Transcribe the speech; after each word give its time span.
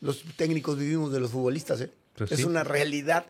los 0.00 0.24
técnicos 0.36 0.78
vivimos 0.78 1.12
de 1.12 1.20
los 1.20 1.30
futbolistas, 1.30 1.80
¿eh? 1.80 1.90
Pues 2.14 2.32
es 2.32 2.38
sí. 2.38 2.44
una 2.44 2.64
realidad. 2.64 3.26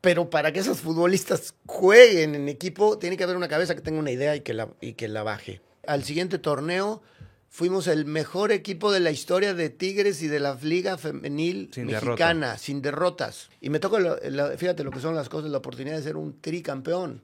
Pero 0.00 0.28
para 0.28 0.52
que 0.52 0.60
esos 0.60 0.80
futbolistas 0.80 1.54
jueguen 1.66 2.34
en 2.34 2.48
equipo, 2.48 2.98
tiene 2.98 3.16
que 3.16 3.24
haber 3.24 3.36
una 3.36 3.48
cabeza 3.48 3.74
que 3.74 3.80
tenga 3.80 3.98
una 3.98 4.10
idea 4.10 4.36
y 4.36 4.40
que 4.40 4.52
la, 4.52 4.68
y 4.80 4.92
que 4.92 5.08
la 5.08 5.22
baje. 5.22 5.62
Al 5.86 6.04
siguiente 6.04 6.38
torneo 6.38 7.02
fuimos 7.48 7.86
el 7.86 8.04
mejor 8.04 8.52
equipo 8.52 8.92
de 8.92 9.00
la 9.00 9.10
historia 9.10 9.54
de 9.54 9.70
Tigres 9.70 10.20
y 10.22 10.28
de 10.28 10.40
la 10.40 10.58
Liga 10.60 10.98
Femenil 10.98 11.70
Sin 11.72 11.86
Mexicana, 11.86 12.58
sin 12.58 12.82
derrotas. 12.82 13.48
Y 13.60 13.70
me 13.70 13.78
toca, 13.78 14.18
fíjate 14.58 14.84
lo 14.84 14.90
que 14.90 15.00
son 15.00 15.14
las 15.14 15.28
cosas, 15.28 15.50
la 15.50 15.58
oportunidad 15.58 15.96
de 15.96 16.02
ser 16.02 16.16
un 16.16 16.40
tricampeón. 16.40 17.22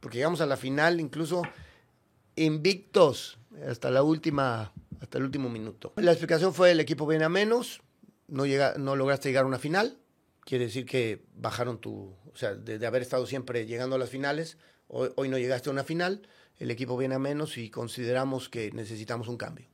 Porque 0.00 0.18
llegamos 0.18 0.40
a 0.40 0.46
la 0.46 0.56
final 0.56 1.00
incluso 1.00 1.42
invictos 2.36 3.38
hasta 3.68 3.90
la 3.90 4.02
última, 4.02 4.72
hasta 5.04 5.18
el 5.18 5.24
último 5.24 5.48
minuto. 5.48 5.92
La 5.96 6.10
explicación 6.10 6.52
fue 6.52 6.72
el 6.72 6.80
equipo 6.80 7.06
viene 7.06 7.24
a 7.24 7.28
menos, 7.28 7.80
no, 8.26 8.46
llega, 8.46 8.74
no 8.76 8.96
lograste 8.96 9.28
llegar 9.28 9.44
a 9.44 9.46
una 9.46 9.58
final, 9.58 9.98
quiere 10.40 10.64
decir 10.66 10.84
que 10.84 11.24
bajaron 11.36 11.78
tu, 11.78 12.14
o 12.32 12.36
sea, 12.36 12.54
de, 12.54 12.78
de 12.78 12.86
haber 12.86 13.02
estado 13.02 13.26
siempre 13.26 13.66
llegando 13.66 13.96
a 13.96 13.98
las 13.98 14.10
finales, 14.10 14.58
hoy, 14.88 15.10
hoy 15.16 15.28
no 15.28 15.38
llegaste 15.38 15.68
a 15.68 15.72
una 15.72 15.84
final, 15.84 16.26
el 16.58 16.70
equipo 16.70 16.96
viene 16.96 17.14
a 17.14 17.18
menos 17.18 17.58
y 17.58 17.70
consideramos 17.70 18.48
que 18.48 18.72
necesitamos 18.72 19.28
un 19.28 19.36
cambio. 19.36 19.68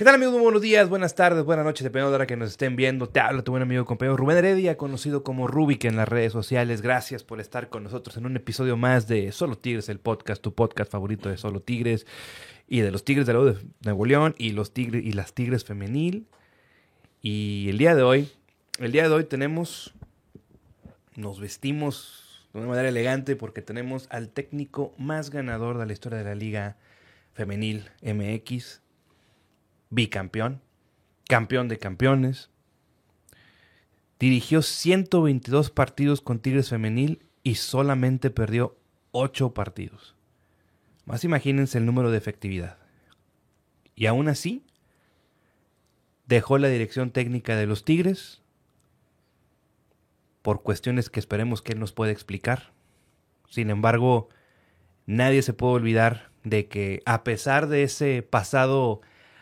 ¿Qué 0.00 0.04
tal 0.06 0.14
amigos? 0.14 0.32
Muy 0.32 0.42
buenos 0.44 0.62
días, 0.62 0.88
buenas 0.88 1.14
tardes, 1.14 1.44
buenas 1.44 1.66
noches, 1.66 1.84
dependiendo 1.84 2.10
de 2.10 2.12
la 2.12 2.22
hora 2.22 2.26
que 2.26 2.34
nos 2.34 2.48
estén 2.48 2.74
viendo. 2.74 3.06
Te 3.10 3.20
habla 3.20 3.44
tu 3.44 3.50
buen 3.50 3.62
amigo 3.62 3.84
compañero 3.84 4.16
Rubén 4.16 4.38
Heredia, 4.38 4.78
conocido 4.78 5.22
como 5.22 5.46
Rubik 5.46 5.84
en 5.84 5.96
las 5.96 6.08
redes 6.08 6.32
sociales. 6.32 6.80
Gracias 6.80 7.22
por 7.22 7.38
estar 7.38 7.68
con 7.68 7.84
nosotros 7.84 8.16
en 8.16 8.24
un 8.24 8.34
episodio 8.34 8.78
más 8.78 9.08
de 9.08 9.30
Solo 9.30 9.58
Tigres, 9.58 9.90
el 9.90 9.98
podcast, 9.98 10.40
tu 10.40 10.54
podcast 10.54 10.90
favorito 10.90 11.28
de 11.28 11.36
Solo 11.36 11.60
Tigres 11.60 12.06
y 12.66 12.80
de 12.80 12.90
los 12.90 13.04
Tigres 13.04 13.26
de 13.26 13.34
la 13.34 13.40
U 13.40 13.44
de 13.44 13.58
Nuevo 13.84 14.06
León 14.06 14.34
y 14.38 14.52
los 14.52 14.72
Tigres 14.72 15.04
y 15.04 15.12
las 15.12 15.34
Tigres 15.34 15.66
femenil. 15.66 16.26
Y 17.20 17.66
el 17.68 17.76
día 17.76 17.94
de 17.94 18.02
hoy, 18.02 18.32
el 18.78 18.92
día 18.92 19.06
de 19.06 19.14
hoy 19.14 19.24
tenemos, 19.24 19.92
nos 21.14 21.40
vestimos 21.40 22.48
de 22.54 22.60
una 22.60 22.68
manera 22.68 22.88
elegante 22.88 23.36
porque 23.36 23.60
tenemos 23.60 24.06
al 24.08 24.30
técnico 24.30 24.94
más 24.96 25.28
ganador 25.28 25.76
de 25.76 25.84
la 25.84 25.92
historia 25.92 26.16
de 26.16 26.24
la 26.24 26.34
Liga 26.34 26.78
Femenil 27.34 27.90
MX, 28.00 28.80
bicampeón, 29.90 30.62
campeón 31.28 31.68
de 31.68 31.78
campeones. 31.78 32.50
Dirigió 34.18 34.62
122 34.62 35.70
partidos 35.70 36.20
con 36.20 36.40
Tigres 36.40 36.70
Femenil 36.70 37.26
y 37.42 37.56
solamente 37.56 38.30
perdió 38.30 38.76
8 39.12 39.52
partidos. 39.52 40.14
Más 41.04 41.24
imagínense 41.24 41.78
el 41.78 41.86
número 41.86 42.10
de 42.10 42.18
efectividad. 42.18 42.78
Y 43.94 44.06
aún 44.06 44.28
así, 44.28 44.64
dejó 46.26 46.58
la 46.58 46.68
dirección 46.68 47.10
técnica 47.10 47.56
de 47.56 47.66
los 47.66 47.84
Tigres 47.84 48.40
por 50.42 50.62
cuestiones 50.62 51.10
que 51.10 51.20
esperemos 51.20 51.62
que 51.62 51.72
él 51.72 51.80
nos 51.80 51.92
pueda 51.92 52.12
explicar. 52.12 52.72
Sin 53.48 53.70
embargo, 53.70 54.28
nadie 55.06 55.42
se 55.42 55.52
puede 55.52 55.74
olvidar 55.74 56.30
de 56.44 56.68
que 56.68 57.02
a 57.04 57.24
pesar 57.24 57.66
de 57.66 57.82
ese 57.82 58.22
pasado 58.22 59.00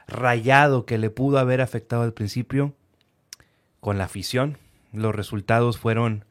rayado 0.09 0.87
que 0.87 0.99
le 0.99 1.11
pudo 1.11 1.39
haber 1.39 1.61
afectado 1.61 2.03
al 2.03 2.15
principio, 2.15 2.75
con 3.81 3.99
la 3.99 4.05
afición, 4.05 4.59
los 4.93 5.15
resultados 5.15 5.79
fueron 5.79 6.25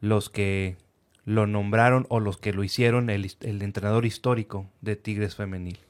los 0.00 0.30
que 0.30 0.76
lo 1.24 1.46
nombraron 1.46 2.06
o 2.08 2.20
los 2.20 2.38
que 2.38 2.52
lo 2.52 2.64
hicieron 2.64 3.10
el, 3.10 3.30
entrenador 3.40 4.06
histórico 4.06 4.66
de 4.80 4.96
Tigres 4.96 5.36
Femenil. 5.36 5.80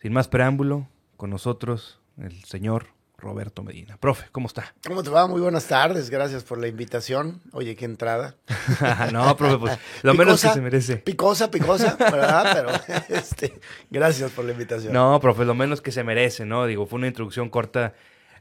Sin 0.00 0.12
más 0.12 0.28
preámbulo, 0.28 0.86
con 1.16 1.30
nosotros 1.30 2.00
el 2.18 2.44
señor 2.44 2.88
Roberto 3.22 3.62
Medina. 3.62 3.96
Profe, 3.98 4.26
¿cómo 4.32 4.48
está? 4.48 4.74
¿Cómo 4.84 5.02
te 5.02 5.10
va? 5.10 5.26
Muy 5.28 5.40
buenas 5.40 5.66
tardes, 5.68 6.10
gracias 6.10 6.42
por 6.42 6.58
la 6.58 6.66
invitación. 6.66 7.40
Oye, 7.52 7.76
qué 7.76 7.84
entrada. 7.84 8.34
no, 9.12 9.36
profe, 9.36 9.58
pues 9.58 9.78
lo 10.02 10.14
menos 10.14 10.42
que 10.42 10.48
se 10.48 10.60
merece. 10.60 10.96
Picosa, 10.96 11.50
picosa, 11.50 11.96
¿verdad? 11.98 12.52
Pero 12.52 12.96
este, 13.08 13.60
gracias 13.90 14.32
por 14.32 14.44
la 14.44 14.52
invitación. 14.52 14.92
No, 14.92 15.18
profe, 15.20 15.44
lo 15.44 15.54
menos 15.54 15.80
que 15.80 15.92
se 15.92 16.02
merece, 16.02 16.44
¿no? 16.44 16.66
Digo, 16.66 16.84
fue 16.86 16.98
una 16.98 17.06
introducción 17.06 17.48
corta 17.48 17.94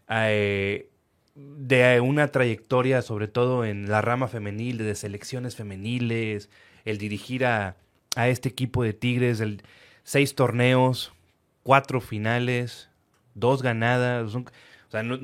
eh, 0.10 0.90
de 1.36 2.02
una 2.02 2.30
trayectoria, 2.30 3.04
sobre 3.04 3.28
todo 3.28 3.64
en 3.64 3.88
la 3.90 4.02
rama 4.02 4.28
femenil, 4.28 4.80
de 4.80 4.96
selecciones 4.96 5.56
femeniles, 5.56 6.50
el 6.86 6.98
dirigir 6.98 7.46
a, 7.46 7.78
a 8.16 8.28
este 8.30 8.50
equipo 8.50 8.84
de 8.84 8.94
Tigres, 8.94 9.42
el, 9.42 9.62
seis 10.04 10.34
torneos, 10.34 11.14
cuatro 11.62 12.02
finales, 12.02 12.90
dos 13.36 13.62
ganadas. 13.62 14.36
O 14.92 14.94
sea, 14.94 15.04
no- 15.04 15.18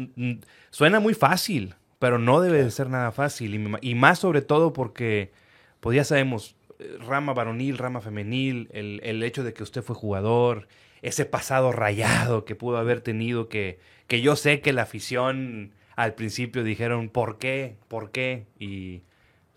suena 0.69 1.01
muy 1.01 1.13
fácil, 1.13 1.75
pero 1.99 2.19
no 2.19 2.39
debe 2.39 2.63
de 2.63 2.71
ser 2.71 2.89
nada 2.89 3.11
fácil. 3.11 3.53
Y, 3.81 3.89
y 3.91 3.95
más 3.95 4.19
sobre 4.19 4.41
todo 4.41 4.71
porque, 4.71 5.33
pues 5.81 5.97
ya 5.97 6.05
sabemos, 6.05 6.55
eh, 6.79 6.97
rama 7.05 7.33
varonil, 7.33 7.77
rama 7.77 7.99
femenil, 7.99 8.69
el, 8.71 9.01
el 9.03 9.21
hecho 9.23 9.43
de 9.43 9.53
que 9.53 9.63
usted 9.63 9.81
fue 9.81 9.93
jugador, 9.93 10.69
ese 11.01 11.25
pasado 11.25 11.73
rayado 11.73 12.45
que 12.45 12.55
pudo 12.55 12.77
haber 12.77 13.01
tenido, 13.01 13.49
que, 13.49 13.81
que 14.07 14.21
yo 14.21 14.37
sé 14.37 14.61
que 14.61 14.71
la 14.71 14.83
afición 14.83 15.73
al 15.97 16.13
principio 16.13 16.63
dijeron, 16.63 17.09
¿por 17.09 17.37
qué? 17.37 17.75
¿Por 17.89 18.11
qué? 18.11 18.45
Y 18.59 19.01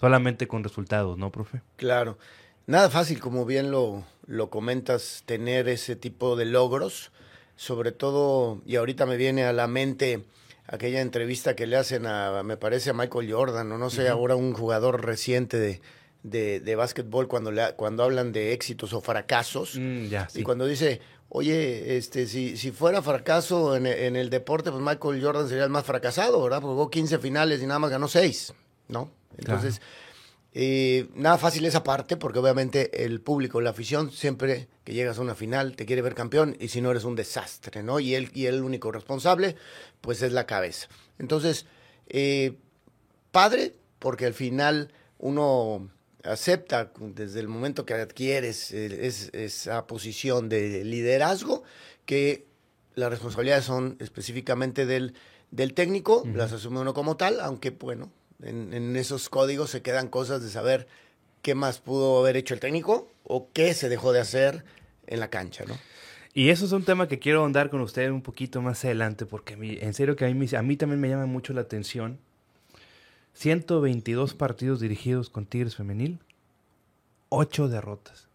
solamente 0.01 0.49
con 0.49 0.65
resultados, 0.65 1.19
¿no, 1.19 1.31
profe? 1.31 1.61
Claro. 1.77 2.19
Nada 2.67 2.91
fácil, 2.91 3.21
como 3.21 3.45
bien 3.45 3.71
lo, 3.71 4.03
lo 4.27 4.51
comentas, 4.51 5.23
tener 5.25 5.69
ese 5.69 5.95
tipo 5.95 6.35
de 6.35 6.47
logros. 6.47 7.13
Sobre 7.61 7.93
todo, 7.93 8.63
y 8.65 8.77
ahorita 8.77 9.05
me 9.05 9.19
viene 9.19 9.45
a 9.45 9.53
la 9.53 9.67
mente 9.67 10.25
aquella 10.67 11.03
entrevista 11.03 11.55
que 11.55 11.67
le 11.67 11.77
hacen 11.77 12.07
a, 12.07 12.43
me 12.43 12.57
parece, 12.57 12.89
a 12.89 12.93
Michael 12.95 13.31
Jordan, 13.31 13.71
o 13.71 13.77
no 13.77 13.91
sé, 13.91 14.09
ahora 14.09 14.35
un 14.35 14.55
jugador 14.55 15.05
reciente 15.05 15.59
de, 15.59 15.83
de, 16.23 16.61
de 16.61 16.75
básquetbol, 16.75 17.29
cuando, 17.29 17.53
le, 17.53 17.75
cuando 17.75 18.03
hablan 18.03 18.33
de 18.33 18.55
éxitos 18.55 18.95
o 18.95 19.03
fracasos. 19.03 19.77
Mm, 19.79 20.07
ya, 20.07 20.27
sí. 20.31 20.41
Y 20.41 20.43
cuando 20.43 20.65
dice, 20.65 21.03
oye, 21.29 21.99
este, 21.99 22.27
si, 22.27 22.57
si 22.57 22.71
fuera 22.71 23.03
fracaso 23.03 23.77
en, 23.77 23.85
en 23.85 24.17
el 24.17 24.31
deporte, 24.31 24.71
pues 24.71 24.83
Michael 24.83 25.23
Jordan 25.23 25.47
sería 25.47 25.65
el 25.65 25.71
más 25.71 25.85
fracasado, 25.85 26.43
¿verdad? 26.43 26.63
Porque 26.63 26.73
jugó 26.73 26.89
15 26.91 27.19
finales 27.19 27.63
y 27.63 27.67
nada 27.67 27.79
más 27.79 27.91
ganó 27.91 28.09
6, 28.09 28.55
¿no? 28.89 29.11
Entonces, 29.37 29.83
eh, 30.53 31.09
nada 31.15 31.39
fácil 31.39 31.65
esa 31.65 31.83
parte, 31.85 32.17
porque 32.17 32.39
obviamente 32.41 33.05
el 33.05 33.21
público, 33.21 33.61
la 33.61 33.71
afición, 33.71 34.11
siempre 34.11 34.69
que 34.85 34.93
llegas 34.95 35.19
a 35.19 35.23
una 35.23 35.35
final 35.35 35.77
te 35.77 35.87
quiere 35.87 36.03
ver 36.03 36.15
campeón 36.15 36.57
y 36.59 36.69
si 36.69 36.81
no 36.81 36.91
eres 36.91 37.05
un 37.05 37.15
desastre, 37.17 37.83
¿no? 37.83 38.01
Y 38.01 38.15
él, 38.17 38.31
y 38.35 38.47
el 38.47 38.63
único 38.63 38.91
responsable, 38.91 39.57
pues 40.01 40.23
es 40.23 40.33
la 40.33 40.47
cabeza. 40.47 40.89
Entonces, 41.19 41.67
eh, 42.09 42.57
padre, 43.31 43.75
porque 43.99 44.27
al 44.27 44.35
final 44.35 44.93
uno 45.19 45.89
acepta 46.25 46.93
desde 46.99 47.41
el 47.41 47.49
momento 47.49 47.87
que 47.87 47.95
adquieres 47.95 48.73
eh, 48.73 49.07
es- 49.07 49.31
esa 49.33 49.87
posición 49.87 50.49
de 50.49 50.85
liderazgo 50.85 51.63
que 52.07 52.47
las 52.95 53.09
responsabilidades 53.11 53.65
son 53.65 53.97
específicamente 54.01 54.85
del, 54.85 55.15
del 55.51 55.75
técnico, 55.75 56.25
las 56.35 56.53
asume 56.53 56.81
uno 56.81 56.93
como 56.93 57.17
tal, 57.17 57.41
aunque 57.41 57.71
bueno, 57.71 58.11
en, 58.43 58.73
en 58.75 58.97
esos 58.97 59.29
códigos 59.29 59.71
se 59.71 59.83
quedan 59.83 60.09
cosas 60.09 60.43
de 60.43 60.51
saber 60.51 60.87
qué 61.43 61.55
más 61.55 61.79
pudo 61.79 62.19
haber 62.19 62.37
hecho 62.37 62.55
el 62.55 62.61
técnico 62.61 63.09
o 63.25 63.49
qué 63.53 63.75
se 63.75 63.89
dejó 63.89 64.13
de 64.13 64.21
hacer 64.21 64.65
en 65.07 65.21
la 65.21 65.29
cancha, 65.29 65.65
¿no? 65.67 65.77
Y 66.33 66.51
eso 66.51 66.65
es 66.65 66.73
un 66.73 66.85
tema 66.85 67.09
que 67.09 67.19
quiero 67.19 67.41
ahondar 67.41 67.71
con 67.71 67.81
usted 67.81 68.11
un 68.11 68.23
poquito 68.23 68.63
más 68.63 68.85
adelante, 68.85 69.27
porque 69.27 69.55
en 69.55 69.95
serio 69.95 70.15
que 70.15 70.25
a 70.25 70.29
mí, 70.29 70.47
a 70.57 70.63
mí 70.63 70.77
también 70.77 71.01
me 71.01 71.09
llama 71.09 71.27
mucho 71.27 71.53
la 71.53 71.63
atención. 71.63 72.19
122 73.35 74.35
partidos 74.35 74.81
dirigidos 74.81 75.31
con 75.31 75.47
Tigres 75.47 75.77
Femenil, 75.77 76.21
8 77.29 77.69
derrotas. 77.69 78.29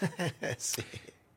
Sí. 0.58 0.82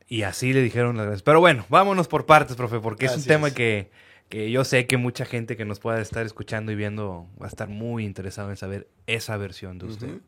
Y 0.09 0.22
así 0.22 0.53
le 0.53 0.62
dijeron 0.62 0.96
las 0.96 1.06
gracias. 1.06 1.24
Pero 1.24 1.40
bueno, 1.42 1.66
vámonos 1.70 2.08
por 2.08 2.26
partes, 2.26 2.56
profe, 2.56 2.80
porque 2.80 3.08
es 3.08 3.16
un 3.18 3.24
tema 3.24 3.50
es. 3.50 3.53
que, 3.53 3.91
que 4.29 4.52
yo 4.52 4.64
sé 4.64 4.88
que 4.88 4.97
mucha 4.97 5.26
gente 5.26 5.56
que 5.56 5.66
nos 5.66 5.79
pueda 5.79 6.02
estar 6.02 6.26
escuchando 6.26 6.72
y 6.72 6.76
viendo 6.76 7.28
va 7.41 7.46
a 7.46 7.50
estar 7.50 7.70
muy 7.70 8.06
interesado 8.06 8.50
en 8.50 8.58
saber 8.58 8.88
esa 9.06 9.38
versión 9.38 9.78
de 9.79 9.85
usted. 9.85 10.20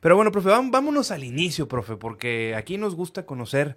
Pero 0.00 0.16
bueno, 0.16 0.32
profe, 0.32 0.48
vámonos 0.48 1.10
al 1.10 1.24
inicio, 1.24 1.68
profe, 1.68 1.96
porque 1.96 2.54
aquí 2.56 2.78
nos 2.78 2.94
gusta 2.94 3.26
conocer 3.26 3.76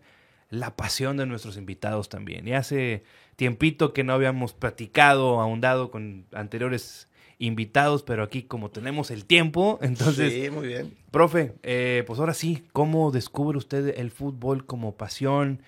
la 0.50 0.76
pasión 0.76 1.18
de 1.18 1.26
nuestros 1.26 1.58
invitados 1.58 2.10
también. 2.10 2.48
Y 2.48 2.54
hace 2.54 3.04
tiempito 3.36 3.94
que 3.94 4.04
no 4.04 4.14
habíamos 4.14 4.54
platicado, 4.54 5.40
ahondado 5.40 5.92
con 5.92 6.26
anteriores 6.34 7.08
invitados, 7.40 8.04
pero 8.04 8.24
aquí 8.24 8.44
como 8.44 8.70
tenemos 8.70 9.10
el 9.10 9.26
tiempo, 9.26 9.80
entonces, 9.82 10.34
sí, 10.34 10.50
muy 10.52 10.68
bien. 10.68 10.94
profe, 11.10 11.54
eh, 11.64 12.04
pues 12.06 12.20
ahora 12.20 12.34
sí, 12.34 12.64
¿cómo 12.72 13.12
descubre 13.12 13.58
usted 13.58 13.98
el 13.98 14.12
fútbol 14.12 14.66
como 14.66 14.96
pasión? 14.96 15.62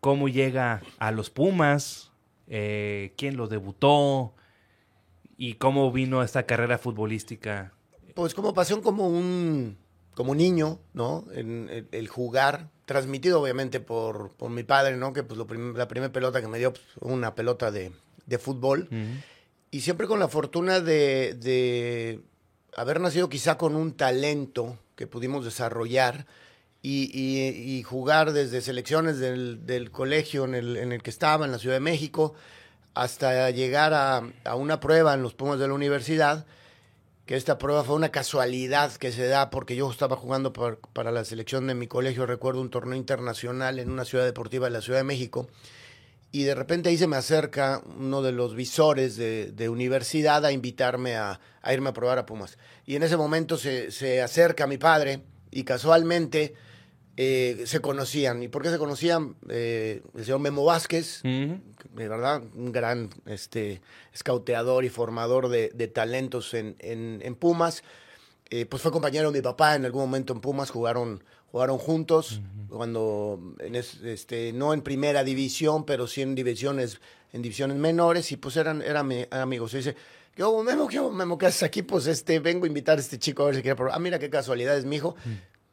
¿Cómo 0.00 0.28
llega 0.28 0.82
a 0.98 1.10
los 1.10 1.30
Pumas? 1.30 2.12
Eh, 2.48 3.12
¿Quién 3.16 3.36
lo 3.36 3.48
debutó? 3.48 4.34
¿Y 5.36 5.54
cómo 5.54 5.92
vino 5.92 6.22
esta 6.22 6.44
carrera 6.44 6.78
futbolística? 6.78 7.72
Pues 8.14 8.34
como 8.34 8.54
pasión, 8.54 8.80
como 8.80 9.08
un, 9.08 9.76
como 10.14 10.34
niño, 10.34 10.78
¿no? 10.94 11.24
En, 11.32 11.68
el, 11.68 11.88
el 11.92 12.08
jugar 12.08 12.70
transmitido 12.86 13.42
obviamente 13.42 13.80
por, 13.80 14.30
por 14.30 14.50
mi 14.50 14.62
padre, 14.62 14.96
¿no? 14.96 15.12
Que 15.12 15.22
pues 15.22 15.36
lo 15.36 15.46
la 15.74 15.88
primera 15.88 16.12
pelota 16.12 16.40
que 16.40 16.48
me 16.48 16.58
dio, 16.58 16.72
pues, 16.72 16.84
una 17.00 17.34
pelota 17.34 17.70
de, 17.70 17.92
de 18.24 18.38
fútbol. 18.38 18.88
Y 19.70 19.80
siempre 19.80 20.06
con 20.06 20.20
la 20.20 20.28
fortuna 20.28 20.80
de, 20.80 21.34
de, 21.34 22.22
haber 22.76 23.00
nacido 23.00 23.28
quizá 23.28 23.58
con 23.58 23.74
un 23.74 23.92
talento 23.92 24.78
que 24.94 25.06
pudimos 25.06 25.44
desarrollar 25.44 26.26
y, 26.88 27.78
y, 27.78 27.82
jugar 27.82 28.32
desde 28.32 28.60
selecciones 28.60 29.18
del, 29.18 29.66
del 29.66 29.90
colegio 29.90 30.44
en 30.44 30.54
el, 30.54 30.76
en 30.76 30.92
el, 30.92 31.02
que 31.02 31.10
estaba, 31.10 31.44
en 31.44 31.50
la 31.50 31.58
Ciudad 31.58 31.74
de 31.74 31.80
México, 31.80 32.34
hasta 32.94 33.50
llegar 33.50 33.92
a, 33.92 34.22
a 34.44 34.54
una 34.54 34.78
prueba 34.78 35.12
en 35.14 35.22
los 35.22 35.34
Pumas 35.34 35.58
de 35.58 35.66
la 35.66 35.74
universidad 35.74 36.46
que 37.26 37.34
esta 37.34 37.58
prueba 37.58 37.82
fue 37.82 37.96
una 37.96 38.10
casualidad 38.10 38.92
que 38.92 39.10
se 39.10 39.26
da 39.26 39.50
porque 39.50 39.74
yo 39.74 39.90
estaba 39.90 40.14
jugando 40.14 40.52
para 40.52 41.10
la 41.10 41.24
selección 41.24 41.66
de 41.66 41.74
mi 41.74 41.88
colegio, 41.88 42.24
recuerdo 42.24 42.60
un 42.60 42.70
torneo 42.70 42.96
internacional 42.96 43.80
en 43.80 43.90
una 43.90 44.04
ciudad 44.04 44.24
deportiva 44.24 44.66
de 44.66 44.70
la 44.70 44.80
Ciudad 44.80 45.00
de 45.00 45.04
México, 45.04 45.48
y 46.30 46.44
de 46.44 46.54
repente 46.54 46.88
ahí 46.88 46.98
se 46.98 47.08
me 47.08 47.16
acerca 47.16 47.82
uno 47.98 48.22
de 48.22 48.30
los 48.30 48.54
visores 48.54 49.16
de, 49.16 49.68
universidad 49.68 50.44
a 50.44 50.52
invitarme 50.52 51.16
a, 51.16 51.40
irme 51.68 51.88
a 51.88 51.92
probar 51.92 52.18
a 52.18 52.26
Pumas. 52.26 52.58
Y 52.84 52.94
en 52.94 53.02
ese 53.02 53.16
momento 53.16 53.58
se, 53.58 53.90
se 53.90 54.22
acerca 54.22 54.68
mi 54.68 54.78
padre 54.78 55.24
y 55.50 55.64
casualmente 55.64 56.54
eh, 57.16 57.62
se 57.64 57.80
conocían. 57.80 58.42
¿Y 58.42 58.48
por 58.48 58.62
qué 58.62 58.70
se 58.70 58.78
conocían? 58.78 59.36
Eh, 59.48 60.02
el 60.14 60.24
señor 60.24 60.40
Memo 60.40 60.64
Vázquez, 60.64 61.22
de 61.22 61.60
verdad, 61.94 62.42
un 62.54 62.72
gran 62.72 63.08
este, 63.24 63.80
escauteador 64.12 64.84
y 64.84 64.90
formador 64.90 65.48
de, 65.48 65.88
talentos 65.88 66.52
en, 66.52 66.76
en, 66.78 67.34
Pumas. 67.36 67.82
Eh, 68.50 68.66
pues 68.66 68.82
fue 68.82 68.92
compañero 68.92 69.32
de 69.32 69.38
mi 69.38 69.42
papá 69.42 69.74
en 69.74 69.86
algún 69.86 70.02
momento 70.02 70.34
en 70.34 70.40
Pumas, 70.40 70.70
jugaron, 70.70 71.24
jugaron 71.50 71.78
juntos, 71.78 72.42
cuando 72.68 73.40
en 73.60 73.74
este, 73.74 74.52
no 74.52 74.74
en 74.74 74.82
primera 74.82 75.24
división, 75.24 75.84
pero 75.86 76.06
sí 76.06 76.20
en 76.20 76.34
divisiones, 76.34 77.00
en 77.32 77.40
divisiones 77.40 77.78
menores, 77.78 78.30
y 78.30 78.36
pues 78.36 78.56
eran, 78.58 78.82
eran, 78.82 79.10
amigos. 79.30 79.72
Y 79.72 79.78
dice, 79.78 79.96
¿qué 80.34 80.44
Memo? 80.44 80.86
¿Qué 80.86 81.00
Memo? 81.00 81.38
¿Qué 81.38 81.46
haces 81.46 81.62
aquí? 81.62 81.80
Pues 81.82 82.06
este, 82.06 82.40
vengo 82.40 82.66
a 82.66 82.68
invitar 82.68 82.98
a 82.98 83.00
este 83.00 83.18
chico 83.18 83.42
a 83.42 83.46
ver 83.46 83.56
si 83.56 83.62
quiere 83.62 83.74
probar. 83.74 83.94
Ah, 83.96 83.98
mira 83.98 84.18
qué 84.18 84.28
casualidad 84.28 84.76
es 84.76 84.84
mi 84.84 84.96
hijo 84.96 85.16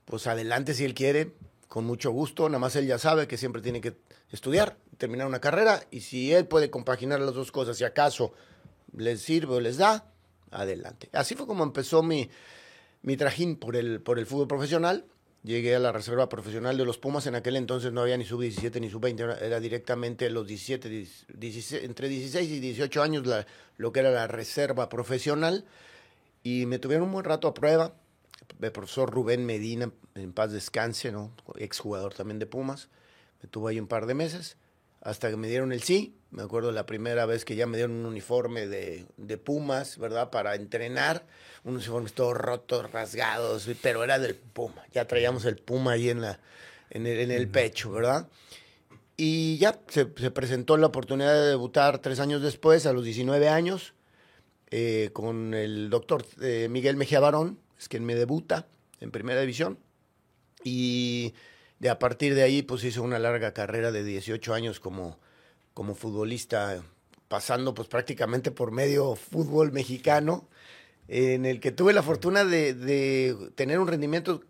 pues 0.05 0.27
adelante 0.27 0.73
si 0.73 0.85
él 0.85 0.93
quiere, 0.93 1.33
con 1.67 1.85
mucho 1.85 2.11
gusto. 2.11 2.49
Nada 2.49 2.59
más 2.59 2.75
él 2.75 2.85
ya 2.85 2.97
sabe 2.97 3.27
que 3.27 3.37
siempre 3.37 3.61
tiene 3.61 3.81
que 3.81 3.95
estudiar, 4.31 4.77
terminar 4.97 5.27
una 5.27 5.39
carrera 5.39 5.83
y 5.91 6.01
si 6.01 6.33
él 6.33 6.45
puede 6.45 6.69
compaginar 6.69 7.19
las 7.19 7.33
dos 7.33 7.51
cosas, 7.51 7.77
si 7.77 7.83
acaso 7.83 8.33
les 8.95 9.21
sirve 9.21 9.55
o 9.55 9.59
les 9.59 9.77
da, 9.77 10.05
adelante. 10.51 11.09
Así 11.13 11.35
fue 11.35 11.47
como 11.47 11.63
empezó 11.63 12.03
mi, 12.03 12.29
mi 13.01 13.17
trajín 13.17 13.55
por 13.55 13.75
el, 13.75 14.01
por 14.01 14.19
el 14.19 14.25
fútbol 14.25 14.47
profesional. 14.47 15.05
Llegué 15.43 15.75
a 15.75 15.79
la 15.79 15.91
reserva 15.91 16.29
profesional 16.29 16.77
de 16.77 16.85
los 16.85 16.97
Pumas. 16.97 17.27
En 17.27 17.35
aquel 17.35 17.57
entonces 17.57 17.91
no 17.91 18.01
había 18.01 18.17
ni 18.17 18.23
sub-17 18.23 18.79
ni 18.79 18.89
sub-20, 18.89 19.41
era 19.41 19.59
directamente 19.59 20.29
los 20.29 20.47
17, 20.47 20.87
16, 21.33 21.83
entre 21.83 22.07
16 22.07 22.49
y 22.49 22.59
18 22.59 23.01
años 23.01 23.23
lo 23.77 23.91
que 23.91 23.99
era 23.99 24.11
la 24.11 24.27
reserva 24.27 24.87
profesional. 24.87 25.65
Y 26.43 26.65
me 26.65 26.79
tuvieron 26.79 27.07
un 27.07 27.13
buen 27.13 27.25
rato 27.25 27.47
a 27.47 27.53
prueba 27.53 27.93
el 28.61 28.71
profesor 28.71 29.11
Rubén 29.11 29.45
Medina, 29.45 29.91
en 30.15 30.33
paz 30.33 30.51
descanse, 30.51 31.11
¿no? 31.11 31.31
exjugador 31.57 32.13
también 32.13 32.39
de 32.39 32.45
Pumas. 32.45 32.89
Me 33.41 33.49
tuvo 33.49 33.67
ahí 33.67 33.79
un 33.79 33.87
par 33.87 34.05
de 34.05 34.13
meses, 34.13 34.57
hasta 35.01 35.29
que 35.29 35.37
me 35.37 35.47
dieron 35.47 35.71
el 35.71 35.83
sí. 35.83 36.15
Me 36.31 36.43
acuerdo 36.43 36.71
la 36.71 36.85
primera 36.85 37.25
vez 37.25 37.45
que 37.45 37.55
ya 37.55 37.67
me 37.67 37.77
dieron 37.77 37.97
un 37.97 38.05
uniforme 38.05 38.67
de, 38.67 39.05
de 39.17 39.37
Pumas, 39.37 39.97
¿verdad? 39.97 40.29
Para 40.29 40.55
entrenar. 40.55 41.25
Unos 41.63 41.83
uniformes 41.83 42.13
todos 42.13 42.35
rotos, 42.35 42.91
rasgados, 42.91 43.69
pero 43.81 44.03
era 44.03 44.19
del 44.19 44.35
Puma. 44.35 44.83
Ya 44.91 45.05
traíamos 45.05 45.45
el 45.45 45.57
Puma 45.57 45.91
ahí 45.93 46.09
en, 46.09 46.21
la, 46.21 46.39
en, 46.89 47.05
el, 47.05 47.19
en 47.19 47.31
el 47.31 47.47
pecho, 47.47 47.91
¿verdad? 47.91 48.27
Y 49.15 49.57
ya 49.57 49.79
se, 49.87 50.07
se, 50.17 50.31
presentó 50.31 50.75
la 50.77 50.87
oportunidad 50.87 51.33
de 51.33 51.49
debutar 51.49 51.99
tres 51.99 52.19
años 52.19 52.41
después, 52.41 52.85
a 52.87 52.93
los 52.93 53.05
19 53.05 53.47
años, 53.47 53.93
eh, 54.71 55.11
con 55.13 55.53
el 55.53 55.91
doctor 55.91 56.25
eh, 56.41 56.67
Miguel 56.67 56.97
Mejía 56.97 57.19
Barón, 57.19 57.59
es 57.83 57.89
quien 57.89 58.05
me 58.05 58.15
debuta 58.15 58.67
en 58.99 59.11
primera 59.11 59.41
división. 59.41 59.77
Y 60.63 61.33
de 61.79 61.89
a 61.89 61.99
partir 61.99 62.33
de 62.33 62.43
ahí, 62.43 62.61
pues 62.61 62.83
hizo 62.83 63.03
una 63.03 63.19
larga 63.19 63.53
carrera 63.53 63.91
de 63.91 64.03
18 64.03 64.53
años 64.53 64.79
como, 64.79 65.19
como 65.73 65.93
futbolista, 65.93 66.81
pasando 67.27 67.73
pues 67.73 67.87
prácticamente 67.87 68.51
por 68.51 68.71
medio 68.71 69.15
fútbol 69.15 69.71
mexicano, 69.71 70.47
en 71.07 71.45
el 71.45 71.59
que 71.59 71.71
tuve 71.71 71.91
la 71.93 72.01
fortuna 72.01 72.45
de, 72.45 73.51
tener 73.55 73.79
un 73.79 73.87
rendimiento 73.87 74.43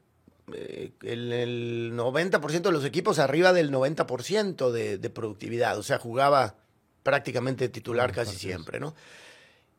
eh, 0.54 0.92
en 1.02 1.32
el 1.32 1.94
90% 1.96 2.62
de 2.62 2.72
los 2.72 2.86
equipos 2.86 3.18
arriba 3.18 3.54
del 3.54 3.72
90% 3.72 4.72
de, 4.72 5.00
de 5.00 5.10
productividad. 5.10 5.80
O 5.80 5.84
sea, 5.84 5.98
jugaba 5.98 6.58
prácticamente 7.02 7.68
titular 7.70 8.12
casi 8.14 8.36
siempre, 8.36 8.80
¿no? 8.80 8.94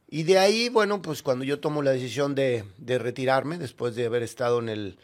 Y 0.08 0.22
de 0.24 0.38
ahí, 0.38 0.68
bueno, 0.68 1.02
pues 1.02 1.22
cuando 1.22 1.44
yo 1.44 1.60
tomo 1.60 1.82
la 1.82 1.92
decisión 1.92 2.34
de, 2.34 2.64
retirarme, 2.78 3.58
después 3.58 3.94
de 3.94 4.06
haber 4.06 4.22
estado 4.22 4.60
en, 4.60 4.68
el, 4.68 4.98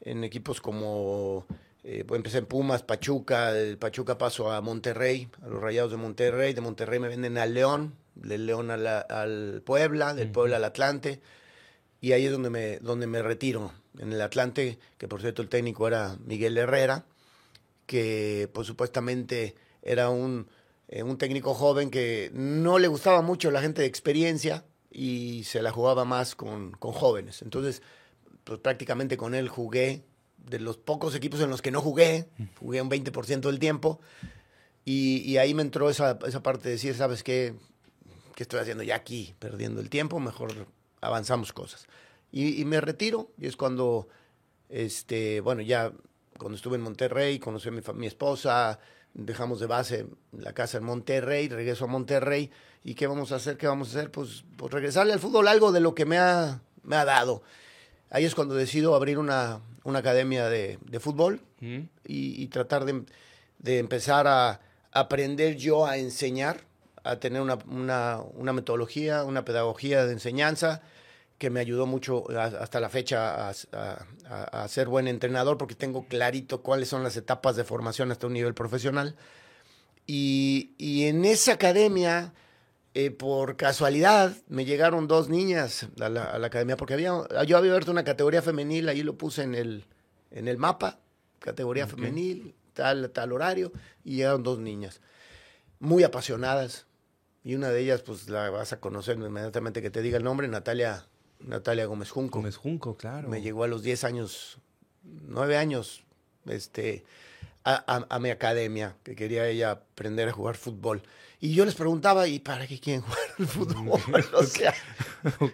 en 0.00 0.24
equipos 0.24 0.60
como, 0.60 1.46
eh, 1.84 2.04
pues 2.06 2.18
empecé 2.18 2.38
en 2.38 2.46
Pumas, 2.46 2.82
Pachuca, 2.82 3.52
del 3.52 3.78
Pachuca 3.78 4.18
paso 4.18 4.50
a 4.50 4.60
Monterrey, 4.60 5.28
a 5.42 5.48
los 5.48 5.60
Rayados 5.60 5.92
de 5.92 5.98
Monterrey, 5.98 6.54
de 6.54 6.60
Monterrey 6.60 6.98
me 6.98 7.08
venden 7.08 7.38
al 7.38 7.54
León, 7.54 7.94
del 8.14 8.46
León 8.46 8.70
al 8.70 9.62
Puebla, 9.64 10.14
del 10.14 10.30
Puebla 10.30 10.56
al 10.56 10.64
Atlante, 10.64 11.20
y 12.00 12.12
ahí 12.12 12.26
es 12.26 12.32
donde 12.32 12.50
me, 12.50 12.78
donde 12.78 13.06
me 13.06 13.22
retiro, 13.22 13.72
en 13.98 14.12
el 14.12 14.20
Atlante, 14.20 14.78
que 14.98 15.08
por 15.08 15.20
cierto 15.20 15.42
el 15.42 15.48
técnico 15.48 15.86
era 15.86 16.16
Miguel 16.24 16.56
Herrera, 16.58 17.04
que 17.86 18.50
pues 18.52 18.66
supuestamente 18.66 19.54
era 19.82 20.10
un 20.10 20.48
eh, 20.88 21.02
un 21.02 21.18
técnico 21.18 21.54
joven 21.54 21.90
que 21.90 22.30
no 22.32 22.78
le 22.78 22.88
gustaba 22.88 23.22
mucho 23.22 23.50
la 23.50 23.60
gente 23.60 23.82
de 23.82 23.88
experiencia 23.88 24.64
y 24.90 25.44
se 25.44 25.60
la 25.62 25.72
jugaba 25.72 26.04
más 26.04 26.34
con, 26.34 26.72
jóvenes. 26.72 27.42
Entonces, 27.42 27.82
pues 28.44 28.60
prácticamente 28.60 29.16
con 29.16 29.34
él 29.34 29.48
jugué 29.48 30.04
de 30.38 30.60
los 30.60 30.76
pocos 30.78 31.14
equipos 31.14 31.40
en 31.40 31.50
los 31.50 31.60
que 31.60 31.72
no 31.72 31.80
jugué, 31.80 32.28
jugué 32.60 32.80
un 32.80 32.90
20% 32.90 33.40
del 33.40 33.58
tiempo, 33.58 34.00
y, 34.88 35.36
ahí 35.38 35.52
me 35.52 35.62
entró 35.62 35.90
esa, 35.90 36.16
esa, 36.28 36.44
parte 36.44 36.68
de 36.68 36.74
decir, 36.74 36.94
¿sabes 36.94 37.24
qué? 37.24 37.56
¿Qué 38.36 38.44
estoy 38.44 38.60
haciendo 38.60 38.84
ya 38.84 38.94
aquí? 38.94 39.34
Perdiendo 39.40 39.80
el 39.80 39.90
tiempo, 39.90 40.20
mejor 40.20 40.68
avanzamos 41.00 41.52
cosas. 41.52 41.88
Y, 42.30 42.64
me 42.66 42.80
retiro, 42.80 43.32
y 43.36 43.46
es 43.46 43.56
cuando, 43.56 44.06
este, 44.68 45.40
bueno, 45.40 45.60
ya 45.62 45.92
cuando 46.38 46.54
estuve 46.54 46.76
en 46.76 46.82
Monterrey, 46.82 47.40
conocí 47.40 47.68
a 47.68 47.72
mi, 47.72 47.80
mi 47.94 48.06
esposa, 48.06 48.78
dejamos 49.16 49.60
de 49.60 49.66
base 49.66 50.06
la 50.32 50.52
casa 50.52 50.78
en 50.78 50.84
Monterrey, 50.84 51.48
regreso 51.48 51.86
a 51.86 51.88
Monterrey. 51.88 52.50
¿Y 52.84 52.94
qué 52.94 53.06
vamos 53.06 53.32
a 53.32 53.36
hacer? 53.36 53.56
¿Qué 53.56 53.66
vamos 53.66 53.88
a 53.88 53.98
hacer? 53.98 54.10
Pues, 54.10 54.44
pues 54.56 54.72
regresarle 54.72 55.12
al 55.12 55.18
fútbol 55.18 55.48
algo 55.48 55.72
de 55.72 55.80
lo 55.80 55.94
que 55.94 56.04
me 56.04 56.18
ha, 56.18 56.60
me 56.82 56.96
ha 56.96 57.04
dado. 57.04 57.42
Ahí 58.10 58.24
es 58.24 58.34
cuando 58.34 58.54
decido 58.54 58.94
abrir 58.94 59.18
una, 59.18 59.60
una 59.84 60.00
academia 60.00 60.48
de, 60.48 60.78
de 60.82 61.00
fútbol 61.00 61.40
mm. 61.60 61.78
y, 62.06 62.42
y, 62.42 62.46
tratar 62.48 62.84
de, 62.84 63.04
de, 63.58 63.78
empezar 63.78 64.28
a 64.28 64.60
aprender 64.92 65.56
yo 65.56 65.86
a 65.86 65.96
enseñar, 65.96 66.60
a 67.02 67.16
tener 67.16 67.42
una, 67.42 67.58
una, 67.68 68.20
una 68.34 68.52
metodología, 68.52 69.24
una 69.24 69.44
pedagogía 69.44 70.06
de 70.06 70.12
enseñanza 70.12 70.82
que 71.38 71.50
me 71.50 71.60
ayudó 71.60 71.86
mucho 71.86 72.24
hasta 72.38 72.80
la 72.80 72.88
fecha 72.88 73.50
a, 73.50 74.68
ser 74.68 74.88
buen 74.88 75.06
entrenador 75.06 75.58
porque 75.58 75.74
tengo 75.74 76.06
clarito 76.06 76.62
cuáles 76.62 76.88
son 76.88 77.02
las 77.02 77.16
etapas 77.16 77.56
de 77.56 77.64
formación 77.64 78.10
hasta 78.10 78.26
un 78.26 78.32
nivel 78.32 78.54
profesional. 78.54 79.16
Y, 80.06 81.04
en 81.04 81.24
esa 81.24 81.52
academia, 81.52 82.32
eh, 82.94 83.10
por 83.10 83.56
casualidad, 83.56 84.34
me 84.48 84.64
llegaron 84.64 85.08
dos 85.08 85.28
niñas 85.28 85.88
a 86.00 86.08
la, 86.08 86.46
academia 86.46 86.76
porque 86.76 86.94
había, 86.94 87.12
yo 87.46 87.56
había 87.58 87.70
abierto 87.70 87.90
una 87.90 88.04
categoría 88.04 88.40
femenil, 88.40 88.88
ahí 88.88 89.02
lo 89.02 89.18
puse 89.18 89.42
en 89.42 89.54
el, 89.54 89.84
en 90.30 90.48
el 90.48 90.56
mapa, 90.56 91.00
categoría 91.40 91.86
femenil, 91.86 92.54
tal, 92.72 93.10
tal 93.10 93.32
horario, 93.32 93.72
y 94.04 94.16
llegaron 94.16 94.42
dos 94.42 94.58
niñas, 94.58 95.00
muy 95.80 96.02
apasionadas. 96.02 96.86
Y 97.44 97.54
una 97.54 97.68
de 97.68 97.80
ellas, 97.80 98.02
pues 98.02 98.28
la 98.28 98.50
vas 98.50 98.72
a 98.72 98.80
conocer 98.80 99.16
inmediatamente 99.16 99.82
que 99.82 99.90
te 99.90 100.02
diga 100.02 100.16
el 100.16 100.24
nombre, 100.24 100.48
Natalia 100.48 101.06
Natalia 101.46 101.86
Gómez 101.86 102.10
Junco. 102.10 102.38
Gómez 102.38 102.56
Junco, 102.56 102.96
claro. 102.96 103.28
Me 103.28 103.40
llegó 103.40 103.64
a 103.64 103.68
los 103.68 103.82
10 103.82 104.04
años, 104.04 104.58
9 105.04 105.56
años, 105.56 106.02
este, 106.46 107.04
a, 107.64 108.18
mi 108.20 108.30
academia, 108.30 108.96
que 109.02 109.16
quería 109.16 109.48
ella 109.48 109.70
aprender 109.72 110.28
a 110.28 110.32
jugar 110.32 110.56
fútbol. 110.56 111.02
Y 111.40 111.54
yo 111.54 111.64
les 111.64 111.74
preguntaba, 111.74 112.26
¿y 112.26 112.38
para 112.40 112.66
qué 112.66 112.78
quieren 112.80 113.02
jugar 113.02 113.18
el 113.38 113.46
fútbol? 113.46 114.24
o 114.34 114.42
sea, 114.42 114.74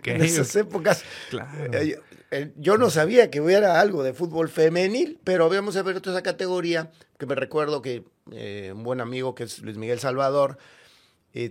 en 0.04 0.22
esas 0.22 0.54
épocas, 0.56 1.04
claro. 1.30 1.72
Eh, 1.72 1.99
eh, 2.30 2.52
yo 2.56 2.78
no 2.78 2.88
sabía 2.88 3.30
que 3.30 3.40
hubiera 3.40 3.80
algo 3.80 4.02
de 4.02 4.14
fútbol 4.14 4.49
femenil, 4.49 5.20
pero 5.22 5.44
habíamos 5.44 5.76
abierto 5.76 6.11
esa 6.11 6.22
categoría, 6.22 6.90
que 7.18 7.26
me 7.26 7.34
recuerdo 7.34 7.82
que 7.82 8.04
eh, 8.30 8.72
un 8.75 8.82
buen 8.82 9.00
amigo, 9.00 9.34
que 9.34 9.44
es 9.44 9.58
Luis 9.61 9.76
Miguel 9.76 10.00
Salvador, 10.00 10.58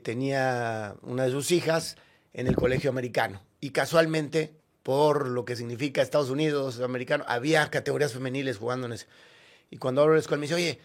tenía 0.04 0.94
una 1.02 1.24
de 1.24 1.32
sus 1.32 1.50
hijas 1.50 1.98
en 2.34 2.46
el 2.46 2.56
colegio 2.56 2.92
americano 2.92 3.42
y 3.62 3.70
casualmente, 3.70 4.56
por 4.84 5.28
lo 5.28 5.46
que 5.46 5.56
significa 5.56 6.02
Estados 6.02 6.32
Unidos, 6.32 6.82
americano, 6.82 7.24
había 7.28 7.70
categorías 7.70 8.12
femeniles 8.12 8.58
jugando 8.58 8.88
en 8.88 8.94
ese. 8.94 9.06
Y 9.70 9.78
cuando 9.78 10.02
abro 10.02 10.16
la 10.16 10.20
escuela 10.20 10.42
me 10.42 10.48
dice, 10.48 10.56
oye, 10.56 10.80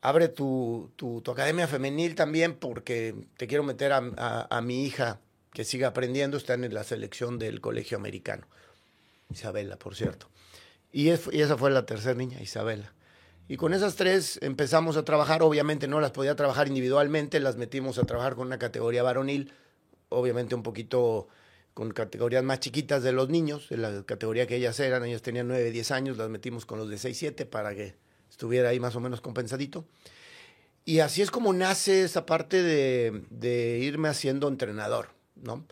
abre 0.00 0.28
tu, 0.28 0.90
tu, 0.96 1.22
academia 1.30 1.68
femenil 1.68 2.14
también 2.14 2.54
porque 2.54 3.14
te 3.36 3.46
quiero 3.46 3.62
meter 3.62 3.92
a, 3.92 4.48
a, 4.50 4.60
mi 4.62 4.84
hija 4.84 5.20
que 5.52 5.64
siga 5.64 5.88
aprendiendo, 5.88 6.38
está 6.38 6.54
en 6.54 6.72
la 6.72 6.82
selección 6.82 7.38
del 7.38 7.60
colegio 7.60 7.98
americano. 7.98 8.46
Isabela, 9.30 9.78
por 9.78 9.94
cierto. 9.94 10.28
Y, 10.90 11.08
y 11.08 11.40
esa 11.42 11.56
fue 11.56 11.70
la 11.70 11.86
tercera 11.86 12.14
niña, 12.14 12.40
Isabela. 12.40 12.92
Y 13.46 13.58
con 13.58 13.74
esas 13.74 13.96
tres 13.96 14.38
empezamos 14.42 14.96
a 14.96 15.04
trabajar, 15.04 15.42
obviamente 15.42 15.86
no 15.86 16.00
las 16.00 16.12
podía 16.12 16.34
trabajar 16.34 16.68
individualmente, 16.68 17.38
las 17.40 17.56
metimos 17.56 17.98
a 17.98 18.04
trabajar 18.04 18.34
con 18.34 18.46
una 18.46 18.58
categoría 18.58 19.02
varonil, 19.02 19.52
obviamente 20.08 20.54
un 20.54 20.62
poquito 20.62 21.28
con 21.74 21.90
categorías 21.92 22.44
más 22.44 22.60
chiquitas 22.60 23.02
de 23.02 23.12
los 23.12 23.28
niños, 23.28 23.68
de 23.68 23.78
la 23.78 24.02
categoría 24.04 24.46
que 24.46 24.56
ellas 24.56 24.78
eran, 24.80 25.04
ellas 25.04 25.22
tenían 25.22 25.48
9, 25.48 25.70
10 25.70 25.90
años, 25.90 26.16
las 26.18 26.28
metimos 26.28 26.66
con 26.66 26.78
los 26.78 26.88
de 26.88 26.98
6, 26.98 27.16
7 27.16 27.46
para 27.46 27.74
que 27.74 27.94
estuviera 28.30 28.68
ahí 28.68 28.80
más 28.80 28.94
o 28.96 29.00
menos 29.00 29.20
compensadito. 29.20 29.86
Y 30.84 30.98
así 30.98 31.22
es 31.22 31.30
como 31.30 31.52
nace 31.52 32.02
esa 32.02 32.26
parte 32.26 32.62
de, 32.62 33.78
irme 33.80 34.08
haciendo 34.08 34.48
entrenador, 34.48 35.10
¿no? 35.36 35.64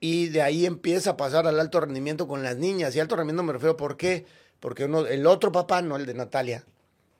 Y 0.00 0.28
de 0.28 0.42
ahí 0.42 0.64
empieza 0.64 1.10
a 1.10 1.16
pasar 1.16 1.46
al 1.46 1.60
alto 1.60 1.80
rendimiento 1.80 2.26
con 2.26 2.42
las 2.42 2.56
niñas. 2.56 2.94
Y 2.94 3.00
alto 3.00 3.16
rendimiento 3.16 3.42
me 3.42 3.52
refiero, 3.52 3.76
¿por 3.76 3.96
qué? 3.96 4.26
Porque 4.60 4.84
el 4.84 5.26
otro 5.26 5.52
papá, 5.52 5.82
no 5.82 5.96
el 5.96 6.06
de 6.06 6.14
Natalia, 6.14 6.64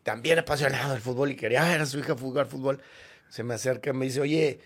también 0.02 0.38
apasionado 0.38 0.92
del 0.92 1.02
fútbol 1.02 1.32
y 1.32 1.37
quería 1.37 1.64
ver 1.64 1.82
a 1.82 1.87
su 1.87 1.99
hija 1.99 2.16
jugar 2.16 2.47
fútbol, 2.47 2.80
se 3.28 3.42
me 3.42 3.54
acerca 3.54 3.90
y 3.90 3.92
me 3.92 4.06
dice, 4.06 4.20
oye, 4.20 4.61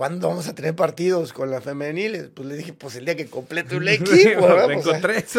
¿cuándo 0.00 0.28
vamos 0.28 0.48
a 0.48 0.54
tener 0.54 0.74
partidos 0.74 1.34
con 1.34 1.50
las 1.50 1.62
femeniles? 1.62 2.30
Pues 2.34 2.48
le 2.48 2.56
dije, 2.56 2.72
pues 2.72 2.96
el 2.96 3.04
día 3.04 3.16
que 3.16 3.26
complete 3.26 3.76
un 3.76 3.86
equipo. 3.88 4.40
¿verdad? 4.40 4.82
con 4.82 4.98
tres. 4.98 5.38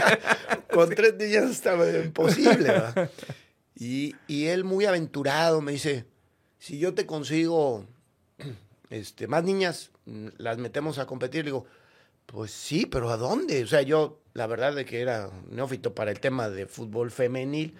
con 0.70 0.90
tres 0.90 1.14
niñas 1.14 1.50
estaba 1.50 1.88
imposible. 1.88 2.64
¿verdad? 2.64 3.10
Y, 3.78 4.14
y, 4.26 4.46
él 4.46 4.64
muy 4.64 4.84
aventurado 4.86 5.60
me 5.60 5.72
dice, 5.72 6.06
si 6.58 6.78
yo 6.78 6.92
te 6.94 7.06
consigo 7.06 7.86
este, 8.90 9.28
más 9.28 9.44
niñas, 9.44 9.90
las 10.36 10.58
metemos 10.58 10.98
a 10.98 11.06
competir. 11.06 11.44
Le 11.44 11.52
digo, 11.52 11.64
pues 12.26 12.50
sí, 12.50 12.84
pero 12.84 13.08
¿a 13.08 13.16
dónde? 13.16 13.64
O 13.64 13.66
sea, 13.66 13.80
yo, 13.80 14.20
la 14.34 14.46
verdad 14.46 14.74
de 14.74 14.84
que 14.84 15.00
era 15.00 15.30
neófito 15.50 15.94
para 15.94 16.10
el 16.10 16.20
tema 16.20 16.50
de 16.50 16.66
fútbol 16.66 17.10
femenil. 17.10 17.74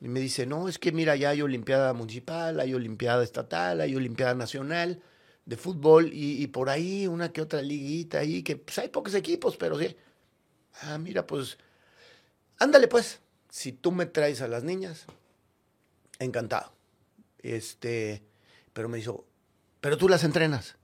Y 0.00 0.08
me 0.08 0.20
dice, 0.20 0.46
no, 0.46 0.68
es 0.68 0.78
que 0.78 0.90
mira, 0.90 1.16
ya 1.16 1.30
hay 1.30 1.42
Olimpiada 1.42 1.92
Municipal, 1.92 2.60
hay 2.60 2.72
Olimpiada 2.72 3.22
Estatal, 3.22 3.82
hay 3.82 3.94
Olimpiada 3.94 4.34
Nacional 4.34 5.02
de 5.44 5.56
fútbol 5.56 6.10
y, 6.12 6.46
por 6.48 6.68
ahí 6.68 7.06
una 7.06 7.32
que 7.32 7.40
otra 7.40 7.62
liguita 7.62 8.18
ahí, 8.18 8.42
que 8.42 8.56
pues 8.56 8.78
hay 8.78 8.88
pocos 8.88 9.14
equipos, 9.14 9.56
pero 9.56 9.78
sí. 9.78 9.96
Ah, 10.82 10.98
mira, 10.98 11.26
pues, 11.26 11.58
ándale 12.58 12.88
pues, 12.88 13.20
si 13.48 13.72
tú 13.72 13.92
me 13.92 14.06
traes 14.06 14.40
a 14.42 14.48
las 14.48 14.62
niñas, 14.62 15.06
encantado. 16.18 16.72
Este, 17.42 18.22
pero 18.72 18.88
me 18.88 18.98
dijo, 18.98 19.24
pero 19.80 19.96
tú 19.98 20.08
las 20.08 20.24
entrenas. 20.24 20.76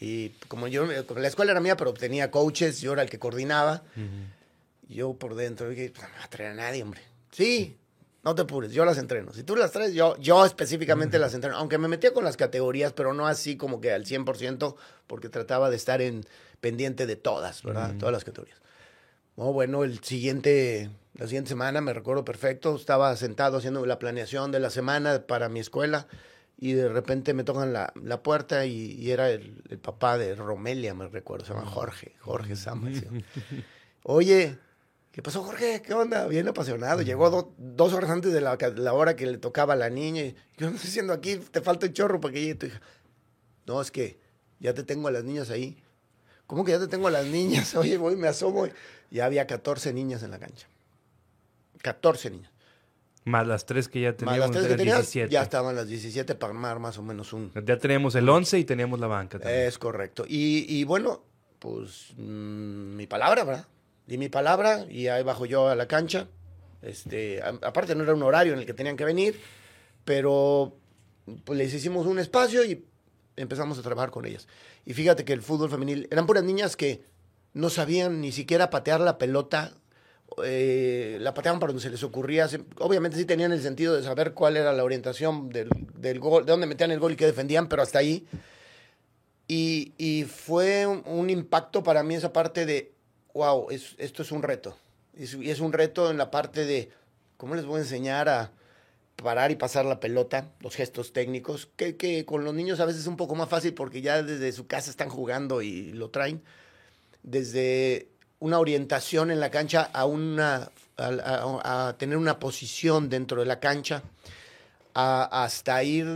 Y 0.00 0.30
como 0.48 0.68
yo, 0.68 0.86
la 0.86 1.28
escuela 1.28 1.52
era 1.52 1.60
mía, 1.60 1.76
pero 1.76 1.94
tenía 1.94 2.30
coaches, 2.30 2.80
yo 2.80 2.92
era 2.92 3.02
el 3.02 3.10
que 3.10 3.18
coordinaba. 3.18 3.82
Yo 4.88 5.14
por 5.14 5.34
dentro 5.34 5.68
dije, 5.70 5.90
pues, 5.90 6.02
no 6.02 6.12
me 6.12 6.18
va 6.18 6.24
a 6.24 6.30
traer 6.30 6.52
a 6.52 6.54
nadie, 6.54 6.82
hombre. 6.82 7.00
Sí, 7.32 7.76
no 8.24 8.34
te 8.34 8.42
apures, 8.42 8.72
yo 8.72 8.84
las 8.84 8.96
entreno. 8.96 9.32
Si 9.32 9.42
tú 9.42 9.54
las 9.54 9.70
traes, 9.70 9.92
yo, 9.92 10.16
yo 10.18 10.46
específicamente 10.46 11.18
las 11.18 11.34
entreno. 11.34 11.56
Aunque 11.58 11.76
me 11.76 11.88
metía 11.88 12.14
con 12.14 12.24
las 12.24 12.36
categorías, 12.36 12.92
pero 12.94 13.12
no 13.12 13.26
así 13.26 13.56
como 13.56 13.80
que 13.80 13.92
al 13.92 14.06
100%, 14.06 14.76
porque 15.06 15.28
trataba 15.28 15.68
de 15.68 15.76
estar 15.76 16.00
en 16.00 16.24
pendiente 16.60 17.06
de 17.06 17.16
todas, 17.16 17.62
¿verdad? 17.62 17.94
Todas 17.98 18.12
las 18.12 18.24
categorías. 18.24 18.58
bueno, 19.36 19.84
el 19.84 20.02
siguiente, 20.02 20.90
la 21.14 21.26
siguiente 21.26 21.50
semana, 21.50 21.82
me 21.82 21.92
recuerdo 21.92 22.24
perfecto, 22.24 22.76
estaba 22.76 23.14
sentado 23.16 23.58
haciendo 23.58 23.84
la 23.84 23.98
planeación 23.98 24.50
de 24.50 24.60
la 24.60 24.70
semana 24.70 25.26
para 25.26 25.50
mi 25.50 25.60
escuela 25.60 26.06
y 26.56 26.72
de 26.72 26.88
repente 26.88 27.34
me 27.34 27.44
tocan 27.44 27.74
la, 27.74 27.92
la 28.02 28.22
puerta 28.22 28.64
y, 28.64 29.10
era 29.10 29.28
el, 29.28 29.62
el, 29.68 29.78
papá 29.78 30.16
de 30.16 30.34
Romelia, 30.34 30.94
me 30.94 31.08
recuerdo, 31.08 31.44
se 31.44 31.52
llama 31.52 31.66
Jorge, 31.66 32.14
Jorge 32.20 32.56
Sama. 32.56 32.88
Oye, 34.04 34.56
¿qué 35.14 35.22
pasó 35.22 35.44
Jorge? 35.44 35.80
¿Qué 35.80 35.94
onda? 35.94 36.26
Bien 36.26 36.48
apasionado. 36.48 37.00
Llegó 37.00 37.54
dos 37.56 37.92
horas 37.92 38.10
antes 38.10 38.32
de 38.32 38.40
la, 38.40 38.58
la, 38.74 38.92
hora 38.92 39.14
que 39.14 39.26
le 39.26 39.38
tocaba 39.38 39.74
a 39.74 39.76
la 39.76 39.88
niña. 39.88 40.22
Y 40.22 40.34
yo 40.56 40.68
no 40.68 40.74
estoy 40.74 40.90
haciendo 40.90 41.12
aquí, 41.12 41.36
te 41.36 41.60
falta 41.60 41.86
un 41.86 41.92
chorro 41.92 42.20
para 42.20 42.34
que 42.34 42.40
llegue 42.40 42.54
tu 42.56 42.66
hija. 42.66 42.80
No, 43.64 43.80
es 43.80 43.92
que 43.92 44.18
ya 44.58 44.74
te 44.74 44.82
tengo 44.82 45.06
a 45.06 45.12
las 45.12 45.22
niñas 45.22 45.50
ahí. 45.50 45.80
¿Cómo 46.48 46.64
que 46.64 46.72
ya 46.72 46.80
te 46.80 46.88
tengo 46.88 47.06
a 47.06 47.12
las 47.12 47.26
niñas? 47.26 47.74
Oye, 47.76 47.96
voy, 47.96 48.16
me 48.16 48.26
asomo. 48.26 48.66
Ya 49.12 49.26
había 49.26 49.46
14 49.46 49.92
niñas 49.92 50.24
en 50.24 50.32
la 50.32 50.40
cancha. 50.40 50.66
14 51.82 52.30
niñas. 52.30 52.50
Más 53.22 53.46
las 53.46 53.66
tres 53.66 53.86
que 53.86 54.00
ya 54.00 54.16
teníamos. 54.16 54.40
Más 54.40 54.48
las 54.48 54.56
tres 54.56 54.72
que 54.72 54.76
tenías, 54.76 54.98
17. 54.98 55.32
ya 55.32 55.42
estaban 55.42 55.76
las 55.76 55.86
17 55.86 56.34
para 56.34 56.52
armar 56.52 56.80
más 56.80 56.98
o 56.98 57.02
menos 57.02 57.32
un... 57.32 57.52
Ya 57.64 57.78
teníamos 57.78 58.16
el 58.16 58.28
11 58.28 58.58
y 58.58 58.64
teníamos 58.64 58.98
la 58.98 59.06
banca 59.06 59.38
también. 59.38 59.62
Es 59.62 59.78
correcto. 59.78 60.24
Y, 60.26 60.66
y 60.68 60.82
bueno, 60.82 61.22
pues 61.60 62.12
mm, 62.16 62.96
mi 62.96 63.06
palabra, 63.06 63.44
¿verdad? 63.44 63.66
Di 64.06 64.18
mi 64.18 64.28
palabra 64.28 64.86
y 64.88 65.08
ahí 65.08 65.22
bajo 65.22 65.46
yo 65.46 65.68
a 65.68 65.74
la 65.74 65.86
cancha. 65.86 66.28
Este, 66.82 67.42
aparte 67.42 67.94
no 67.94 68.02
era 68.02 68.14
un 68.14 68.22
horario 68.22 68.52
en 68.52 68.58
el 68.58 68.66
que 68.66 68.74
tenían 68.74 68.96
que 68.96 69.04
venir, 69.04 69.40
pero 70.04 70.76
pues 71.44 71.58
les 71.58 71.72
hicimos 71.72 72.06
un 72.06 72.18
espacio 72.18 72.64
y 72.64 72.84
empezamos 73.36 73.78
a 73.78 73.82
trabajar 73.82 74.10
con 74.10 74.26
ellas. 74.26 74.46
Y 74.84 74.92
fíjate 74.92 75.24
que 75.24 75.32
el 75.32 75.42
fútbol 75.42 75.70
femenil 75.70 76.06
eran 76.10 76.26
puras 76.26 76.44
niñas 76.44 76.76
que 76.76 77.04
no 77.54 77.70
sabían 77.70 78.20
ni 78.20 78.32
siquiera 78.32 78.68
patear 78.68 79.00
la 79.00 79.16
pelota 79.16 79.72
eh, 80.42 81.18
la 81.20 81.32
pateaban 81.32 81.60
para 81.60 81.72
donde 81.72 81.82
se 81.82 81.90
les 81.90 82.02
ocurría. 82.02 82.48
Obviamente 82.78 83.16
sí 83.16 83.24
tenían 83.24 83.52
el 83.52 83.62
sentido 83.62 83.94
de 83.94 84.02
saber 84.02 84.32
cuál 84.32 84.56
era 84.56 84.72
la 84.72 84.84
orientación 84.84 85.48
del, 85.48 85.68
del 85.94 86.18
gol, 86.18 86.44
de 86.44 86.52
dónde 86.52 86.66
metían 86.66 86.90
el 86.90 86.98
gol 86.98 87.12
y 87.12 87.16
qué 87.16 87.26
defendían, 87.26 87.68
pero 87.68 87.82
hasta 87.82 87.98
ahí. 88.00 88.26
Y, 89.46 89.92
y 89.98 90.24
fue 90.24 90.86
un, 90.86 91.30
impacto 91.30 91.82
para 91.82 92.02
mí 92.02 92.14
esa 92.14 92.32
parte 92.32 92.64
de, 92.66 92.93
wow, 93.34 93.68
es, 93.70 93.94
esto 93.98 94.22
es 94.22 94.32
un 94.32 94.42
reto. 94.42 94.76
y 95.16 95.50
es 95.50 95.60
un 95.60 95.72
reto 95.72 96.10
en 96.10 96.16
la 96.16 96.30
parte 96.30 96.64
de, 96.64 96.90
¿cómo 97.36 97.54
les 97.54 97.66
voy 97.66 97.78
a 97.78 97.82
enseñar 97.82 98.28
a 98.28 98.52
parar 99.16 99.50
y 99.50 99.56
pasar 99.56 99.84
la 99.84 100.00
pelota, 100.00 100.48
los 100.60 100.74
gestos 100.74 101.12
técnicos? 101.12 101.68
Que, 101.76 102.24
con 102.24 102.44
los 102.44 102.54
niños 102.54 102.80
a 102.80 102.86
veces 102.86 103.02
es 103.02 103.06
un 103.06 103.16
poco 103.16 103.34
más 103.34 103.48
fácil 103.48 103.74
porque 103.74 104.00
ya 104.00 104.22
desde 104.22 104.52
su 104.52 104.66
casa 104.66 104.90
están 104.90 105.08
jugando 105.08 105.60
y 105.60 105.92
lo 105.92 106.10
traen. 106.10 106.42
Desde 107.22 108.08
una 108.38 108.58
orientación 108.58 109.30
en 109.30 109.40
la 109.40 109.50
cancha 109.50 109.82
a, 109.92 110.06
una, 110.06 110.70
a, 110.96 111.94
tener 111.98 112.16
una 112.16 112.38
posición 112.38 113.08
dentro 113.08 113.40
de 113.40 113.46
la 113.46 113.60
cancha, 113.60 114.02
hasta 114.94 115.82
ir 115.82 116.06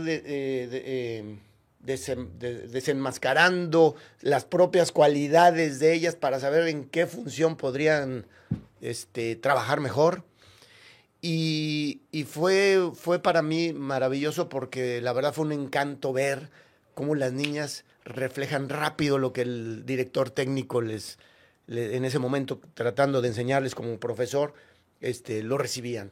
desenmascarando 1.79 3.95
las 4.21 4.45
propias 4.45 4.91
cualidades 4.91 5.79
de 5.79 5.93
ellas 5.93 6.15
para 6.15 6.39
saber 6.39 6.67
en 6.67 6.85
qué 6.85 7.07
función 7.07 7.55
podrían 7.55 8.27
este, 8.81 9.35
trabajar 9.35 9.79
mejor. 9.79 10.23
Y, 11.21 12.01
y, 12.11 12.23
fue, 12.23 12.91
fue 12.93 13.19
para 13.19 13.41
mí 13.41 13.73
maravilloso 13.73 14.47
porque 14.47 15.01
la 15.01 15.13
verdad 15.13 15.33
fue 15.33 15.45
un 15.45 15.51
encanto 15.51 16.13
ver 16.13 16.49
cómo 16.93 17.15
las 17.15 17.33
niñas 17.33 17.83
reflejan 18.05 18.69
rápido 18.69 19.17
lo 19.17 19.33
que 19.33 19.41
el 19.41 19.85
director 19.85 20.29
técnico 20.29 20.81
les, 20.81 21.17
en 21.67 22.05
ese 22.05 22.19
momento 22.19 22.61
tratando 22.73 23.21
de 23.21 23.29
enseñarles 23.29 23.75
como 23.75 23.99
profesor, 23.99 24.53
este, 25.01 25.43
lo 25.43 25.57
recibían. 25.57 26.11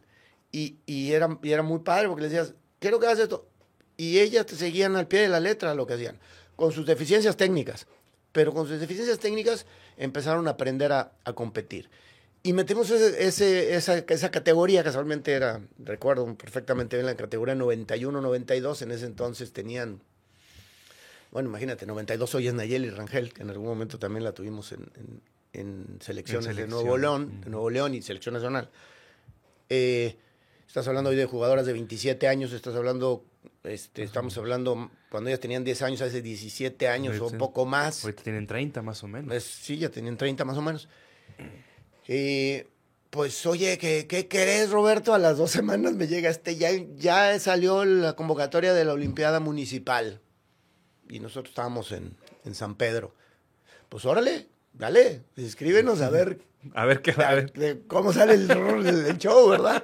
Y, 0.52 0.78
y, 0.86 1.14
era, 1.14 1.38
y 1.42 1.52
era 1.52 1.64
muy 1.64 1.80
padre 1.80 2.08
porque 2.08 2.24
les 2.24 2.32
decías, 2.32 2.54
¿qué 2.80 2.88
es 2.88 2.92
lo 2.92 3.00
que 3.00 3.08
haces 3.08 3.24
esto? 3.24 3.48
Y 3.98 4.20
ellas 4.20 4.46
te 4.46 4.56
seguían 4.56 4.96
al 4.96 5.08
pie 5.08 5.22
de 5.22 5.30
la 5.30 5.40
letra 5.40 5.74
lo 5.74 5.88
que 5.88 5.96
hacían, 5.96 6.20
con 6.56 6.72
sus 6.72 6.86
deficiencias 6.86 7.36
técnicas. 7.36 7.88
Pero 8.32 8.54
con 8.54 8.68
sus 8.68 8.80
deficiencias 8.80 9.20
técnicas 9.20 9.66
empezaron 9.98 10.48
a 10.48 10.52
aprender 10.52 10.92
a, 10.92 11.12
a 11.24 11.34
competir. 11.34 11.90
Y 12.44 12.54
metimos 12.54 12.90
ese, 12.92 13.76
esa, 13.76 13.98
esa, 13.98 14.32
categoría, 14.32 14.84
casualmente 14.84 15.34
era, 15.34 15.60
recuerdo 15.80 16.34
perfectamente 16.36 16.96
bien 16.96 17.06
la 17.06 17.16
categoría 17.16 17.56
91-92, 17.56 18.84
en 18.84 18.92
ese 18.92 19.06
entonces 19.06 19.52
tenían, 19.52 20.02
bueno, 21.32 21.50
imagínate, 21.50 21.86
92 21.86 22.36
hoy 22.36 22.48
es 22.48 22.54
Nayeli 22.54 22.90
Rangel, 22.90 23.34
que 23.34 23.42
en 23.42 23.50
algún 23.50 23.68
momento 23.68 24.00
también 24.00 24.24
la 24.24 24.32
tuvimos 24.32 24.72
en, 24.72 24.90
en 25.52 25.98
selecciones 26.00 26.56
de 26.56 26.68
Nuevo 26.68 26.98
León, 26.98 27.42
de 27.42 27.50
Nuevo 27.50 27.70
León 27.70 27.94
y 27.96 28.02
selección 28.02 28.36
nacional. 28.36 28.70
Eh, 29.70 30.16
estás 30.68 30.88
hablando 30.88 31.10
hoy 31.10 31.16
de 31.16 31.26
jugadoras 31.26 31.66
de 31.66 31.74
27 31.74 32.28
años, 32.28 32.52
estás 32.52 32.76
hablando, 32.76 33.26
este, 33.64 34.04
estamos 34.04 34.38
hablando 34.38 34.92
cuando 35.10 35.30
ellas 35.30 35.40
tenían 35.40 35.64
10 35.64 35.82
años, 35.84 36.02
hace 36.02 36.22
17 36.22 36.88
años 36.88 37.20
o 37.20 37.28
un 37.28 37.38
poco 37.38 37.66
más. 37.66 38.04
Ahorita 38.04 38.24
tienen 38.24 38.46
30 38.46 38.82
más 38.82 39.04
o 39.04 39.08
menos. 39.08 39.44
sí, 39.44 39.78
ya 39.78 39.90
tenían 39.90 40.18
30 40.18 40.46
más 40.46 40.58
o 40.58 40.62
menos. 40.62 40.90
pues 43.10 43.46
oye, 43.46 43.78
¿qué, 43.78 44.06
¿qué, 44.08 44.28
querés, 44.28 44.70
Roberto? 44.70 45.14
A 45.14 45.20
las 45.20 45.38
dos 45.38 45.52
semanas 45.52 45.94
me 45.94 46.08
llega 46.08 46.30
este, 46.30 46.58
ya, 46.58 46.70
ya 46.98 47.40
salió 47.40 47.86
la 47.86 48.14
convocatoria 48.14 48.74
de 48.74 48.86
la 48.86 48.94
Olimpiada 48.94 49.40
Municipal. 49.40 50.22
Y 51.10 51.20
nosotros 51.20 51.52
estábamos 51.52 51.94
en, 51.94 52.18
en 52.44 52.54
San 52.54 52.76
Pedro. 52.76 53.16
Pues 53.88 54.04
órale, 54.04 54.50
dale, 54.78 55.24
escríbenos 55.36 56.02
a 56.02 56.10
ver. 56.10 56.40
A 56.74 56.86
ver 56.86 57.02
qué 57.02 57.12
a 57.12 57.34
ver. 57.34 57.84
cómo 57.88 58.12
sale 58.12 58.34
el, 58.34 59.18
show, 59.18 59.50
¿verdad? 59.50 59.84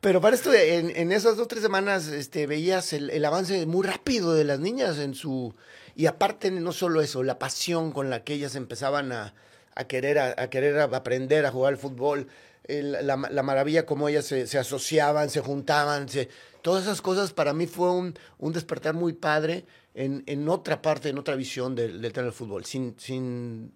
Pero 0.00 0.20
para 0.20 0.34
esto, 0.34 0.52
en, 0.52 0.90
en, 0.96 1.12
esas 1.12 1.36
dos, 1.36 1.46
tres 1.48 1.62
semanas, 1.62 2.08
este, 2.08 2.46
veías 2.46 2.92
el, 2.92 3.10
el, 3.10 3.24
avance 3.24 3.66
muy 3.66 3.86
rápido 3.86 4.34
de 4.34 4.44
las 4.44 4.58
niñas 4.58 4.98
en 4.98 5.14
su. 5.14 5.54
Y 5.94 6.06
aparte, 6.06 6.50
no 6.50 6.72
solo 6.72 7.02
eso, 7.02 7.22
la 7.22 7.38
pasión 7.38 7.92
con 7.92 8.10
la 8.10 8.24
que 8.24 8.34
ellas 8.34 8.56
empezaban 8.56 9.12
a, 9.12 9.34
a 9.74 9.84
querer, 9.84 10.18
a, 10.18 10.50
querer 10.50 10.78
aprender 10.78 11.46
a 11.46 11.50
jugar 11.50 11.74
al 11.74 11.78
fútbol, 11.78 12.28
la, 12.66 13.16
la, 13.16 13.42
maravilla 13.42 13.84
como 13.84 14.08
ellas 14.08 14.24
se, 14.24 14.46
se 14.46 14.58
asociaban, 14.58 15.30
se 15.30 15.40
juntaban, 15.40 16.08
se, 16.08 16.28
todas 16.62 16.84
esas 16.84 17.02
cosas 17.02 17.32
para 17.32 17.52
mí 17.52 17.66
fue 17.66 17.90
un, 17.90 18.14
un 18.38 18.52
despertar 18.52 18.94
muy 18.94 19.12
padre 19.12 19.66
en, 19.94 20.22
en, 20.26 20.48
otra 20.48 20.80
parte, 20.80 21.10
en 21.10 21.18
otra 21.18 21.36
visión 21.36 21.74
del, 21.74 22.00
del, 22.00 22.32
fútbol, 22.32 22.64
sin, 22.64 22.94
sin 22.98 23.72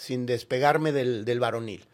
sin 0.00 0.24
despegarme 0.24 0.92
del, 0.92 1.26
del 1.26 1.40
varonil. 1.40 1.84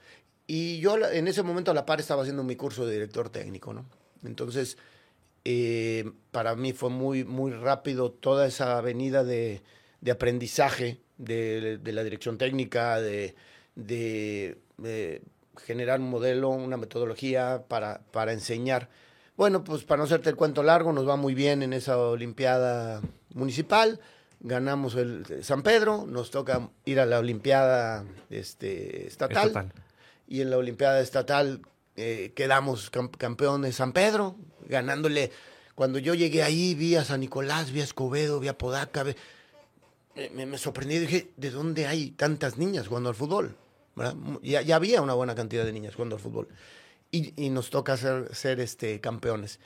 Y 0.47 0.79
yo 0.79 0.97
en 0.97 1.27
ese 1.27 1.43
momento 1.43 1.73
a 1.73 1.75
la 1.75 1.85
par 1.85 1.99
estaba 1.99 2.23
haciendo 2.23 2.45
mi 2.45 2.55
curso 2.55 2.87
de 2.87 2.93
director 2.93 3.31
técnico, 3.31 3.73
¿no? 3.73 3.85
Entonces, 4.25 4.79
eh, 5.45 6.13
para 6.31 6.55
mí 6.55 6.73
fue 6.73 6.89
muy, 6.89 7.25
muy 7.25 7.51
rápido 7.51 8.13
toda 8.13 8.47
esa 8.47 8.79
avenida 8.79 9.25
de, 9.25 9.61
de 10.01 10.11
aprendizaje 10.13 11.01
de, 11.19 11.79
de, 11.79 11.93
la 11.93 12.05
dirección 12.05 12.39
técnica, 12.39 13.01
de, 13.01 13.35
de, 13.75 14.57
generar 15.65 15.99
un 15.99 16.09
modelo, 16.09 16.51
una 16.51 16.77
metodología 16.77 17.65
para, 17.67 18.03
para 18.13 18.33
enseñar. 18.33 18.89
Bueno, 19.37 19.65
pues 19.65 19.83
para 19.83 19.99
no 19.99 20.05
hacerte 20.05 20.31
el 20.31 20.37
cuento 20.37 20.63
largo, 20.63 20.93
nos 20.93 21.09
va 21.09 21.17
muy 21.17 21.35
bien 21.35 21.65
en 21.65 21.73
esa 21.73 21.99
Olimpiada 21.99 23.03
Municipal 23.35 24.01
ganamos 24.41 24.95
el 24.95 25.43
San 25.43 25.63
Pedro, 25.63 26.07
nos 26.07 26.31
toca 26.31 26.71
ir 26.85 27.01
a 27.01 27.07
la 27.07 27.19
Olimpiada 27.19 28.05
este, 28.31 29.07
estatal, 29.07 29.73
y 30.29 30.41
en 30.41 30.51
la 30.51 30.59
Olimpiada 30.59 31.01
estatal 31.01 31.63
eh, 31.97 32.33
quedamos 32.35 32.91
campeones 32.91 33.77
San 33.77 33.93
Pedro, 33.93 34.37
ganándole. 34.69 35.31
Cuando 35.75 35.99
yo 35.99 36.15
llegué 36.15 36.43
ahí, 36.43 36.75
vi 36.75 36.97
a 36.97 37.05
San 37.05 37.21
Nicolás, 37.21 37.71
vi 37.71 37.81
a 37.81 37.85
Escobedo, 37.85 38.41
vi 38.41 38.49
a 38.49 38.57
Podaca, 38.57 39.05
me, 40.33 40.47
me, 40.47 40.59
sorprendí 40.59 40.97
y 40.97 41.01
dije, 41.01 41.33
¿de 41.37 41.51
dónde 41.51 41.87
hay 41.87 42.11
tantas 42.13 42.57
niñas 42.57 42.89
jugando 42.89 43.11
al 43.11 43.15
fútbol? 43.15 43.57
Ya, 44.43 44.63
ya, 44.63 44.77
había 44.77 45.03
una 45.03 45.15
buena 45.15 45.35
cantidad 45.35 45.65
de 45.65 45.73
niñas 45.73 45.95
jugando 45.95 46.17
al 46.17 46.23
fútbol. 46.23 46.49
Y, 47.11 47.33
y 47.43 47.51
nos 47.51 47.71
toca 47.71 47.97
ser, 47.97 48.35
ser 48.35 48.61
este, 48.61 49.01
campeones. 49.01 49.61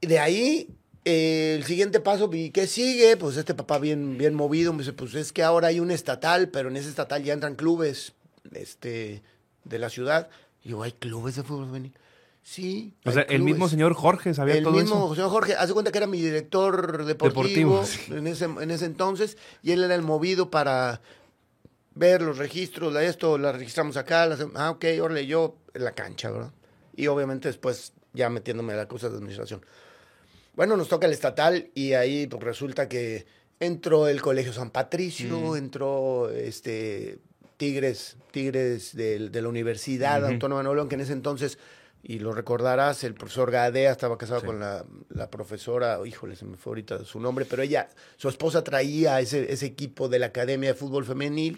Y 0.00 0.06
de 0.06 0.18
ahí 0.18 0.68
el 1.04 1.64
siguiente 1.64 2.00
paso, 2.00 2.28
¿y 2.32 2.50
qué 2.50 2.66
sigue? 2.66 3.16
Pues 3.16 3.36
este 3.36 3.54
papá 3.54 3.78
bien, 3.78 4.18
bien 4.18 4.34
movido, 4.34 4.72
me 4.72 4.80
dice, 4.80 4.92
pues 4.92 5.14
es 5.14 5.32
que 5.32 5.42
ahora 5.42 5.68
hay 5.68 5.80
un 5.80 5.90
estatal, 5.90 6.48
pero 6.48 6.68
en 6.68 6.76
ese 6.76 6.88
estatal 6.88 7.22
ya 7.22 7.32
entran 7.32 7.54
clubes 7.54 8.12
este, 8.52 9.22
de 9.64 9.78
la 9.78 9.88
ciudad. 9.88 10.28
Y 10.62 10.70
yo, 10.70 10.82
¿hay 10.82 10.92
clubes 10.92 11.36
de 11.36 11.42
fútbol 11.42 11.66
femenil? 11.66 11.94
Sí. 12.42 12.94
O 13.04 13.12
sea, 13.12 13.22
el 13.22 13.42
mismo 13.42 13.68
señor 13.68 13.94
Jorge 13.94 14.34
sabía 14.34 14.62
todo 14.62 14.72
eso. 14.72 14.80
El 14.80 14.84
mismo 14.84 15.14
señor 15.14 15.30
Jorge, 15.30 15.54
hace 15.54 15.72
cuenta 15.72 15.92
que 15.92 15.98
era 15.98 16.06
mi 16.06 16.20
director 16.20 17.04
deportivo, 17.04 17.82
en, 18.08 18.26
ese, 18.26 18.44
en 18.44 18.70
ese 18.70 18.86
entonces, 18.86 19.36
y 19.62 19.72
él 19.72 19.84
era 19.84 19.94
el 19.94 20.02
movido 20.02 20.50
para 20.50 21.00
ver 21.94 22.22
los 22.22 22.38
registros, 22.38 22.92
la 22.92 23.02
esto, 23.02 23.36
la 23.38 23.52
registramos 23.52 23.96
acá, 23.96 24.28
ah, 24.54 24.70
ok, 24.70 24.84
órale, 25.02 25.26
yo 25.26 25.56
en 25.74 25.84
la 25.84 25.92
cancha, 25.92 26.30
¿verdad? 26.30 26.52
Y 26.96 27.06
obviamente 27.06 27.48
después 27.48 27.92
ya 28.12 28.28
metiéndome 28.30 28.72
a 28.72 28.76
la 28.76 28.88
cosa 28.88 29.08
de 29.08 29.16
administración. 29.16 29.64
Bueno, 30.60 30.76
nos 30.76 30.88
toca 30.88 31.06
el 31.06 31.14
estatal 31.14 31.70
y 31.74 31.94
ahí 31.94 32.26
pues, 32.26 32.42
resulta 32.42 32.86
que 32.86 33.24
entró 33.60 34.08
el 34.08 34.20
Colegio 34.20 34.52
San 34.52 34.68
Patricio, 34.68 35.56
entró 35.56 36.28
este 36.28 37.18
Tigres, 37.56 38.18
Tigres 38.30 38.94
de, 38.94 39.30
la 39.30 39.48
Universidad 39.48 40.22
Autónoma 40.22 40.58
de 40.58 40.64
Nuevo 40.64 40.74
León, 40.74 40.90
que 40.90 40.96
en 40.96 41.00
ese 41.00 41.14
entonces, 41.14 41.56
y 42.02 42.18
lo 42.18 42.34
recordarás, 42.34 43.04
el 43.04 43.14
profesor 43.14 43.50
Gadea 43.50 43.90
estaba 43.90 44.18
casado 44.18 44.44
con 44.44 44.60
la, 44.60 45.30
profesora, 45.30 45.98
híjole, 46.04 46.36
se 46.36 46.44
me 46.44 46.58
fue 46.58 46.72
ahorita 46.72 47.06
su 47.06 47.20
nombre, 47.20 47.46
pero 47.46 47.62
ella, 47.62 47.88
su 48.18 48.28
esposa 48.28 48.62
traía 48.62 49.18
ese, 49.18 49.50
ese 49.50 49.64
equipo 49.64 50.10
de 50.10 50.18
la 50.18 50.26
Academia 50.26 50.68
de 50.68 50.74
Fútbol 50.74 51.06
Femenil. 51.06 51.56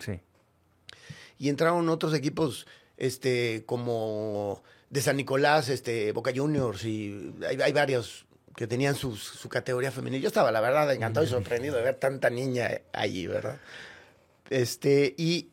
Y 1.39 1.49
entraron 1.49 1.89
otros 1.89 2.15
equipos 2.15 2.69
este, 2.97 3.65
como 3.67 4.63
de 4.91 5.01
San 5.01 5.17
Nicolás, 5.17 5.71
este, 5.71 6.13
Boca 6.13 6.31
Juniors, 6.33 6.85
y 6.85 7.35
hay, 7.49 7.61
hay 7.61 7.73
varios 7.73 8.27
que 8.57 8.67
tenían 8.67 8.95
su, 8.95 9.17
su 9.17 9.49
categoría 9.49 9.91
femenil. 9.91 10.21
Yo 10.21 10.29
estaba, 10.29 10.53
la 10.53 10.61
verdad, 10.61 10.93
encantado 10.93 11.25
y 11.25 11.29
sorprendido 11.29 11.77
de 11.77 11.83
ver 11.83 11.95
tanta 11.97 12.31
niña 12.31 12.81
allí, 12.93 13.27
¿verdad? 13.27 13.59
Este, 14.51 15.15
y 15.17 15.51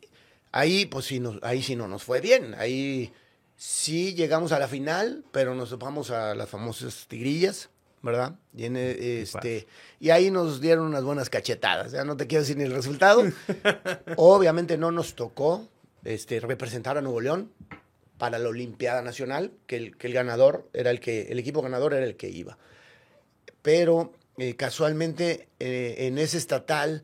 ahí, 0.51 0.85
pues 0.85 1.05
sí, 1.05 1.19
nos, 1.19 1.41
ahí 1.41 1.63
sí 1.63 1.75
no 1.75 1.88
nos 1.88 2.03
fue 2.03 2.19
bien. 2.19 2.55
Ahí 2.57 3.13
sí 3.55 4.13
llegamos 4.13 4.51
a 4.51 4.59
la 4.59 4.67
final, 4.67 5.23
pero 5.31 5.55
nos 5.55 5.69
topamos 5.69 6.12
a 6.12 6.35
las 6.35 6.49
famosas 6.49 7.07
tigrillas, 7.07 7.69
¿verdad? 8.01 8.35
Y, 8.53 8.65
este, 8.65 9.67
y 9.99 10.09
ahí 10.09 10.31
nos 10.31 10.59
dieron 10.59 10.85
unas 10.85 11.03
buenas 11.03 11.29
cachetadas. 11.29 11.93
Ya 11.93 12.03
no 12.03 12.17
te 12.17 12.27
quiero 12.27 12.41
decir 12.41 12.57
ni 12.57 12.65
el 12.65 12.73
resultado. 12.73 13.23
Obviamente 14.17 14.77
no 14.77 14.91
nos 14.91 15.15
tocó 15.15 15.67
este, 16.03 16.41
representar 16.41 16.97
a 16.97 17.01
Nuevo 17.01 17.21
León 17.21 17.51
para 18.17 18.38
la 18.38 18.49
Olimpiada 18.49 19.01
Nacional, 19.01 19.53
que 19.65 19.77
el, 19.77 19.97
que 19.97 20.07
el 20.07 20.13
ganador 20.13 20.67
era 20.73 20.91
el 20.91 20.99
que, 20.99 21.31
el 21.31 21.39
equipo 21.39 21.62
ganador 21.62 21.93
era 21.93 22.05
el 22.05 22.17
que 22.17 22.27
iba 22.27 22.57
pero 23.69 24.13
eh, 24.39 24.55
casualmente 24.55 25.47
eh, 25.60 26.08
en 26.08 26.17
ese 26.17 26.39
estatal 26.39 27.03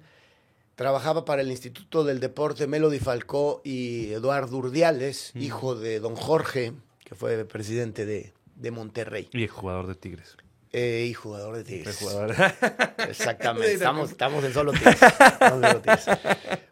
trabajaba 0.73 1.23
para 1.23 1.43
el 1.43 1.51
Instituto 1.51 2.03
del 2.03 2.19
Deporte 2.19 2.65
Melody 2.65 2.97
Falcó 2.97 3.61
y 3.63 4.11
Eduardo 4.13 4.57
Urdiales, 4.57 5.31
hijo 5.35 5.75
de 5.75 5.99
don 5.99 6.15
Jorge, 6.15 6.73
que 7.03 7.13
fue 7.13 7.45
presidente 7.45 8.07
de, 8.07 8.71
Monterrey. 8.71 9.29
Y 9.31 9.45
jugador 9.47 9.85
de 9.85 9.93
Tigres. 9.93 10.37
Eh, 10.73 11.05
y 11.07 11.13
jugador 11.13 11.55
de 11.57 11.65
Tigres. 11.65 11.99
Exactamente, 13.07 13.73
estamos, 13.73 14.09
estamos 14.09 14.43
en 14.43 14.51
solo 14.51 14.71
tigres. 14.71 14.97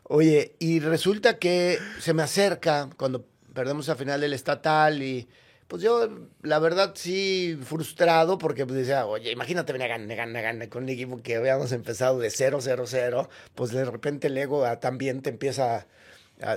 Oye, 0.06 0.56
y 0.58 0.79
resulta 0.79 1.38
que 1.38 1.77
se 1.99 2.15
me 2.15 2.23
acerca 2.23 2.89
cuando 2.97 3.27
perdemos 3.53 3.89
a 3.89 3.95
final 3.95 4.21
del 4.21 4.34
estatal 4.34 5.03
y 5.03 5.27
pues 5.67 5.82
yo, 5.82 6.10
la 6.41 6.60
verdad, 6.60 6.93
sí, 6.95 7.58
frustrado, 7.63 8.38
porque 8.38 8.65
pues 8.65 8.78
decía, 8.80 9.06
oye, 9.06 9.32
imagínate, 9.32 9.73
venga, 9.73 9.88
gane, 9.88 10.15
gane, 10.15 10.41
gane, 10.41 10.69
con 10.69 10.84
un 10.84 10.89
equipo 10.89 11.21
que 11.21 11.38
habíamos 11.38 11.71
empezado 11.71 12.19
de 12.19 12.30
0, 12.30 12.60
0, 12.62 12.84
0, 12.86 13.30
pues 13.56 13.71
de 13.71 13.86
repente 13.86 14.28
el 14.28 14.38
ego 14.38 14.65
también 14.80 15.21
te 15.21 15.30
empieza, 15.30 15.88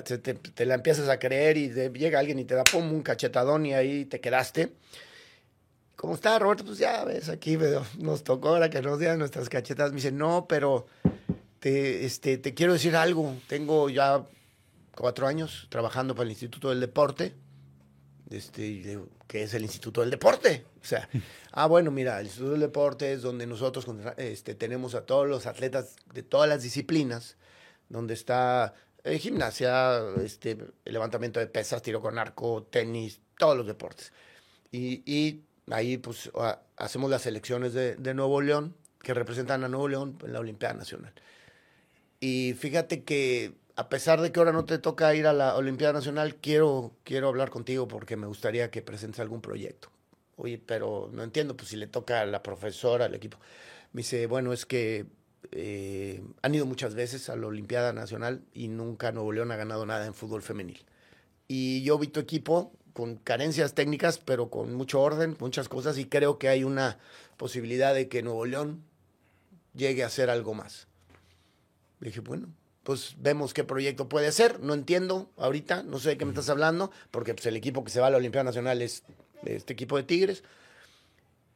te, 0.05 0.67
la 0.67 0.75
empiezas 0.75 1.09
a 1.09 1.19
creer 1.19 1.57
y 1.57 1.71
llega 1.71 2.19
alguien 2.19 2.39
y 2.39 2.45
te 2.45 2.55
da 2.55 2.65
pum, 2.65 2.93
un 2.93 3.03
cachetadón 3.03 3.67
y 3.67 3.75
ahí 3.75 4.05
te 4.05 4.21
quedaste. 4.21 4.73
¿Cómo 5.95 6.15
está, 6.15 6.39
Roberto? 6.39 6.65
Pues 6.65 6.79
ya 6.79 7.05
ves, 7.05 7.31
aquí 7.31 7.57
nos 7.99 8.23
tocó 8.23 8.51
ahora 8.51 8.69
que 8.69 8.83
nos 8.83 8.99
dieran 8.99 9.19
nuestras 9.19 9.49
cachetas. 9.49 9.93
Me 9.93 9.97
dice, 9.97 10.13
no, 10.13 10.47
pero 10.47 10.87
te, 11.59 12.05
este, 12.05 12.37
te 12.37 12.53
quiero 12.53 12.75
decir 12.75 12.95
algo. 12.97 13.35
Tengo 13.47 13.89
ya 13.89 14.27
cuatro 14.95 15.27
años 15.27 15.69
trabajando 15.71 16.15
para 16.15 16.25
el 16.25 16.33
Instituto 16.33 16.69
del 16.69 16.81
Deporte 16.81 17.35
este, 18.31 18.99
que 19.27 19.43
es 19.43 19.55
el 19.55 19.63
Instituto 19.63 20.01
del 20.01 20.11
Deporte. 20.11 20.65
O 20.81 20.85
sea, 20.85 21.09
ah, 21.53 21.67
bueno, 21.67 21.91
mira, 21.91 22.19
el 22.21 22.27
Instituto 22.27 22.53
del 22.53 22.61
Deporte 22.61 23.13
es 23.13 23.23
donde 23.23 23.47
nosotros 23.47 23.87
este, 24.17 24.55
tenemos 24.55 24.95
a 24.95 25.07
todos 25.07 25.29
los 25.29 25.47
atletas 25.47 25.97
de 26.13 26.23
todas 26.23 26.49
las 26.49 26.63
disciplinas, 26.63 27.37
donde 27.89 28.15
está 28.15 28.75
eh, 29.05 29.19
gimnasia, 29.19 30.01
este, 30.23 30.59
levantamiento 30.85 31.41
de 31.41 31.47
pesas, 31.47 31.83
tiro 31.83 32.01
con 32.01 32.19
arco, 32.19 32.65
tenis, 32.65 33.21
todos 33.39 33.57
los 33.57 33.67
deportes. 33.67 34.13
Y, 34.73 35.03
y 35.11 35.45
ahí 35.71 35.99
pues 35.99 36.31
hacemos 36.77 37.11
las 37.11 37.23
selecciones 37.23 37.73
de, 37.73 37.97
de 37.97 38.15
Nuevo 38.15 38.41
León, 38.41 38.75
que 39.03 39.15
representan 39.15 39.63
a 39.63 39.69
Nuevo 39.69 39.89
León 39.89 40.19
en 40.25 40.33
la 40.33 40.41
Olimpiada 40.41 40.75
Nacional. 40.75 41.13
Y 42.19 42.55
fíjate 42.55 43.05
que 43.05 43.55
a 43.77 43.91
pesar 43.91 44.23
de 44.23 44.33
que 44.33 44.41
ahora 44.41 44.53
no 44.53 44.65
te 44.65 44.79
toca 44.79 45.15
ir 45.15 45.27
a 45.27 45.35
la 45.35 45.55
Olimpiada 45.55 45.93
Nacional, 45.93 46.37
quiero, 46.37 46.93
quiero 47.05 47.29
hablar 47.29 47.51
contigo 47.51 47.87
porque 47.87 48.17
me 48.17 48.27
gustaría 48.27 48.71
que 48.71 48.81
presentes 48.81 49.21
algún 49.21 49.43
proyecto. 49.43 49.91
Oye, 50.37 50.59
pero 50.59 51.11
no 51.13 51.23
entiendo, 51.23 51.57
pues 51.57 51.69
si 51.69 51.77
le 51.77 51.87
toca 51.87 52.23
a 52.23 52.27
la 52.27 52.43
profesora, 52.43 53.05
al 53.05 53.15
equipo. 53.15 53.39
Me 53.93 54.01
dice, 54.01 54.27
bueno, 54.27 54.55
es 54.55 54.65
que 54.65 55.07
eh, 55.53 56.23
han 56.41 56.55
ido 56.55 56.65
muchas 56.65 56.95
veces 56.95 57.29
a 57.29 57.37
la 57.37 57.47
Olimpiada 57.47 57.93
Nacional 57.93 58.43
y 58.55 58.69
nunca 58.69 59.13
Nuevo 59.13 59.33
León 59.33 59.53
ha 59.53 59.57
ganado 59.57 59.85
nada 59.85 60.07
en 60.07 60.15
fútbol 60.15 60.43
femenil. 60.43 60.85
Y 61.47 61.83
yo 61.83 61.99
vi 61.99 62.09
tu 62.09 62.19
equipo 62.19 62.73
con 62.95 63.17
carencias 63.17 63.75
técnicas, 63.75 64.19
pero 64.19 64.49
con 64.49 64.75
mucho 64.75 65.03
orden, 65.03 65.37
muchas 65.39 65.69
cosas, 65.69 65.99
y 65.99 66.07
creo 66.07 66.39
que 66.39 66.49
hay 66.49 66.65
una 66.65 66.99
posibilidad 67.37 67.95
de 67.95 68.09
que 68.09 68.23
Nuevo 68.23 68.47
León 68.47 68.83
llegue 69.75 70.03
a 70.03 70.07
hacer 70.07 70.31
algo 70.31 70.55
más. 70.55 70.89
Le 72.01 72.09
dije, 72.09 72.21
bueno, 72.21 72.49
pues 72.87 73.17
vemos 73.19 73.53
qué 73.53 73.65
proyecto 73.65 74.09
puede 74.09 74.31
ser. 74.31 74.61
No 74.61 74.73
entiendo 74.73 75.29
ahorita, 75.39 75.83
no 75.83 75.99
sé 75.99 76.11
de 76.11 76.19
qué 76.19 76.25
me 76.25 76.31
estás 76.31 76.49
hablando, 76.49 76.93
porque 77.11 77.35
pues, 77.35 77.45
el 77.47 77.57
equipo 77.57 77.83
que 77.83 77.91
se 77.91 77.99
va 77.99 78.07
a 78.07 78.11
la 78.11 78.17
Olimpiada 78.17 78.45
Nacional 78.45 78.81
es 78.81 79.03
este 79.45 79.73
equipo 79.73 79.97
de 79.97 80.05
Tigres. 80.05 80.45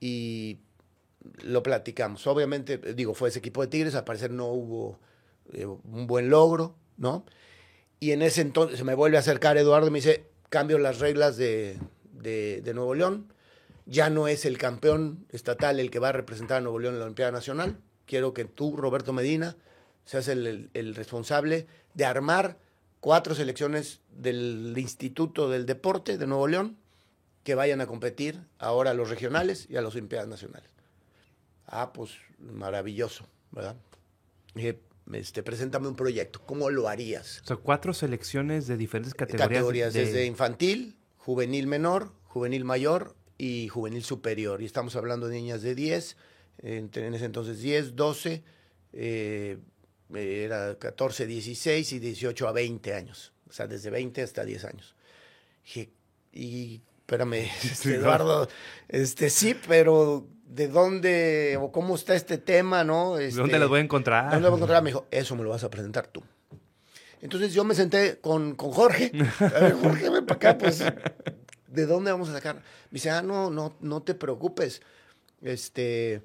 Y 0.01 0.59
lo 1.45 1.63
platicamos. 1.63 2.27
Obviamente, 2.27 2.79
digo, 2.79 3.15
fue 3.15 3.29
ese 3.29 3.39
equipo 3.39 3.61
de 3.63 3.69
Tigres, 3.69 3.95
al 3.95 4.03
parecer 4.03 4.33
no 4.33 4.47
hubo 4.47 4.99
eh, 5.53 5.67
un 5.67 6.09
buen 6.09 6.31
logro, 6.31 6.75
¿no? 6.97 7.25
Y 8.01 8.11
en 8.11 8.23
ese 8.23 8.41
entonces 8.41 8.79
se 8.79 8.85
me 8.85 8.95
vuelve 8.95 9.17
a 9.17 9.21
acercar 9.21 9.57
Eduardo 9.57 9.87
y 9.87 9.91
me 9.93 9.99
dice, 9.99 10.27
cambio 10.49 10.81
las 10.81 10.99
reglas 10.99 11.37
de, 11.37 11.79
de, 12.11 12.61
de 12.61 12.75
Nuevo 12.75 12.97
León. 12.97 13.33
Ya 13.87 14.11
no 14.11 14.27
es 14.27 14.45
el 14.45 14.59
campeón 14.59 15.27
estatal 15.31 15.79
el 15.79 15.93
que 15.93 16.01
va 16.01 16.09
a 16.09 16.13
representar 16.13 16.57
a 16.57 16.61
Nuevo 16.61 16.81
León 16.81 16.95
en 16.95 16.99
la 16.99 17.05
Olimpiada 17.05 17.31
Nacional. 17.31 17.79
Quiero 18.05 18.35
que 18.35 18.47
tú, 18.47 18.77
Roberto 18.77 19.13
Medina, 19.13 19.57
seas 20.11 20.27
el, 20.27 20.45
el- 20.49 20.71
el 20.75 20.95
responsable 20.97 21.69
de 21.95 22.05
armar 22.05 22.59
cuatro 22.99 23.37
selecciones 23.37 24.01
del 24.11 24.75
Instituto 24.77 25.49
del 25.49 25.67
Deporte 25.67 26.19
de 26.19 26.27
Nuevo 26.27 26.49
León 26.49 26.77
que 27.45 27.55
vayan 27.55 27.81
a 27.81 27.87
competir 27.87 28.41
ahora 28.59 28.91
a 28.91 28.95
los 28.95 29.09
regionales 29.09 29.67
y 29.71 29.77
a 29.77 29.83
las 29.83 29.95
Olimpiadas 29.95 30.27
Nacionales. 30.27 30.69
Ah, 31.67 31.93
pues 31.93 32.11
maravilloso, 32.41 33.25
¿verdad? 33.53 33.77
Dije, 34.55 34.81
este, 35.13 35.45
preséntame 35.45 35.87
un 35.87 35.95
proyecto, 35.95 36.41
¿cómo 36.45 36.71
lo 36.71 36.89
harías? 36.89 37.41
O 37.45 37.47
sea, 37.47 37.57
cuatro 37.57 37.95
selecciones 37.95 38.67
de 38.67 38.77
diferentes 38.77 39.15
categorías. 39.15 39.49
Categorías, 39.49 39.93
de- 39.95 40.05
desde 40.07 40.27
infantil, 40.27 40.97
juvenil 41.19 41.69
menor, 41.69 42.13
juvenil 42.25 42.65
mayor 42.65 43.15
y 43.39 43.69
juvenil 43.69 44.03
superior. 44.03 44.61
Y 44.61 44.65
estamos 44.65 44.97
hablando 44.97 45.29
de 45.29 45.37
niñas 45.37 45.63
de 45.63 45.77
10, 45.77 46.17
entre- 46.59 47.07
en 47.07 47.15
ese 47.15 47.27
entonces 47.27 47.61
10, 47.61 47.95
12, 47.95 48.43
eh, 48.93 49.59
era 50.15 50.77
14, 50.79 51.27
16 51.27 51.93
y 51.93 51.99
18 51.99 52.49
a 52.49 52.53
20 52.53 52.95
años. 52.95 53.33
O 53.49 53.53
sea, 53.53 53.67
desde 53.67 53.91
20 53.91 54.23
hasta 54.23 54.45
10 54.45 54.65
años. 54.65 54.95
Dije, 55.65 55.91
y 56.33 56.81
espérame, 57.01 57.35
este, 57.65 57.97
Eduardo, 57.97 58.49
este 58.89 59.31
sí, 59.31 59.57
pero 59.67 60.27
¿de 60.47 60.69
dónde 60.69 61.59
o 61.61 61.73
cómo 61.73 61.95
está 61.95 62.15
este 62.15 62.39
tema, 62.39 62.85
no? 62.85 63.17
¿De 63.17 63.29
Este, 63.29 63.41
¿Dónde 63.41 63.59
las 63.59 63.69
voy 63.69 63.81
a 63.81 63.83
encontrar? 63.83 64.31
¿Dónde 64.31 64.43
lo 64.43 64.51
voy 64.51 64.57
a 64.57 64.59
encontrar? 64.59 64.83
Me 64.83 64.91
dijo, 64.91 65.07
eso 65.11 65.37
me 65.37 65.43
lo 65.43 65.51
vas 65.51 65.65
a 65.65 65.71
presentar 65.71 66.07
tú. 66.07 66.23
Entonces 67.23 67.53
yo 67.53 67.65
me 67.65 67.75
senté 67.75 68.19
con, 68.21 68.55
con 68.55 68.71
Jorge. 68.71 69.13
A 69.41 69.61
ver, 69.61 69.73
Jorge, 69.75 70.09
ven 70.09 70.25
para 70.25 70.37
acá, 70.37 70.59
pues, 70.59 70.83
¿de 71.67 71.87
dónde 71.87 72.13
vamos 72.13 72.29
a 72.31 72.33
sacar? 72.33 72.57
Me 72.57 72.63
dice, 72.93 73.11
ah, 73.11 73.23
no, 73.23 73.51
no, 73.51 73.77
no 73.81 74.03
te 74.03 74.15
preocupes. 74.15 74.81
Este, 75.43 76.23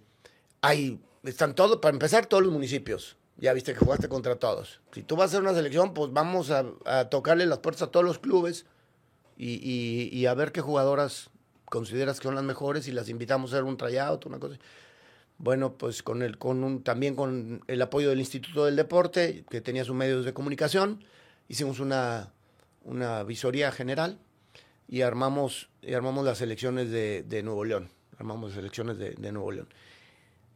hay, 0.61 0.99
están 1.23 1.53
todos, 1.53 1.77
para 1.77 1.93
empezar, 1.93 2.27
todos 2.27 2.43
los 2.43 2.53
municipios. 2.53 3.17
Ya 3.37 3.53
viste 3.53 3.73
que 3.73 3.79
jugaste 3.79 4.07
contra 4.07 4.35
todos. 4.37 4.79
Si 4.93 5.03
tú 5.03 5.15
vas 5.15 5.25
a 5.25 5.27
hacer 5.27 5.41
una 5.41 5.53
selección, 5.53 5.93
pues 5.93 6.11
vamos 6.13 6.51
a, 6.51 6.65
tocarle 7.09 7.45
las 7.45 7.59
puertas 7.59 7.83
a 7.83 7.91
todos 7.91 8.05
los 8.05 8.17
clubes 8.19 8.65
y, 9.37 9.55
y- 9.55 10.09
y 10.11 10.25
a 10.25 10.33
ver 10.33 10.51
qué 10.51 10.61
jugadoras 10.61 11.29
consideras 11.65 12.19
que 12.19 12.27
son 12.27 12.35
las 12.35 12.43
mejores 12.43 12.87
y 12.87 12.91
las 12.91 13.09
invitamos 13.09 13.51
a 13.51 13.55
hacer 13.57 13.63
un 13.65 13.75
tryout, 13.77 14.25
una 14.25 14.39
cosa. 14.39 14.57
Bueno, 15.37 15.73
pues 15.73 16.01
con 16.01 16.21
el, 16.21 16.37
con 16.37 16.63
un, 16.63 16.81
también 16.83 17.15
con 17.15 17.61
el 17.67 17.81
apoyo 17.81 18.09
del 18.09 18.19
Instituto 18.19 18.65
del 18.65 18.77
Deporte, 18.77 19.43
que 19.49 19.59
tenía 19.59 19.83
sus 19.83 19.95
medios 19.95 20.23
de 20.23 20.33
comunicación, 20.33 21.03
hicimos 21.49 21.81
una, 21.81 22.31
una 22.85 23.23
visoría 23.23 23.71
general 23.73 24.17
y 24.87 25.01
armamos, 25.01 25.69
y 25.81 25.93
armamos 25.93 26.23
las 26.23 26.37
selecciones 26.37 26.89
de, 26.89 27.23
de 27.23 27.43
Nuevo 27.43 27.65
León. 27.65 27.89
Armamos 28.17 28.55
las 28.55 28.97
de, 28.97 29.15
de 29.17 29.31
Nuevo 29.33 29.51
León. 29.51 29.67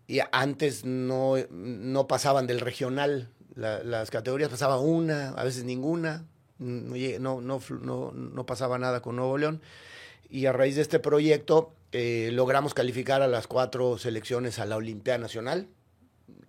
Y 0.10 0.22
antes 0.32 0.86
no, 0.86 1.36
no 1.52 2.08
pasaban 2.08 2.48
del 2.48 2.62
regional, 2.62 3.30
la- 3.54 3.84
las 3.84 4.10
categorías 4.10 4.50
pasaban 4.50 4.80
una, 4.80 5.30
a 5.30 5.43
veces 5.43 5.65
ninguna, 5.65 6.26
no, 6.58 6.95
no, 7.41 7.62
no, 7.69 8.12
no, 8.12 8.45
pasaba 8.48 8.80
nada 8.80 9.04
con 9.04 9.17
Nuevo 9.17 9.38
León. 9.38 9.62
Y 10.28 10.48
a 10.48 10.52
raíz 10.52 10.76
de 10.78 10.82
este 10.82 10.98
proyecto 10.98 11.74
eh, 11.91 12.32
logramos 12.34 12.74
calificar 12.74 13.22
a 13.22 13.28
las 13.28 13.45
cuatro 13.45 14.00
selecciones 14.00 14.58
a 14.58 14.65
la 14.65 14.78
Olimpiada 14.78 15.19
Nacional. 15.19 15.67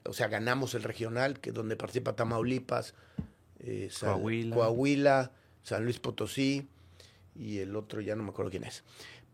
O 0.07 0.15
sea, 0.15 0.29
ganamos 0.29 0.75
el 0.75 0.83
regional, 0.83 1.39
que 1.39 1.53
donde 1.53 1.77
participa 1.77 2.17
Tamaulipas, 2.17 2.95
eh, 3.59 3.89
San- 3.93 4.15
Coahuila. 4.15 4.57
Coahuila, 4.57 5.33
San 5.63 5.85
Luis 5.85 5.99
Potosí 5.99 6.67
y 7.37 7.59
el 7.59 7.77
otro 7.77 8.01
ya 8.01 8.17
no 8.17 8.23
me 8.23 8.31
acuerdo 8.31 8.51
quién 8.51 8.65
es, 8.65 8.85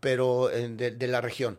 pero 0.01 0.51
eh, 0.51 0.67
de, 0.67 0.91
de 0.91 1.07
la 1.07 1.21
región. 1.21 1.57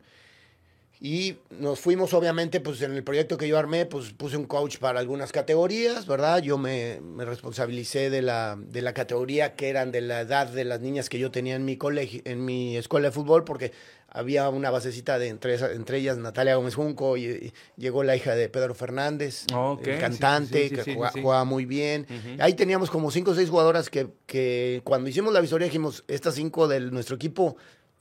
Y 1.00 1.36
nos 1.50 1.78
fuimos, 1.78 2.12
obviamente, 2.12 2.60
pues 2.60 2.82
en 2.82 2.92
el 2.94 3.04
proyecto 3.04 3.38
que 3.38 3.46
yo 3.46 3.56
armé, 3.56 3.86
pues 3.86 4.12
puse 4.12 4.36
un 4.36 4.46
coach 4.46 4.78
para 4.78 4.98
algunas 4.98 5.30
categorías, 5.30 6.06
¿verdad? 6.06 6.42
Yo 6.42 6.58
me, 6.58 7.00
me 7.00 7.24
responsabilicé 7.24 8.10
de 8.10 8.20
la, 8.20 8.58
de 8.58 8.82
la 8.82 8.94
categoría 8.94 9.54
que 9.54 9.68
eran 9.68 9.92
de 9.92 10.00
la 10.00 10.22
edad 10.22 10.48
de 10.48 10.64
las 10.64 10.80
niñas 10.80 11.08
que 11.08 11.20
yo 11.20 11.30
tenía 11.30 11.54
en 11.54 11.64
mi 11.64 11.76
colegio, 11.76 12.20
en 12.24 12.44
mi 12.44 12.76
escuela 12.76 13.08
de 13.08 13.12
fútbol, 13.12 13.44
porque 13.44 13.72
había 14.10 14.48
una 14.48 14.70
basecita 14.70 15.18
de 15.18 15.28
entre, 15.28 15.54
entre 15.56 15.98
ellas 15.98 16.16
Natalia 16.16 16.56
Gómez 16.56 16.74
Junco 16.74 17.16
y, 17.16 17.26
y 17.26 17.52
llegó 17.76 18.02
la 18.02 18.16
hija 18.16 18.34
de 18.34 18.48
Pedro 18.48 18.74
Fernández, 18.74 19.44
el 19.50 19.84
sí, 19.84 20.00
cantante, 20.00 20.68
sí, 20.70 20.76
sí, 20.76 20.82
que 20.96 21.20
jugaba, 21.20 21.44
muy 21.44 21.66
bien. 21.66 22.06
Ahí 22.40 22.54
teníamos 22.54 22.90
como 22.90 23.10
cinco 23.10 23.32
o 23.32 23.34
seis 23.34 23.50
jugadoras 23.50 23.90
que, 23.90 24.08
que 24.26 24.80
cuando 24.82 25.10
hicimos 25.10 25.32
la 25.32 25.40
visoría 25.40 25.66
dijimos, 25.66 26.04
estas 26.08 26.34
cinco 26.34 26.68
de 26.68 26.80
nuestro 26.80 27.16
equipo 27.16 27.56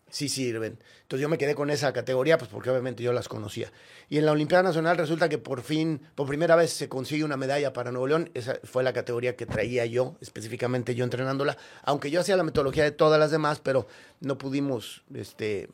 sí 0.10 0.30
sirven. 0.30 0.80
Entonces 1.02 1.22
yo 1.22 1.30
me 1.30 1.38
quedé 1.38 1.56
con 1.56 1.70
esa 1.70 1.94
categoría, 1.94 2.38
pues 2.38 2.50
porque 2.50 2.70
obviamente 2.70 3.04
yo 3.04 3.14
las 3.14 3.28
conocía. 3.28 3.72
Y 4.10 4.18
en 4.18 4.26
la 4.26 4.32
Olimpiada 4.32 4.64
Nacional 4.64 4.98
resulta 4.98 5.30
que 5.30 5.38
por 5.38 5.62
fin, 5.62 6.02
por 6.16 6.28
primera 6.28 6.56
vez 6.56 6.72
se 6.72 6.90
consigue 6.90 7.24
una 7.24 7.38
medalla 7.38 7.74
para 7.74 7.92
Nuevo 7.92 8.08
León. 8.08 8.30
Esa 8.34 8.60
fue 8.64 8.84
la 8.84 8.94
categoría 8.94 9.36
que 9.36 9.46
traía 9.46 9.86
yo, 9.86 10.16
específicamente 10.22 10.96
yo 10.96 11.04
entrenándola. 11.04 11.58
Aunque 11.84 12.12
yo 12.12 12.22
hacía 12.22 12.38
la 12.38 12.44
metodología 12.44 12.84
de 12.84 12.92
todas 12.92 13.20
las 13.20 13.32
demás, 13.32 13.60
pero 13.60 13.88
no 14.22 14.38
pudimos 14.38 15.04
este, 15.14 15.70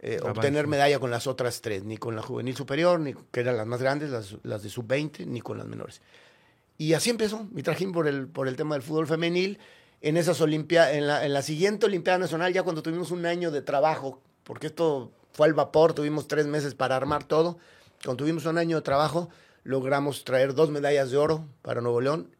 eh, 0.00 0.20
obtener 0.22 0.66
medalla 0.66 0.98
con 0.98 1.10
las 1.10 1.26
otras 1.26 1.60
tres, 1.60 1.84
ni 1.84 1.96
con 1.96 2.14
la 2.14 2.22
juvenil 2.22 2.56
superior, 2.56 3.00
ni 3.00 3.14
que 3.30 3.40
eran 3.40 3.56
las 3.56 3.66
más 3.66 3.80
grandes, 3.80 4.10
las, 4.10 4.36
las 4.42 4.62
de 4.62 4.68
sub-20, 4.68 5.26
ni 5.26 5.40
con 5.40 5.58
las 5.58 5.66
menores. 5.66 6.00
Y 6.76 6.92
así 6.94 7.10
empezó 7.10 7.44
mi 7.52 7.62
trajín 7.62 7.92
por 7.92 8.08
el, 8.08 8.26
por 8.26 8.48
el 8.48 8.56
tema 8.56 8.74
del 8.74 8.82
fútbol 8.82 9.06
femenil. 9.06 9.58
En 10.04 10.18
esas 10.18 10.38
la, 10.38 11.24
en 11.24 11.32
la 11.32 11.40
siguiente 11.40 11.86
Olimpiada 11.86 12.18
Nacional, 12.18 12.52
ya 12.52 12.62
cuando 12.62 12.82
tuvimos 12.82 13.10
un 13.10 13.24
año 13.24 13.50
de 13.50 13.62
trabajo, 13.62 14.20
porque 14.42 14.66
esto 14.66 15.12
fue 15.32 15.46
al 15.46 15.54
vapor, 15.54 15.94
tuvimos 15.94 16.28
tres 16.28 16.44
meses 16.44 16.74
para 16.74 16.94
armar 16.94 17.24
todo. 17.24 17.56
Cuando 18.04 18.22
tuvimos 18.22 18.44
un 18.44 18.58
año 18.58 18.76
de 18.76 18.82
trabajo, 18.82 19.30
logramos 19.62 20.24
traer 20.24 20.52
dos 20.52 20.68
medallas 20.68 21.10
de 21.10 21.16
oro 21.16 21.48
para 21.62 21.80
Nuevo 21.80 22.02
León, 22.02 22.36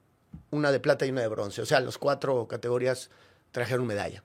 una 0.51 0.73
de 0.73 0.79
plata 0.79 1.07
y 1.07 1.11
una 1.11 1.23
de 1.23 1.29
bronce. 1.29 1.63
O 1.63 1.65
sea, 1.65 1.81
las 1.81 1.97
cuatro 1.97 2.47
categorías 2.49 3.09
trajeron 3.51 3.87
medalla. 3.87 4.23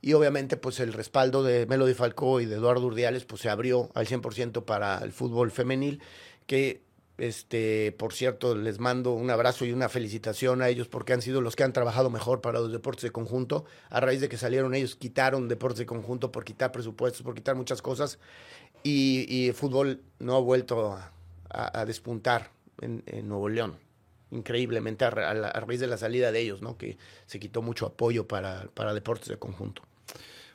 Y 0.00 0.14
obviamente, 0.14 0.56
pues 0.56 0.80
el 0.80 0.94
respaldo 0.94 1.42
de 1.42 1.66
Melody 1.66 1.92
Falcó 1.92 2.40
y 2.40 2.46
de 2.46 2.54
Eduardo 2.54 2.86
Urdiales, 2.86 3.26
pues 3.26 3.42
se 3.42 3.50
abrió 3.50 3.90
al 3.92 4.06
100% 4.06 4.64
para 4.64 4.96
el 5.00 5.12
fútbol 5.12 5.50
femenil, 5.50 6.00
que 6.46 6.87
este, 7.18 7.92
por 7.98 8.12
cierto, 8.12 8.54
les 8.54 8.78
mando 8.78 9.12
un 9.12 9.28
abrazo 9.30 9.64
y 9.64 9.72
una 9.72 9.88
felicitación 9.88 10.62
a 10.62 10.68
ellos 10.68 10.86
porque 10.86 11.12
han 11.12 11.20
sido 11.20 11.40
los 11.40 11.56
que 11.56 11.64
han 11.64 11.72
trabajado 11.72 12.10
mejor 12.10 12.40
para 12.40 12.60
los 12.60 12.70
deportes 12.70 13.02
de 13.02 13.10
conjunto. 13.10 13.64
A 13.90 14.00
raíz 14.00 14.20
de 14.20 14.28
que 14.28 14.36
salieron 14.38 14.72
ellos, 14.74 14.94
quitaron 14.94 15.48
deportes 15.48 15.80
de 15.80 15.86
conjunto 15.86 16.30
por 16.30 16.44
quitar 16.44 16.70
presupuestos, 16.70 17.22
por 17.22 17.34
quitar 17.34 17.56
muchas 17.56 17.82
cosas. 17.82 18.20
Y, 18.84 19.48
el 19.48 19.54
fútbol 19.54 20.00
no 20.20 20.36
ha 20.36 20.40
vuelto 20.40 20.96
a, 21.50 21.84
despuntar 21.84 22.52
en, 22.80 23.02
Nuevo 23.28 23.48
León. 23.48 23.76
Increíblemente 24.30 25.04
a, 25.04 25.10
raíz 25.10 25.80
de 25.80 25.88
la 25.88 25.96
salida 25.96 26.30
de 26.30 26.40
ellos, 26.40 26.62
¿no? 26.62 26.78
Que 26.78 26.98
se 27.26 27.40
quitó 27.40 27.62
mucho 27.62 27.86
apoyo 27.86 28.28
para, 28.28 28.68
para 28.74 28.94
deportes 28.94 29.28
de 29.28 29.38
conjunto. 29.38 29.82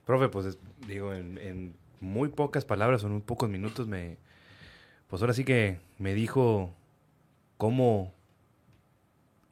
Profe, 0.06 0.30
pues 0.30 0.46
es- 0.46 0.58
digo, 0.88 1.14
en, 1.14 1.38
en 1.40 1.76
muy 2.00 2.30
pocas 2.30 2.64
palabras 2.64 3.04
o 3.04 3.08
en 3.08 3.14
muy 3.14 3.22
pocos 3.22 3.50
minutos 3.50 3.86
me... 3.88 4.18
Pues 5.10 5.22
ahora 5.22 5.34
sí 5.34 5.44
que 5.44 5.78
me 6.04 6.14
dijo 6.14 6.76
cómo 7.58 8.14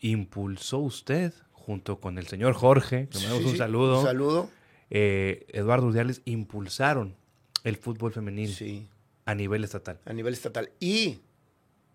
impulsó 0.01 0.79
usted 0.79 1.33
junto 1.53 1.99
con 2.01 2.17
el 2.17 2.27
señor 2.27 2.53
Jorge, 2.53 3.07
le 3.13 3.19
mandamos 3.19 3.43
Sí, 3.43 3.49
un 3.51 3.57
saludo, 3.57 3.99
Un 3.99 4.05
saludo. 4.05 4.49
eh, 4.89 5.45
Eduardo 5.53 5.87
Urdiales, 5.87 6.21
impulsaron 6.25 7.15
el 7.63 7.77
fútbol 7.77 8.11
femenil 8.11 8.53
Sí. 8.53 8.87
a 9.25 9.33
nivel 9.35 9.63
estatal. 9.63 9.99
a 10.05 10.11
nivel 10.13 10.33
estatal. 10.33 10.71
Y, 10.81 11.19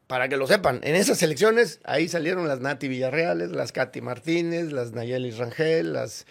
para 0.06 0.28
que 0.28 0.36
lo 0.38 0.46
sepan, 0.46 0.80
en 0.84 0.94
esas 0.94 1.22
elecciones, 1.22 1.80
ahí 1.84 2.08
salieron 2.08 2.48
las 2.48 2.60
Nati 2.60 2.88
Villarreales, 2.88 3.50
las 3.50 3.72
Katy 3.72 4.00
Martínez, 4.00 4.72
las 4.72 4.92
Nayeli 4.92 5.32
Rangel, 5.32 5.92
las... 5.92 6.26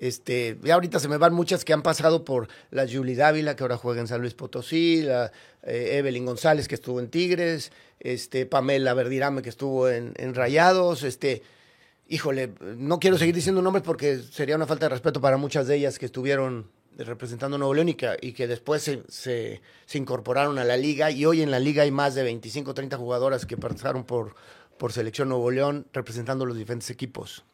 Este, 0.00 0.56
ya 0.62 0.74
ahorita 0.74 1.00
se 1.00 1.08
me 1.08 1.16
van 1.16 1.34
muchas 1.34 1.64
que 1.64 1.72
han 1.72 1.82
pasado 1.82 2.24
por 2.24 2.46
la 2.70 2.86
Julie 2.88 3.16
Dávila, 3.16 3.56
que 3.56 3.64
ahora 3.64 3.76
juega 3.76 4.00
en 4.00 4.06
San 4.06 4.20
Luis 4.20 4.32
Potosí, 4.34 5.02
la 5.02 5.32
eh, 5.64 5.96
Evelyn 5.98 6.24
González, 6.24 6.68
que 6.68 6.76
estuvo 6.76 7.00
en 7.00 7.10
Tigres, 7.10 7.72
este, 7.98 8.46
Pamela 8.46 8.94
Verdirame, 8.94 9.42
que 9.42 9.48
estuvo 9.48 9.88
en, 9.88 10.14
en 10.16 10.34
Rayados, 10.36 11.02
este, 11.02 11.42
híjole, 12.08 12.52
no 12.76 13.00
quiero 13.00 13.18
seguir 13.18 13.34
diciendo 13.34 13.60
nombres 13.60 13.82
porque 13.84 14.18
sería 14.18 14.54
una 14.54 14.66
falta 14.66 14.86
de 14.86 14.90
respeto 14.90 15.20
para 15.20 15.36
muchas 15.36 15.66
de 15.66 15.74
ellas 15.74 15.98
que 15.98 16.06
estuvieron 16.06 16.70
representando 16.96 17.58
Nuevo 17.58 17.74
León 17.74 17.88
y 17.88 17.94
que, 18.32 18.46
después 18.46 18.82
se, 18.82 19.02
se- 19.08 19.60
incorporaron 19.94 20.58
a 20.58 20.64
la 20.64 20.76
liga. 20.76 21.10
Y 21.10 21.26
hoy 21.26 21.42
en 21.42 21.50
la 21.50 21.60
liga 21.60 21.82
hay 21.82 21.90
más 21.90 22.14
de 22.14 22.22
25 22.22 22.70
o 22.70 22.74
30 22.74 22.96
jugadoras 22.96 23.46
que 23.46 23.56
participaron 23.56 24.04
por, 24.04 24.34
por 24.78 24.92
selección 24.92 25.28
Nuevo 25.28 25.50
León 25.50 25.86
representando 25.92 26.46
los 26.46 26.56
diferentes 26.56 26.90
equipos. 26.90 27.44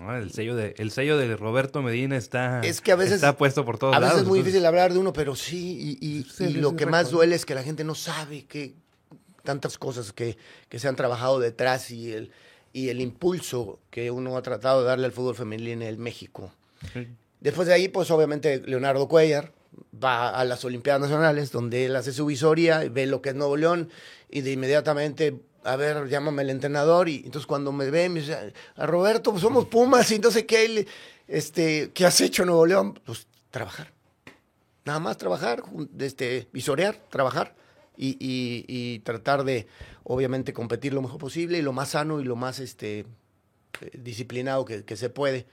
Ah, 0.00 0.18
el, 0.18 0.30
sello 0.32 0.54
de, 0.54 0.74
el 0.78 0.90
sello 0.90 1.16
de 1.16 1.36
Roberto 1.36 1.82
Medina 1.82 2.16
está, 2.16 2.60
Es 2.60 2.80
que 2.80 2.92
a 2.92 2.96
veces- 2.96 3.14
está 3.16 3.36
puesto 3.36 3.64
por 3.64 3.78
todos 3.78 3.94
a 3.96 3.98
veces 3.98 4.10
lados. 4.10 4.22
es 4.22 4.28
muy 4.28 4.38
entonces- 4.38 4.52
difícil 4.52 4.66
hablar 4.66 4.92
de 4.92 4.98
uno, 4.98 5.12
pero 5.12 5.34
sí, 5.34 5.98
y, 6.00 6.06
y- 6.06 6.22
Sí, 6.24 6.44
y 6.44 6.46
sí, 6.48 6.52
lo 6.54 6.76
que 6.76 6.86
más 6.86 7.06
recuerdo. 7.06 7.16
duele 7.18 7.34
es 7.36 7.44
que 7.46 7.54
la 7.54 7.62
gente 7.62 7.82
no 7.84 7.94
sabe 7.94 8.44
que 8.44 8.74
tantas 9.42 9.78
cosas 9.78 10.12
que, 10.12 10.36
que 10.68 10.78
se 10.78 10.88
han 10.88 10.94
trabajado 10.96 11.40
detrás 11.40 11.90
y 11.90 12.12
el, 12.12 12.30
y 12.72 12.90
el 12.90 13.00
impulso 13.00 13.80
que 13.90 14.10
uno 14.10 14.36
ha 14.36 14.42
tratado 14.42 14.82
de 14.82 14.88
darle 14.88 15.06
al 15.06 15.12
fútbol 15.12 15.34
femenil 15.34 15.68
en 15.68 15.82
el 15.82 15.96
México. 15.98 16.52
Después 17.40 17.66
de 17.66 17.74
ahí, 17.74 17.88
pues 17.88 18.10
obviamente 18.10 18.60
Leonardo 18.66 19.08
Cuellar 19.08 19.52
va 20.04 20.28
a 20.28 20.44
las 20.44 20.64
Olimpiadas 20.64 21.00
Nacionales, 21.02 21.50
donde 21.50 21.86
él 21.86 21.96
hace 21.96 22.12
su 22.12 22.26
visoría, 22.26 22.80
ve 22.90 23.06
lo 23.06 23.22
que 23.22 23.30
es 23.30 23.34
Nuevo 23.34 23.56
León 23.56 23.88
y 24.30 24.42
de 24.42 24.52
inmediatamente, 24.52 25.40
a 25.64 25.76
ver, 25.76 26.08
llámame 26.08 26.42
el 26.42 26.50
entrenador 26.50 27.08
y 27.08 27.22
entonces 27.24 27.46
cuando 27.46 27.72
me 27.72 27.90
ve, 27.90 28.08
me 28.08 28.20
dice, 28.20 28.52
Roberto, 28.76 29.30
pues 29.32 29.42
somos 29.42 29.66
Pumas 29.66 30.10
y 30.10 30.16
entonces, 30.16 30.44
¿qué, 30.44 30.86
este, 31.26 31.90
¿qué 31.92 32.06
has 32.06 32.20
hecho 32.20 32.44
Nuevo 32.44 32.66
León? 32.66 32.98
Pues 33.04 33.26
trabajar. 33.50 33.92
Nada 34.84 35.00
más 35.00 35.18
trabajar, 35.18 35.62
este, 35.98 36.48
visorear, 36.52 36.96
trabajar 37.10 37.54
y, 37.96 38.16
y, 38.20 39.00
tratar 39.00 39.44
de, 39.44 39.66
obviamente, 40.04 40.52
competir 40.52 40.94
lo 40.94 41.02
mejor 41.02 41.18
posible 41.18 41.58
y 41.58 41.62
lo 41.62 41.72
más 41.72 41.90
sano 41.90 42.20
y 42.20 42.24
lo 42.24 42.36
más 42.36 42.60
este, 42.60 43.00
eh, 43.00 43.90
disciplinado 43.92 44.64
que, 44.64 44.96
se 44.96 45.10
puede. 45.10 45.46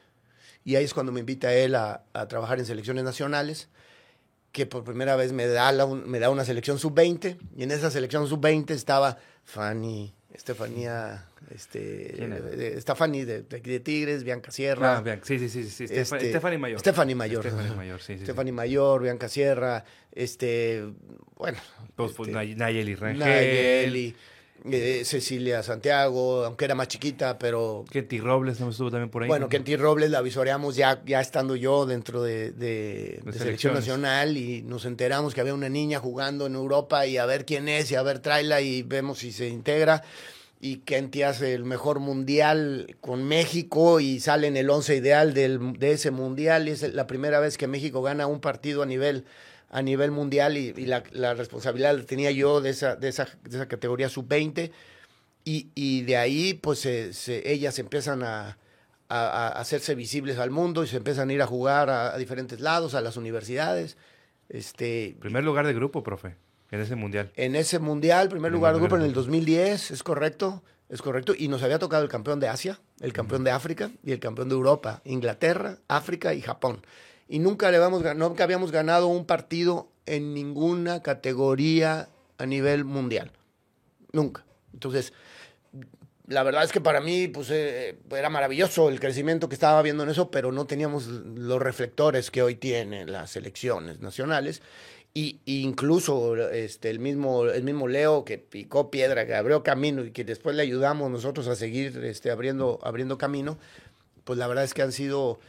Y 0.63 0.76
ahí 0.76 0.86
es 0.86 0.94
cuando 0.94 1.12
me 1.12 1.20
invita 1.20 1.54
él 1.54 1.76
a 1.76 2.04
trabajar 2.30 2.60
en 2.60 2.65
selecciones 2.65 3.04
nacionales, 3.04 3.70
que 4.56 4.65
por 4.65 4.86
primera 4.86 5.18
vez 5.18 5.34
me 5.34 5.48
da, 5.48 5.70
la, 5.74 5.86
me 5.86 6.18
da 6.18 6.30
una 6.30 6.46
selección 6.46 6.80
sub-20. 6.80 7.38
Y 7.58 7.63
en 7.63 7.72
esa 7.72 7.91
selección 7.91 8.26
sub-20 8.26 8.72
estaba 8.72 9.18
Fanny, 9.44 10.15
Estefanía, 10.34 11.26
este, 11.54 12.80
Stephanie 12.80 13.26
de, 13.26 13.41
de, 13.41 13.80
Tigres, 13.82 14.24
Bianca 14.24 14.52
Sierra. 14.52 15.04
Ah, 15.06 15.20
sí, 15.24 15.39
sí, 15.39 15.50
sí, 15.50 15.65
sí. 15.65 15.84
Este, 15.89 16.30
Stephanie 16.30 16.58
Mayor. 16.58 16.80
Stephanie 16.80 17.15
Mayor. 17.15 17.44
Stephanie 17.44 17.76
Mayor, 17.76 18.02
sí, 18.02 18.18
sí. 18.18 18.24
Stephanie 18.24 18.54
Mayor, 18.54 19.02
Bianca 19.02 19.28
Sierra, 19.28 19.84
este, 20.13 20.86
bueno. 21.36 21.58
Pues, 21.98 22.13
pues 22.13 22.30
este, 22.30 22.56
Nayeli 22.56 22.96
Rangel. 22.96 23.20
Nayeli. 23.20 24.15
Eh, 24.71 25.04
Cecilia 25.06 25.62
Santiago, 25.62 26.43
aunque 26.43 26.65
era 26.65 26.75
más 26.75 26.88
chiquita, 26.88 27.38
pero... 27.38 27.86
Kenty 27.89 28.19
Robles 28.19 28.60
no 28.60 28.69
estuvo 28.69 28.89
también 28.89 29.10
por 29.10 29.21
ahí. 29.21 29.30
Bueno, 29.30 29.47
Kenty 29.47 29.75
Robles 29.75 30.10
la 30.10 30.21
visoreamos 30.21 30.75
ya, 30.75 31.04
ya 31.06 31.21
estando 31.21 31.56
yo 31.56 31.86
dentro 31.86 32.23
de, 32.23 32.51
de, 32.51 33.21
selección 33.32 33.75
nacional 33.75 34.38
y 34.38 34.63
nos 34.63 34.86
enteramos 34.86 35.34
que 35.34 35.41
había 35.41 35.54
una 35.54 35.69
niña 35.69 35.99
jugando 35.99 36.47
en 36.47 36.56
Europa 36.56 37.06
y 37.06 37.17
a 37.17 37.25
ver 37.25 37.45
quién 37.45 37.67
es 37.67 37.91
y 37.91 37.95
a 37.95 38.01
ver 38.01 38.19
tráela 38.19 38.62
y 38.62 38.82
vemos 38.82 39.19
si 39.19 39.32
se 39.32 39.49
integra. 39.49 40.04
Y 40.60 40.78
Kenty 40.78 41.21
hace 41.21 41.54
el 41.54 41.63
mejor 41.63 41.99
mundial 41.99 42.95
con 43.01 43.23
México 43.23 43.99
y 43.99 44.19
sale 44.19 44.47
en 44.47 44.58
el 44.58 44.69
once 44.69 44.95
ideal 44.95 45.34
del, 45.34 45.73
de 45.73 45.91
ese 45.91 46.10
mundial 46.10 46.67
y 46.67 46.71
es 46.71 46.93
la 46.93 47.06
primera 47.06 47.39
vez 47.39 47.58
que 47.58 47.67
México 47.67 48.01
gana 48.01 48.25
un 48.25 48.39
partido 48.39 48.82
a 48.82 48.86
nivel 48.88 49.25
a 49.76 49.82
nivel 49.82 50.10
mundial 50.10 50.56
y, 50.56 50.72
la, 50.86 51.34
responsabilidad 51.34 51.98
la 51.98 52.06
tenía 52.06 52.32
yo 52.32 52.62
de 52.62 52.70
esa, 52.70 52.96
de 52.96 53.10
esa, 53.10 53.28
de 53.44 53.58
esa 53.58 53.68
categoría 53.68 54.08
sub-20 54.08 54.72
y, 55.44 55.68
y, 55.76 56.04
de 56.04 56.16
ahí 56.16 56.54
pues 56.54 56.80
se, 56.80 57.12
ellas 57.52 57.78
empiezan 57.78 58.24
a, 58.24 58.58
a, 59.10 59.48
hacerse 59.50 59.94
visibles 59.94 60.40
al 60.40 60.50
mundo 60.50 60.86
y 60.86 60.88
se 60.88 60.96
empiezan 60.96 61.30
a 61.30 61.34
ir 61.34 61.42
a 61.42 61.46
jugar 61.46 61.90
a, 61.90 62.18
diferentes 62.18 62.62
lados, 62.62 62.96
a 62.96 63.02
las 63.02 63.18
universidades. 63.18 63.98
Este, 64.48 65.18
primer 65.20 65.44
lugar 65.44 65.68
de 65.68 65.74
grupo, 65.74 66.04
profe, 66.04 66.38
en 66.72 66.80
ese 66.80 66.96
mundial. 66.96 67.34
En 67.36 67.58
ese 67.58 67.80
mundial, 67.80 68.30
primer 68.30 68.54
lugar 68.54 68.76
de 68.76 68.80
grupo 68.80 68.96
en 68.96 69.02
el 69.02 69.12
2010, 69.12 69.92
es 69.92 70.04
correcto, 70.04 70.64
es 70.88 71.02
correcto. 71.02 71.34
Y 71.38 71.50
nos 71.50 71.62
había 71.64 71.80
tocado 71.80 72.02
el 72.02 72.10
campeón 72.10 72.40
de 72.40 72.48
Asia, 72.48 72.80
el 73.02 73.12
campeón 73.12 73.44
de 73.44 73.52
África 73.52 73.92
y 74.06 74.14
el 74.14 74.22
campeón 74.22 74.48
de 74.48 74.56
Europa, 74.56 75.02
Inglaterra, 75.04 75.80
África 75.90 76.34
y 76.34 76.40
Japón 76.40 76.80
y 77.28 77.40
nunca, 77.40 77.72
le 77.72 77.78
habíamos, 77.78 78.04
nunca 78.16 78.44
habíamos 78.44 78.72
ganado 78.72 79.08
un 79.08 79.26
partido 79.26 79.90
en 80.06 80.34
ninguna 80.34 81.02
categoría 81.02 82.10
a 82.38 82.46
nivel 82.46 82.86
mundial. 82.86 83.32
Nunca. 84.12 84.46
Entonces, 84.74 85.14
la 86.28 86.44
verdad 86.44 86.64
es 86.64 86.72
que 86.72 86.82
para 86.82 87.02
mí 87.02 87.28
pues, 87.28 87.50
eh, 87.52 87.98
era 88.12 88.30
maravilloso 88.30 88.90
el 88.90 89.00
crecimiento 89.00 89.50
que 89.50 89.56
estaba 89.56 89.82
viendo 89.82 90.04
en 90.04 90.10
eso, 90.10 90.32
pero 90.32 90.52
no 90.52 90.66
teníamos 90.66 91.08
los 91.08 91.62
reflectores 91.62 92.32
que 92.32 92.42
hoy 92.42 92.56
tienen 92.56 93.12
las 93.12 93.32
selecciones 93.32 94.00
nacionales. 94.00 94.62
Y, 95.18 95.40
incluso 95.46 96.36
este, 96.50 96.90
el, 96.90 97.00
mismo, 97.00 97.46
el 97.46 97.64
mismo 97.64 97.88
Leo 97.88 98.26
que 98.26 98.38
picó 98.38 98.92
piedra, 98.92 99.26
que 99.26 99.34
abrió 99.34 99.64
camino 99.64 100.04
y 100.04 100.12
que 100.12 100.26
después 100.26 100.58
le 100.58 100.64
ayudamos 100.64 101.10
nosotros 101.10 101.48
a 101.48 101.56
seguir 101.56 102.04
este, 102.04 102.32
abriendo, 102.32 102.80
abriendo 102.84 103.18
camino, 103.18 103.58
pues 104.26 104.38
la 104.38 104.48
verdad 104.48 104.66
es 104.66 104.74
que 104.74 104.82
han 104.82 104.92
sido 104.92 105.40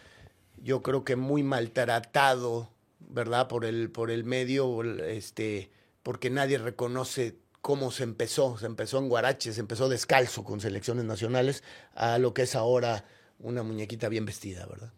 yo 0.62 0.82
creo 0.82 1.04
que 1.04 1.16
muy 1.16 1.42
maltratado, 1.42 2.70
¿verdad? 3.00 3.48
Por 3.48 3.64
el, 3.64 3.90
por 3.90 4.10
el 4.10 4.24
medio, 4.24 4.82
este, 4.82 5.70
porque 6.02 6.30
nadie 6.30 6.58
reconoce 6.58 7.36
cómo 7.60 7.90
se 7.90 8.04
empezó. 8.04 8.58
Se 8.58 8.66
empezó 8.66 8.98
en 8.98 9.08
Guarache, 9.08 9.52
se 9.52 9.60
empezó 9.60 9.88
descalzo 9.88 10.44
con 10.44 10.60
selecciones 10.60 11.04
nacionales 11.04 11.62
a 11.94 12.18
lo 12.18 12.34
que 12.34 12.42
es 12.42 12.54
ahora 12.54 13.04
una 13.38 13.62
muñequita 13.62 14.08
bien 14.08 14.24
vestida, 14.24 14.66
¿verdad? 14.66 14.92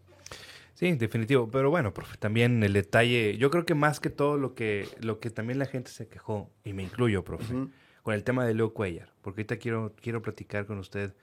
Sí, 0.75 0.93
definitivo. 0.93 1.51
Pero 1.51 1.71
bueno, 1.71 1.93
profe, 1.93 2.17
también 2.19 2.63
el 2.63 2.73
detalle, 2.73 3.37
yo 3.37 3.51
creo 3.51 3.67
que 3.67 3.75
más 3.75 3.99
que 3.99 4.11
todo 4.11 4.37
lo 4.37 4.55
que, 4.55 4.89
lo 5.01 5.19
que 5.19 5.31
también 5.31 5.59
la 5.59 5.67
gente 5.67 5.91
se 5.91 6.07
quejó, 6.07 6.51
y 6.63 6.73
me 6.73 6.85
incluyo, 6.85 7.25
profe, 7.25 7.53
con 8.03 8.15
el 8.15 8.23
tema 8.23 8.47
de 8.47 8.55
Leo 8.55 8.73
Cuellar, 8.73 9.13
porque 9.21 9.41
ahorita 9.41 9.57
quiero, 9.57 9.93
quiero 10.01 10.23
platicar 10.23 10.67
con 10.67 10.79
usted 10.79 11.15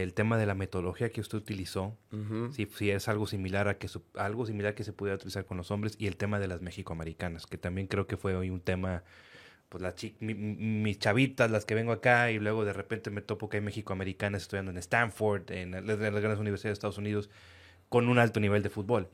del 0.00 0.14
tema 0.14 0.36
de 0.36 0.46
la 0.46 0.54
metodología 0.54 1.10
que 1.10 1.20
usted 1.20 1.38
utilizó, 1.38 1.96
si, 2.52 2.90
es 2.90 3.08
algo 3.08 3.26
similar 3.26 3.68
a 3.68 3.78
que 3.78 3.88
algo 4.16 4.46
similar 4.46 4.74
que 4.74 4.84
se 4.84 4.92
pudiera 4.92 5.16
utilizar 5.16 5.46
con 5.46 5.56
los 5.56 5.70
hombres 5.70 5.94
y 5.98 6.06
el 6.06 6.16
tema 6.16 6.38
de 6.38 6.48
las 6.48 6.62
mexicoamericanas, 6.62 7.46
que 7.46 7.58
también 7.58 7.86
creo 7.86 8.06
que 8.06 8.16
fue 8.16 8.34
hoy 8.34 8.50
un 8.50 8.60
tema 8.60 9.04
pues 9.68 9.82
las 9.82 9.94
mis 10.20 10.98
chavitas, 10.98 11.50
las 11.50 11.64
que 11.64 11.74
vengo 11.74 11.92
acá 11.92 12.30
y 12.30 12.38
luego 12.38 12.64
de 12.64 12.72
repente 12.72 13.10
me 13.10 13.22
topo 13.22 13.48
que 13.48 13.58
hay 13.58 13.62
mexicoamericanas 13.62 14.42
estudiando 14.42 14.70
en 14.70 14.78
Stanford, 14.78 15.50
en, 15.50 15.72
las 15.72 15.98
grandes 15.98 16.38
universidades 16.38 16.74
de 16.74 16.78
Estados 16.78 16.98
Unidos 16.98 17.30
con 17.88 18.08
un 18.08 18.18
alto 18.18 18.40
nivel 18.40 18.62
de 18.62 18.70
fútbol. 18.70 19.08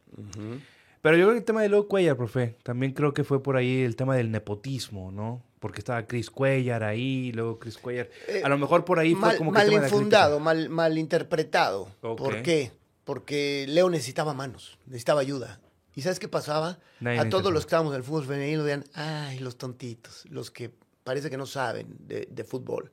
Pero 1.02 1.16
yo 1.16 1.24
creo 1.24 1.34
que 1.34 1.38
el 1.38 1.44
tema 1.44 1.62
de 1.62 1.68
Leo 1.68 1.88
Cuellar, 1.88 2.16
profe, 2.16 2.56
también 2.62 2.92
creo 2.92 3.14
que 3.14 3.24
fue 3.24 3.42
por 3.42 3.56
ahí 3.56 3.82
el 3.82 3.96
tema 3.96 4.16
del 4.16 4.30
nepotismo, 4.30 5.10
¿no? 5.10 5.42
Porque 5.58 5.80
estaba 5.80 6.06
Chris 6.06 6.30
Cuellar 6.30 6.84
ahí, 6.84 7.32
luego 7.32 7.58
Chris 7.58 7.78
Cuellar. 7.78 8.10
Eh, 8.28 8.42
a 8.44 8.48
lo 8.48 8.58
mejor 8.58 8.84
por 8.84 8.98
ahí 8.98 9.14
fue 9.14 9.36
como 9.36 9.52
que. 9.52 9.58
Mal 9.58 9.72
infundado, 9.72 10.40
mal, 10.40 10.68
mal 10.68 10.98
interpretado. 10.98 11.88
¿Por 12.00 12.42
qué? 12.42 12.72
Porque 13.04 13.66
Leo 13.68 13.88
necesitaba 13.88 14.34
manos, 14.34 14.78
necesitaba 14.86 15.20
ayuda. 15.20 15.60
¿Y 15.94 16.02
sabes 16.02 16.18
qué 16.18 16.28
pasaba? 16.28 16.78
a 17.04 17.28
todos 17.28 17.52
los 17.52 17.64
que 17.64 17.68
estábamos 17.68 17.92
en 17.92 17.98
el 17.98 18.04
fútbol 18.04 18.24
femenino 18.24 18.62
decían, 18.62 18.84
ay, 18.94 19.38
los 19.40 19.56
tontitos, 19.56 20.24
los 20.30 20.50
que 20.50 20.70
parece 21.02 21.30
que 21.30 21.36
no 21.36 21.46
saben 21.46 21.96
de, 21.98 22.28
de 22.30 22.44
fútbol. 22.44 22.92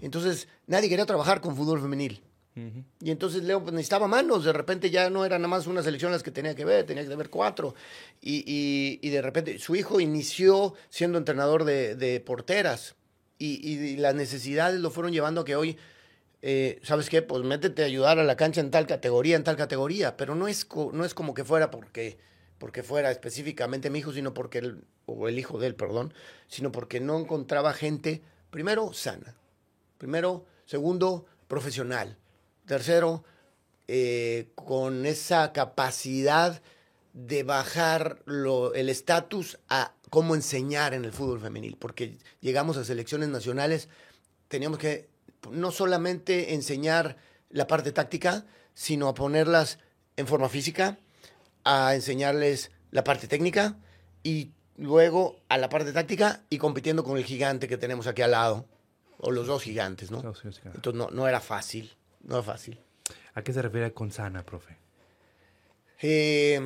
Entonces, 0.00 0.48
nadie 0.66 0.88
quería 0.88 1.06
trabajar 1.06 1.40
con 1.40 1.56
fútbol 1.56 1.80
femenil. 1.80 2.22
Y 3.00 3.10
entonces 3.10 3.42
Leo 3.44 3.62
pues, 3.62 3.72
necesitaba 3.72 4.08
manos, 4.08 4.44
de 4.44 4.52
repente 4.52 4.90
ya 4.90 5.10
no 5.10 5.24
era 5.24 5.38
nada 5.38 5.48
más 5.48 5.66
una 5.66 5.82
selección 5.82 6.12
las 6.12 6.22
que 6.22 6.30
tenía 6.30 6.54
que 6.54 6.64
ver, 6.64 6.86
tenía 6.86 7.06
que 7.06 7.14
ver 7.14 7.30
cuatro. 7.30 7.74
Y, 8.20 8.98
y, 9.02 9.10
de 9.10 9.22
repente 9.22 9.58
su 9.58 9.76
hijo 9.76 10.00
inició 10.00 10.74
siendo 10.88 11.18
entrenador 11.18 11.64
de, 11.64 11.94
de 11.94 12.20
porteras 12.20 12.94
y, 13.38 13.96
las 13.96 14.14
necesidades 14.14 14.80
lo 14.80 14.90
fueron 14.90 15.12
llevando 15.12 15.42
a 15.42 15.44
que 15.44 15.56
hoy, 15.56 15.78
eh, 16.42 16.80
¿sabes 16.82 17.08
qué? 17.08 17.22
Pues 17.22 17.44
métete 17.44 17.82
a 17.82 17.86
ayudar 17.86 18.18
a 18.18 18.24
la 18.24 18.36
cancha 18.36 18.60
en 18.60 18.70
tal 18.70 18.86
categoría, 18.86 19.36
en 19.36 19.44
tal 19.44 19.56
categoría, 19.56 20.16
pero 20.16 20.34
no 20.34 20.48
es, 20.48 20.66
no 20.92 21.04
es 21.04 21.14
como 21.14 21.34
que 21.34 21.44
fuera 21.44 21.70
porque, 21.70 22.18
porque 22.58 22.82
fuera 22.82 23.10
específicamente 23.10 23.90
mi 23.90 24.00
hijo, 24.00 24.12
sino 24.12 24.34
porque, 24.34 24.58
él, 24.58 24.84
o 25.06 25.28
el 25.28 25.38
hijo 25.38 25.58
de 25.58 25.68
él, 25.68 25.74
perdón, 25.74 26.12
sino 26.48 26.72
porque 26.72 27.00
no 27.00 27.18
encontraba 27.18 27.72
gente, 27.72 28.22
primero, 28.50 28.92
sana, 28.92 29.36
primero, 29.98 30.44
segundo, 30.66 31.26
profesional 31.46 32.18
Tercero, 32.68 33.24
eh, 33.88 34.50
con 34.54 35.06
esa 35.06 35.52
capacidad 35.54 36.60
de 37.14 37.42
bajar 37.42 38.22
el 38.26 38.88
estatus 38.90 39.58
a 39.70 39.94
cómo 40.10 40.34
enseñar 40.34 40.92
en 40.92 41.06
el 41.06 41.12
fútbol 41.12 41.40
femenil, 41.40 41.76
porque 41.78 42.18
llegamos 42.40 42.76
a 42.76 42.84
selecciones 42.84 43.30
nacionales, 43.30 43.88
teníamos 44.48 44.78
que 44.78 45.08
no 45.50 45.72
solamente 45.72 46.52
enseñar 46.52 47.16
la 47.48 47.66
parte 47.66 47.90
táctica, 47.90 48.44
sino 48.74 49.08
a 49.08 49.14
ponerlas 49.14 49.78
en 50.18 50.26
forma 50.26 50.50
física, 50.50 50.98
a 51.64 51.94
enseñarles 51.94 52.70
la 52.90 53.02
parte 53.02 53.28
técnica 53.28 53.78
y 54.22 54.52
luego 54.76 55.40
a 55.48 55.56
la 55.56 55.70
parte 55.70 55.92
táctica 55.92 56.42
y 56.50 56.58
compitiendo 56.58 57.02
con 57.02 57.16
el 57.16 57.24
gigante 57.24 57.66
que 57.66 57.78
tenemos 57.78 58.06
aquí 58.06 58.20
al 58.20 58.32
lado, 58.32 58.66
o 59.16 59.30
los 59.30 59.46
dos 59.46 59.62
gigantes, 59.62 60.10
¿no? 60.10 60.18
Entonces 60.18 60.94
no, 60.94 61.08
no 61.10 61.26
era 61.26 61.40
fácil. 61.40 61.97
No 62.28 62.38
es 62.38 62.44
fácil. 62.44 62.78
¿A 63.34 63.42
qué 63.42 63.52
se 63.54 63.62
refiere 63.62 63.92
con 63.94 64.12
sana, 64.12 64.44
profe? 64.44 64.76
Eh, 66.02 66.60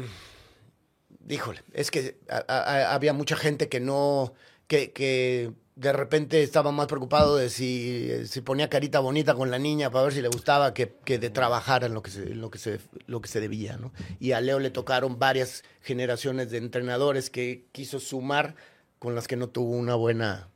díjole, 1.20 1.62
es 1.72 1.90
que 1.90 2.18
había 2.48 3.12
mucha 3.12 3.36
gente 3.36 3.68
que 3.68 3.78
no, 3.78 4.34
que, 4.66 4.92
que, 4.92 5.52
de 5.76 5.92
repente 5.92 6.42
estaba 6.42 6.72
más 6.72 6.88
preocupado 6.88 7.36
de 7.36 7.48
si, 7.48 8.26
si, 8.26 8.40
ponía 8.40 8.68
carita 8.68 8.98
bonita 8.98 9.34
con 9.34 9.52
la 9.52 9.58
niña 9.58 9.90
para 9.90 10.04
ver 10.04 10.12
si 10.12 10.20
le 10.20 10.28
gustaba 10.28 10.74
que, 10.74 10.96
que 11.04 11.18
de 11.18 11.30
trabajar 11.30 11.84
en 11.84 11.94
lo 11.94 12.02
que 12.02 12.10
se, 12.10 12.34
lo 12.34 12.50
que 12.50 12.58
se, 12.58 12.80
lo 13.06 13.20
que 13.20 13.28
se 13.28 13.40
debía, 13.40 13.76
¿no? 13.76 13.92
Y 14.18 14.32
a 14.32 14.40
Leo 14.40 14.58
le 14.58 14.70
tocaron 14.70 15.20
varias 15.20 15.62
generaciones 15.80 16.50
de 16.50 16.58
entrenadores 16.58 17.30
que 17.30 17.66
quiso 17.70 18.00
sumar 18.00 18.56
con 18.98 19.14
las 19.14 19.28
que 19.28 19.36
no 19.36 19.48
tuvo 19.48 19.76
una 19.76 19.94
buena, 19.94 20.48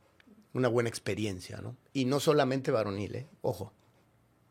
una 0.53 0.67
buena 0.67 0.89
experiencia, 0.89 1.61
¿no? 1.61 1.77
Y 1.93 2.05
no 2.05 2.19
solamente 2.19 2.71
varonil, 2.71 3.15
¿eh? 3.15 3.27
ojo 3.41 3.71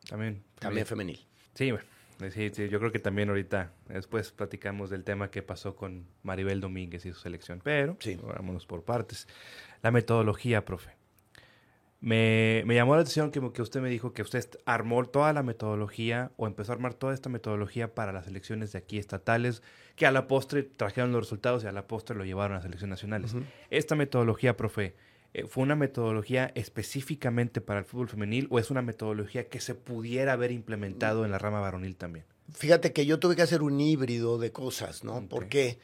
También. 0.09 0.46
También 0.59 0.87
femenil. 0.87 1.27
Sí, 1.55 1.71
bueno. 1.71 1.87
Sí, 2.31 2.51
sí, 2.51 2.69
yo 2.71 2.79
creo 2.79 2.91
que 2.91 2.99
también 2.99 3.29
ahorita, 3.29 3.73
después 3.89 4.33
platicamos 4.33 4.89
del 4.89 5.05
tema 5.05 5.31
que 5.31 5.43
pasó 5.43 5.77
con 5.77 6.07
Maribel 6.23 6.63
Domínguez 6.63 7.05
y 7.05 7.13
su 7.13 7.21
selección, 7.21 7.61
pero 7.63 7.97
sí. 8.01 8.19
vámonos 8.23 8.65
por 8.65 8.85
partes. 8.85 9.29
La 9.83 9.91
metodología, 9.91 10.65
profe. 10.65 10.93
Me, 12.01 12.63
me 12.67 12.75
llamó 12.75 12.95
la 12.95 13.03
atención 13.03 13.31
que, 13.31 13.41
que, 13.53 13.63
usted 13.63 13.81
me 13.81 13.91
dijo 13.91 14.13
que 14.13 14.23
usted 14.23 14.49
armó 14.65 15.05
toda 15.05 15.33
la 15.33 15.43
metodología 15.43 16.31
o 16.37 16.47
empezó 16.47 16.73
a 16.73 16.75
armar 16.77 16.95
toda 16.95 17.13
esta 17.13 17.29
metodología 17.29 17.95
para 17.95 18.13
las 18.13 18.27
elecciones 18.27 18.73
de 18.73 18.79
aquí 18.79 18.99
estatales, 18.99 19.63
que 19.95 20.07
a 20.07 20.11
la 20.11 20.27
postre 20.27 20.63
trajeron 20.63 21.13
los 21.13 21.23
resultados 21.23 21.65
y 21.65 21.67
a 21.67 21.73
la 21.73 21.87
postre 21.87 22.17
lo 22.17 22.25
llevaron 22.25 22.53
a 22.53 22.59
las 22.59 22.67
elecciones 22.67 22.93
nacionales. 22.93 23.35
Uh 23.35 23.39
-huh. 23.41 23.45
Esta 23.71 23.95
metodología, 23.95 24.57
profe, 24.57 24.95
¿fue 25.49 25.63
una 25.63 25.77
metodología 25.77 26.53
específicamente 26.55 27.61
para 27.61 27.81
el 27.81 27.85
fútbol 27.85 28.09
femenil 28.09 28.47
o 28.51 28.59
es 28.59 28.71
una 28.71 28.83
metodología 28.83 29.49
que 29.49 29.61
se 29.61 29.75
pudiera 29.75 30.33
haber 30.33 30.53
implementado 30.53 31.25
en 31.25 31.31
la 31.31 31.39
rama 31.39 31.61
varonil 31.61 31.97
también? 31.97 32.25
Fíjate 32.53 32.93
que 32.93 33.07
yo 33.07 33.19
tuve 33.19 33.37
que 33.37 33.43
hacer 33.43 33.63
un 33.63 33.81
híbrido 33.81 34.39
de 34.39 34.53
cosas, 34.53 35.05
¿no? 35.05 35.17
Okay. 35.17 35.29
Porque 35.29 35.79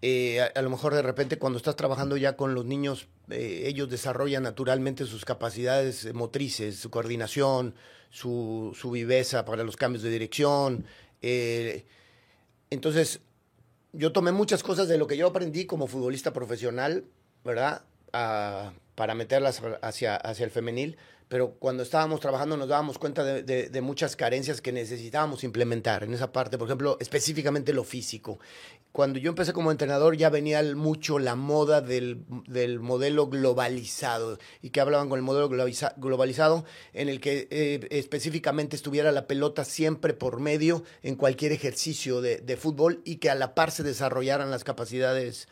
eh, 0.00 0.40
a, 0.40 0.46
a, 0.58 0.62
lo 0.62 0.70
mejor 0.70 0.94
de 0.94 1.02
repente 1.02 1.38
cuando 1.38 1.56
estás 1.56 1.74
trabajando 1.74 2.16
ya 2.16 2.36
con 2.36 2.54
los 2.54 2.64
niños, 2.64 3.08
eh, 3.30 3.64
ellos 3.66 3.90
desarrollan 3.90 4.44
naturalmente 4.44 5.04
sus 5.06 5.24
capacidades 5.24 6.12
motrices, 6.14 6.76
su 6.76 6.90
coordinación, 6.90 7.74
su, 8.10 8.76
su 8.78 8.90
viveza 8.90 9.44
para 9.44 9.64
los 9.64 9.76
cambios 9.76 10.02
de 10.02 10.10
dirección. 10.10 10.86
Eh, 11.20 11.84
entonces, 12.70 13.20
yo 13.92 14.12
tomé 14.12 14.32
muchas 14.32 14.62
cosas 14.62 14.88
de 14.88 14.98
lo 14.98 15.06
que 15.06 15.16
yo 15.16 15.26
aprendí 15.26 15.66
como 15.66 15.86
futbolista 15.86 16.32
profesional, 16.32 17.04
¿verdad? 17.44 17.82
Para 18.10 19.14
meterlas 19.14 19.62
hacia, 19.82 20.16
hacia 20.16 20.44
el 20.44 20.50
femenil, 20.50 20.96
pero 21.28 21.52
cuando 21.58 21.82
estábamos 21.82 22.20
trabajando 22.20 22.56
nos 22.56 22.68
dábamos 22.68 22.98
cuenta 22.98 23.22
de, 23.22 23.42
de, 23.42 23.68
de, 23.68 23.80
muchas 23.82 24.16
carencias 24.16 24.60
que 24.62 24.72
necesitábamos 24.72 25.44
implementar 25.44 26.02
en 26.02 26.14
esa 26.14 26.32
parte, 26.32 26.56
por 26.56 26.66
ejemplo, 26.66 26.96
específicamente 27.00 27.74
lo 27.74 27.84
físico. 27.84 28.40
Cuando 28.92 29.18
yo 29.18 29.28
empecé 29.28 29.52
como 29.52 29.70
entrenador 29.70 30.16
ya 30.16 30.30
venía 30.30 30.62
mucho 30.74 31.18
la 31.18 31.36
moda 31.36 31.82
del, 31.82 32.24
del 32.46 32.80
modelo 32.80 33.28
globalizado 33.28 34.38
y 34.62 34.70
que 34.70 34.80
hablaban 34.80 35.10
con 35.10 35.18
el 35.18 35.22
modelo 35.22 35.48
globalizado 35.48 36.64
en 36.94 37.10
el 37.10 37.20
que 37.20 37.46
eh, 37.50 37.86
específicamente 37.90 38.74
estuviera 38.74 39.12
la 39.12 39.26
pelota 39.26 39.64
siempre 39.64 40.14
por 40.14 40.40
medio 40.40 40.82
en 41.02 41.14
cualquier 41.14 41.52
ejercicio 41.52 42.22
de, 42.22 42.38
de 42.38 42.56
fútbol 42.56 43.02
y 43.04 43.16
que 43.16 43.28
a 43.28 43.34
la 43.34 43.54
par 43.54 43.70
se 43.70 43.82
desarrollaran 43.82 44.50
las 44.50 44.64
capacidades 44.64 45.46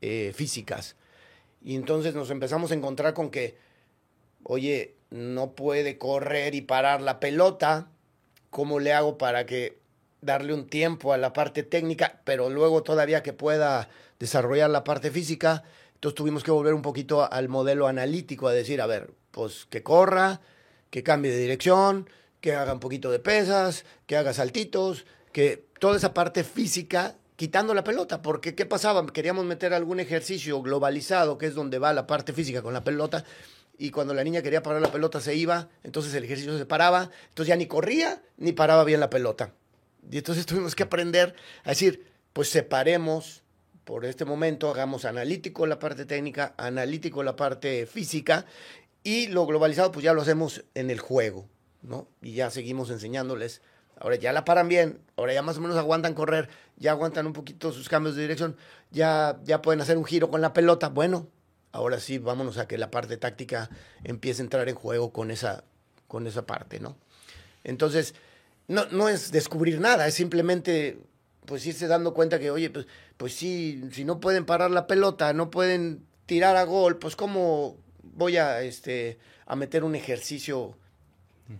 eh, 0.00 0.32
físicas. 0.34 0.96
Y 1.62 1.76
entonces 1.76 2.14
nos 2.14 2.30
empezamos 2.30 2.70
a 2.70 2.74
encontrar 2.74 3.14
con 3.14 3.30
que, 3.30 3.56
oye, 4.42 4.96
no 5.10 5.52
puede 5.52 5.98
correr 5.98 6.54
y 6.54 6.62
parar 6.62 7.00
la 7.02 7.20
pelota, 7.20 7.90
¿cómo 8.48 8.80
le 8.80 8.92
hago 8.92 9.18
para 9.18 9.46
que 9.46 9.78
darle 10.20 10.54
un 10.54 10.66
tiempo 10.66 11.12
a 11.12 11.18
la 11.18 11.32
parte 11.32 11.62
técnica, 11.62 12.20
pero 12.24 12.50
luego 12.50 12.82
todavía 12.82 13.22
que 13.22 13.32
pueda 13.32 13.88
desarrollar 14.18 14.70
la 14.70 14.84
parte 14.84 15.10
física? 15.10 15.64
Entonces 15.94 16.16
tuvimos 16.16 16.44
que 16.44 16.50
volver 16.50 16.74
un 16.74 16.82
poquito 16.82 17.30
al 17.30 17.48
modelo 17.48 17.86
analítico, 17.86 18.48
a 18.48 18.52
decir, 18.52 18.80
a 18.80 18.86
ver, 18.86 19.12
pues 19.30 19.66
que 19.68 19.82
corra, 19.82 20.40
que 20.90 21.02
cambie 21.02 21.30
de 21.30 21.38
dirección, 21.38 22.08
que 22.40 22.54
haga 22.54 22.72
un 22.72 22.80
poquito 22.80 23.10
de 23.10 23.18
pesas, 23.18 23.84
que 24.06 24.16
haga 24.16 24.32
saltitos, 24.32 25.04
que 25.32 25.66
toda 25.78 25.96
esa 25.96 26.14
parte 26.14 26.42
física 26.42 27.16
quitando 27.40 27.72
la 27.72 27.84
pelota, 27.84 28.20
porque 28.20 28.54
¿qué 28.54 28.66
pasaba? 28.66 29.06
Queríamos 29.06 29.46
meter 29.46 29.72
algún 29.72 29.98
ejercicio 29.98 30.60
globalizado, 30.60 31.38
que 31.38 31.46
es 31.46 31.54
donde 31.54 31.78
va 31.78 31.94
la 31.94 32.06
parte 32.06 32.34
física 32.34 32.60
con 32.60 32.74
la 32.74 32.84
pelota, 32.84 33.24
y 33.78 33.92
cuando 33.92 34.12
la 34.12 34.22
niña 34.22 34.42
quería 34.42 34.62
parar 34.62 34.82
la 34.82 34.92
pelota 34.92 35.22
se 35.22 35.34
iba, 35.36 35.70
entonces 35.82 36.12
el 36.12 36.24
ejercicio 36.24 36.58
se 36.58 36.66
paraba, 36.66 37.10
entonces 37.30 37.48
ya 37.48 37.56
ni 37.56 37.64
corría 37.64 38.22
ni 38.36 38.52
paraba 38.52 38.84
bien 38.84 39.00
la 39.00 39.08
pelota. 39.08 39.54
Y 40.10 40.18
entonces 40.18 40.44
tuvimos 40.44 40.74
que 40.74 40.82
aprender 40.82 41.34
a 41.64 41.70
decir, 41.70 42.04
pues 42.34 42.50
separemos 42.50 43.42
por 43.84 44.04
este 44.04 44.26
momento, 44.26 44.68
hagamos 44.68 45.06
analítico 45.06 45.66
la 45.66 45.78
parte 45.78 46.04
técnica, 46.04 46.52
analítico 46.58 47.22
la 47.22 47.36
parte 47.36 47.86
física, 47.86 48.44
y 49.02 49.28
lo 49.28 49.46
globalizado 49.46 49.92
pues 49.92 50.04
ya 50.04 50.12
lo 50.12 50.20
hacemos 50.20 50.66
en 50.74 50.90
el 50.90 51.00
juego, 51.00 51.48
¿no? 51.80 52.06
Y 52.20 52.34
ya 52.34 52.50
seguimos 52.50 52.90
enseñándoles 52.90 53.62
ahora 54.00 54.16
ya 54.16 54.32
la 54.32 54.44
paran 54.44 54.68
bien, 54.68 54.98
ahora 55.16 55.32
ya 55.32 55.42
más 55.42 55.58
o 55.58 55.60
menos 55.60 55.76
aguantan 55.76 56.14
correr, 56.14 56.48
ya 56.76 56.90
aguantan 56.90 57.26
un 57.26 57.32
poquito 57.32 57.70
sus 57.70 57.88
cambios 57.88 58.16
de 58.16 58.22
dirección, 58.22 58.56
ya, 58.90 59.38
ya 59.44 59.62
pueden 59.62 59.80
hacer 59.80 59.96
un 59.96 60.04
giro 60.04 60.30
con 60.30 60.40
la 60.40 60.52
pelota, 60.52 60.88
bueno, 60.88 61.28
ahora 61.70 62.00
sí, 62.00 62.18
vámonos 62.18 62.58
a 62.58 62.66
que 62.66 62.78
la 62.78 62.90
parte 62.90 63.16
táctica 63.16 63.70
empiece 64.02 64.42
a 64.42 64.44
entrar 64.44 64.68
en 64.68 64.74
juego 64.74 65.12
con 65.12 65.30
esa, 65.30 65.64
con 66.08 66.26
esa 66.26 66.46
parte, 66.46 66.80
¿no? 66.80 66.96
Entonces, 67.62 68.14
no, 68.66 68.86
no 68.86 69.08
es 69.08 69.30
descubrir 69.30 69.80
nada, 69.80 70.06
es 70.06 70.14
simplemente 70.14 70.98
pues 71.46 71.66
irse 71.66 71.86
dando 71.86 72.14
cuenta 72.14 72.38
que, 72.38 72.50
oye, 72.50 72.70
pues, 72.70 72.86
pues 73.16 73.34
sí, 73.34 73.82
si 73.92 74.04
no 74.04 74.20
pueden 74.20 74.46
parar 74.46 74.70
la 74.70 74.86
pelota, 74.86 75.32
no 75.32 75.50
pueden 75.50 76.04
tirar 76.26 76.56
a 76.56 76.64
gol, 76.64 76.98
pues 76.98 77.16
cómo 77.16 77.76
voy 78.02 78.36
a, 78.36 78.62
este, 78.62 79.18
a 79.46 79.56
meter 79.56 79.82
un 79.82 79.94
ejercicio 79.94 80.76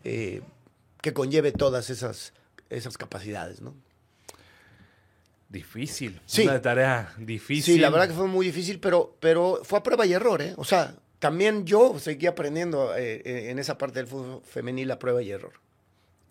eh, 0.05 0.43
que 1.03 1.13
conlleve 1.13 1.53
todas 1.53 1.91
esas, 1.91 2.33
esas 2.69 2.97
capacidades, 2.99 3.61
¿no? 3.61 3.75
Difícil. 5.49 6.21
Sí. 6.27 6.43
Una 6.43 6.63
tarea 6.63 7.13
difícil. 7.19 7.75
Sí, 7.75 7.81
la 7.81 7.91
verdad 7.91 8.09
que 8.09 8.15
fue 8.15 8.29
muy 8.29 8.47
difícil, 8.47 8.79
pero, 8.79 9.17
pero 9.19 9.61
fue 9.65 9.81
a 9.81 9.83
prueba 9.83 10.07
y 10.07 10.13
error, 10.13 10.41
¿eh? 10.41 10.55
O 10.57 10.65
sea, 10.65 10.95
también 11.19 11.67
yo 11.67 11.99
seguí 11.99 12.27
aprendiendo 12.27 12.95
eh, 12.97 13.51
en 13.51 13.59
esa 13.59 13.77
parte 13.77 13.99
del 13.99 14.07
fútbol 14.07 14.43
femenil 14.45 14.91
a 14.91 14.99
prueba 14.99 15.23
y 15.23 15.31
error. 15.31 15.53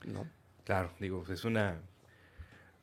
¿no? 0.05 0.27
Claro, 0.63 0.91
digo, 0.99 1.23
es 1.29 1.45
una. 1.45 1.81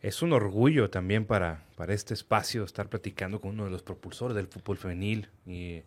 Es 0.03 0.23
un 0.23 0.33
orgullo 0.33 0.91
también 0.91 1.25
para, 1.25 1.65
para 1.75 1.95
este 1.95 2.15
espacio 2.15 2.65
estar 2.65 2.89
platicando 2.89 3.41
con 3.41 3.53
uno 3.53 3.65
de 3.65 3.71
los 3.71 3.83
propulsores 3.83 4.37
del 4.37 4.47
fútbol 4.47 4.77
femenil. 4.77 5.29
Y 5.47 5.83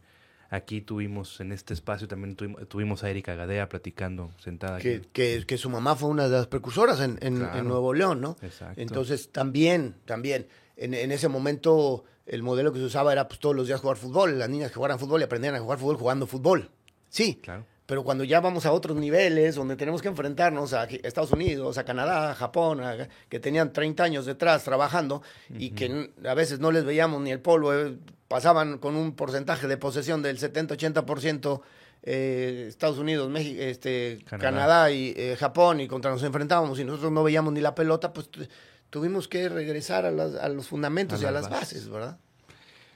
aquí 0.50 0.82
tuvimos, 0.82 1.40
en 1.42 1.52
este 1.52 1.74
espacio 1.74 2.08
también 2.08 2.36
tuvimos, 2.36 2.68
tuvimos 2.68 3.04
a 3.04 3.10
Erika 3.10 3.36
Gadea 3.36 3.70
platicando 3.70 4.32
sentada 4.40 4.80
que, 4.80 4.96
aquí. 4.98 5.08
Que, 5.14 5.44
que, 5.48 5.58
su 5.58 5.70
mamá 5.70 5.96
fue 5.96 6.10
una 6.10 6.28
de 6.28 6.38
las 6.38 6.48
precursoras 6.48 7.00
en, 7.02 7.18
en, 7.22 7.38
Claro. 7.38 7.60
en 7.60 7.68
Nuevo 7.68 7.94
León, 7.94 8.22
¿no? 8.22 8.36
Exacto. 8.42 8.82
Entonces, 8.82 9.32
también, 9.32 9.96
también, 10.06 10.48
en, 10.78 10.94
en, 10.94 11.12
ese 11.12 11.28
momento 11.28 12.04
el 12.26 12.44
modelo 12.44 12.72
que 12.74 12.80
se 12.80 12.86
usaba 12.86 13.12
era 13.12 13.28
pues 13.28 13.40
todos 13.40 13.56
los 13.56 13.68
días 13.68 13.80
jugar 13.82 13.98
fútbol, 13.98 14.38
las 14.40 14.50
niñas 14.50 14.70
que 14.72 14.76
jugaran 14.76 15.00
fútbol 15.00 15.22
y 15.22 15.24
aprendían 15.24 15.56
a 15.56 15.60
jugar 15.60 15.78
fútbol 15.80 15.98
jugando 15.98 16.26
fútbol. 16.28 16.70
Sí, 17.10 17.40
Claro. 17.42 17.66
pero 17.88 18.04
cuando 18.04 18.24
ya 18.24 18.40
vamos 18.40 18.68
a 18.68 18.72
otros 18.72 18.96
niveles, 18.98 19.56
donde 19.56 19.76
tenemos 19.76 20.02
que 20.02 20.10
enfrentarnos 20.10 20.74
a 20.74 20.84
Estados 20.84 21.32
Unidos, 21.32 21.80
a 21.80 21.86
Canadá, 21.86 22.32
a 22.32 22.36
Japón, 22.36 22.82
a- 22.82 23.08
que 23.30 23.40
tenían 23.40 23.74
30 23.74 24.04
años 24.04 24.26
detrás 24.28 24.64
trabajando 24.64 25.24
y 25.58 25.72
que 25.72 26.12
a 26.24 26.34
veces 26.36 26.60
no 26.60 26.72
les 26.72 26.86
veíamos 26.86 27.20
ni 27.22 27.32
el 27.32 27.40
polvo, 27.40 27.74
eh, 27.74 27.98
pasaban 28.30 28.78
con 28.78 28.96
un 28.96 29.13
porcentaje 29.15 29.68
de 29.68 29.76
posesión 29.76 30.22
del 30.22 30.38
70-80% 30.39 31.62
eh, 32.04 32.65
Estados 32.70 32.98
Unidos, 32.98 33.30
México, 33.30 33.62
este, 33.62 34.20
Canadá. 34.26 34.50
Canadá, 34.52 34.92
y 34.92 35.13
eh, 35.18 35.36
Japón, 35.38 35.82
y 35.82 35.88
contra 35.89 36.12
nos 36.12 36.24
enfrentábamos 36.24 36.80
y 36.80 36.86
nosotros 36.86 37.12
no 37.12 37.24
veíamos 37.24 37.52
ni 37.52 37.60
la 37.60 37.76
pelota, 37.76 38.13
pues 38.13 38.30
tu- 38.30 38.48
tuvimos 38.89 39.28
que 39.28 39.50
regresar 39.50 40.06
a, 40.06 40.12
las- 40.12 40.36
a 40.36 40.48
los 40.48 40.68
fundamentos 40.68 41.20
A 41.20 41.24
y 41.24 41.26
a 41.28 41.32
las 41.32 41.50
bases. 41.50 41.80
bases, 41.80 41.89
¿verdad? 41.89 42.18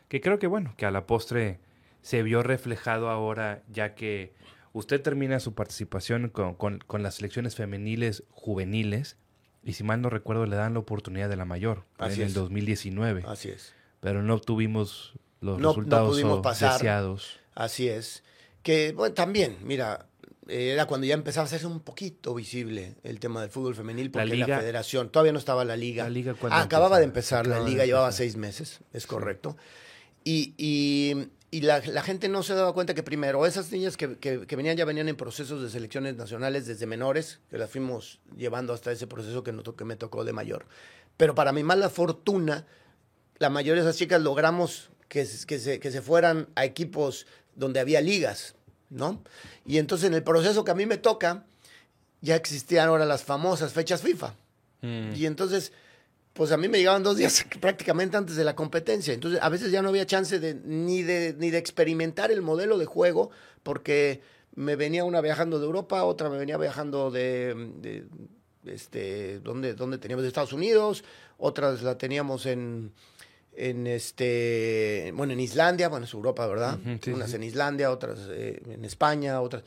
Que 0.07 0.21
creo 0.21 0.39
que 0.39 0.47
bueno, 0.47 0.73
que 0.77 0.85
a 0.85 0.91
la 0.91 1.05
postre 1.05 1.59
se 2.01 2.23
vio 2.23 2.43
reflejado 2.43 3.09
ahora, 3.09 3.63
ya 3.67 3.93
que 3.95 4.33
usted 4.71 5.01
termina 5.01 5.39
su 5.39 5.53
participación 5.53 6.29
con, 6.29 6.53
con- 6.55 6.79
con 6.79 7.03
las 7.03 7.15
selecciones 7.15 7.55
femeniles 7.55 8.23
juveniles, 8.31 9.17
y 9.63 9.73
si 9.73 9.83
mal 9.83 10.01
no 10.01 10.09
recuerdo, 10.09 10.45
le 10.45 10.55
dan 10.55 10.73
la 10.73 10.79
oportunidad 10.79 11.27
de 11.29 11.35
la 11.37 11.45
mayor 11.45 11.83
Así 11.97 12.15
en 12.15 12.21
el 12.21 12.27
es. 12.27 12.33
2019, 12.35 13.23
Así 13.27 13.49
es. 13.49 13.73
Pero 14.03 14.21
no 14.21 14.35
obtuvimos 14.35 15.13
los 15.41 15.57
No- 15.57 15.63
no 15.63 15.69
resultados 15.69 16.09
pudimos 16.11 16.39
o- 16.39 16.41
pasar. 16.41 16.73
deseados. 16.73 17.39
Así 17.55 17.87
es. 17.87 18.23
Que, 18.61 18.91
bueno, 18.91 19.13
también, 19.15 19.57
mira, 19.63 20.07
eh, 20.47 20.71
era 20.73 20.85
cuando 20.85 21.07
ya 21.07 21.13
empezaba 21.13 21.43
a 21.43 21.47
hacerse 21.47 21.67
un 21.67 21.79
poquito 21.79 22.33
visible 22.35 22.95
el 23.03 23.19
tema 23.19 23.41
del 23.41 23.49
fútbol 23.49 23.75
femenil, 23.75 24.11
porque 24.11 24.27
la, 24.27 24.35
liga- 24.35 24.59
federación, 24.59 25.09
todavía 25.09 25.31
no 25.31 25.39
estaba 25.39 25.63
la 25.65 25.75
liga. 25.77 26.03
La 26.03 26.09
liga, 26.09 26.33
¿cuándo 26.33 26.55
Ah, 26.57 26.61
acababa 26.61 26.99
de 26.99 27.05
empezar 27.05 27.47
la 27.47 27.59
liga, 27.61 27.85
llevaba 27.85 28.11
seis 28.11 28.35
meses, 28.37 28.81
es 28.91 29.07
correcto. 29.07 29.55
Y, 30.23 30.53
y- 30.57 31.29
y 31.51 31.61
la, 31.61 31.81
gente 31.81 32.29
no 32.29 32.41
se 32.43 32.55
daba 32.55 32.73
cuenta 32.73 32.93
que 32.93 33.03
primero, 33.03 33.45
esas 33.45 33.71
niñas 33.71 33.95
que, 33.97 34.17
que- 34.17 34.47
que 34.47 34.55
venían 34.55 34.75
ya 34.77 34.85
venían 34.85 35.07
en 35.09 35.15
procesos 35.15 35.61
de 35.61 35.69
selecciones 35.69 36.15
nacionales 36.15 36.65
desde 36.65 36.87
menores, 36.87 37.39
que 37.49 37.57
las 37.57 37.69
fuimos 37.69 38.19
llevando 38.35 38.73
hasta 38.73 38.91
ese 38.91 39.05
proceso 39.07 39.43
que, 39.43 39.51
no 39.51 39.61
que 39.63 39.85
me 39.85 39.95
tocó 39.95 40.23
de 40.23 40.33
mayor. 40.33 40.65
Pero 41.15 41.35
para 41.35 41.51
mi 41.51 41.61
mala 41.63 41.89
fortuna, 41.89 42.65
la 43.43 43.49
mayoría 43.49 43.83
de 43.83 43.89
esas 43.89 43.99
chicas 43.99 44.21
logramos 44.21 44.89
que, 45.09 45.25
se- 45.25 45.45
que, 45.45 45.59
se, 45.59 45.79
que 45.81 45.91
se 45.91 46.01
fueran 46.01 46.47
a 46.55 46.63
equipos 46.63 47.27
donde 47.55 47.81
había 47.81 47.99
ligas, 47.99 48.55
¿no? 48.89 49.21
Y 49.65 49.79
entonces 49.79 50.07
en 50.07 50.13
el 50.13 50.23
proceso 50.23 50.63
que 50.63 50.71
a 50.71 50.75
mí 50.75 50.85
me 50.85 50.97
toca, 50.97 51.43
ya 52.21 52.37
existían 52.37 52.87
ahora 52.87 53.05
las 53.05 53.23
famosas 53.25 53.73
fechas 53.73 54.01
FIFA. 54.01 54.33
Mm. 54.81 55.13
Y 55.13 55.25
entonces, 55.25 55.73
pues 56.31 56.51
a 56.53 56.57
mí 56.57 56.69
me 56.69 56.77
llegaban 56.77 57.03
dos 57.03 57.17
días 57.17 57.45
prácticamente 57.59 58.15
antes 58.15 58.37
de 58.37 58.45
la 58.45 58.55
competencia. 58.55 59.13
Entonces, 59.13 59.41
a 59.43 59.49
veces 59.49 59.71
ya 59.71 59.81
no 59.81 59.89
había 59.89 60.05
chance 60.05 60.39
de, 60.39 60.53
ni, 60.55 61.03
de, 61.03 61.35
ni 61.37 61.51
de 61.51 61.57
experimentar 61.57 62.31
el 62.31 62.41
modelo 62.41 62.77
de 62.77 62.85
juego, 62.85 63.29
porque 63.61 64.21
me 64.55 64.77
venía 64.77 65.03
una 65.03 65.19
viajando 65.19 65.59
de 65.59 65.65
Europa, 65.65 66.05
otra 66.05 66.29
me 66.29 66.37
venía 66.37 66.57
viajando 66.57 67.11
de, 67.11 67.53
de 67.81 68.05
este, 68.73 69.39
donde, 69.41 69.73
donde 69.73 69.97
teníamos 69.97 70.21
de 70.23 70.29
Estados 70.29 70.53
Unidos, 70.53 71.03
otras 71.37 71.81
la 71.81 71.97
teníamos 71.97 72.45
en, 72.45 72.93
en 73.55 73.87
este, 73.87 75.11
bueno, 75.15 75.33
en 75.33 75.39
Islandia, 75.39 75.89
bueno, 75.89 76.05
es 76.05 76.13
Europa, 76.13 76.45
¿verdad? 76.47 76.79
Sí, 77.01 77.11
Unas 77.11 77.29
sí. 77.31 77.35
en 77.35 77.43
Islandia, 77.43 77.91
otras 77.91 78.19
eh, 78.29 78.61
en 78.67 78.83
España, 78.85 79.39
otras. 79.41 79.63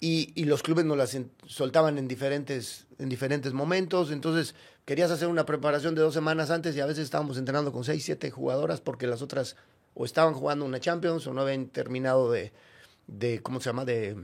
Y, 0.00 0.32
y 0.40 0.44
los 0.44 0.62
clubes 0.62 0.84
nos 0.84 0.96
las 0.96 1.14
en- 1.14 1.30
soltaban 1.46 1.98
en 1.98 2.06
diferentes, 2.08 2.86
en 2.98 3.08
diferentes 3.08 3.52
momentos. 3.52 4.10
Entonces, 4.12 4.54
querías 4.84 5.10
hacer 5.10 5.26
una 5.28 5.44
preparación 5.44 5.94
de 5.94 6.02
dos 6.02 6.14
semanas 6.14 6.50
antes 6.50 6.76
y 6.76 6.80
a 6.80 6.86
veces 6.86 7.04
estábamos 7.04 7.36
entrenando 7.36 7.72
con 7.72 7.84
seis, 7.84 8.04
siete 8.04 8.30
jugadoras 8.30 8.80
porque 8.80 9.06
las 9.06 9.22
otras 9.22 9.56
o 9.94 10.04
estaban 10.04 10.34
jugando 10.34 10.64
una 10.64 10.78
Champions 10.78 11.26
o 11.26 11.34
no 11.34 11.40
habían 11.42 11.66
terminado 11.66 12.30
de, 12.30 12.52
de 13.08 13.40
¿cómo 13.42 13.60
se 13.60 13.70
llama? 13.70 13.84
De, 13.84 14.14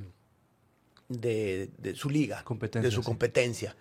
de, 1.08 1.70
de 1.78 1.94
su 1.94 2.08
liga, 2.10 2.42
Competencia, 2.44 2.88
de 2.88 2.94
su 2.94 3.02
sí. 3.02 3.06
competencia. 3.06 3.76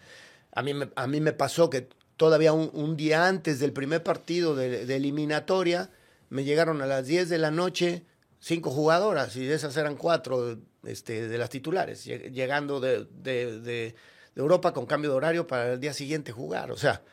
A 0.55 0.61
mí, 0.61 0.73
me, 0.73 0.89
a 0.95 1.07
mí 1.07 1.19
me 1.21 1.34
pasó 1.34 1.69
que 1.69 1.88
todavía 2.18 2.53
un, 2.53 2.70
un 2.74 2.95
día 2.97 3.28
antes 3.28 3.59
del 3.59 3.74
primer 3.74 4.03
partido 4.03 4.55
de, 4.55 4.86
de 4.86 4.95
eliminatoria, 4.95 5.89
me 6.30 6.43
llegaron 6.43 6.82
a 6.82 6.86
las 6.86 7.05
10 7.07 7.30
de 7.30 7.38
la 7.38 7.51
noche 7.51 8.03
cinco 8.39 8.72
jugadoras 8.72 9.36
y 9.36 9.45
de 9.45 9.55
esas 9.55 9.76
eran 9.78 9.95
cuatro 9.95 10.57
este, 10.84 11.28
de 11.28 11.38
las 11.38 11.49
titulares, 11.49 12.05
lleg- 12.05 12.32
llegando 12.32 12.80
de, 12.80 13.05
de- 13.11 13.59
de- 13.61 13.95
de 14.36 14.41
Europa 14.41 14.74
con 14.74 14.86
cambio 14.88 15.11
de 15.11 15.16
horario 15.18 15.45
para 15.47 15.74
el 15.74 15.80
día 15.80 15.93
siguiente 15.93 16.32
jugar. 16.32 16.72
O 16.72 16.78
sea, 16.78 17.03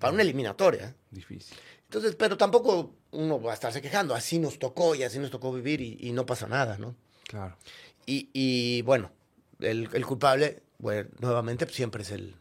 para 0.00 0.12
una 0.12 0.22
eliminatoria. 0.22 0.96
Difícil. 1.12 1.56
Entonces, 1.84 2.16
pero 2.16 2.36
tampoco 2.36 2.96
uno 3.12 3.40
va 3.40 3.52
a 3.52 3.54
estarse 3.54 3.80
quejando. 3.80 4.14
Así 4.16 4.40
nos 4.40 4.58
tocó 4.58 4.94
y 4.96 5.04
así 5.04 5.20
nos 5.20 5.30
tocó 5.30 5.52
vivir 5.52 5.80
y, 5.80 5.96
y 6.00 6.10
no 6.12 6.26
pasa 6.26 6.48
nada, 6.48 6.76
¿no? 6.76 6.96
Claro. 7.28 7.56
Y, 8.04 8.30
y, 8.32 8.82
bueno, 8.82 9.12
el, 9.60 9.88
el 9.92 10.04
culpable, 10.04 10.62
bueno, 10.78 11.08
nuevamente 11.20 11.66
pues, 11.66 11.76
siempre 11.76 12.02
es 12.02 12.10
el, 12.10 12.34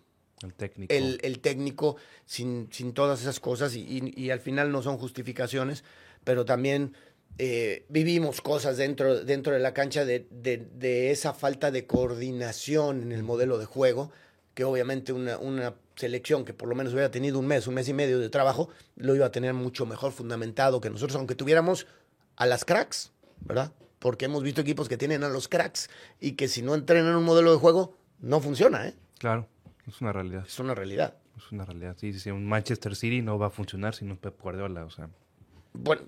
El 0.44 0.54
técnico. 0.54 0.94
el, 0.94 1.20
el 1.24 1.40
técnico 1.40 1.96
sin, 2.26 2.68
sin 2.72 2.94
todas 2.94 3.22
esas 3.22 3.40
cosas 3.40 3.76
y, 3.76 3.82
y- 3.82 4.14
y 4.22 4.30
al 4.32 4.40
final 4.40 4.72
no 4.72 4.82
son 4.82 4.98
justificaciones, 4.98 5.84
pero 6.24 6.44
también 6.46 6.94
eh, 7.38 7.86
vivimos 7.90 8.42
cosas 8.42 8.78
dentro, 8.78 9.24
dentro 9.24 9.54
de 9.54 9.60
la 9.60 9.74
cancha 9.74 10.04
de, 10.06 10.28
de- 10.30 10.58
de 10.78 11.12
esa 11.12 11.34
falta 11.34 11.72
de 11.72 11.86
coordinación 11.86 13.02
en 13.04 13.12
el 13.12 13.24
modelo 13.24 13.58
de 13.58 13.66
juego, 13.66 14.12
que 14.54 14.64
obviamente 14.64 15.14
una, 15.14 15.38
una 15.38 15.76
selección 15.96 16.46
que 16.46 16.54
por 16.54 16.68
lo 16.70 16.76
menos 16.76 16.94
hubiera 16.94 17.12
tenido 17.12 17.40
un 17.40 17.48
mes, 17.48 17.68
un 17.68 17.74
mes 17.76 17.88
y 17.90 17.94
medio 17.94 18.20
de 18.20 18.30
trabajo, 18.30 18.70
lo 18.96 19.16
iba 19.16 19.26
a 19.26 19.32
tener 19.32 19.54
mucho 19.54 19.86
mejor 19.86 20.12
fundamentado 20.12 20.80
que 20.82 20.90
nosotros, 20.90 21.16
aunque 21.18 21.36
tuviéramos 21.36 21.88
a 22.36 22.46
las 22.46 22.66
cracks, 22.66 23.12
¿verdad? 23.42 23.72
Porque 24.00 24.26
hemos 24.26 24.44
visto 24.44 24.62
equipos 24.62 24.88
que 24.90 24.98
tienen 24.98 25.24
a 25.24 25.30
los 25.30 25.48
cracks 25.48 25.90
y 26.20 26.34
que 26.34 26.48
si 26.48 26.62
no 26.62 26.76
entrenan 26.76 27.16
un 27.16 27.24
modelo 27.24 27.52
de 27.52 27.58
juego, 27.58 27.98
no 28.20 28.40
funciona, 28.42 28.88
¿eh? 28.88 28.94
Claro. 29.18 29.48
Es 29.88 30.02
una 30.02 30.12
realidad. 30.12 30.46
Es 30.48 30.60
una 30.60 30.74
realidad. 30.76 31.16
Es 31.38 31.52
una 31.52 31.66
realidad. 31.66 31.96
Sí, 32.00 32.14
sí, 32.14 32.32
un 32.32 32.46
Manchester 32.46 32.96
City 32.96 33.22
no 33.22 33.38
va 33.38 33.48
a 33.48 33.50
funcionar 33.50 33.94
sin 33.96 34.10
un 34.12 34.18
Pep 34.18 34.40
Guardiola. 34.42 34.86
O 34.86 34.90
sea, 34.90 35.10
Bueno, 35.74 36.02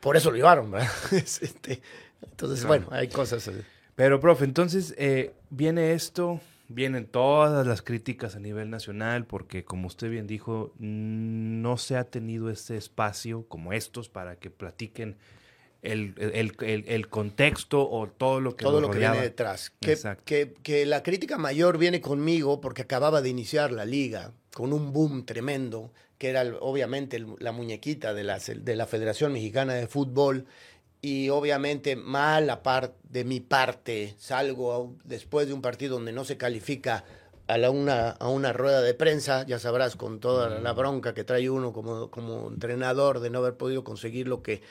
por 0.00 0.16
eso 0.16 0.30
lo 0.30 0.36
llevaron, 0.36 0.70
¿verdad? 0.70 0.88
Es, 1.12 1.42
este, 1.42 1.80
entonces, 2.22 2.64
bueno, 2.66 2.86
hay 2.90 3.08
cosas. 3.08 3.46
eh, 3.48 3.64
Pero, 3.94 4.18
profe, 4.20 4.44
entonces 4.44 4.94
eh, 4.98 5.34
viene 5.50 5.92
esto, 5.92 6.40
vienen 6.68 7.06
todas 7.06 7.66
las 7.66 7.82
críticas 7.82 8.34
a 8.34 8.40
nivel 8.40 8.70
nacional, 8.70 9.26
porque 9.26 9.64
como 9.64 9.86
usted 9.88 10.10
bien 10.10 10.26
dijo, 10.26 10.72
no 10.78 11.76
se 11.76 11.96
ha 11.96 12.04
tenido 12.04 12.48
ese 12.50 12.76
espacio 12.76 13.46
como 13.48 13.72
estos 13.72 14.08
para 14.08 14.36
que 14.36 14.50
platiquen 14.50 15.16
el, 15.82 16.14
el- 16.18 16.54
el- 16.60 16.84
el 16.86 17.08
contexto 17.08 17.88
o 17.90 18.06
todo 18.08 18.40
lo 18.40 18.56
que 18.56 18.64
todo 18.64 18.80
lo 18.80 18.90
que 18.90 18.98
viene 18.98 19.14
detrás. 19.22 19.72
Que, 19.80 19.96
que, 20.24 20.54
que 20.62 20.86
la 20.86 21.02
crítica 21.02 21.38
mayor 21.38 21.76
viene 21.78 22.00
conmigo 22.00 22.60
porque 22.60 22.82
acababa 22.82 23.20
de 23.20 23.28
iniciar 23.28 23.72
la 23.72 23.84
liga 23.84 24.32
con 24.54 24.72
un 24.72 24.92
boom 24.92 25.24
tremendo, 25.26 25.90
que 26.18 26.28
era 26.30 26.44
obviamente 26.60 27.16
el- 27.16 27.34
la 27.40 27.50
muñequita 27.52 28.14
de 28.14 28.22
la, 28.24 28.38
de 28.38 28.76
la 28.76 28.86
Federación 28.86 29.32
Mexicana 29.32 29.74
de 29.74 29.86
Fútbol. 29.88 30.46
Y 31.04 31.30
obviamente 31.30 31.96
mal 31.96 32.48
a 32.48 32.62
par 32.62 32.94
de 33.02 33.24
mi 33.24 33.40
parte, 33.40 34.14
salgo 34.18 34.72
a 34.72 34.88
después 35.02 35.48
de 35.48 35.52
un 35.54 35.60
partido 35.62 35.96
donde 35.96 36.12
no 36.12 36.24
se 36.24 36.36
califica 36.36 37.04
a, 37.48 37.58
la 37.58 37.70
una, 37.70 38.10
a 38.10 38.28
una 38.28 38.52
rueda 38.52 38.80
de 38.82 38.94
prensa, 38.94 39.44
ya 39.44 39.58
sabrás, 39.58 39.96
con 39.96 40.20
toda 40.20 40.60
la 40.60 40.72
bronca 40.74 41.12
que 41.12 41.24
trae 41.24 41.50
uno 41.50 41.72
como, 41.72 42.08
como 42.08 42.46
entrenador 42.50 43.18
de 43.18 43.30
no 43.30 43.40
haber 43.40 43.56
podido 43.56 43.82
conseguir 43.82 44.28
lo 44.28 44.42
que 44.44 44.62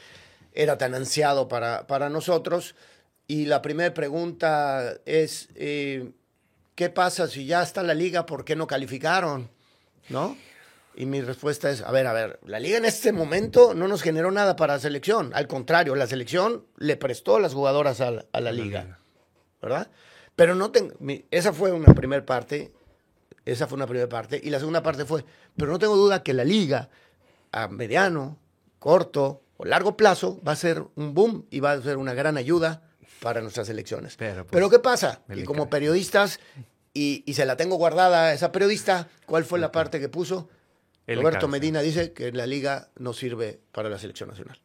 era 0.53 0.77
tan 0.77 0.95
ansiado 0.95 1.47
para, 1.47 1.87
para 1.87 2.09
nosotros. 2.09 2.75
Y 3.27 3.45
la 3.45 3.61
primera 3.61 3.93
pregunta 3.93 4.97
es, 5.05 5.49
eh, 5.55 6.11
¿qué 6.75 6.89
pasa 6.89 7.27
si 7.27 7.45
ya 7.45 7.63
está 7.63 7.83
la 7.83 7.93
liga? 7.93 8.25
¿Por 8.25 8.43
qué 8.43 8.55
no 8.55 8.67
calificaron? 8.67 9.49
¿No? 10.09 10.35
Y 10.95 11.05
mi 11.05 11.21
respuesta 11.21 11.69
es, 11.69 11.81
a 11.81 11.91
ver, 11.91 12.05
a 12.07 12.13
ver, 12.13 12.39
la 12.45 12.59
liga 12.59 12.77
en 12.77 12.83
este 12.83 13.13
momento 13.13 13.73
no 13.73 13.87
nos 13.87 14.01
generó 14.01 14.29
nada 14.31 14.57
para 14.57 14.73
la 14.73 14.79
selección. 14.79 15.31
Al 15.33 15.47
contrario, 15.47 15.95
la 15.95 16.07
selección 16.07 16.65
le 16.77 16.97
prestó 16.97 17.39
las 17.39 17.53
jugadoras 17.53 18.01
a 18.01 18.11
la, 18.11 18.25
a 18.33 18.41
la 18.41 18.51
liga, 18.51 18.99
¿verdad? 19.61 19.89
Pero 20.35 20.55
no 20.55 20.71
tengo, 20.71 20.93
esa 21.29 21.53
fue 21.53 21.71
una 21.71 21.93
primera 21.93 22.25
parte, 22.25 22.73
esa 23.45 23.67
fue 23.67 23.77
una 23.77 23.87
primera 23.87 24.09
parte. 24.09 24.41
Y 24.43 24.49
la 24.49 24.59
segunda 24.59 24.83
parte 24.83 25.05
fue, 25.05 25.23
pero 25.55 25.71
no 25.71 25.79
tengo 25.79 25.95
duda 25.95 26.23
que 26.23 26.33
la 26.33 26.43
liga 26.43 26.89
a 27.53 27.69
mediano, 27.69 28.37
corto 28.79 29.43
o 29.61 29.65
largo 29.65 29.95
plazo 29.97 30.39
va 30.47 30.53
a 30.53 30.55
ser 30.55 30.83
un 30.95 31.13
boom 31.13 31.45
y 31.49 31.59
va 31.59 31.73
a 31.73 31.81
ser 31.81 31.97
una 31.97 32.13
gran 32.13 32.37
ayuda 32.37 32.81
para 33.21 33.41
nuestras 33.41 33.69
elecciones. 33.69 34.15
Pero, 34.17 34.43
pues, 34.45 34.51
Pero 34.51 34.69
¿qué 34.69 34.79
pasa? 34.79 35.21
le 35.27 35.43
como 35.45 35.69
periodistas, 35.69 36.39
y, 36.93 37.23
y 37.25 37.33
se 37.35 37.45
la 37.45 37.55
tengo 37.55 37.75
guardada 37.77 38.25
a 38.25 38.33
esa 38.33 38.51
periodista, 38.51 39.07
¿cuál 39.25 39.45
fue 39.45 39.59
la 39.59 39.71
parte 39.71 39.99
que 39.99 40.09
puso? 40.09 40.49
Roberto. 41.07 41.47
Medina 41.47 41.81
dice 41.81 42.13
que 42.13 42.31
la 42.31 42.45
liga 42.47 42.89
no 42.97 43.13
sirve 43.13 43.59
para 43.71 43.89
la 43.89 43.97
selección 43.99 44.29
nacional. 44.29 44.59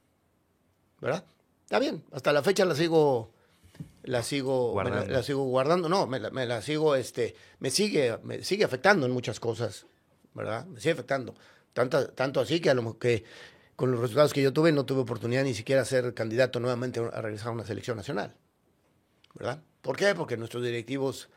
¿Verdad? 1.00 1.24
Está 1.64 1.78
bien, 1.78 2.04
hasta 2.12 2.32
la 2.32 2.42
fecha 2.42 2.64
la 2.64 2.74
sigo 2.74 3.32
la 4.04 4.22
sigo 4.22 4.74
me 4.76 4.84
la- 4.84 4.90
Guardando. 4.90 5.12
la, 5.12 5.22
sigo 5.22 5.44
guardando, 5.44 5.88
no, 5.88 6.06
me 6.06 6.20
la, 6.20 6.30
me 6.30 6.46
la 6.46 6.62
sigo 6.62 6.94
este 6.94 7.34
me 7.58 7.70
sigue 7.70 8.16
me 8.22 8.42
sigue 8.44 8.64
afectando 8.64 9.04
en 9.06 9.12
muchas 9.12 9.40
cosas, 9.40 9.86
¿verdad? 10.34 10.64
Me 10.66 10.78
sigue 10.80 10.92
afectando. 10.92 11.34
Tanto, 11.72 12.08
tanto 12.10 12.40
así 12.40 12.60
que 12.60 12.70
a 12.70 12.74
lo 12.74 12.98
que 12.98 13.24
con 13.76 13.90
los 13.92 14.00
resultados 14.00 14.32
que 14.32 14.42
yo 14.42 14.52
tuve 14.52 14.72
no 14.72 14.84
tuve 14.86 15.00
oportunidad 15.00 15.44
ni 15.44 15.54
siquiera 15.54 15.82
de 15.82 15.86
ser 15.88 16.14
candidato 16.14 16.60
nuevamente 16.60 16.98
a 17.00 17.20
regresar 17.20 17.48
a 17.48 17.52
una 17.52 17.64
selección 17.66 17.96
nacional. 17.96 18.34
¿Verdad? 19.34 19.62
¿Por 19.82 19.96
qué? 19.96 20.14
Porque 20.14 20.36
nuestros 20.38 20.62
directivos 20.64 21.28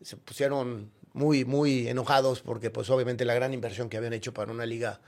se 0.00 0.16
pusieron 0.16 0.90
muy, 1.12 1.44
muy 1.44 1.88
enojados 1.88 2.40
porque 2.42 2.70
pues 2.70 2.88
obviamente 2.90 3.24
la 3.24 3.34
gran 3.34 3.52
inversión 3.52 3.88
que 3.88 3.96
habían 3.96 4.12
hecho 4.12 4.32
para 4.32 4.52
una 4.52 4.64
liga 4.66 5.00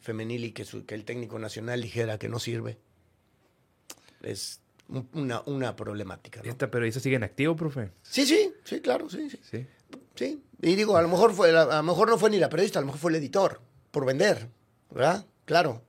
femenil 0.00 0.44
y 0.44 0.52
que, 0.52 0.64
su- 0.64 0.84
que 0.84 0.94
el 0.96 1.04
técnico 1.04 1.38
nacional 1.38 1.80
dijera 1.80 2.18
que 2.18 2.28
no 2.28 2.38
sirve 2.40 2.78
es 4.22 4.60
un- 4.88 5.08
una, 5.14 5.42
una 5.46 5.76
problemática. 5.76 6.42
¿no? 6.42 6.50
¿Esta 6.50 6.70
periodista 6.70 7.00
sigue 7.00 7.16
en 7.16 7.22
activo, 7.22 7.54
profe? 7.56 7.90
Sí, 8.02 8.26
sí, 8.26 8.52
sí, 8.64 8.80
claro, 8.80 9.08
sí, 9.08 9.30
sí, 9.30 9.38
Sí. 9.50 9.66
sí. 10.16 10.42
Y 10.60 10.74
digo, 10.74 10.96
a 10.96 11.02
lo 11.02 11.08
mejor 11.08 11.32
fue, 11.32 11.56
a 11.56 11.64
lo 11.76 11.82
mejor 11.84 12.08
no 12.08 12.18
fue 12.18 12.30
ni 12.30 12.38
la 12.38 12.48
periodista, 12.48 12.80
a 12.80 12.82
lo 12.82 12.86
mejor 12.86 13.00
fue 13.00 13.10
el 13.12 13.16
editor, 13.16 13.60
por 13.92 14.04
vender, 14.04 14.48
¿verdad? 14.90 15.24
Claro. 15.44 15.82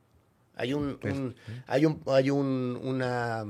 Hay 0.60 0.74
un, 0.74 1.00
un- 1.04 1.36
hay 1.68 1.86
un, 1.86 2.02
hay 2.08 2.30
un, 2.30 2.80
una, 2.84 3.46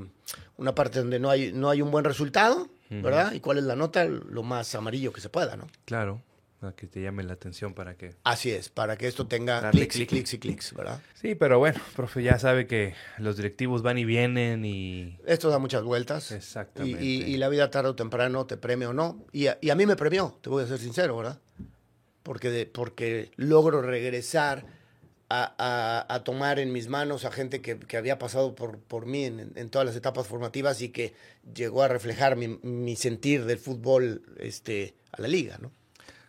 una 0.57 0.75
parte 0.75 0.99
donde 0.99 1.19
no 1.19 1.29
hay, 1.29 1.51
no 1.51 1.69
hay 1.69 1.81
un 1.81 1.91
buen 1.91 2.05
resultado, 2.05 2.69
¿verdad? 2.89 3.33
¿Y 3.33 3.39
cuál 3.39 3.57
es 3.57 3.63
la 3.65 3.75
nota? 3.75 4.05
Lo 4.05 4.43
más 4.43 4.73
amarillo 4.75 5.11
que 5.11 5.19
se 5.21 5.29
pueda, 5.29 5.55
¿no? 5.57 5.67
Claro. 5.85 6.21
Para 6.59 6.73
que 6.75 6.87
te 6.87 7.01
llame 7.01 7.23
la 7.23 7.33
atención 7.33 7.73
para 7.73 7.95
que... 7.95 8.15
Así 8.25 8.51
es, 8.51 8.67
para 8.67 8.97
que 8.97 9.07
esto 9.07 9.25
tenga 9.27 9.71
clics 9.71 9.95
y 9.95 9.99
clic. 9.99 10.09
clics 10.09 10.33
y 10.33 10.39
clics, 10.39 10.73
¿verdad? 10.73 11.01
Sí, 11.13 11.33
pero 11.33 11.57
bueno, 11.57 11.79
profe, 11.95 12.21
ya 12.21 12.37
sabe 12.37 12.67
que 12.67 12.95
los 13.17 13.37
directivos 13.37 13.81
van 13.81 13.97
y 13.97 14.03
vienen 14.03 14.65
y... 14.65 15.17
Esto 15.25 15.49
da 15.49 15.57
muchas 15.57 15.83
vueltas. 15.83 16.31
Exactamente. 16.33 17.01
Y, 17.01 17.21
y- 17.23 17.33
y 17.35 17.37
la 17.37 17.47
vida 17.47 17.71
tarde 17.71 17.89
o 17.91 17.95
temprano 17.95 18.45
te 18.45 18.57
premia 18.57 18.89
o 18.89 18.93
no. 18.93 19.23
Y 19.31 19.47
a, 19.47 19.57
y 19.61 19.69
a 19.69 19.75
mí 19.75 19.85
me 19.85 19.95
premió, 19.95 20.37
te 20.41 20.49
voy 20.49 20.63
a 20.63 20.67
ser 20.67 20.79
sincero, 20.79 21.15
¿verdad? 21.15 21.39
Porque, 22.23 22.49
de- 22.49 22.65
porque 22.65 23.31
logro 23.37 23.81
regresar 23.81 24.65
a, 25.29 25.53
a- 25.57 26.13
a 26.13 26.23
tomar 26.23 26.57
en 26.59 26.71
mis 26.71 26.87
manos 26.87 27.23
a 27.25 27.31
gente 27.31 27.61
que, 27.61 27.77
que 27.79 27.97
había 27.97 28.17
pasado 28.17 28.55
por, 28.55 28.79
por 28.79 29.05
mí 29.05 29.25
en, 29.25 29.51
en 29.55 29.69
todas 29.69 29.85
las 29.85 29.95
etapas 29.95 30.27
formativas 30.27 30.81
y 30.81 30.89
que 30.89 31.13
llegó 31.55 31.83
a 31.83 31.87
reflejar 31.87 32.35
mi, 32.35 32.47
mi 32.63 32.95
sentir 32.95 33.45
del 33.45 33.57
fútbol 33.59 34.21
este, 34.39 34.95
a 35.11 35.21
la 35.21 35.27
liga, 35.27 35.57
¿no? 35.61 35.71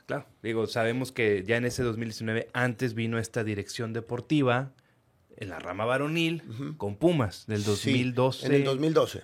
Claro, 0.06 0.26
digo, 0.42 0.66
sabemos 0.66 1.12
que 1.12 1.44
ya 1.46 1.56
en 1.56 1.64
ese 1.64 1.82
2019 1.84 2.48
antes 2.52 2.94
vino 2.94 3.18
esta 3.18 3.44
dirección 3.44 3.92
deportiva 3.92 4.72
en 5.36 5.48
la 5.48 5.58
rama 5.60 5.84
varonil 5.84 6.42
con 6.76 6.96
Pumas 6.96 7.46
del 7.46 7.60
Sí, 7.62 7.66
2012. 7.66 8.46
en 8.46 8.52
el 8.54 8.64
2012. 8.64 9.22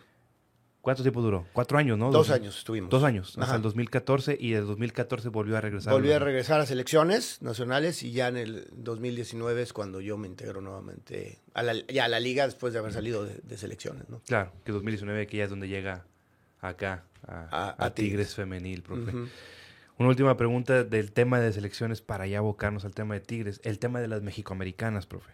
¿Cuánto 0.87 1.03
tiempo 1.03 1.21
duró? 1.21 1.45
Cuatro 1.53 1.79
años, 1.79 1.99
¿no? 1.99 2.13
Dos 2.13 2.29
Dos- 2.29 2.31
años 2.31 2.57
estuvimos. 2.59 2.91
Dos 2.91 3.03
años, 3.03 3.31
hasta 3.31 3.43
Ajá. 3.43 3.57
el 3.57 3.63
2014 3.63 4.37
y 4.41 4.53
el 4.53 4.67
2014 4.67 5.31
volvió 5.31 5.57
a 5.57 5.61
regresar. 5.61 5.93
Volví 5.93 6.13
a 6.13 6.21
regresar 6.21 6.61
a 6.61 6.67
selecciones 6.67 7.43
nacionales 7.43 8.05
y 8.05 8.13
ya 8.13 8.29
en 8.29 8.37
el 8.37 8.69
2019 8.73 9.63
es 9.63 9.73
cuando 9.73 10.01
yo 10.01 10.17
me 10.17 10.29
integro 10.29 10.61
nuevamente 10.61 11.41
a 11.55 11.65
la, 11.65 11.75
ya 11.89 12.05
a 12.05 12.09
la 12.09 12.21
liga 12.21 12.47
después 12.47 12.73
de 12.73 12.79
haber 12.79 12.93
salido 12.93 13.25
de, 13.25 13.41
de 13.43 13.57
selecciones, 13.59 14.09
¿no? 14.09 14.21
Claro, 14.29 14.53
que 14.65 14.71
2019 14.71 15.27
que 15.27 15.39
ya 15.39 15.43
es 15.45 15.51
donde 15.51 15.67
llega 15.67 16.07
acá 16.61 17.03
a, 17.27 17.91
Tigres. 17.93 18.37
femenil, 18.37 18.83
profe. 18.85 19.11
Una 19.99 20.09
última 20.09 20.37
pregunta 20.37 20.85
del 20.85 21.11
tema 21.11 21.41
de 21.41 21.53
selecciones 21.53 22.01
para 22.01 22.29
ya 22.29 22.39
abocarnos 22.39 22.85
al 22.85 22.95
tema 22.95 23.15
de 23.15 23.21
Tigres. 23.23 23.61
El 23.65 23.81
tema 23.81 24.01
de 24.01 24.07
las 24.07 24.23
mexicoamericanas, 24.23 25.07
profe. 25.07 25.33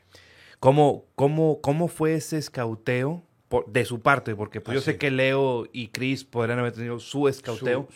¿Cómo, 0.61 1.05
cómo, 1.15 1.61
cómo 1.61 1.89
fue 1.89 2.15
ese 2.15 2.39
escauteo 2.39 3.23
de 3.67 3.85
su 3.85 4.01
parte? 4.01 4.35
Porque 4.35 4.61
pues, 4.61 4.75
yo 4.75 4.81
sé 4.81 4.97
que 4.97 5.11
Leo 5.11 5.67
y 5.73 5.89
Chris 5.89 6.25
podrían 6.25 6.59
haber 6.59 6.73
tenido 6.73 6.99
su 6.99 7.29
escauteo, 7.29 7.89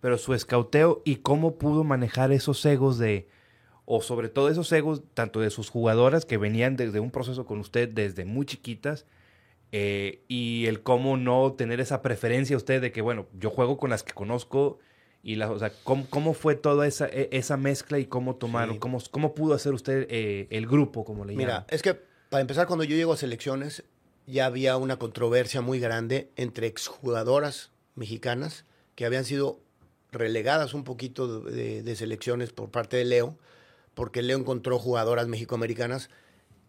pero 0.00 0.18
su 0.18 0.34
escauteo 0.34 1.02
y 1.04 1.16
cómo 1.16 1.56
pudo 1.56 1.84
manejar 1.84 2.32
esos 2.32 2.64
egos 2.66 2.98
de, 2.98 3.28
o 3.84 4.02
sobre 4.02 4.28
todo 4.28 4.48
esos 4.48 4.70
egos, 4.72 5.02
tanto 5.14 5.40
de 5.40 5.50
sus 5.50 5.70
jugadoras 5.70 6.24
que 6.24 6.38
venían 6.38 6.76
desde 6.76 7.00
un 7.00 7.10
proceso 7.10 7.46
con 7.46 7.60
usted 7.60 7.88
desde 7.88 8.24
muy 8.24 8.46
chiquitas, 8.46 9.06
eh, 9.72 10.22
y 10.28 10.66
el 10.66 10.82
cómo 10.82 11.16
no 11.16 11.54
tener 11.54 11.80
esa 11.80 12.00
preferencia 12.00 12.56
usted 12.56 12.80
de 12.80 12.92
que, 12.92 13.00
bueno, 13.00 13.26
yo 13.32 13.50
juego 13.50 13.76
con 13.76 13.90
las 13.90 14.04
que 14.04 14.12
conozco 14.12 14.78
y 15.22 15.36
las, 15.36 15.50
o 15.50 15.58
sea, 15.58 15.72
¿cómo, 15.82 16.34
fue 16.34 16.54
toda 16.54 16.86
esa, 16.86 17.06
e, 17.08 17.28
esa 17.32 17.56
mezcla 17.56 17.98
y 17.98 18.04
cómo 18.04 18.36
tomaron, 18.36 18.78
cómo, 18.78 18.98
cómo 19.10 19.34
pudo 19.34 19.54
hacer 19.54 19.72
usted 19.72 20.06
eh, 20.10 20.46
el 20.50 20.66
grupo, 20.66 21.04
como 21.04 21.24
le 21.24 21.34
Mira, 21.34 21.66
es 21.70 21.82
que 21.82 21.98
para 22.28 22.40
empezar, 22.40 22.66
cuando 22.66 22.84
yo 22.84 22.96
llego 22.96 23.12
a 23.12 23.16
selecciones, 23.16 23.84
ya 24.26 24.46
había 24.46 24.76
una 24.76 24.98
controversia 24.98 25.60
muy 25.60 25.80
grande 25.80 26.30
entre 26.36 26.66
exjugadoras 26.66 27.70
mexicanas 27.94 28.64
que 28.94 29.04
habían 29.04 29.24
sido 29.24 29.60
relegadas 30.12 30.74
un 30.74 30.84
poquito 30.84 31.40
de, 31.40 31.96
selecciones 31.96 32.52
por 32.52 32.70
parte 32.70 32.96
de 32.96 33.04
Leo, 33.04 33.38
porque 33.94 34.22
Leo 34.22 34.38
encontró 34.38 34.78
jugadoras 34.78 35.28
mexicoamericanas 35.28 36.10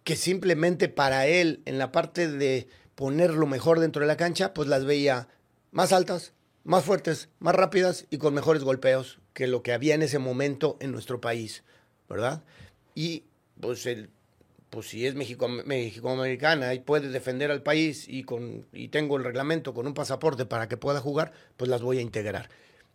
que 0.03 0.15
simplemente 0.15 0.89
para 0.89 1.27
él, 1.27 1.61
en 1.65 1.79
la 1.79 1.91
parte 1.91 2.27
de 2.27 2.67
poner 2.95 3.33
lo 3.33 3.47
mejor 3.47 3.79
dentro 3.79 4.01
de 4.01 4.07
la 4.07 4.17
cancha, 4.17 4.53
pues 4.53 4.67
las 4.67 4.85
veía 4.85 5.27
más 5.71 5.93
altas, 5.93 6.33
más 6.63 6.83
fuertes, 6.83 7.29
más 7.39 7.55
rápidas 7.55 8.05
y 8.09 8.17
con 8.17 8.33
mejores 8.33 8.63
golpeos 8.63 9.19
que 9.33 9.47
lo 9.47 9.63
que 9.63 9.73
había 9.73 9.95
en 9.95 10.01
ese 10.01 10.19
momento 10.19 10.77
en 10.79 10.91
nuestro 10.91 11.21
país, 11.21 11.63
¿verdad? 12.07 12.43
Y 12.93 13.23
pues 13.59 13.85
el 13.85 14.09
pues 14.75 14.89
si 14.89 15.07
es 15.07 15.15
México, 15.15 15.47
México-americana 15.47 16.73
y 16.73 16.79
puede 16.79 17.07
defender 17.07 17.49
al 17.49 17.63
país 17.63 18.07
y, 18.09 18.23
con, 18.23 18.65
y 18.73 18.89
tengo 18.89 19.15
el 19.15 19.23
reglamento 19.23 19.73
con 19.73 19.87
un 19.87 19.93
pasaporte 19.93 20.45
para 20.45 20.67
que 20.67 20.75
pueda 20.75 20.99
jugar, 20.99 21.31
pues 21.55 21.69
las 21.69 21.81
voy 21.81 21.99
a 21.99 22.01
integrar. 22.01 22.49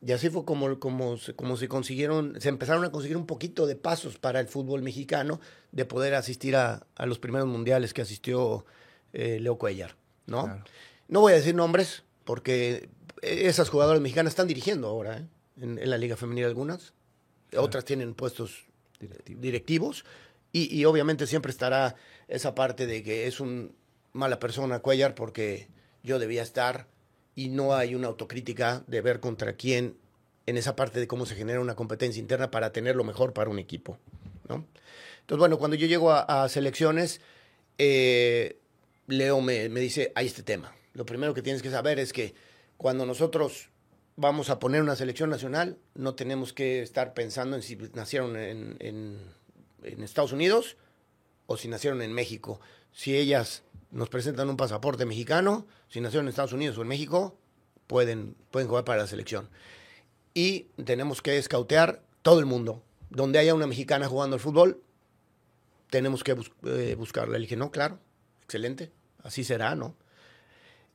Y 0.07 0.12
así 0.12 0.28
fue 0.28 0.45
como, 0.45 0.78
como, 0.78 1.16
como 1.37 1.57
se 1.57 1.68
consiguieron, 1.68 2.39
se 2.39 2.51
empezaron 2.51 2.85
a 2.85 2.93
conseguir 2.93 3.16
un 3.16 3.24
poquito 3.24 3.66
de 3.66 3.76
pasos 3.76 4.18
para 4.18 4.41
el 4.41 4.47
fútbol 4.47 4.83
mexicano 4.83 5.41
de 5.72 5.87
poder 5.87 6.14
asistir 6.16 6.55
a, 6.55 6.87
a 6.97 7.07
los 7.07 7.18
primeros 7.18 7.49
mundiales 7.49 7.95
que 7.95 8.03
asistió 8.03 8.66
eh, 9.14 9.39
Leo 9.41 9.57
Cuellar, 9.57 9.97
¿no? 10.26 10.62
No 11.09 11.20
voy 11.22 11.33
a 11.33 11.37
decir 11.37 11.55
nombres, 11.55 12.03
porque 12.24 12.91
esas 13.22 13.70
jugadoras 13.70 14.03
mexicanas 14.03 14.33
están 14.33 14.49
dirigiendo 14.49 14.87
ahora, 14.87 15.16
¿eh? 15.16 15.26
en, 15.62 15.89
la 15.89 15.97
Liga 15.97 16.18
Femenil 16.18 16.45
algunas. 16.45 16.93
Otras 17.57 17.87
tienen 17.87 18.12
puestos 18.12 18.66
directivos. 19.26 20.05
Y, 20.53 20.85
obviamente 20.85 21.27
siempre 21.27 21.51
estará 21.51 21.97
esa 22.29 22.55
parte 22.55 22.87
de 22.87 23.03
que 23.03 23.27
es 23.27 23.41
un 23.41 23.75
mala 24.13 24.41
persona 24.41 24.81
Cuellar 24.81 25.15
porque 25.15 25.69
yo 26.03 26.19
debía 26.19 26.43
estar 26.43 26.89
y 27.37 27.49
no 27.49 27.75
hay 27.75 27.95
una 27.95 28.09
autocrítica 28.09 28.83
de 28.87 29.01
ver 29.01 29.21
contra 29.21 29.53
quién 29.55 29.97
en 30.47 30.57
esa 30.57 30.75
parte 30.75 30.99
de 30.99 31.07
cómo 31.07 31.27
se 31.27 31.37
genera 31.37 31.61
una 31.61 31.77
competencia 31.77 32.21
interna 32.21 32.51
para 32.51 32.73
tener 32.73 32.97
lo 32.97 33.05
mejor 33.05 33.33
para 33.33 33.51
un 33.51 33.59
equipo, 33.59 33.99
¿no? 34.49 34.67
Entonces, 35.21 35.39
bueno, 35.39 35.59
cuando 35.59 35.77
yo 35.77 35.87
llego 35.87 36.11
a, 36.11 36.49
selecciones, 36.49 37.21
eh, 37.79 38.59
Leo 39.07 39.41
me, 39.41 39.69
dice, 39.69 40.11
hay 40.17 40.27
este 40.27 40.43
tema. 40.43 40.75
Lo 40.93 41.07
primero 41.07 41.35
que 41.35 41.43
tienes 41.43 41.63
que 41.63 41.71
saber 41.71 42.01
es 42.01 42.13
que 42.13 42.35
cuando 42.77 43.07
nosotros 43.07 43.69
vamos 44.17 44.51
a 44.51 44.59
poner 44.59 44.83
una 44.83 44.97
selección 44.97 45.31
nacional, 45.31 45.79
no 45.95 46.17
tenemos 46.17 46.53
que 46.53 46.83
estar 46.83 47.15
pensando 47.15 47.55
en 47.55 47.63
si 47.63 47.77
nacieron 47.95 48.37
en, 48.37 48.77
en, 48.81 49.19
Estados 49.83 50.33
Unidos 50.33 50.76
o 51.47 51.57
si 51.57 51.68
nacieron 51.68 52.03
en 52.03 52.12
México. 52.12 52.61
Si 52.93 53.16
ellas 53.16 53.62
nos 53.91 54.09
presentan 54.09 54.49
un 54.49 54.57
pasaporte 54.57 55.07
mexicano, 55.07 55.66
si 55.89 56.01
nacieron 56.01 56.26
en 56.26 56.31
Estados 56.31 56.53
Unidos 56.53 56.78
o 56.78 56.83
en 56.83 56.89
México, 56.89 57.37
pueden, 57.87 58.37
pueden 58.51 58.68
jugar 58.68 58.85
para 58.85 59.03
la 59.03 59.07
selección. 59.07 59.49
Y 60.35 60.68
tenemos 60.85 61.22
que 61.22 61.39
escautear 61.39 62.03
todo 62.22 62.41
el 62.41 62.47
mundo. 62.47 62.83
Donde 63.11 63.41
haya 63.41 63.55
una 63.55 63.66
mexicana 63.66 64.07
jugando 64.07 64.35
al 64.35 64.41
fútbol, 64.41 64.81
tenemos 65.91 66.22
que 66.22 66.37
eh, 66.66 66.95
buscarla. 66.97 67.35
Le 67.35 67.41
dije, 67.41 67.57
no, 67.57 67.72
claro, 67.72 67.99
excelente 68.45 68.93
así 69.22 69.45
será, 69.45 69.74
¿no? 69.74 69.95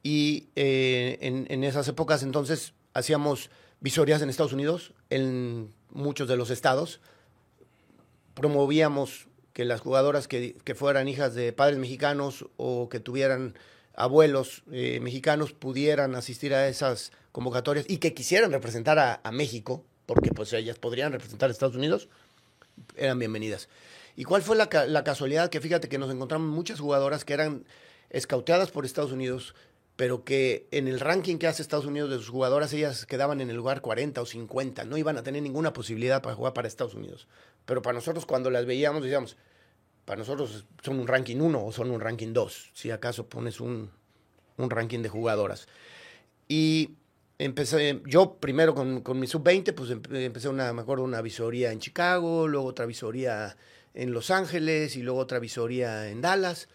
Y 0.03 0.49
eh, 0.55 1.17
en, 1.21 1.63
esas 1.63 1.87
épocas 1.87 2.21
entonces 2.21 2.73
hacíamos 2.93 3.49
visorías 3.79 4.21
en 4.21 4.29
Estados 4.29 4.53
Unidos, 4.53 4.93
en 5.09 5.73
muchos 5.89 6.27
de 6.27 6.37
los 6.37 6.51
estados, 6.51 7.01
promovíamos 8.35 9.27
que 9.53 9.65
las 9.65 9.81
jugadoras 9.81 10.27
que, 10.27 10.53
fueran 10.75 11.07
hijas 11.07 11.33
de 11.33 11.53
padres 11.53 11.79
mexicanos 11.79 12.45
o 12.57 12.89
que 12.89 12.99
tuvieran 12.99 13.55
abuelos 13.95 14.63
eh, 14.71 14.99
mexicanos 15.01 15.53
pudieran 15.53 16.13
asistir 16.15 16.53
a 16.53 16.67
esas 16.67 17.13
convocatorias 17.31 17.85
y 17.87 17.97
que 17.97 18.13
quisieran 18.13 18.51
representar 18.51 18.99
a, 18.99 19.31
México, 19.31 19.83
porque 20.05 20.31
pues 20.31 20.51
ellas 20.53 20.77
podrían 20.77 21.13
representar 21.13 21.49
a 21.49 21.53
Estados 21.53 21.77
Unidos, 21.77 22.09
eran 22.97 23.17
bienvenidas. 23.17 23.69
¿Y 24.17 24.25
cuál 24.25 24.41
fue 24.41 24.57
la, 24.57 24.69
la, 24.87 25.03
casualidad? 25.05 25.49
Que 25.49 25.61
fíjate 25.61 25.87
que 25.87 25.97
nos 25.97 26.11
encontramos 26.11 26.49
muchas 26.49 26.79
jugadoras 26.79 27.23
que 27.23 27.33
eran 27.33 27.65
escauteadas 28.09 28.71
por 28.71 28.85
Estados 28.85 29.13
Unidos, 29.13 29.55
pero 29.95 30.25
que 30.25 30.67
en 30.71 30.87
el 30.87 30.99
ranking 30.99 31.37
que 31.37 31.47
hace 31.47 31.61
Estados 31.61 31.85
Unidos 31.85 32.09
de 32.09 32.17
sus 32.17 32.29
jugadoras, 32.29 32.73
ellas 32.73 33.05
quedaban 33.05 33.39
en 33.39 33.49
el 33.49 33.55
lugar 33.55 33.81
40 33.81 34.21
o 34.21 34.25
50, 34.25 34.83
no 34.83 34.97
iban 34.97 35.17
a 35.17 35.23
tener 35.23 35.41
ninguna 35.41 35.71
posibilidad 35.71 36.21
para 36.21 36.35
jugar 36.35 36.53
para 36.53 36.67
Estados 36.67 36.95
Unidos. 36.95 37.27
Pero 37.65 37.81
para 37.81 37.95
nosotros 37.95 38.25
cuando 38.25 38.49
las 38.49 38.65
veíamos 38.65 39.03
decíamos, 39.03 39.37
para 40.03 40.19
nosotros 40.19 40.65
son 40.83 40.99
un 40.99 41.07
ranking 41.07 41.37
1 41.37 41.65
o 41.65 41.71
son 41.71 41.91
un 41.91 42.01
ranking 42.01 42.33
2, 42.33 42.71
si 42.73 42.91
acaso 42.91 43.27
pones 43.27 43.61
un, 43.61 43.89
un 44.57 44.69
ranking 44.69 44.99
de 44.99 45.09
jugadoras. 45.09 45.67
Y 46.49 46.91
empecé, 47.39 48.01
yo 48.05 48.35
primero 48.35 48.75
con, 48.75 49.01
con 49.01 49.17
mi 49.17 49.27
sub-20, 49.27 49.73
pues 49.73 49.91
empecé 49.91 50.49
una, 50.49 50.73
me 50.73 50.81
acuerdo, 50.81 51.05
una 51.05 51.21
visoría 51.21 51.71
en 51.71 51.79
Chicago, 51.79 52.49
luego 52.49 52.67
otra 52.67 52.85
visoría 52.85 53.55
en 53.93 54.11
Los 54.11 54.29
Ángeles 54.29 54.97
y 54.97 55.03
luego 55.03 55.19
otra 55.21 55.39
visoría 55.39 56.09
en 56.09 56.19
Dallas 56.21 56.67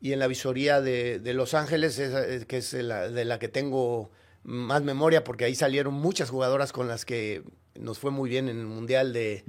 y 0.00 0.12
en 0.12 0.18
la 0.18 0.26
visoría 0.26 0.80
de, 0.80 1.20
Los 1.34 1.54
Ángeles, 1.54 2.00
que 2.46 2.56
es 2.56 2.72
la, 2.72 3.08
de 3.08 3.24
la 3.24 3.38
que 3.38 3.48
tengo 3.48 4.10
más 4.44 4.82
memoria, 4.82 5.24
porque 5.24 5.44
ahí 5.44 5.54
salieron 5.54 5.94
muchas 5.94 6.30
jugadoras 6.30 6.72
con 6.72 6.88
las 6.88 7.04
que 7.04 7.42
nos 7.78 7.98
fue 7.98 8.10
muy 8.10 8.30
bien 8.30 8.48
en 8.48 8.58
el 8.58 8.66
Mundial 8.66 9.12
de, 9.12 9.44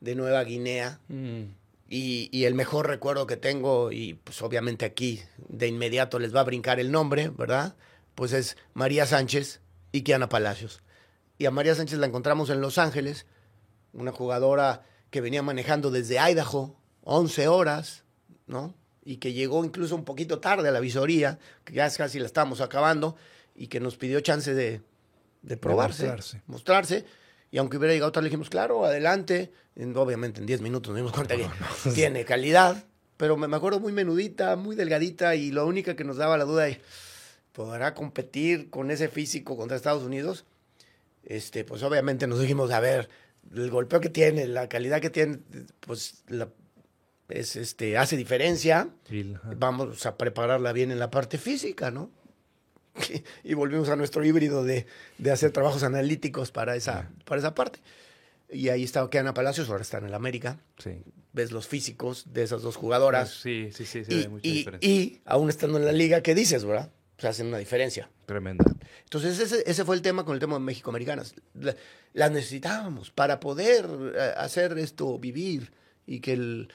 Nueva 0.00 0.42
Guinea. 0.44 1.00
Mm. 1.08 1.42
Y, 1.88 2.44
el 2.44 2.54
mejor 2.54 2.88
recuerdo 2.88 3.26
que 3.26 3.36
tengo, 3.36 3.92
y 3.92 4.14
pues 4.14 4.40
obviamente 4.42 4.84
aquí 4.84 5.20
de 5.48 5.68
inmediato 5.68 6.18
les 6.18 6.34
va 6.34 6.40
a 6.40 6.44
brincar 6.44 6.80
el 6.80 6.90
nombre, 6.90 7.28
¿verdad? 7.28 7.76
Pues 8.14 8.32
es 8.32 8.56
María 8.72 9.06
Sánchez 9.06 9.60
y 9.92 10.02
Kiana 10.02 10.28
Palacios. 10.28 10.82
Y 11.38 11.46
a 11.46 11.50
María 11.50 11.74
Sánchez 11.74 11.98
la 11.98 12.06
encontramos 12.06 12.50
en 12.50 12.60
Los 12.60 12.78
Ángeles, 12.78 13.26
una 13.92 14.12
jugadora 14.12 14.84
que 15.10 15.20
venía 15.20 15.42
manejando 15.42 15.90
desde 15.90 16.18
Idaho, 16.18 16.76
11 17.02 17.48
horas, 17.48 18.04
¿no? 18.46 18.74
Y 19.04 19.16
que 19.16 19.32
llegó 19.32 19.64
incluso 19.64 19.94
un 19.94 20.04
poquito 20.04 20.38
tarde 20.38 20.68
a 20.68 20.72
la 20.72 20.80
visoría, 20.80 21.38
que 21.64 21.74
ya 21.74 21.90
casi 21.90 22.18
la 22.18 22.26
estábamos 22.26 22.60
acabando, 22.60 23.16
y 23.54 23.66
que 23.66 23.80
nos 23.80 23.96
pidió 23.96 24.20
chance 24.20 24.54
de, 24.54 24.80
de 25.42 25.56
probarse, 25.56 26.14
mostrarse. 26.46 27.04
Y 27.50 27.58
aunque 27.58 27.76
hubiera 27.76 27.92
llegado 27.92 28.12
tarde, 28.12 28.24
le 28.24 28.30
dijimos, 28.30 28.48
claro, 28.48 28.84
adelante. 28.84 29.52
obviamente 29.94 30.40
en 30.40 30.46
10 30.46 30.62
minutos 30.62 30.90
nos 30.90 30.96
dimos 30.96 31.12
cuenta 31.12 31.36
que 31.36 31.46
tiene 31.94 32.24
calidad, 32.24 32.84
pero 33.16 33.36
me, 33.36 33.54
acuerdo 33.54 33.78
muy 33.80 33.92
menudita, 33.92 34.56
muy 34.56 34.74
delgadita, 34.76 35.34
y 35.34 35.50
lo 35.50 35.66
única 35.66 35.94
que 35.94 36.04
nos 36.04 36.16
daba 36.16 36.38
la 36.38 36.44
duda 36.44 36.68
es, 36.68 36.78
¿podrá 37.52 37.94
competir 37.94 38.70
con 38.70 38.90
ese 38.90 39.08
físico 39.08 39.56
contra 39.56 39.76
Estados 39.76 40.02
Unidos? 40.02 40.44
Este, 41.24 41.64
pues 41.64 41.82
obviamente 41.82 42.26
nos 42.26 42.40
dijimos, 42.40 42.70
a 42.70 42.80
ver, 42.80 43.08
el 43.54 43.70
golpeo 43.70 44.00
que 44.00 44.08
tiene, 44.08 44.46
la 44.46 44.68
calidad 44.68 45.00
que 45.00 45.10
tiene, 45.10 45.38
pues 45.80 46.24
la, 46.28 46.48
es, 47.28 47.56
este, 47.56 47.96
hace 47.98 48.16
diferencia. 48.16 48.88
Vamos 49.56 50.06
a 50.06 50.16
prepararla 50.16 50.72
bien 50.72 50.90
en 50.90 50.98
la 50.98 51.10
parte 51.10 51.38
física, 51.38 51.90
¿no? 51.90 52.10
y 53.44 53.54
volvimos 53.54 53.88
a 53.88 53.96
nuestro 53.96 54.24
híbrido 54.24 54.64
de, 54.64 54.86
hacer 55.30 55.50
trabajos 55.50 55.82
analíticos 55.82 56.50
para 56.50 56.76
esa, 56.76 57.10
para 57.24 57.40
esa 57.40 57.54
parte. 57.54 57.80
Y 58.50 58.68
ahí 58.68 58.84
está 58.84 59.08
Keana 59.08 59.32
Palacios, 59.32 59.70
ahora 59.70 59.82
está 59.82 59.98
en 59.98 60.06
el 60.06 60.14
América. 60.14 60.60
Sí. 60.78 61.02
Ves 61.32 61.52
los 61.52 61.66
físicos 61.66 62.26
de 62.34 62.42
esas 62.42 62.60
dos 62.60 62.76
jugadoras. 62.76 63.30
Sí, 63.30 63.70
sí, 63.72 63.86
sí, 63.86 64.02
y, 64.08 64.28
mucha 64.28 64.46
y, 64.46 64.66
y, 64.80 65.20
aún 65.24 65.48
estando 65.48 65.78
en 65.78 65.86
la 65.86 65.92
liga, 65.92 66.22
¿qué 66.22 66.34
dices, 66.34 66.64
verdad? 66.64 66.90
Hacen 67.22 67.46
una 67.46 67.58
diferencia. 67.58 68.10
Tremenda. 68.26 68.64
Entonces, 69.04 69.38
ese, 69.38 69.62
ese 69.64 69.84
fue 69.84 69.94
el 69.94 70.02
tema 70.02 70.24
con 70.24 70.34
el 70.34 70.40
tema 70.40 70.54
de 70.54 70.60
México-Americanas. 70.60 71.34
Las 72.12 72.30
necesitábamos 72.32 73.10
para 73.10 73.40
poder 73.40 73.86
eh, 74.14 74.34
hacer 74.36 74.76
esto, 74.76 75.18
vivir 75.18 75.72
y 76.04 76.20
que 76.20 76.32
el, 76.32 76.68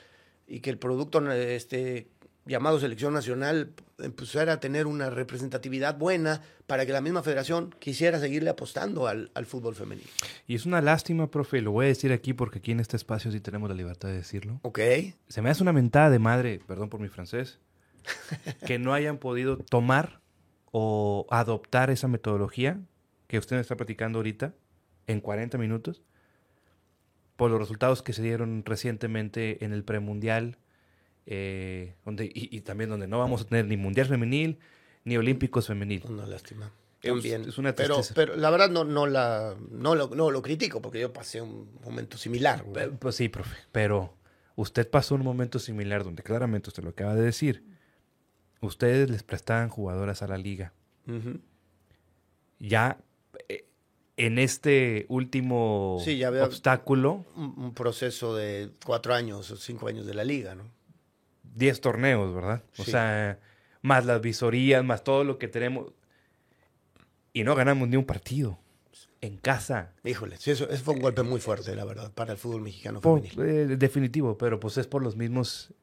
y 0.47 0.61
que 0.61 0.69
el 0.69 0.77
producto 0.77 1.29
este, 1.31 2.07
llamado 2.45 2.79
selección 2.79 3.13
nacional 3.13 3.73
empezara 3.99 4.53
a 4.53 4.59
tener 4.59 4.87
una 4.87 5.09
representatividad 5.09 5.97
buena 5.97 6.41
para 6.65 6.85
que 6.85 6.93
la 6.93 7.01
misma 7.01 7.23
federación 7.23 7.75
quisiera 7.79 8.19
seguirle 8.19 8.49
apostando 8.49 9.07
al, 9.07 9.31
al, 9.33 9.45
fútbol 9.45 9.75
femenino. 9.75 10.07
Y 10.47 10.55
es 10.55 10.65
una 10.65 10.81
lástima, 10.81 11.29
profe, 11.29 11.61
lo 11.61 11.71
voy 11.71 11.85
a 11.85 11.87
decir 11.89 12.11
aquí 12.11 12.33
porque 12.33 12.59
aquí 12.59 12.71
en 12.71 12.79
este 12.79 12.95
espacio 12.95 13.31
sí 13.31 13.39
tenemos 13.39 13.69
la 13.69 13.75
libertad 13.75 14.09
de 14.09 14.15
decirlo. 14.15 14.59
Ok. 14.63 14.79
Se 15.27 15.41
me 15.41 15.49
hace 15.49 15.63
una 15.63 15.73
mentada 15.73 16.09
de 16.09 16.19
madre, 16.19 16.61
perdón 16.65 16.89
por 16.89 16.99
mi 16.99 17.09
francés, 17.09 17.59
que 18.65 18.79
no 18.79 18.93
hayan 18.93 19.17
podido 19.17 19.57
tomar 19.57 20.21
o 20.71 21.25
adoptar 21.29 21.89
esa 21.89 22.07
metodología 22.07 22.79
que 23.27 23.39
usted 23.39 23.55
me 23.55 23.61
está 23.61 23.75
platicando 23.75 24.19
ahorita 24.19 24.53
en 25.07 25.21
40 25.21 25.57
minutos 25.57 26.03
por 27.37 27.51
los 27.51 27.59
resultados 27.59 28.01
que 28.01 28.11
se 28.11 28.21
dieron 28.21 28.63
recientemente 28.65 29.63
en 29.63 29.71
el 29.71 29.83
premundial 29.83 30.57
eh, 31.29 31.93
donde, 32.03 32.29
y, 32.33 32.61
también 32.61 32.89
donde 32.89 33.07
no 33.07 33.19
vamos 33.19 33.41
a 33.41 33.45
tener 33.45 33.65
ni 33.65 33.77
mundial 33.77 34.07
femenil 34.07 34.59
ni 35.03 35.17
olímpicos 35.17 35.67
femenil. 35.67 36.03
Una 36.07 36.25
lástima. 36.25 36.71
También. 37.01 37.43
Es 37.47 37.57
una 37.57 37.73
pero, 37.73 38.01
pero 38.15 38.35
la 38.35 38.49
verdad 38.49 38.69
no, 38.69 38.83
no, 38.83 39.05
la, 39.05 39.55
no, 39.71 39.93
lo, 39.93 40.09
no 40.09 40.31
lo 40.31 40.41
critico 40.41 40.81
porque 40.81 40.99
yo 40.99 41.13
pasé 41.13 41.41
un 41.41 41.69
momento 41.83 42.17
similar. 42.17 42.65
Pues 42.99 43.15
sí, 43.15 43.29
profe, 43.29 43.55
pero 43.71 44.13
usted 44.55 44.89
pasó 44.89 45.15
un 45.15 45.23
momento 45.23 45.59
similar 45.59 46.03
donde 46.03 46.23
claramente 46.23 46.69
usted 46.69 46.83
lo 46.83 46.89
acaba 46.89 47.13
de 47.13 47.21
decir. 47.21 47.63
Ustedes 48.61 49.09
les 49.09 49.23
prestaban 49.23 49.69
jugadoras 49.69 50.23
a 50.23 50.27
la 50.27 50.37
liga. 50.37 50.73
Ya 52.59 52.97
en 54.17 54.39
este 54.39 55.05
último 55.09 56.01
sí, 56.03 56.17
ya 56.17 56.31
obstáculo. 56.43 57.25
Un, 57.35 57.73
proceso 57.73 58.35
de 58.35 58.71
cuatro 58.83 59.13
años 59.13 59.49
o 59.51 59.55
cinco 59.55 59.87
años 59.87 60.05
de 60.07 60.15
la 60.15 60.23
liga, 60.23 60.55
¿no? 60.55 60.63
10 61.55 61.81
torneos, 61.81 62.33
¿verdad? 62.33 62.63
O 62.77 62.83
sea, 62.83 63.39
más 63.81 64.05
las 64.05 64.21
visorías, 64.21 64.83
más 64.83 65.03
todo 65.03 65.23
lo 65.23 65.37
que 65.37 65.47
tenemos. 65.47 65.93
Y 67.31 67.43
no 67.43 67.55
ganamos 67.55 67.87
ni 67.87 67.95
un 67.95 68.05
partido. 68.05 68.59
En 69.21 69.37
casa. 69.37 69.93
Híjole, 70.03 70.37
sí, 70.37 70.51
eso, 70.51 70.67
fue 70.83 70.93
un 70.93 70.99
golpe 70.99 71.23
muy 71.23 71.39
fuerte, 71.39 71.75
la 71.75 71.85
verdad, 71.85 72.11
para 72.11 72.33
el 72.33 72.37
fútbol 72.37 72.61
mexicano 72.61 73.01
femenil. 73.01 73.39
Eh, 73.39 73.77
definitivo, 73.77 74.37
pero 74.37 74.59
pues 74.59 74.77
es 74.77 74.85
por 74.85 75.01
los 75.01 75.15
mismos 75.15 75.73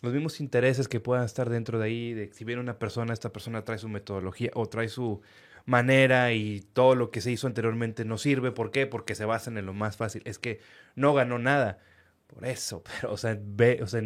los 0.00 0.12
mismos 0.12 0.40
intereses 0.40 0.86
que 0.86 1.00
puedan 1.00 1.24
estar 1.24 1.50
dentro 1.50 1.80
de 1.80 1.86
ahí, 1.86 2.14
de 2.14 2.32
si 2.32 2.44
viene 2.44 2.60
una 2.60 2.78
persona, 2.78 3.12
esta 3.12 3.32
persona 3.32 3.64
trae 3.64 3.78
su 3.78 3.88
metodología 3.88 4.50
o 4.54 4.66
trae 4.66 4.88
su 4.88 5.22
manera 5.68 6.32
y 6.32 6.60
todo 6.72 6.94
lo 6.94 7.10
que 7.10 7.20
se 7.20 7.30
hizo 7.30 7.46
anteriormente 7.46 8.04
no 8.04 8.16
sirve. 8.16 8.52
¿Por 8.52 8.70
qué? 8.70 8.86
Porque 8.86 9.14
se 9.14 9.26
basan 9.26 9.58
en 9.58 9.66
lo 9.66 9.74
más 9.74 9.96
fácil. 9.96 10.22
Es 10.24 10.38
que 10.38 10.60
no 10.96 11.12
ganó 11.12 11.38
nada. 11.38 11.78
Por 12.26 12.46
eso, 12.46 12.82
pero, 13.00 13.12
o 13.12 13.16
sea, 13.16 13.38
ve, 13.40 13.80
o 13.82 13.86
sea, 13.86 14.02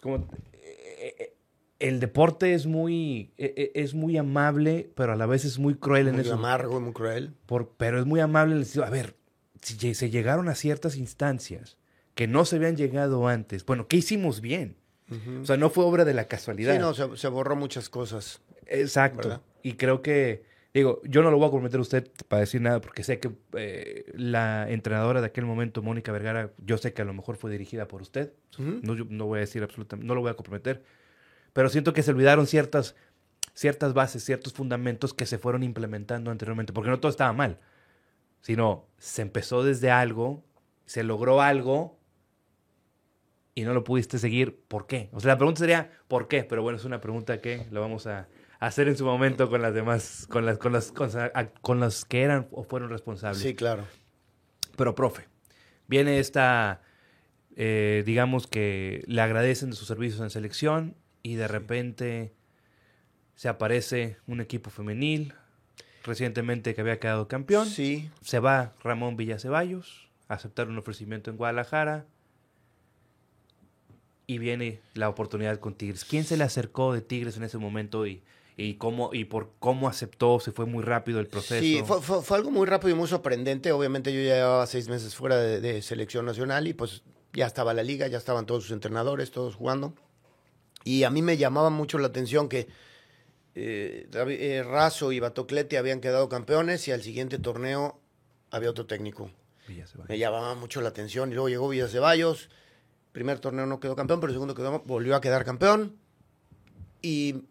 como 0.00 0.28
eh, 0.52 1.14
eh, 1.18 1.34
el 1.80 1.98
deporte 1.98 2.54
es 2.54 2.66
muy, 2.66 3.32
eh, 3.36 3.72
es 3.74 3.94
muy 3.94 4.16
amable, 4.16 4.90
pero 4.94 5.12
a 5.12 5.16
la 5.16 5.26
vez 5.26 5.44
es 5.44 5.58
muy 5.58 5.74
cruel 5.74 6.08
en 6.08 6.20
eso. 6.20 6.36
Muy 6.36 6.38
amargo, 6.38 6.80
muy 6.80 6.92
cruel. 6.92 7.34
Por, 7.46 7.74
pero 7.76 7.98
es 7.98 8.06
muy 8.06 8.20
amable 8.20 8.54
en 8.54 8.60
el 8.60 8.64
sentido, 8.64 8.84
a 8.84 8.90
ver, 8.90 9.16
si 9.62 9.94
se 9.94 10.10
llegaron 10.10 10.48
a 10.48 10.54
ciertas 10.54 10.96
instancias 10.96 11.78
que 12.14 12.28
no 12.28 12.44
se 12.44 12.56
habían 12.56 12.76
llegado 12.76 13.26
antes, 13.26 13.66
bueno, 13.66 13.88
¿qué 13.88 13.96
hicimos 13.98 14.40
bien? 14.40 14.76
O 15.40 15.44
sea, 15.44 15.56
no 15.56 15.70
fue 15.70 15.84
obra 15.84 16.04
de 16.04 16.14
la 16.14 16.26
casualidad. 16.26 16.72
Sí, 16.72 16.80
no, 16.80 16.92
se, 16.92 17.16
se 17.16 17.28
borró 17.28 17.54
muchas 17.54 17.88
cosas. 17.88 18.40
Exacto. 18.66 19.40
Y 19.62 19.74
creo 19.74 20.02
que 20.02 20.42
Digo, 20.76 21.00
yo 21.04 21.22
no 21.22 21.30
lo 21.30 21.38
voy 21.38 21.46
a 21.46 21.50
comprometer 21.50 21.78
a 21.78 21.80
usted 21.80 22.10
para 22.28 22.40
decir 22.40 22.60
nada 22.60 22.82
porque 22.82 23.02
sé 23.02 23.18
que 23.18 23.30
eh, 23.54 24.12
la 24.14 24.70
entrenadora 24.70 25.22
de 25.22 25.28
aquel 25.28 25.46
momento, 25.46 25.80
Mónica 25.80 26.12
Vergara, 26.12 26.52
yo 26.58 26.76
sé 26.76 26.92
que 26.92 27.00
a 27.00 27.06
lo 27.06 27.14
mejor 27.14 27.38
fue 27.38 27.50
dirigida 27.50 27.88
por 27.88 28.02
usted. 28.02 28.34
no, 28.58 28.94
no 28.94 29.24
voy 29.24 29.38
a 29.38 29.40
decir 29.40 29.62
absolutamente, 29.62 30.06
no 30.06 30.14
lo 30.14 30.20
voy 30.20 30.32
a 30.32 30.34
comprometer. 30.34 30.82
Pero 31.54 31.70
siento 31.70 31.94
que 31.94 32.02
se 32.02 32.10
olvidaron 32.10 32.46
ciertas, 32.46 32.94
ciertas 33.54 33.94
bases, 33.94 34.22
ciertos 34.22 34.52
fundamentos 34.52 35.14
que 35.14 35.24
se 35.24 35.38
fueron 35.38 35.62
implementando 35.62 36.30
anteriormente. 36.30 36.74
Porque 36.74 36.90
no 36.90 37.00
todo 37.00 37.08
estaba 37.08 37.32
mal, 37.32 37.58
sino 38.42 38.84
se 38.98 39.22
empezó 39.22 39.64
desde 39.64 39.90
algo, 39.90 40.44
se 40.84 41.04
logró 41.04 41.40
algo 41.40 41.98
y 43.54 43.62
no 43.62 43.72
lo 43.72 43.82
pudiste 43.82 44.18
seguir. 44.18 44.60
¿Por 44.68 44.86
qué? 44.86 45.08
O 45.12 45.20
sea, 45.20 45.32
la 45.32 45.38
pregunta 45.38 45.60
sería, 45.60 45.90
¿por 46.06 46.28
qué? 46.28 46.44
Pero 46.44 46.60
bueno, 46.60 46.76
es 46.76 46.84
una 46.84 47.00
pregunta 47.00 47.40
que 47.40 47.66
lo 47.70 47.80
vamos 47.80 48.06
a 48.06 48.28
hacer 48.58 48.88
en 48.88 48.96
su 48.96 49.04
momento 49.04 49.48
con 49.48 49.62
las 49.62 49.74
demás, 49.74 50.26
con 50.30 50.46
las, 50.46 50.58
con 50.58 50.72
las, 50.72 50.92
con, 50.92 51.80
las 51.80 52.04
que 52.04 52.22
eran 52.22 52.48
o 52.50 52.64
fueron 52.64 52.90
responsables. 52.90 53.42
Sí, 53.42 53.54
claro. 53.54 53.84
Pero, 54.76 54.94
profe, 54.94 55.26
viene 55.86 56.18
esta, 56.18 56.82
eh, 57.56 58.02
digamos 58.06 58.46
que 58.46 59.04
le 59.06 59.20
agradecen 59.20 59.70
de 59.70 59.76
sus 59.76 59.88
servicios 59.88 60.20
en 60.20 60.30
selección 60.30 60.96
y 61.22 61.34
de 61.34 61.48
repente 61.48 62.34
se 63.34 63.48
aparece 63.48 64.16
un 64.26 64.40
equipo 64.40 64.70
femenil 64.70 65.34
recientemente 66.04 66.74
que 66.74 66.80
había 66.80 66.98
quedado 66.98 67.28
campeón. 67.28 67.68
Sí. 67.68 68.10
Se 68.22 68.38
va 68.38 68.74
Ramón 68.82 69.16
Villaceballos 69.16 70.08
a 70.28 70.34
aceptar 70.34 70.68
un 70.68 70.78
ofrecimiento 70.78 71.30
en 71.30 71.36
Guadalajara 71.36 72.06
y 74.26 74.38
viene 74.38 74.80
la 74.94 75.08
oportunidad 75.08 75.58
con 75.60 75.74
Tigres. 75.74 76.04
¿Quién 76.04 76.24
se 76.24 76.36
le 76.36 76.44
acercó 76.44 76.92
de 76.92 77.00
Tigres 77.00 77.36
en 77.36 77.44
ese 77.44 77.58
momento 77.58 78.06
y 78.06 78.22
y 78.56 78.74
cómo 78.74 79.10
y 79.12 79.26
por 79.26 79.52
cómo 79.58 79.88
aceptó, 79.88 80.40
se 80.40 80.50
fue 80.50 80.64
muy 80.64 80.82
rápido 80.82 81.20
el 81.20 81.26
proceso. 81.26 81.60
Sí, 81.60 81.82
fue, 81.84 82.36
algo 82.36 82.50
muy 82.50 82.66
rápido 82.66 82.90
y 82.90 82.94
muy 82.94 83.06
sorprendente. 83.06 83.70
Obviamente 83.72 84.12
yo 84.12 84.20
ya 84.20 84.36
llevaba 84.36 84.66
seis 84.66 84.88
meses 84.88 85.14
fuera 85.14 85.36
de, 85.36 85.82
selección 85.82 86.24
nacional 86.24 86.66
y 86.66 86.72
pues 86.72 87.02
ya 87.34 87.46
estaba 87.46 87.74
la 87.74 87.82
liga, 87.82 88.06
ya 88.06 88.16
estaban 88.16 88.46
todos 88.46 88.62
sus 88.62 88.72
entrenadores, 88.72 89.30
todos 89.30 89.54
jugando. 89.54 89.94
Y 90.84 91.04
a 91.04 91.10
mí 91.10 91.20
me 91.20 91.36
llamaba 91.36 91.68
mucho 91.68 91.98
la 91.98 92.06
atención 92.06 92.48
que 92.48 92.68
eh, 93.54 94.08
eh 94.12 94.64
Razo 94.66 95.12
y 95.12 95.20
Batocleti 95.20 95.76
habían 95.76 96.00
quedado 96.00 96.28
campeones 96.30 96.88
y 96.88 96.92
al 96.92 97.02
siguiente 97.02 97.38
torneo 97.38 98.00
había 98.50 98.70
otro 98.70 98.86
técnico. 98.86 99.30
Me 100.08 100.16
llamaba 100.16 100.54
mucho 100.54 100.80
la 100.80 100.90
atención 100.90 101.30
y 101.30 101.34
luego 101.34 101.48
llegó 101.48 101.68
Villa 101.68 101.88
Ceballos. 101.88 102.48
Primer 103.12 103.38
torneo 103.38 103.66
no 103.66 103.80
quedó 103.80 103.96
campeón, 103.96 104.20
pero 104.20 104.30
el 104.30 104.36
segundo 104.36 104.54
quedó, 104.54 104.80
volvió 104.86 105.16
a 105.16 105.20
quedar 105.20 105.44
campeón. 105.44 105.96
Y 107.02 107.42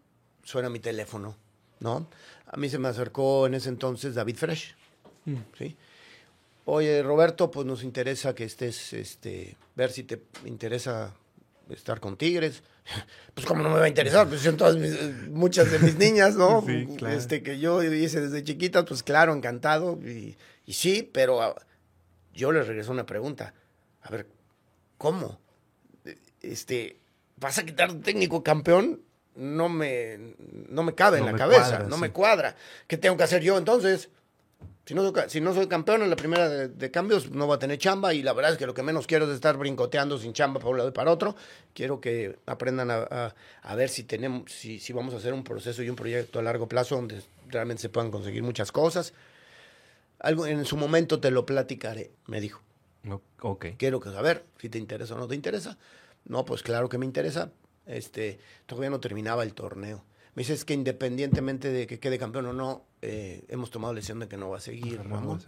suena 0.46 0.70
mi 0.70 0.80
teléfono, 0.80 1.36
¿no? 1.82 2.08
A 2.48 2.56
mí 2.56 2.70
se 2.70 2.78
me 2.78 2.88
acercó 2.88 3.48
en 3.48 3.56
ese 3.56 3.68
entonces 3.68 4.16
David 4.16 4.38
Fresh, 4.38 4.76
mm. 5.26 5.36
¿sí? 5.58 5.76
Oye, 6.64 7.04
Roberto, 7.04 7.52
pues 7.52 7.68
nos 7.68 7.84
interesa 7.84 8.34
que 8.34 8.46
estés, 8.46 8.94
este, 8.94 9.58
ver 9.76 9.92
si 9.92 10.04
te 10.04 10.24
interesa 10.46 11.14
estar 11.70 12.00
con 12.00 12.16
Tigres. 12.16 12.64
Pues 13.34 13.46
cómo 13.48 13.64
no 13.64 13.70
me 13.70 13.80
va 13.80 13.86
a 13.86 13.90
interesar, 13.90 14.30
pues 14.30 14.42
son 14.42 14.56
todas 14.56 14.78
muchas 15.28 15.70
de 15.70 15.80
mis 15.80 15.96
niñas, 15.98 16.36
¿no? 16.36 16.64
Sí, 16.66 16.88
claro. 16.98 17.18
Este 17.18 17.44
que 17.44 17.60
yo 17.60 17.84
hice 17.84 18.22
desde 18.22 18.44
chiquita, 18.44 18.86
pues 18.86 19.04
claro, 19.04 19.34
encantado 19.34 20.00
y, 20.02 20.38
y 20.66 20.74
sí, 20.74 21.10
pero 21.12 21.42
ah, 21.42 21.56
yo 22.34 22.54
le 22.54 22.64
regreso 22.64 22.92
una 22.92 23.06
pregunta. 23.06 23.54
A 24.04 24.10
ver, 24.12 24.28
¿cómo? 24.98 25.42
Este, 26.42 27.00
¿vas 27.38 27.58
a 27.58 27.66
quitar 27.66 27.90
un 27.90 28.04
técnico 28.04 28.42
campeón? 28.44 29.02
No 29.36 29.70
me, 29.70 30.36
no 30.70 30.84
me 30.84 30.96
cabe 30.96 31.20
en 31.20 31.26
la 31.26 31.36
cabeza, 31.36 31.80
no 31.88 31.98
me 31.98 32.12
cuadra. 32.12 32.56
¿Qué 32.88 32.98
tengo 32.98 33.18
que 33.18 33.24
hacer 33.24 33.42
yo 33.42 33.58
entonces? 33.58 34.10
Si 34.86 34.94
no, 34.94 35.02
soy, 35.02 35.24
si 35.30 35.42
no 35.42 35.54
soy 35.54 35.68
campeón 35.68 36.04
en 36.04 36.12
la 36.12 36.16
primera 36.16 36.48
de, 36.48 36.92
cambios, 36.92 37.32
no 37.32 37.48
voy 37.48 37.56
a 37.56 37.60
tener 37.60 37.80
chamba 37.80 38.14
y 38.14 38.22
la 38.22 38.34
verdad 38.34 38.52
es 38.52 38.58
que 38.58 38.68
lo 38.68 38.76
que 38.76 38.84
menos 38.84 39.08
quiero 39.08 39.26
es 39.26 39.32
estar 39.32 39.58
brincoteando 39.58 40.20
sin 40.20 40.32
chamba 40.32 40.60
para 40.60 40.70
un 40.70 40.78
lado 40.78 40.90
y 40.90 40.92
para 40.92 41.12
otro. 41.12 41.36
Quiero 41.74 42.00
que 42.00 42.38
aprendan 42.46 42.92
a, 42.92 43.34
a, 43.64 43.76
ver 43.76 43.90
si, 43.90 44.04
tenemos, 44.04 44.52
si, 44.52 44.80
si 44.80 44.94
vamos 44.94 45.16
a 45.16 45.18
hacer 45.18 45.34
un 45.34 45.44
proceso 45.44 45.82
y 45.82 45.90
un 45.90 45.96
proyecto 45.96 46.38
a 46.38 46.44
largo 46.44 46.68
plazo 46.68 46.96
donde 46.98 47.20
realmente 47.50 47.82
se 47.82 47.90
puedan 47.90 48.12
conseguir 48.12 48.44
muchas 48.44 48.72
cosas. 48.72 49.14
Algo 50.20 50.46
en 50.46 50.64
su 50.66 50.78
momento 50.78 51.20
te 51.20 51.32
lo 51.32 51.48
platicaré, 51.48 52.12
me 52.28 52.40
dijo. 52.40 52.62
Ok. 53.42 53.68
Quiero 53.78 54.00
que 54.00 54.12
saber 54.12 54.46
si 54.60 54.70
te 54.70 54.78
interesa 54.78 55.16
o 55.16 55.18
no 55.18 55.28
te 55.28 55.36
interesa. 55.36 55.78
No, 56.26 56.46
pues 56.46 56.64
claro 56.64 56.90
que 56.90 56.98
me 56.98 57.06
interesa, 57.06 57.52
este, 57.86 58.40
todavía 58.66 58.90
no 58.90 59.00
terminaba 59.00 59.44
el 59.44 59.54
torneo. 59.54 60.04
Me 60.36 60.42
dice, 60.42 60.54
es 60.54 60.66
que 60.66 60.74
independientemente 60.74 61.72
de 61.72 61.88
que 61.88 62.00
quede 62.00 62.20
campeón 62.20 62.48
o 62.48 62.54
no, 62.54 62.86
eh, 63.02 63.46
hemos 63.48 63.72
tomado 63.72 63.94
la 63.94 63.98
decisión 63.98 64.20
de 64.20 64.28
que 64.28 64.38
no 64.38 64.50
va 64.50 64.58
a 64.58 64.62
seguir, 64.62 65.02
Ramón. 65.02 65.40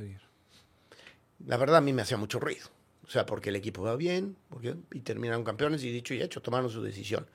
La 1.45 1.57
verdad 1.57 1.77
a 1.77 1.81
mí 1.81 1.91
me 1.93 2.01
hacía 2.01 2.17
mucho 2.17 2.39
ruido. 2.39 2.67
O 3.05 3.09
sea, 3.09 3.25
porque 3.25 3.49
el 3.49 3.55
equipo 3.55 3.83
va 3.83 3.95
bien, 3.95 4.35
porque, 4.49 4.75
y 4.91 4.99
terminaron 4.99 5.43
campeones 5.43 5.83
y 5.83 5.91
dicho 5.91 6.13
y 6.13 6.21
hecho, 6.21 6.41
tomaron 6.41 6.69
su 6.69 6.81
decisión. 6.81 7.27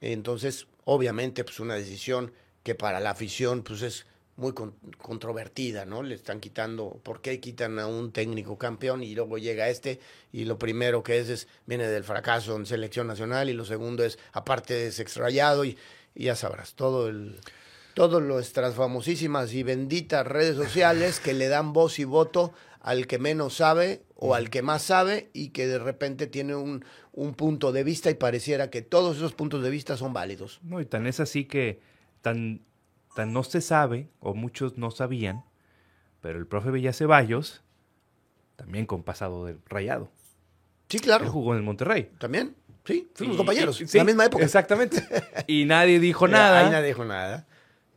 Entonces, 0.00 0.68
obviamente, 0.84 1.42
pues 1.44 1.58
una 1.60 1.74
decisión 1.74 2.32
que 2.62 2.74
para 2.74 3.00
la 3.00 3.10
afición, 3.10 3.62
pues 3.62 3.82
es 3.82 4.06
muy 4.36 4.52
controvertida, 4.98 5.84
¿no? 5.84 6.02
Le 6.02 6.14
están 6.14 6.40
quitando, 6.40 7.00
¿por 7.02 7.20
qué 7.20 7.38
quitan 7.38 7.78
a 7.78 7.86
un 7.86 8.10
técnico 8.12 8.58
campeón 8.58 9.02
y 9.02 9.14
luego 9.14 9.38
llega 9.38 9.68
este 9.68 10.00
y 10.32 10.44
lo 10.44 10.58
primero 10.58 11.02
que 11.02 11.18
es 11.18 11.28
es 11.28 11.48
viene 11.66 11.86
del 11.86 12.02
fracaso 12.02 12.56
en 12.56 12.66
selección 12.66 13.06
nacional 13.06 13.48
y 13.48 13.52
lo 13.52 13.64
segundo 13.64 14.04
es 14.04 14.18
aparte 14.32 14.88
es 14.88 14.98
extrayado 14.98 15.64
y, 15.64 15.78
ya 16.16 16.34
sabrás, 16.36 16.74
todo 16.74 17.08
el 17.08 17.36
todo 17.94 18.20
nuestras 18.20 18.74
famosísimas 18.74 19.52
y 19.52 19.62
benditas 19.62 20.26
redes 20.26 20.56
sociales 20.56 21.20
que 21.20 21.32
le 21.32 21.46
dan 21.46 21.72
voz 21.72 22.00
y 22.00 22.04
voto 22.04 22.52
al 22.80 23.06
que 23.06 23.20
menos 23.20 23.54
sabe 23.54 24.02
o 24.16 24.34
al 24.34 24.50
que 24.50 24.62
más 24.62 24.82
sabe 24.82 25.30
y 25.32 25.50
que 25.50 25.68
de 25.68 25.78
repente 25.78 26.26
tiene 26.26 26.56
un, 26.56 26.84
un 27.12 27.34
punto 27.34 27.70
de 27.70 27.84
vista 27.84 28.10
y 28.10 28.14
pareciera 28.14 28.68
que 28.68 28.82
todos 28.82 29.16
esos 29.16 29.32
puntos 29.32 29.62
de 29.62 29.70
vista 29.70 29.96
son 29.96 30.12
válidos. 30.12 30.58
No, 30.62 30.80
y 30.80 30.86
tan 30.86 31.06
es 31.06 31.20
así 31.20 31.44
que 31.44 31.80
tan, 32.20 32.62
no 33.26 33.44
se 33.44 33.60
sabe, 33.60 34.08
o 34.20 34.34
muchos 34.34 34.76
no 34.78 34.90
sabían, 34.90 35.44
pero 36.20 36.38
el 36.38 36.46
profe 36.46 36.70
Villaceballos, 36.70 37.62
también 38.56 38.86
con 38.86 39.02
pasado 39.02 39.44
del 39.46 39.58
rayado. 39.66 40.10
Sí, 40.88 40.96
Él 40.98 41.02
claro. 41.02 41.30
jugó 41.30 41.52
en 41.52 41.58
el 41.58 41.64
Monterrey. 41.64 42.10
También. 42.18 42.54
Sí, 42.84 43.08
fuimos 43.14 43.34
Y- 43.34 43.38
compañeros. 43.38 43.76
sí, 43.76 43.96
la 43.98 44.04
misma 44.04 44.26
época. 44.26 44.44
Exactamente. 44.44 45.02
y 45.46 45.64
nadie 45.64 45.98
dijo 46.00 46.24
Ahí 46.26 46.32
nada 46.32 46.70
nadie 46.70 46.88
dijo 46.88 47.04
nada. 47.04 47.46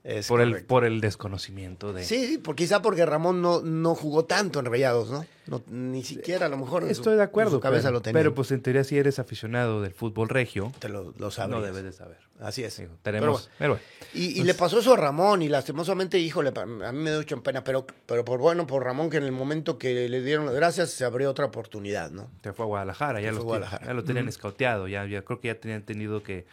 Es 0.10 0.28
por, 0.30 0.40
el, 0.40 0.64
por 0.64 0.86
el 0.86 1.02
desconocimiento 1.02 1.92
de... 1.92 2.06
Sí, 2.06 2.28
sí, 2.28 2.38
por, 2.38 2.56
quizá 2.56 2.82
porque 2.82 3.06
Ramón 3.06 3.42
no, 3.42 3.60
no 3.60 3.94
jugó 3.94 4.24
tanto 4.24 4.60
en 4.62 4.66
Rayados, 4.68 5.10
¿no? 5.10 5.26
No, 5.48 5.62
Ni 5.68 6.02
siquiera 6.02 6.46
a 6.46 6.50
lo 6.50 6.56
mejor. 6.58 6.84
en 6.84 6.96
su- 6.96 7.02
Estoy 7.02 7.18
de 7.18 7.24
acuerdo. 7.24 7.52
en 7.52 7.58
su 7.58 7.60
cabeza 7.60 7.88
pero, 7.90 7.92
lo 7.94 8.02
tenía. 8.02 8.18
pero 8.20 8.34
pues 8.34 8.52
en 8.52 8.62
teoría 8.62 8.86
si 8.86 8.98
eres 8.98 9.20
aficionado 9.20 9.82
del 9.82 9.92
fútbol 9.94 10.30
regio, 10.30 10.72
Te 10.80 10.88
lo, 10.88 11.04
lo 11.04 11.14
no 11.18 11.32
sabrías. 11.32 11.62
debes 11.64 11.84
de 11.84 11.92
saber. 11.92 12.18
Así 12.40 12.64
es. 12.64 12.78
Digo, 12.78 12.94
Pero 13.04 13.18
tenemos... 13.18 13.50
bueno. 13.58 13.58
pero 13.58 13.70
bueno. 13.74 13.86
Y, 14.14 14.40
y 14.40 14.44
le 14.46 14.54
pasó 14.54 14.80
eso 14.80 14.94
a 14.94 14.98
Ramón 14.98 15.42
y 15.42 15.50
lastimosamente, 15.50 16.18
híjole, 16.20 16.54
a 16.56 16.66
mí 16.66 17.00
me 17.00 17.10
dio 17.10 17.20
mucha 17.20 17.36
pena, 17.38 17.66
pero, 17.66 17.86
pero 18.06 18.24
por 18.24 18.40
bueno, 18.40 18.66
por 18.66 18.86
Ramón, 18.86 19.10
que 19.10 19.18
en 19.18 19.24
el 19.24 19.34
momento 19.34 19.78
que 19.78 20.08
le 20.08 20.22
dieron 20.22 20.46
las 20.46 20.56
gracias 20.56 20.90
se 20.92 21.04
abrió 21.04 21.30
otra 21.30 21.44
oportunidad, 21.48 22.12
¿no? 22.12 22.30
Se 22.44 22.54
fue 22.54 22.64
a 22.64 22.68
Guadalajara, 22.68 23.20
ya, 23.20 23.34
los 23.34 23.44
Guadalajara. 23.44 23.88
ya 23.88 23.94
lo 23.94 24.06
tenían 24.06 24.24
Ujú. 24.26 24.30
escauteado, 24.30 24.88
ya, 24.88 25.06
ya 25.06 25.22
creo 25.24 25.42
que 25.42 25.50
ya 25.50 25.56
tenían 25.60 25.84
tenido 25.84 26.24
que, 26.24 26.46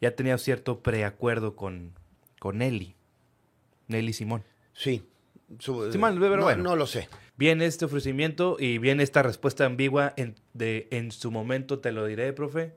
ya 0.00 0.10
tenía 0.16 0.36
cierto 0.38 0.80
preacuerdo 0.80 1.54
con, 1.54 1.92
con 2.38 2.58
Nelly, 2.58 2.94
Nelly 3.88 4.12
Simón. 4.12 4.44
Sí. 4.72 5.02
Su- 5.58 5.88
pero 5.92 6.36
no, 6.36 6.42
bueno. 6.42 6.62
no 6.62 6.76
lo 6.76 6.86
sé. 6.86 7.08
Viene 7.36 7.66
este 7.66 7.84
ofrecimiento 7.84 8.56
y 8.58 8.78
viene 8.78 9.02
esta 9.02 9.22
respuesta 9.22 9.64
ambigua 9.64 10.12
en, 10.16 10.34
de, 10.54 10.88
en 10.90 11.12
su 11.12 11.30
momento 11.30 11.78
te 11.78 11.92
lo 11.92 12.06
diré, 12.06 12.32
profe. 12.32 12.74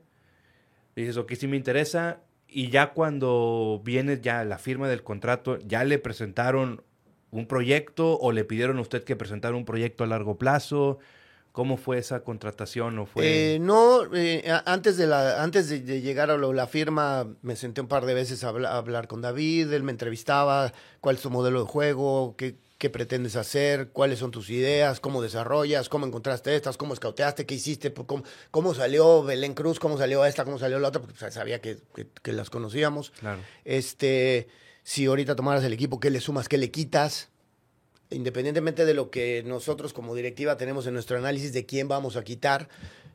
Dices, 0.94 1.16
ok, 1.16 1.32
sí 1.34 1.46
me 1.48 1.56
interesa. 1.56 2.20
Y 2.46 2.68
ya 2.70 2.92
cuando 2.92 3.80
viene 3.84 4.20
ya 4.20 4.44
la 4.44 4.58
firma 4.58 4.88
del 4.88 5.02
contrato, 5.02 5.58
¿ya 5.60 5.84
le 5.84 5.98
presentaron 5.98 6.82
un 7.30 7.46
proyecto 7.46 8.18
o 8.18 8.32
le 8.32 8.44
pidieron 8.44 8.78
a 8.78 8.82
usted 8.82 9.04
que 9.04 9.16
presentara 9.16 9.56
un 9.56 9.64
proyecto 9.64 10.04
a 10.04 10.06
largo 10.08 10.36
plazo? 10.36 10.98
¿Cómo 11.52 11.76
fue 11.76 11.98
esa 11.98 12.20
contratación? 12.22 12.98
¿O 13.00 13.06
fue... 13.06 13.54
Eh, 13.54 13.58
no, 13.58 14.02
eh, 14.14 14.44
antes, 14.66 14.96
de, 14.96 15.06
la, 15.06 15.42
antes 15.42 15.68
de, 15.68 15.80
de 15.80 16.00
llegar 16.00 16.30
a 16.30 16.36
lo- 16.36 16.52
la 16.52 16.66
firma, 16.68 17.26
me 17.42 17.56
senté 17.56 17.80
un 17.80 17.88
par 17.88 18.06
de 18.06 18.14
veces 18.14 18.44
a, 18.44 18.48
habla- 18.50 18.70
a 18.72 18.76
hablar 18.78 19.08
con 19.08 19.20
David, 19.20 19.72
él 19.72 19.82
me 19.82 19.90
entrevistaba, 19.90 20.72
cuál 21.00 21.16
es 21.16 21.22
tu 21.22 21.30
modelo 21.30 21.60
de 21.64 21.66
juego, 21.68 22.36
qué, 22.38 22.54
qué 22.78 22.88
pretendes 22.88 23.34
hacer, 23.34 23.88
cuáles 23.90 24.20
son 24.20 24.30
tus 24.30 24.48
ideas, 24.48 25.00
cómo 25.00 25.20
desarrollas, 25.22 25.88
cómo 25.88 26.06
encontraste 26.06 26.54
estas, 26.54 26.76
cómo 26.76 26.94
escauteaste, 26.94 27.44
qué 27.46 27.56
hiciste, 27.56 27.92
cómo, 27.92 28.22
cómo 28.52 28.72
salió 28.72 29.24
Belén 29.24 29.54
Cruz, 29.54 29.80
cómo 29.80 29.98
salió 29.98 30.24
esta, 30.24 30.44
cómo 30.44 30.58
salió 30.58 30.78
la 30.78 30.88
otra, 30.88 31.02
porque 31.02 31.30
sabía 31.32 31.60
que, 31.60 31.78
que- 31.96 32.06
que 32.22 32.32
las 32.32 32.48
conocíamos. 32.48 33.10
Claro. 33.18 33.40
Este, 33.64 34.46
si 34.84 35.06
ahorita 35.06 35.34
tomaras 35.34 35.64
el 35.64 35.72
equipo, 35.72 35.98
¿qué 35.98 36.10
le 36.10 36.20
sumas, 36.20 36.48
qué 36.48 36.58
le 36.58 36.70
quitas? 36.70 37.28
Independientemente 38.10 38.84
de 38.84 38.94
lo 38.94 39.10
que 39.10 39.42
nosotros 39.46 39.92
como 39.92 40.14
directiva 40.14 40.56
tenemos 40.56 40.86
en 40.86 40.94
nuestro 40.94 41.16
análisis 41.16 41.52
de 41.52 41.64
quién 41.66 41.86
vamos 41.88 42.16
a 42.16 42.24
quitar, 42.24 42.68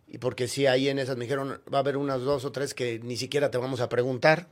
y 0.07 0.17
porque 0.19 0.47
sí, 0.47 0.67
ahí 0.67 0.87
en 0.87 0.99
esas 0.99 1.17
me 1.17 1.25
dijeron, 1.25 1.59
va 1.73 1.79
a 1.79 1.81
haber 1.81 1.97
unas 1.97 2.21
dos 2.21 2.45
o 2.45 2.51
tres 2.51 2.73
que 2.73 2.99
ni 2.99 3.17
siquiera 3.17 3.51
te 3.51 3.57
vamos 3.57 3.81
a 3.81 3.89
preguntar. 3.89 4.47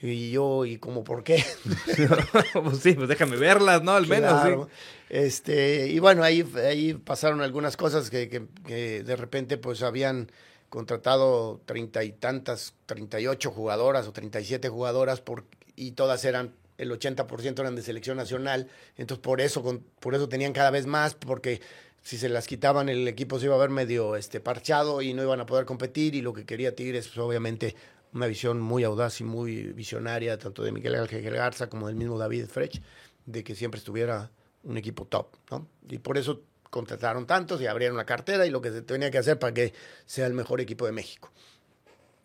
Y 0.00 0.30
yo, 0.32 0.64
¿y 0.64 0.78
como 0.78 1.04
por 1.04 1.22
qué? 1.22 1.44
pues 2.64 2.78
sí, 2.78 2.94
pues 2.94 3.08
déjame 3.08 3.36
verlas, 3.36 3.82
¿no? 3.82 3.92
Al 3.92 4.06
menos, 4.06 4.32
Claro. 4.32 4.68
sí. 4.70 5.06
Este, 5.10 5.88
y 5.88 5.98
bueno, 5.98 6.24
ahí, 6.24 6.44
ahí 6.66 6.94
pasaron 6.94 7.40
algunas 7.42 7.76
cosas 7.76 8.08
que, 8.10 8.28
que- 8.28 8.46
que 8.66 9.02
de 9.04 9.16
repente 9.16 9.58
pues 9.58 9.82
habían 9.82 10.32
contratado 10.70 11.60
treinta 11.66 12.02
y 12.02 12.12
tantas, 12.12 12.74
treinta 12.86 13.20
y 13.20 13.26
ocho 13.26 13.50
jugadoras 13.50 14.06
o 14.08 14.12
treinta 14.12 14.40
y 14.40 14.44
siete 14.46 14.70
jugadoras 14.70 15.20
por, 15.20 15.44
y 15.76 15.92
todas 15.92 16.24
eran, 16.24 16.54
el 16.82 16.90
80% 16.90 17.60
eran 17.60 17.74
de 17.74 17.82
selección 17.82 18.16
nacional, 18.16 18.68
entonces 18.96 19.22
por 19.22 19.40
eso, 19.40 19.82
por 20.00 20.14
eso 20.14 20.28
tenían 20.28 20.52
cada 20.52 20.70
vez 20.70 20.86
más, 20.86 21.14
porque 21.14 21.60
si 22.02 22.18
se 22.18 22.28
las 22.28 22.46
quitaban 22.46 22.88
el 22.88 23.06
equipo 23.06 23.38
se 23.38 23.46
iba 23.46 23.54
a 23.54 23.58
ver 23.58 23.70
medio 23.70 24.16
este, 24.16 24.40
parchado 24.40 25.02
y 25.02 25.14
no 25.14 25.22
iban 25.22 25.40
a 25.40 25.46
poder 25.46 25.64
competir 25.64 26.14
y 26.14 26.20
lo 26.20 26.32
que 26.32 26.44
quería 26.44 26.74
Tigres 26.74 27.06
pues 27.06 27.18
obviamente 27.18 27.76
una 28.12 28.26
visión 28.26 28.60
muy 28.60 28.84
audaz 28.84 29.20
y 29.20 29.24
muy 29.24 29.72
visionaria 29.72 30.36
tanto 30.36 30.62
de 30.62 30.72
Miguel 30.72 30.96
Ángel 30.96 31.22
Garza 31.30 31.68
como 31.68 31.86
del 31.86 31.96
mismo 31.96 32.18
David 32.18 32.46
Frech 32.46 32.82
de 33.24 33.44
que 33.44 33.54
siempre 33.54 33.78
estuviera 33.78 34.30
un 34.64 34.76
equipo 34.76 35.06
top, 35.06 35.28
¿no? 35.50 35.68
Y 35.88 35.98
por 35.98 36.18
eso 36.18 36.42
contrataron 36.70 37.26
tantos 37.26 37.60
y 37.60 37.66
abrieron 37.66 37.96
la 37.96 38.06
cartera 38.06 38.46
y 38.46 38.50
lo 38.50 38.60
que 38.60 38.70
se 38.70 38.82
tenía 38.82 39.10
que 39.10 39.18
hacer 39.18 39.38
para 39.38 39.52
que 39.52 39.72
sea 40.06 40.26
el 40.26 40.34
mejor 40.34 40.60
equipo 40.60 40.86
de 40.86 40.92
México. 40.92 41.30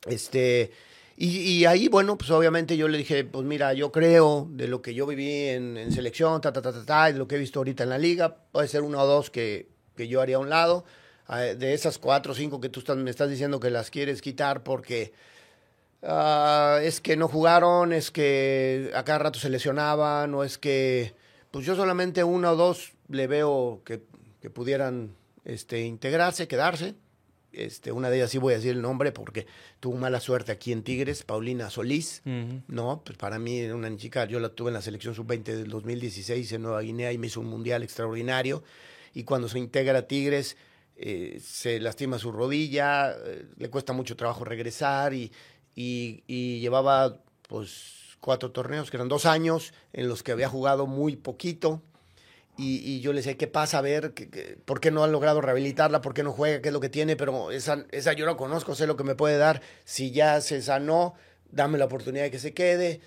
Este, 0.06 0.72
y, 1.20 1.40
y 1.40 1.66
ahí, 1.66 1.88
bueno, 1.88 2.16
pues 2.16 2.30
obviamente 2.30 2.78
yo 2.78 2.88
le 2.88 3.00
dije, 3.00 3.24
pues 3.24 3.44
mira, 3.44 3.74
yo 3.74 3.92
creo 3.92 4.48
de 4.52 4.68
lo 4.68 4.84
que 4.84 4.94
yo 4.94 5.08
viví 5.08 5.48
en, 5.48 5.76
en 5.76 5.92
selección, 5.92 6.40
ta, 6.42 6.54
ta, 6.54 6.62
ta, 6.62 6.72
ta, 6.72 6.86
ta, 6.86 7.12
de 7.12 7.18
lo 7.18 7.28
que 7.28 7.36
he 7.36 7.40
visto 7.40 7.60
ahorita 7.60 7.84
en 7.84 7.90
la 7.90 7.98
liga, 7.98 8.36
puede 8.52 8.68
ser 8.68 8.84
uno 8.84 9.02
o 9.02 9.08
dos 9.08 9.32
que, 9.32 9.68
que 9.96 10.08
yo 10.08 10.22
haría 10.22 10.36
a 10.36 10.40
un 10.40 10.50
lado. 10.50 10.86
Ah, 11.26 11.40
De 11.40 11.74
esas 11.74 11.98
cuatro 11.98 12.34
o 12.34 12.36
cinco 12.36 12.62
que 12.62 12.70
tú 12.70 12.84
me 12.96 13.10
estás 13.10 13.30
diciendo 13.32 13.60
que 13.60 13.72
las 13.72 13.90
quieres 13.90 14.22
quitar 14.22 14.64
porque 14.64 15.12
ah, 16.04 16.80
es 16.84 17.02
que 17.02 17.18
no 17.18 17.28
jugaron, 17.28 17.94
es 17.94 18.12
que 18.12 18.92
a 18.94 19.04
cada 19.04 19.18
rato 19.20 19.40
se 19.40 19.50
lesionaban, 19.50 20.34
o 20.36 20.44
es 20.44 20.60
que, 20.60 21.16
pues 21.50 21.66
yo 21.66 21.76
solamente 21.76 22.24
una 22.24 22.52
o 22.52 22.56
dos 22.56 22.94
le 23.10 23.26
veo 23.26 23.82
que, 23.84 24.04
que 24.40 24.52
pudieran 24.52 25.16
este, 25.46 25.82
integrarse, 25.82 26.48
quedarse. 26.48 26.94
Este, 27.58 27.92
una 27.92 28.10
de 28.10 28.18
ellas 28.18 28.30
sí 28.30 28.38
voy 28.38 28.54
a 28.54 28.58
decir 28.58 28.72
el 28.72 28.82
nombre 28.82 29.12
porque 29.12 29.48
tuvo 29.80 29.98
mala 29.98 30.20
suerte 30.20 30.52
aquí 30.52 30.72
en 30.72 30.84
Tigres, 30.84 31.24
Paulina 31.24 31.70
Solís. 31.70 32.22
No, 32.68 33.02
pues 33.04 33.18
para 33.18 33.40
mí 33.40 33.58
era 33.60 33.76
una 33.76 33.96
chica, 33.98 34.26
yo 34.26 34.40
la 34.40 34.50
tuve 34.50 34.70
en 34.70 34.76
la 34.76 34.82
selección 34.82 35.16
sub-20 35.16 35.44
del 35.44 35.70
2016 35.70 36.52
en 36.52 36.62
Nueva 36.62 36.82
Guinea 36.82 37.12
y 37.12 37.18
me 37.18 37.28
hizo 37.28 37.40
un 37.40 37.48
mundial 37.48 37.84
extraordinario. 37.84 38.64
Y 39.14 39.24
cuando 39.24 39.50
se 39.50 39.58
integra 39.60 39.98
a 39.98 40.02
Tigres, 40.08 40.56
eh, 40.96 41.40
se 41.44 41.80
lastima 41.80 42.20
su 42.20 42.32
rodilla, 42.32 43.12
eh, 43.12 43.46
le 43.58 43.70
cuesta 43.70 43.94
mucho 43.94 44.16
trabajo 44.16 44.44
regresar 44.46 45.14
y, 45.14 45.32
y- 45.76 46.24
y 46.28 46.60
llevaba 46.60 47.22
pues 47.48 48.18
cuatro 48.20 48.52
torneos, 48.52 48.90
que 48.92 48.98
eran 48.98 49.08
dos 49.08 49.26
años, 49.26 49.74
en 49.94 50.08
los 50.10 50.22
que 50.24 50.32
había 50.32 50.50
jugado 50.50 50.86
muy 50.88 51.16
poquito. 51.16 51.82
Y, 52.58 52.78
y 52.80 53.02
yo 53.02 53.12
le 53.14 53.18
decía, 53.20 53.38
¿qué 53.38 53.48
pasa? 53.48 53.78
A 53.78 53.82
ver, 53.82 54.14
¿qué- 54.14 54.30
qué- 54.30 54.58
¿por 54.66 54.80
qué 54.80 54.90
no 54.92 55.04
han 55.04 55.12
logrado 55.12 55.42
rehabilitarla? 55.42 56.02
¿Por 56.02 56.14
qué 56.14 56.24
no 56.24 56.32
juega? 56.32 56.62
¿Qué 56.62 56.70
es 56.70 56.74
lo 56.74 56.80
que 56.80 56.90
tiene? 56.90 57.16
Pero 57.16 57.52
esa, 57.52 57.86
esa 57.92 58.14
yo 58.14 58.26
la 58.26 58.36
conozco, 58.36 58.74
sé 58.76 58.88
lo 58.88 58.98
que 58.98 59.04
me 59.04 59.14
puede 59.16 59.38
dar. 59.38 59.62
Si 59.86 60.12
ya 60.12 60.42
se 60.42 60.62
sanó, 60.62 61.14
dame 61.52 61.78
la 61.78 61.86
oportunidad 61.86 62.24
de 62.24 62.32
que 62.32 62.40
se 62.40 62.54
quede. 62.54 63.00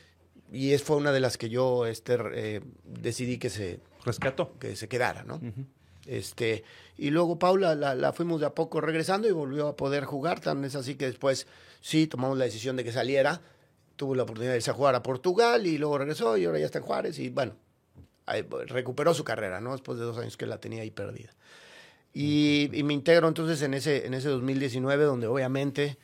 Y 0.52 0.72
es 0.72 0.82
fue 0.82 0.96
una 0.96 1.10
de 1.12 1.20
las 1.20 1.36
que 1.36 1.48
yo 1.48 1.86
este, 1.86 2.16
eh, 2.34 2.60
decidí 2.84 3.38
que 3.38 3.50
se, 3.50 3.80
Rescató. 4.04 4.58
que 4.58 4.76
se 4.76 4.88
quedara, 4.88 5.24
¿no? 5.24 5.36
Ujú. 5.36 5.66
Este, 6.06 6.64
y 6.96 7.10
luego 7.10 7.38
Paula 7.38 7.74
la, 7.74 7.94
la 7.94 8.12
fuimos 8.12 8.40
de 8.40 8.46
a 8.46 8.54
poco 8.54 8.80
regresando 8.80 9.28
y 9.28 9.32
volvió 9.32 9.68
a 9.68 9.76
poder 9.76 10.04
jugar. 10.04 10.40
Tan 10.40 10.64
es 10.64 10.74
así 10.74 10.94
que 10.96 11.06
después 11.06 11.46
sí 11.80 12.06
tomamos 12.06 12.38
la 12.38 12.44
decisión 12.46 12.76
de 12.76 12.84
que 12.84 12.92
saliera. 12.92 13.40
Tuvo 13.96 14.14
la 14.14 14.22
oportunidad 14.22 14.52
de 14.52 14.58
irse 14.58 14.70
a 14.70 14.74
jugar 14.74 14.94
a 14.94 15.02
Portugal 15.02 15.66
y 15.66 15.76
luego 15.78 15.98
regresó 15.98 16.36
y 16.36 16.46
ahora 16.46 16.58
ya 16.58 16.66
está 16.66 16.78
en 16.78 16.84
Juárez 16.84 17.18
y 17.18 17.28
bueno, 17.30 17.54
recuperó 18.66 19.14
su 19.14 19.24
carrera, 19.24 19.60
¿no? 19.60 19.72
Después 19.72 19.98
de 19.98 20.04
dos 20.04 20.18
años 20.18 20.36
que 20.36 20.46
la 20.46 20.58
tenía 20.58 20.82
ahí 20.82 20.90
perdida. 20.90 21.30
Y, 22.12 22.70
y 22.72 22.82
me 22.82 22.92
integro 22.94 23.28
entonces 23.28 23.62
en 23.62 23.74
ese, 23.74 24.06
en 24.06 24.14
ese 24.14 24.28
2019 24.28 25.04
donde 25.04 25.26
obviamente 25.28 25.96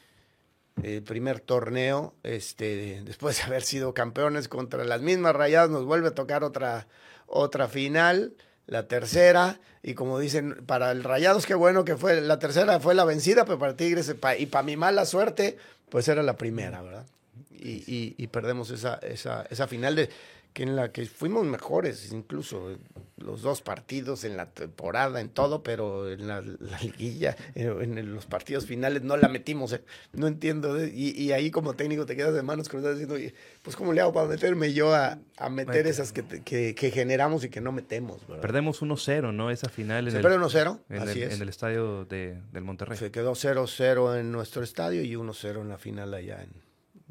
el 0.83 1.03
primer 1.03 1.41
torneo, 1.41 2.15
este, 2.23 3.03
después 3.05 3.39
de 3.39 3.45
haber 3.45 3.63
sido 3.63 3.95
campeones 3.95 4.49
contra 4.49 4.85
las 4.85 5.01
mismas 5.01 5.35
rayadas, 5.35 5.71
nos 5.71 5.85
vuelve 5.85 6.09
a 6.09 6.15
tocar 6.15 6.45
otra, 6.45 6.87
otra 7.27 7.67
final, 7.69 8.35
la 8.67 8.87
tercera, 8.87 9.59
y 9.83 9.95
como 9.95 10.19
dicen, 10.19 10.63
para 10.67 10.91
el 10.91 11.03
Rayados, 11.05 11.47
qué 11.47 11.55
bueno 11.55 11.85
que 11.85 11.97
fue, 11.97 12.21
la 12.21 12.39
tercera 12.39 12.79
fue 12.81 12.95
la 12.95 13.05
vencida, 13.05 13.45
pero 13.45 13.59
para 13.59 13.77
Tigres, 13.77 14.13
y 14.39 14.47
para 14.47 14.63
mi 14.65 14.77
mala 14.77 15.07
suerte, 15.07 15.57
pues 15.89 16.09
era 16.09 16.23
la 16.23 16.37
primera, 16.37 16.83
¿verdad? 16.83 17.07
Y, 17.53 17.85
y- 17.87 18.15
y 18.19 18.27
perdemos 18.27 18.71
esa, 18.71 18.97
esa, 18.97 19.47
esa 19.51 19.67
final 19.69 19.95
de 19.97 20.11
que 20.57 20.63
en 20.63 20.75
la 20.75 20.91
que 20.91 21.05
fuimos 21.05 21.45
mejores, 21.45 22.11
incluso 22.13 22.71
eh, 22.71 22.79
los 23.19 23.43
dos 23.43 23.61
partidos 23.61 24.25
en 24.25 24.39
la 24.39 24.47
temporada, 24.47 25.21
en 25.21 25.29
todo, 25.29 25.63
pero 25.63 26.11
en 26.11 26.27
la, 26.27 26.41
la 26.41 26.79
liguilla, 26.81 27.37
eh, 27.55 27.75
en, 27.83 28.15
los 28.15 28.25
partidos 28.25 28.65
finales 28.65 29.03
no 29.03 29.19
la 29.19 29.29
metimos. 29.29 29.75
eh. 29.75 29.83
No 30.15 30.27
entiendo. 30.27 30.79
eh, 30.81 30.91
Y, 30.95 31.11
y 31.23 31.33
ahí 31.33 31.51
como 31.51 31.75
técnico 31.75 32.07
te 32.07 32.17
quedas 32.17 32.33
de 32.33 32.43
manos 32.43 32.71
cruzadas 32.71 32.97
diciendo, 32.97 33.17
"Oye, 33.17 33.35
pues 33.61 33.77
¿cómo 33.77 33.93
le 33.93 34.01
hago 34.01 34.15
para 34.15 34.29
meterme 34.29 34.73
yo 34.73 34.95
a, 34.95 35.19
a 35.37 35.51
meter 35.51 35.75
Mete. 35.77 35.91
esas 35.91 36.15
que, 36.15 36.25
que, 36.25 36.75
que 36.75 36.91
generamos 36.91 37.45
y 37.45 37.51
que 37.51 37.61
no 37.61 37.71
metemos? 37.71 38.27
¿verdad? 38.27 38.41
Perdemos 38.41 38.81
1-0, 38.81 39.35
¿no? 39.35 39.51
Esa 39.51 39.69
final 39.69 40.07
en, 40.09 40.13
Se 40.15 40.21
pierde 40.21 40.39
1-0, 40.39 40.79
en, 40.89 41.03
así 41.03 41.21
el, 41.21 41.29
es. 41.29 41.35
en 41.37 41.43
el 41.43 41.49
estadio 41.51 42.07
de, 42.07 42.41
del 42.53 42.65
Monterrey. 42.65 42.97
Se 42.97 43.11
quedó 43.11 43.33
0-0 43.33 44.19
en 44.21 44.33
nuestro 44.33 44.63
estadio 44.63 45.03
y 45.03 45.13
1-0 45.17 45.61
en 45.61 45.69
la 45.69 45.77
final 45.77 46.15
allá 46.15 46.43
en, 46.43 46.49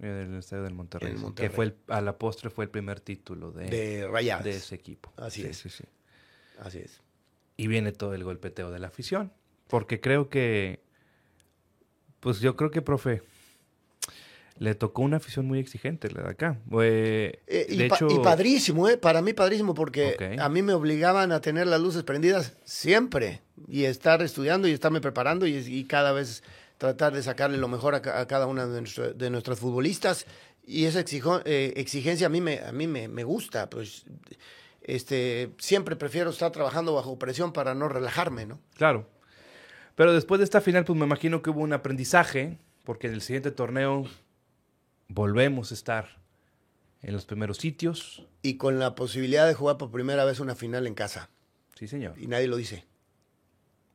En 0.02 0.10
el 0.10 0.36
estadio 0.36 0.64
del 0.64 0.74
Monterrey. 0.74 1.14
El. 1.14 1.34
Que 1.34 1.50
fue 1.50 1.66
el- 1.66 1.76
a 1.88 2.02
la 2.02 2.18
postre 2.18 2.50
fue 2.50 2.66
el 2.66 2.70
primer 2.72 3.00
título 3.00 3.52
de, 3.52 3.66
de 3.70 4.08
de 4.44 4.50
ese 4.52 4.76
equipo. 4.76 5.14
Así 5.18 5.42
Sí, 5.44 5.48
es. 5.48 5.58
sí, 5.58 5.70
sí. 5.70 5.84
Así 6.60 6.80
es. 6.80 7.02
y 7.58 7.68
viene 7.68 7.92
todo 7.94 8.14
el 8.14 8.24
golpeteo 8.24 8.72
de 8.72 8.80
la 8.80 8.88
afición. 8.88 9.32
Porque 9.68 10.02
creo 10.02 10.30
que, 10.30 10.82
pues 12.20 12.40
yo 12.42 12.56
creo 12.58 12.70
que, 12.72 12.82
profe, 12.82 13.22
le 14.58 14.74
tocó 14.76 15.02
una 15.02 15.18
afición 15.18 15.46
muy 15.46 15.60
exigente 15.60 16.10
la 16.12 16.24
de 16.24 16.30
acá. 16.30 16.60
Eh, 16.82 17.40
Eh, 17.48 17.66
y, 17.70 17.88
pa- 17.90 17.98
padrísimo, 18.24 18.88
¿eh? 18.90 18.98
Para 18.98 19.22
mí 19.22 19.34
padrísimo 19.34 19.74
porque 19.74 20.38
a 20.40 20.50
mí 20.50 20.62
me 20.62 20.74
obligaban 20.74 21.32
a 21.32 21.42
tener 21.42 21.68
las 21.68 21.82
luces 21.82 22.04
prendidas 22.04 22.56
siempre 22.64 23.42
y 23.68 23.84
estar 23.86 24.22
estudiando 24.22 24.68
y 24.68 24.72
estarme 24.72 25.02
preparando 25.02 25.46
y, 25.48 25.56
y 25.56 25.84
cada 25.86 26.12
vez 26.14 26.42
tratar 26.78 27.14
de 27.14 27.24
sacarle 27.24 27.58
lo 27.58 27.68
mejor 27.68 27.96
a, 27.96 28.20
a 28.20 28.28
cada 28.28 28.48
una 28.48 28.66
de, 28.68 28.82
nuestro- 28.82 29.14
de 29.14 29.30
nuestras 29.30 29.60
futbolistas. 29.60 30.26
Y 30.68 30.86
esa 30.86 31.00
exijo- 31.00 31.42
eh, 31.46 31.74
exigencia 31.78 32.28
a 32.28 32.30
mí, 32.30 32.42
me, 32.42 32.60
a 32.60 32.72
mí 32.72 32.88
me, 32.88 33.08
me 33.08 33.24
gusta, 33.24 33.70
pues 33.70 34.04
este, 34.82 35.52
siempre 35.58 35.96
prefiero 35.96 36.30
estar 36.32 36.52
trabajando 36.52 36.94
bajo 36.94 37.18
presión 37.20 37.54
para 37.54 37.76
no 37.76 37.88
relajarme, 37.88 38.46
¿no? 38.46 38.60
Claro. 38.76 39.08
Pero 39.96 40.14
después 40.14 40.40
de 40.40 40.46
esta 40.46 40.62
final, 40.62 40.84
pues 40.86 40.98
me 41.00 41.06
imagino 41.06 41.42
que 41.42 41.50
hubo 41.52 41.62
un 41.62 41.74
aprendizaje, 41.74 42.58
porque 42.84 43.08
en 43.08 43.14
el 43.14 43.22
siguiente 43.22 43.52
torneo 43.52 44.06
volvemos 45.08 45.72
a 45.72 45.74
estar 45.74 46.18
en 47.02 47.14
los 47.14 47.26
primeros 47.26 47.58
sitios. 47.58 48.26
Y 48.42 48.58
con 48.58 48.80
la 48.80 48.96
posibilidad 48.96 49.48
de 49.48 49.54
jugar 49.54 49.78
por 49.78 49.92
primera 49.92 50.26
vez 50.26 50.40
una 50.40 50.56
final 50.56 50.88
en 50.88 50.96
casa. 50.96 51.30
Sí, 51.76 51.88
señor. 51.88 52.16
Y 52.20 52.28
nadie 52.28 52.48
lo 52.48 52.58
dice. 52.58 52.86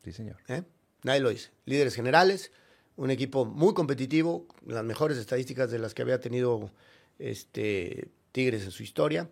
Sí, 0.05 0.12
señor. 0.12 0.37
¿eh? 0.49 0.62
Nadie 1.03 1.20
lo 1.20 1.31
dice. 1.31 1.51
Líderes 1.66 1.95
generales, 1.95 2.53
un 3.01 3.11
equipo 3.11 3.47
muy 3.47 3.73
competitivo, 3.73 4.47
las 4.67 4.85
mejores 4.85 5.17
estadísticas 5.17 5.71
de 5.71 5.79
las 5.79 5.95
que 5.95 6.03
había 6.03 6.21
tenido 6.21 6.71
este, 7.19 8.09
Tigres 8.31 8.63
en 8.65 8.71
su 8.73 8.83
historia, 8.83 9.31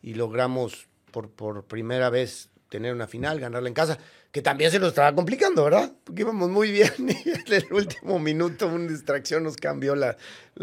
y 0.00 0.14
logramos 0.14 0.88
por, 1.10 1.64
primera 1.64 2.08
vez 2.08 2.48
tener 2.70 2.94
una 2.94 3.06
final, 3.06 3.38
ganarla 3.38 3.68
en 3.68 3.74
casa, 3.74 3.98
que 4.32 4.40
también 4.40 4.70
se 4.70 4.78
nos 4.78 4.88
estaba 4.88 5.14
complicando, 5.14 5.64
¿verdad? 5.64 5.92
Porque 6.02 6.22
íbamos 6.22 6.48
muy 6.48 6.70
bien 6.70 6.90
y 6.98 7.28
en 7.28 7.52
el 7.52 7.66
último 7.70 8.18
minuto 8.18 8.68
una 8.68 8.90
distracción 8.90 9.44
nos 9.44 9.58
cambió 9.58 9.94
la, 9.94 10.16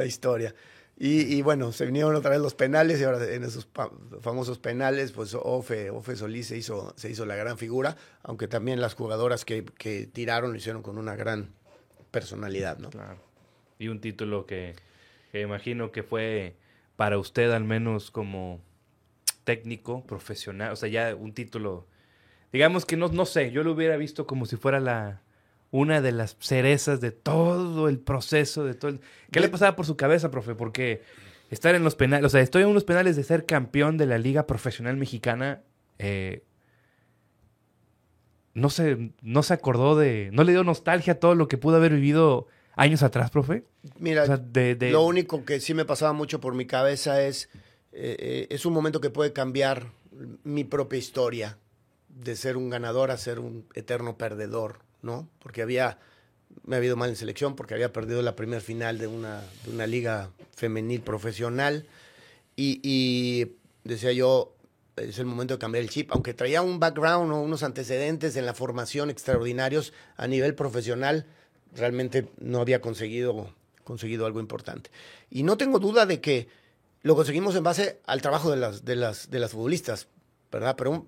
historia. 0.03 0.55
Y, 0.99 1.43
bueno, 1.43 1.71
se 1.73 1.85
vinieron 1.85 2.15
otra 2.15 2.31
vez 2.31 2.39
los 2.39 2.55
penales 2.55 2.99
y 2.99 3.03
ahora 3.03 3.23
en 3.31 3.43
esos 3.43 3.67
famosos 4.21 4.57
penales, 4.57 5.11
pues 5.11 5.35
Ofe, 5.39 5.91
Ofe 5.91 6.15
Solís 6.15 6.47
se 6.47 6.57
hizo, 6.57 6.95
se 6.97 7.11
hizo 7.11 7.23
la 7.27 7.35
gran 7.35 7.59
figura, 7.59 7.95
aunque 8.23 8.47
también 8.47 8.81
las 8.81 8.95
jugadoras 8.95 9.45
que, 9.45 9.63
que 9.63 10.07
tiraron 10.07 10.53
lo 10.53 10.57
hicieron 10.57 10.81
con 10.81 10.97
una 10.97 11.15
gran 11.15 11.53
personalidad, 12.19 12.79
¿no? 12.79 12.89
Claro. 12.89 13.19
Y 13.77 13.89
un 13.89 14.01
título 14.01 14.45
que, 14.45 14.75
que 15.31 15.41
imagino 15.41 15.91
que 15.91 16.03
fue 16.03 16.55
para 16.95 17.19
usted 17.19 17.51
al 17.51 17.63
menos 17.63 18.09
como 18.09 18.59
técnico, 19.43 20.03
profesional, 20.05 20.71
o 20.73 20.75
sea, 20.75 20.89
ya 20.89 21.15
un 21.15 21.33
título, 21.33 21.87
digamos 22.51 22.85
que 22.85 22.97
no, 22.97 23.07
no 23.09 23.25
sé, 23.25 23.51
yo 23.51 23.63
lo 23.63 23.73
hubiera 23.73 23.95
visto 23.95 24.25
como 24.25 24.45
si 24.45 24.57
fuera 24.57 24.79
la 24.79 25.21
una 25.69 26.01
de 26.01 26.11
las 26.11 26.37
cerezas 26.39 27.01
de 27.01 27.11
todo 27.11 27.89
el 27.89 27.99
proceso, 27.99 28.65
de 28.65 28.73
todo 28.73 28.91
el... 28.91 29.01
¿Qué 29.31 29.39
le 29.39 29.49
pasaba 29.49 29.75
por 29.75 29.85
su 29.85 29.97
cabeza, 29.97 30.31
profe? 30.31 30.55
Porque 30.55 31.01
estar 31.49 31.75
en 31.75 31.83
los 31.83 31.95
penales, 31.95 32.25
o 32.25 32.29
sea, 32.29 32.41
estoy 32.41 32.63
en 32.63 32.69
unos 32.69 32.83
penales 32.83 33.15
de 33.15 33.23
ser 33.23 33.45
campeón 33.45 33.97
de 33.97 34.05
la 34.05 34.17
Liga 34.17 34.47
Profesional 34.47 34.97
Mexicana, 34.97 35.61
eh, 35.99 36.43
no 38.57 38.69
se, 38.69 39.11
no 39.21 39.43
se 39.43 39.53
acordó 39.53 39.95
de, 39.95 40.29
no 40.33 40.43
le 40.43 40.51
dio 40.51 40.63
nostalgia 40.63 41.13
a 41.13 41.19
todo 41.19 41.35
lo 41.35 41.47
que 41.47 41.57
pudo 41.57 41.75
haber 41.77 41.93
vivido 41.93 42.47
años 42.75 43.03
atrás, 43.03 43.29
profe. 43.31 43.63
Mira, 43.99 44.23
O 44.23 44.25
sea, 44.25 44.37
de, 44.37 44.75
de- 44.75 44.91
Lo 44.91 45.03
único 45.03 45.45
que 45.45 45.59
sí 45.59 45.73
me 45.73 45.85
pasaba 45.85 46.13
mucho 46.13 46.39
por 46.39 46.53
mi 46.53 46.65
cabeza 46.65 47.21
es, 47.21 47.49
eh, 47.91 48.15
eh, 48.19 48.47
es 48.49 48.65
un 48.65 48.73
momento 48.73 48.99
que 49.01 49.09
puede 49.09 49.33
cambiar 49.33 49.87
mi 50.43 50.63
propia 50.63 50.97
historia, 50.99 51.57
de 52.09 52.35
ser 52.35 52.57
un 52.57 52.69
ganador 52.69 53.11
a 53.11 53.17
ser 53.17 53.39
un 53.39 53.65
eterno 53.75 54.17
perdedor, 54.17 54.79
¿no? 55.03 55.29
Porque 55.39 55.61
había, 55.61 55.99
me 56.65 56.75
había 56.77 56.87
ido 56.87 56.95
mal 56.97 57.09
en 57.09 57.15
selección, 57.15 57.55
porque 57.55 57.75
había 57.75 57.93
perdido 57.93 58.21
la 58.23 58.35
primera 58.35 58.61
final 58.61 58.97
de 58.97 59.05
una, 59.07 59.41
de 59.65 59.71
una 59.71 59.85
liga 59.85 60.31
femenil 60.55 61.01
profesional, 61.01 61.85
y, 62.55 62.79
y 62.83 63.55
decía 63.83 64.11
yo, 64.13 64.53
es 64.97 65.19
el 65.19 65.25
momento 65.25 65.53
de 65.55 65.59
cambiar 65.59 65.83
el 65.83 65.89
chip, 65.89 66.11
aunque 66.11 66.33
traía 66.33 66.61
un 66.61 66.79
background 66.79 67.31
o 67.31 67.39
unos 67.41 67.63
antecedentes 67.63 68.35
en 68.35 68.45
la 68.45 68.53
formación 68.53 69.09
extraordinarios 69.09 69.93
a 70.15 70.27
nivel 70.27 70.55
profesional, 70.55 71.25
realmente 71.75 72.29
no 72.39 72.59
había 72.59 72.81
conseguido, 72.81 73.53
conseguido 73.83 74.25
algo 74.25 74.39
importante. 74.39 74.89
Y 75.29 75.43
no 75.43 75.57
tengo 75.57 75.79
duda 75.79 76.05
de 76.05 76.19
que 76.21 76.47
lo 77.03 77.15
conseguimos 77.15 77.55
en 77.55 77.63
base 77.63 77.99
al 78.05 78.21
trabajo 78.21 78.49
de 78.51 78.57
las, 78.57 78.83
de 78.83 78.95
las, 78.95 79.29
de 79.29 79.39
las 79.39 79.51
futbolistas, 79.51 80.07
¿verdad? 80.51 80.75
Pero, 80.77 80.91
un- 80.91 81.07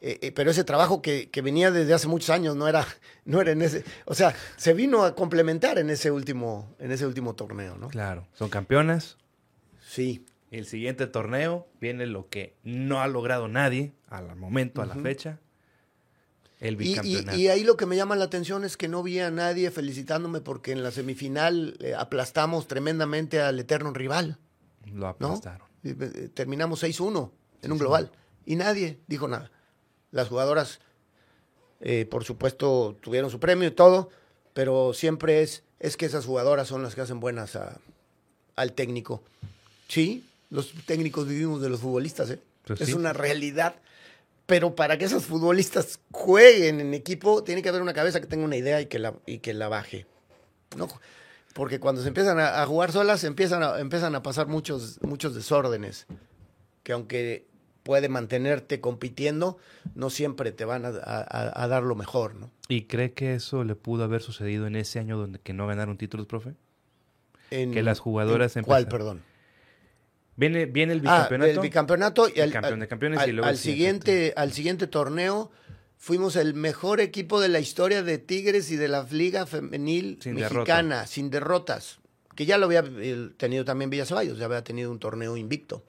eh, 0.00 0.18
eh, 0.22 0.32
pero 0.32 0.50
ese 0.50 0.64
trabajo 0.64 1.02
que, 1.02 1.28
que 1.30 1.42
venía 1.42 1.70
desde 1.70 1.92
hace 1.92 2.08
muchos 2.08 2.30
años 2.30 2.56
no 2.56 2.68
era, 2.68 2.86
no 3.24 3.40
era 3.40 3.52
en 3.52 3.62
ese, 3.62 3.84
o 4.06 4.14
sea, 4.14 4.34
se 4.56 4.72
vino 4.72 5.04
a 5.04 5.14
complementar 5.14 5.78
en 5.78 5.90
ese 5.90 6.10
último, 6.10 6.74
en 6.78 6.90
ese 6.92 7.06
último 7.06 7.34
torneo, 7.34 7.76
¿no? 7.76 7.88
Claro, 7.88 8.26
son 8.32 8.48
campeonas. 8.48 9.18
Sí. 9.86 10.24
El 10.58 10.66
siguiente 10.66 11.06
torneo 11.06 11.66
viene 11.80 12.06
lo 12.06 12.28
que 12.28 12.54
no 12.64 13.00
ha 13.02 13.08
logrado 13.08 13.48
nadie 13.48 13.92
al 14.08 14.34
momento, 14.36 14.80
a 14.82 14.86
la 14.86 14.94
fecha. 14.94 15.38
El 16.60 16.74
Y, 16.80 16.84
y- 16.84 16.88
bicampeonato. 16.88 17.38
y 17.38 17.48
ahí 17.48 17.62
lo 17.64 17.76
que 17.76 17.84
me 17.84 17.96
llama 17.96 18.16
la 18.16 18.24
atención 18.24 18.64
es 18.64 18.76
que 18.78 18.88
no 18.88 19.02
vi 19.02 19.18
a 19.20 19.30
nadie 19.30 19.70
felicitándome 19.70 20.40
porque 20.40 20.72
en 20.72 20.82
la 20.82 20.90
semifinal 20.90 21.76
eh, 21.80 21.94
aplastamos 21.94 22.66
tremendamente 22.66 23.40
al 23.40 23.60
eterno 23.60 23.92
rival. 23.92 24.38
Lo 24.86 25.08
aplastaron. 25.08 25.66
Y, 25.82 25.90
eh, 25.90 26.30
Terminamos 26.32 26.82
6-1 26.82 27.30
en 27.62 27.72
un 27.72 27.78
global. 27.78 28.10
Y 28.46 28.56
nadie 28.56 28.98
dijo 29.06 29.28
nada. 29.28 29.50
Las 30.12 30.28
jugadoras, 30.28 30.80
eh, 31.80 32.06
por 32.10 32.24
supuesto, 32.24 32.96
tuvieron 33.02 33.30
su 33.30 33.38
premio 33.40 33.68
y 33.68 33.72
todo, 33.72 34.08
pero 34.54 34.94
siempre 34.94 35.42
es, 35.42 35.62
es 35.80 35.98
que 35.98 36.06
esas 36.06 36.24
jugadoras 36.24 36.68
son 36.68 36.82
las 36.82 36.94
que 36.94 37.02
hacen 37.02 37.20
buenas 37.20 37.56
a- 37.56 37.78
al 38.54 38.72
técnico. 38.72 39.22
Sí, 39.88 40.24
los 40.50 40.72
técnicos 40.86 41.26
vivimos 41.28 41.60
de 41.60 41.68
los 41.68 41.80
futbolistas, 41.80 42.30
¿eh? 42.30 42.40
Pues 42.64 42.80
es 42.80 42.88
sí. 42.88 42.92
una 42.94 43.12
realidad. 43.12 43.76
Pero 44.46 44.76
para 44.76 44.96
que 44.96 45.06
esos 45.06 45.24
futbolistas 45.24 45.98
jueguen 46.12 46.80
en 46.80 46.94
equipo, 46.94 47.42
tiene 47.42 47.62
que 47.62 47.68
haber 47.68 47.82
una 47.82 47.94
cabeza 47.94 48.20
que 48.20 48.26
tenga 48.28 48.44
una 48.44 48.56
idea 48.56 48.80
y 48.80 48.86
que 48.86 48.98
la, 49.00 49.14
y 49.26 49.38
que 49.38 49.52
la 49.54 49.68
baje. 49.68 50.06
¿no? 50.76 50.88
Porque 51.52 51.80
cuando 51.80 52.00
se 52.02 52.08
empiezan 52.08 52.38
a, 52.38 52.62
a 52.62 52.66
jugar 52.66 52.92
solas, 52.92 53.24
empiezan 53.24 53.62
a, 53.64 53.80
empiezan 53.80 54.14
a 54.14 54.22
pasar 54.22 54.46
muchos, 54.46 55.00
muchos 55.02 55.34
desórdenes. 55.34 56.06
Que 56.84 56.92
aunque 56.92 57.46
puede 57.82 58.08
mantenerte 58.08 58.80
compitiendo, 58.80 59.58
no 59.94 60.10
siempre 60.10 60.52
te 60.52 60.64
van 60.64 60.84
a, 60.84 60.88
a- 60.90 61.62
a 61.64 61.68
dar 61.68 61.82
lo 61.82 61.94
mejor, 61.96 62.34
¿no? 62.36 62.50
¿Y 62.68 62.82
cree 62.82 63.12
que 63.12 63.34
eso 63.34 63.64
le 63.64 63.74
pudo 63.74 64.04
haber 64.04 64.22
sucedido 64.22 64.66
en 64.66 64.76
ese 64.76 64.98
año 65.00 65.16
donde 65.16 65.38
que 65.40 65.52
no 65.54 65.66
ganaron 65.66 65.96
títulos, 65.96 66.26
profe? 66.26 66.54
En- 67.50 67.72
Que 67.72 67.82
las 67.82 67.98
jugadoras 68.00 68.56
en- 68.56 68.64
¿Cuál, 68.64 68.86
perdón? 68.88 69.22
Viene, 70.36 70.66
viene 70.66 70.92
el 70.92 70.98
Ah, 71.06 71.26
bicampeonato. 71.28 71.50
el 71.50 71.58
bicampeonato 71.60 72.28
y 72.28 72.32
El 72.36 72.42
al, 72.42 72.52
campeón 72.52 72.80
de 72.80 72.88
campeones 72.88 73.18
al- 73.20 73.28
y 73.28 73.32
luego 73.32 73.46
al 73.48 73.54
el 73.54 73.58
siguiente. 73.58 74.32
al 74.36 74.52
siguiente 74.52 74.86
torneo 74.86 75.50
fuimos 75.98 76.36
el 76.36 76.52
mejor 76.54 77.00
equipo 77.00 77.40
de 77.40 77.48
la 77.48 77.58
historia 77.58 78.02
de 78.02 78.18
Tigres 78.18 78.70
y 78.70 78.76
de 78.76 78.88
la 78.88 79.06
Liga 79.10 79.46
Femenil 79.46 80.18
Sin 80.20 80.34
Mexicana, 80.34 81.06
sin 81.06 81.30
derrotas. 81.30 81.98
Que 82.34 82.44
ya 82.44 82.58
lo 82.58 82.66
había 82.66 82.84
eh, 82.86 83.30
tenido 83.38 83.64
también 83.64 83.88
Villa 83.88 84.04
Ceballos, 84.04 84.36
ya 84.38 84.44
había 84.44 84.62
tenido 84.62 84.90
un 84.90 84.98
torneo 84.98 85.38
invicto. 85.38 85.84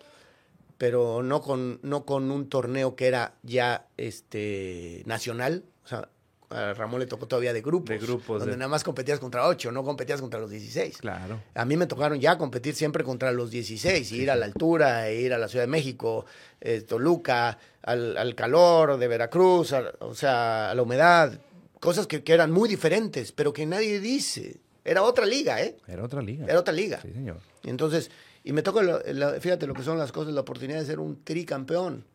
Pero 0.77 1.23
no 1.23 1.41
con, 1.41 1.79
no 1.81 2.05
con 2.05 2.29
un 2.31 2.47
torneo 2.49 2.95
que 2.95 3.07
era 3.07 3.33
ya 3.43 3.87
este 3.97 5.03
nacional. 5.05 5.63
O 5.83 5.87
sea, 5.87 6.07
a 6.49 6.73
Ramón 6.73 6.99
le 7.01 7.07
tocó 7.07 7.27
todavía 7.27 7.51
de 7.53 7.61
grupos. 7.61 7.89
De 7.89 7.97
grupos, 7.97 8.39
Donde 8.39 8.53
de- 8.53 8.57
nada 8.57 8.69
más 8.69 8.83
competías 8.83 9.19
contra 9.19 9.47
ocho, 9.47 9.71
no 9.71 9.83
competías 9.83 10.21
contra 10.21 10.39
los 10.39 10.49
16. 10.49 10.97
Claro. 10.97 11.41
A 11.53 11.65
mí 11.65 11.75
me 11.75 11.87
tocaron 11.87 12.19
ya 12.19 12.37
competir 12.37 12.73
siempre 12.75 13.03
contra 13.03 13.31
los 13.31 13.51
16, 13.51 14.11
ir 14.13 14.31
a 14.31 14.35
la 14.35 14.45
altura, 14.45 15.09
e 15.09 15.21
ir 15.21 15.33
a 15.33 15.37
la 15.37 15.47
Ciudad 15.49 15.63
de 15.63 15.71
México, 15.71 16.25
eh, 16.61 16.81
Toluca, 16.81 17.57
al, 17.83 18.17
al 18.17 18.33
calor 18.35 18.97
de 18.97 19.07
Veracruz, 19.07 19.73
o 19.99 20.13
sea, 20.15 20.71
a 20.71 20.75
la 20.75 20.81
humedad, 20.81 21.39
cosas 21.79 22.07
que, 22.07 22.23
que 22.23 22.33
eran 22.33 22.51
muy 22.51 22.69
diferentes, 22.69 23.31
pero 23.33 23.51
que 23.53 23.65
nadie 23.65 23.99
dice. 23.99 24.57
Era 24.85 25.03
otra 25.03 25.25
liga, 25.25 25.61
¿eh? 25.61 25.75
Era 25.87 26.03
otra 26.03 26.21
liga. 26.21 26.45
Era 26.47 26.59
otra 26.59 26.73
liga. 26.73 26.99
Sí, 27.01 27.11
señor. 27.11 27.39
Y 27.63 27.69
entonces, 27.69 28.09
y 28.45 28.53
me 28.53 28.61
toca, 28.61 29.01
fíjate 29.41 29.67
lo 29.67 29.73
que 29.73 29.83
son 29.83 29.97
las 29.97 30.13
cosas, 30.13 30.33
la 30.33 30.39
oportunidad 30.41 30.79
de 30.79 30.85
ser 30.85 30.99
un 30.99 31.21
tricampeón. 31.25 32.05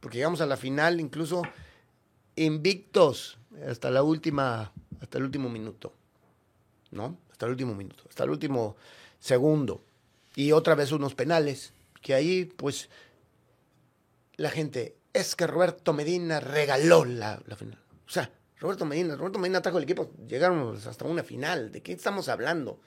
Porque 0.00 0.16
llegamos 0.18 0.40
a 0.40 0.46
la 0.46 0.56
final 0.56 0.98
incluso 1.00 1.42
invictos 2.36 3.38
hasta 3.68 3.90
la 3.90 4.02
última, 4.02 4.72
hasta 5.00 5.18
el 5.18 5.24
último 5.24 5.48
minuto. 5.48 5.92
¿No? 6.90 7.18
Hasta 7.30 7.46
el 7.46 7.52
último 7.52 7.74
minuto, 7.74 8.04
hasta 8.08 8.24
el 8.24 8.30
último 8.30 8.76
segundo. 9.18 9.82
Y 10.36 10.52
otra 10.52 10.74
vez 10.74 10.92
unos 10.92 11.14
penales, 11.14 11.72
que 12.00 12.14
ahí 12.14 12.44
pues 12.44 12.88
la 14.36 14.50
gente, 14.50 14.96
es 15.12 15.36
que 15.36 15.46
Roberto 15.46 15.92
Medina 15.92 16.40
regaló 16.40 17.04
la, 17.04 17.40
final. 17.56 17.78
O 18.06 18.10
sea, 18.10 18.30
Roberto 18.58 18.84
Medina, 18.84 19.16
Roberto 19.16 19.38
Medina 19.38 19.62
trajo 19.62 19.78
el 19.78 19.84
equipo, 19.84 20.10
llegaron 20.26 20.76
hasta 20.76 21.04
una 21.04 21.22
final. 21.22 21.70
¿De 21.70 21.82
qué 21.82 21.92
estamos 21.92 22.28
hablando? 22.28 22.80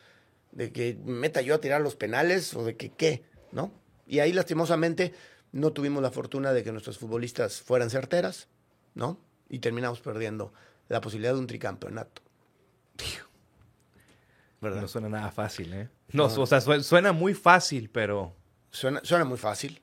¿De 0.51 0.71
que 0.71 0.97
meta 1.05 1.41
yo 1.41 1.55
a 1.55 1.61
tirar 1.61 1.81
los 1.81 1.95
penales 1.95 2.53
o 2.53 2.63
de 2.63 2.75
que 2.75 2.89
qué? 2.89 3.23
¿No? 3.51 3.71
Y 4.05 4.19
ahí 4.19 4.33
lastimosamente 4.33 5.13
no 5.51 5.71
tuvimos 5.71 6.01
la 6.03 6.11
fortuna 6.11 6.53
de 6.53 6.63
que 6.63 6.71
nuestras 6.71 6.97
futbolistas 6.97 7.61
fueran 7.61 7.89
certeras, 7.89 8.47
¿no? 8.93 9.19
Y 9.49 9.59
terminamos 9.59 9.99
perdiendo 9.99 10.53
la 10.87 11.01
posibilidad 11.01 11.33
de 11.33 11.39
un 11.39 11.47
tricampeonato. 11.47 12.21
¿Verdad? 14.59 14.81
No 14.81 14.87
suena 14.87 15.09
nada 15.09 15.31
fácil, 15.31 15.73
¿eh? 15.73 15.89
No, 16.11 16.25
o 16.25 16.45
sea, 16.45 16.61
suena 16.61 17.11
muy 17.11 17.33
fácil, 17.33 17.89
pero... 17.89 18.35
Suena, 18.71 19.01
suena 19.03 19.23
muy 19.23 19.37
fácil. 19.37 19.81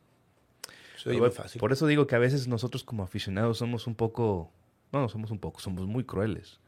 Suena 0.96 1.20
muy 1.20 1.30
fácil. 1.30 1.60
Por 1.60 1.72
eso 1.72 1.86
digo 1.86 2.06
que 2.06 2.16
a 2.16 2.18
veces 2.18 2.48
nosotros 2.48 2.82
como 2.82 3.02
aficionados 3.02 3.58
somos 3.58 3.86
un 3.86 3.94
poco... 3.94 4.50
No, 4.92 5.00
no 5.00 5.08
somos 5.08 5.30
un 5.30 5.38
poco, 5.38 5.60
somos 5.60 5.86
muy 5.86 6.04
crueles. 6.04 6.60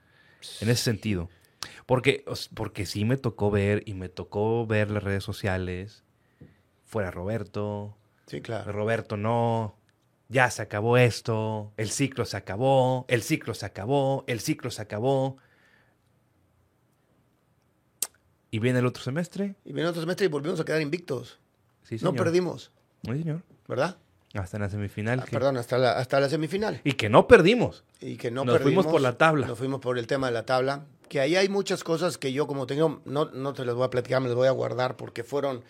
En 0.61 0.69
ese 0.69 0.83
sentido. 0.83 1.29
Porque, 1.87 2.25
porque 2.55 2.87
sí 2.87 3.05
me 3.05 3.17
tocó 3.17 3.51
ver 3.51 3.83
y 3.87 3.95
me 3.95 4.09
tocó 4.09 4.67
ver 4.67 4.91
las 4.91 5.03
redes 5.03 5.25
sociales. 5.25 6.05
Fuera 6.85 7.11
Roberto. 7.11 7.97
Sí, 8.27 8.41
claro. 8.41 8.71
Roberto 8.73 9.17
no. 9.17 9.77
Ya 10.29 10.51
se 10.51 10.63
acabó 10.63 10.97
esto. 10.97 11.73
El 11.77 11.91
ciclo 11.91 12.25
se 12.25 12.37
acabó. 12.37 13.05
El 13.09 13.23
ciclo 13.23 13.55
se 13.55 13.67
acabó. 13.67 14.25
El 14.27 14.41
ciclo 14.41 14.71
se 14.71 14.83
acabó. 14.83 15.37
Y 18.51 18.59
viene 18.59 18.81
el 18.81 18.87
otro 18.87 19.03
semestre. 19.03 19.55
Y 19.65 19.73
viene 19.73 19.83
el 19.83 19.89
otro 19.89 20.03
semestre 20.03 20.27
y 20.27 20.29
volvimos 20.29 20.59
a 20.61 20.65
quedar 20.65 20.81
invictos. 20.81 21.39
Sí, 21.83 21.99
señor. 21.99 22.15
No 22.15 22.19
perdimos. 22.19 22.73
Sí, 23.05 23.23
señor. 23.23 23.43
¿Verdad? 23.69 23.97
Hasta 24.35 24.59
la 24.59 24.69
semifinal. 24.69 25.21
Ah, 25.21 25.27
perdón, 25.31 25.57
hasta 25.57 25.79
la, 25.79 25.93
hasta 25.93 26.21
la 26.21 26.29
semifinal. 26.29 26.81
Y 26.85 26.93
que 26.93 27.09
no 27.09 27.27
perdimos. 27.27 27.85
Y 28.01 28.17
que 28.17 28.31
no 28.31 28.45
nos 28.45 28.61
fuimos 28.61 28.87
por 28.87 29.01
la 29.01 29.17
tabla. 29.17 29.47
Nos 29.47 29.59
fuimos 29.59 29.81
por 29.81 29.99
el 29.99 30.07
tema 30.07 30.27
de 30.27 30.33
la 30.33 30.45
tabla. 30.45 30.85
Que 31.09 31.21
ahí 31.21 31.37
hay 31.37 31.49
muchas 31.49 31.85
cosas 31.85 32.19
que 32.19 32.33
yo, 32.33 32.47
como 32.47 32.67
tengo, 32.67 33.01
no, 33.05 33.27
no 33.27 33.53
te 33.55 33.65
las 33.65 33.75
voy 33.75 33.85
a 33.85 33.91
platicar, 33.91 34.21
me 34.21 34.29
las 34.29 34.37
voy 34.37 34.49
a 34.49 34.51
guardar 34.51 34.97
porque 34.97 35.23
fueron 35.23 35.63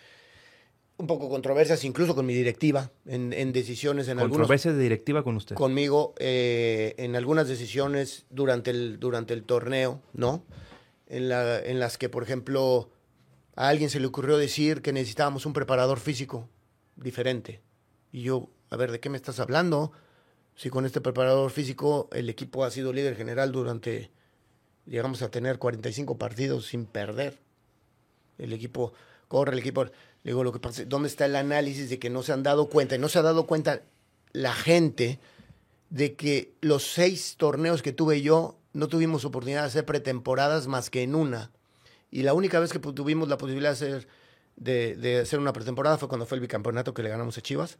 un 0.98 1.06
poco 1.06 1.28
controversias, 1.28 1.84
incluso 1.84 2.14
con 2.14 2.24
mi 2.24 2.34
directiva, 2.34 2.90
en, 3.04 3.32
en 3.32 3.52
decisiones, 3.52 4.08
en 4.08 4.18
¿Controversias 4.18 4.74
de 4.74 4.82
directiva 4.82 5.22
con 5.22 5.36
usted? 5.36 5.54
Conmigo, 5.54 6.14
eh, 6.18 6.94
en 6.96 7.16
algunas 7.16 7.48
decisiones 7.48 8.24
durante 8.30 8.70
el, 8.70 8.98
durante 8.98 9.34
el 9.34 9.44
torneo, 9.44 10.00
¿no? 10.14 10.42
En, 11.06 11.28
la, 11.28 11.58
en 11.58 11.78
las 11.80 11.98
que, 11.98 12.08
por 12.08 12.22
ejemplo, 12.22 12.90
a 13.54 13.68
alguien 13.68 13.90
se 13.90 14.00
le 14.00 14.06
ocurrió 14.06 14.38
decir 14.38 14.80
que 14.80 14.92
necesitábamos 14.92 15.44
un 15.44 15.52
preparador 15.52 16.00
físico 16.00 16.48
diferente. 16.96 17.60
Y 18.10 18.22
yo, 18.22 18.48
a 18.70 18.76
ver, 18.76 18.90
¿de 18.90 18.98
qué 18.98 19.10
me 19.10 19.16
estás 19.16 19.38
hablando? 19.38 19.92
Si 20.54 20.70
con 20.70 20.86
este 20.86 21.02
preparador 21.02 21.50
físico 21.50 22.08
el 22.12 22.30
equipo 22.30 22.64
ha 22.64 22.70
sido 22.70 22.94
líder 22.94 23.16
general 23.16 23.52
durante, 23.52 24.10
llegamos 24.86 25.20
a 25.20 25.30
tener 25.30 25.58
45 25.58 26.16
partidos 26.16 26.66
sin 26.66 26.86
perder. 26.86 27.38
El 28.38 28.54
equipo 28.54 28.94
corre, 29.28 29.52
el 29.52 29.58
equipo... 29.58 29.86
Le 30.26 30.32
digo, 30.32 30.42
lo 30.42 30.50
que 30.50 30.58
pasa, 30.58 30.84
¿dónde 30.84 31.06
está 31.06 31.26
el 31.26 31.36
análisis 31.36 31.88
de 31.88 32.00
que 32.00 32.10
no 32.10 32.24
se 32.24 32.32
han 32.32 32.42
dado 32.42 32.68
cuenta? 32.68 32.96
Y 32.96 32.98
no 32.98 33.08
se 33.08 33.20
ha 33.20 33.22
dado 33.22 33.46
cuenta 33.46 33.82
la 34.32 34.52
gente 34.52 35.20
de 35.88 36.16
que 36.16 36.52
los 36.60 36.82
seis 36.82 37.36
torneos 37.36 37.80
que 37.80 37.92
tuve 37.92 38.22
yo 38.22 38.58
no 38.72 38.88
tuvimos 38.88 39.24
oportunidad 39.24 39.60
de 39.60 39.68
hacer 39.68 39.84
pretemporadas 39.84 40.66
más 40.66 40.90
que 40.90 41.04
en 41.04 41.14
una. 41.14 41.52
Y 42.10 42.24
la 42.24 42.34
única 42.34 42.58
vez 42.58 42.72
que 42.72 42.80
tuvimos 42.80 43.28
la 43.28 43.38
posibilidad 43.38 43.70
de 43.70 43.86
hacer 43.86 44.08
de, 44.56 45.20
hacer 45.22 45.38
una 45.38 45.52
pretemporada 45.52 45.96
fue 45.96 46.08
cuando 46.08 46.26
fue 46.26 46.36
el 46.36 46.42
bicampeonato 46.42 46.92
que 46.92 47.04
le 47.04 47.08
ganamos 47.08 47.38
a 47.38 47.42
Chivas. 47.42 47.78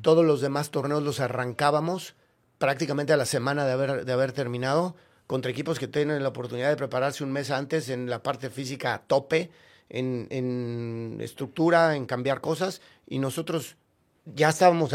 Todos 0.00 0.24
los 0.24 0.40
demás 0.40 0.70
torneos 0.70 1.02
los 1.02 1.20
arrancábamos 1.20 2.14
prácticamente 2.56 3.12
a 3.12 3.18
la 3.18 3.26
semana 3.26 3.66
de 3.66 3.72
haber, 3.72 4.06
de 4.06 4.12
haber 4.14 4.32
terminado 4.32 4.96
contra 5.26 5.50
equipos 5.50 5.78
que 5.78 5.88
tienen 5.88 6.22
la 6.22 6.30
oportunidad 6.30 6.70
de 6.70 6.76
prepararse 6.76 7.22
un 7.22 7.32
mes 7.32 7.50
antes 7.50 7.90
en 7.90 8.08
la 8.08 8.22
parte 8.22 8.50
física 8.50 8.94
a 8.94 9.02
tope, 9.02 9.50
en, 9.92 11.18
estructura, 11.20 11.96
en 11.96 12.06
cambiar 12.06 12.40
cosas, 12.40 12.80
y 13.06 13.18
nosotros 13.18 13.76
ya 14.24 14.48
estábamos 14.48 14.90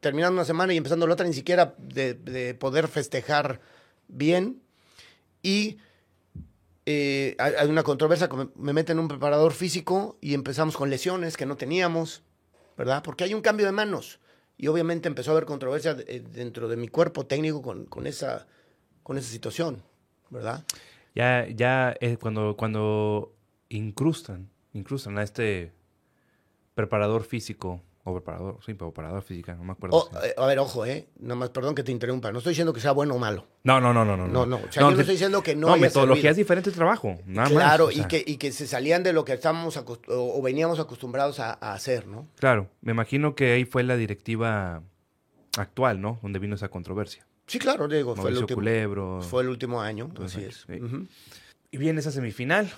terminando 0.00 0.34
una 0.34 0.44
semana 0.44 0.72
y 0.72 0.76
empezando 0.76 1.06
la 1.06 1.14
otra, 1.14 1.26
ni 1.26 1.34
siquiera 1.34 1.74
de, 1.78 2.14
de 2.14 2.54
poder 2.54 2.88
festejar 2.88 3.60
bien. 4.08 4.62
Y 5.42 5.78
eh, 6.84 7.36
hay 7.38 7.68
una 7.68 7.84
controversia, 7.84 8.28
me 8.56 8.72
meten 8.72 8.98
un 8.98 9.08
preparador 9.08 9.52
físico 9.52 10.18
y 10.20 10.34
empezamos 10.34 10.76
con 10.76 10.90
lesiones 10.90 11.36
que 11.36 11.46
no 11.46 11.56
teníamos, 11.56 12.22
¿verdad? 12.76 13.02
Porque 13.04 13.24
hay 13.24 13.34
un 13.34 13.40
cambio 13.40 13.66
de 13.66 13.72
manos. 13.72 14.18
Y 14.56 14.66
obviamente 14.66 15.08
empezó 15.08 15.30
a 15.30 15.34
haber 15.34 15.44
controversia 15.44 15.96
eh, 16.06 16.20
dentro 16.20 16.68
de 16.68 16.76
mi 16.76 16.88
cuerpo 16.88 17.26
técnico 17.26 17.62
con, 17.62 17.86
con, 17.86 18.06
esa, 18.06 18.46
con 19.02 19.16
esa 19.16 19.28
situación, 19.30 19.82
¿verdad? 20.30 20.64
Ya, 21.14 21.46
ya 21.48 21.94
eh, 22.00 22.16
cuando, 22.16 22.56
cuando 22.56 23.32
incrustan, 23.76 24.48
incrustan 24.72 25.18
a 25.18 25.22
este 25.22 25.72
preparador 26.74 27.24
físico 27.24 27.82
o 28.04 28.14
preparador, 28.14 28.58
sí, 28.66 28.74
preparador 28.74 29.22
física, 29.22 29.54
no 29.54 29.62
me 29.62 29.72
acuerdo. 29.72 29.96
Oh, 29.96 30.10
eh, 30.24 30.34
a 30.36 30.46
ver, 30.46 30.58
ojo, 30.58 30.84
¿eh? 30.84 31.06
más 31.20 31.50
perdón 31.50 31.74
que 31.74 31.84
te 31.84 31.92
interrumpa. 31.92 32.32
No 32.32 32.38
estoy 32.38 32.50
diciendo 32.50 32.72
que 32.72 32.80
sea 32.80 32.90
bueno 32.90 33.14
o 33.14 33.18
malo. 33.18 33.46
No, 33.62 33.80
no, 33.80 33.94
no, 33.94 34.04
no. 34.04 34.16
No, 34.16 34.26
no. 34.26 34.46
no. 34.46 34.56
O 34.56 34.72
sea, 34.72 34.82
yo 34.82 34.90
no 34.90 34.98
estoy 34.98 35.14
diciendo 35.14 35.42
que 35.42 35.54
no. 35.54 35.68
No, 35.68 35.76
metodología 35.76 36.30
es 36.30 36.36
diferente 36.36 36.70
de 36.70 36.76
trabajo. 36.76 37.16
Nada 37.26 37.48
claro, 37.48 37.86
más, 37.86 37.96
y, 37.96 38.04
que, 38.04 38.24
y 38.26 38.38
que 38.38 38.50
se 38.50 38.66
salían 38.66 39.04
de 39.04 39.12
lo 39.12 39.24
que 39.24 39.34
estábamos 39.34 39.76
o, 40.08 40.42
veníamos 40.42 40.80
acostumbrados 40.80 41.38
a, 41.38 41.52
hacer, 41.52 42.08
¿no? 42.08 42.26
Claro, 42.38 42.68
me 42.80 42.90
imagino 42.90 43.36
que 43.36 43.52
ahí 43.52 43.64
fue 43.64 43.84
la 43.84 43.96
directiva 43.96 44.82
actual, 45.56 46.00
¿no? 46.00 46.18
Donde 46.22 46.40
vino 46.40 46.56
esa 46.56 46.68
controversia. 46.68 47.24
Sí, 47.46 47.60
claro, 47.60 47.86
digo, 47.86 48.16
fue 48.16 48.30
el, 48.30 48.38
último, 48.38 48.56
Culebro, 48.56 49.20
fue 49.22 49.42
el 49.42 49.48
último 49.48 49.80
año, 49.80 50.10
así 50.24 50.42
es. 50.42 50.66
Y 51.70 51.76
viene 51.76 52.00
esa 52.00 52.10
semifinal. 52.10 52.68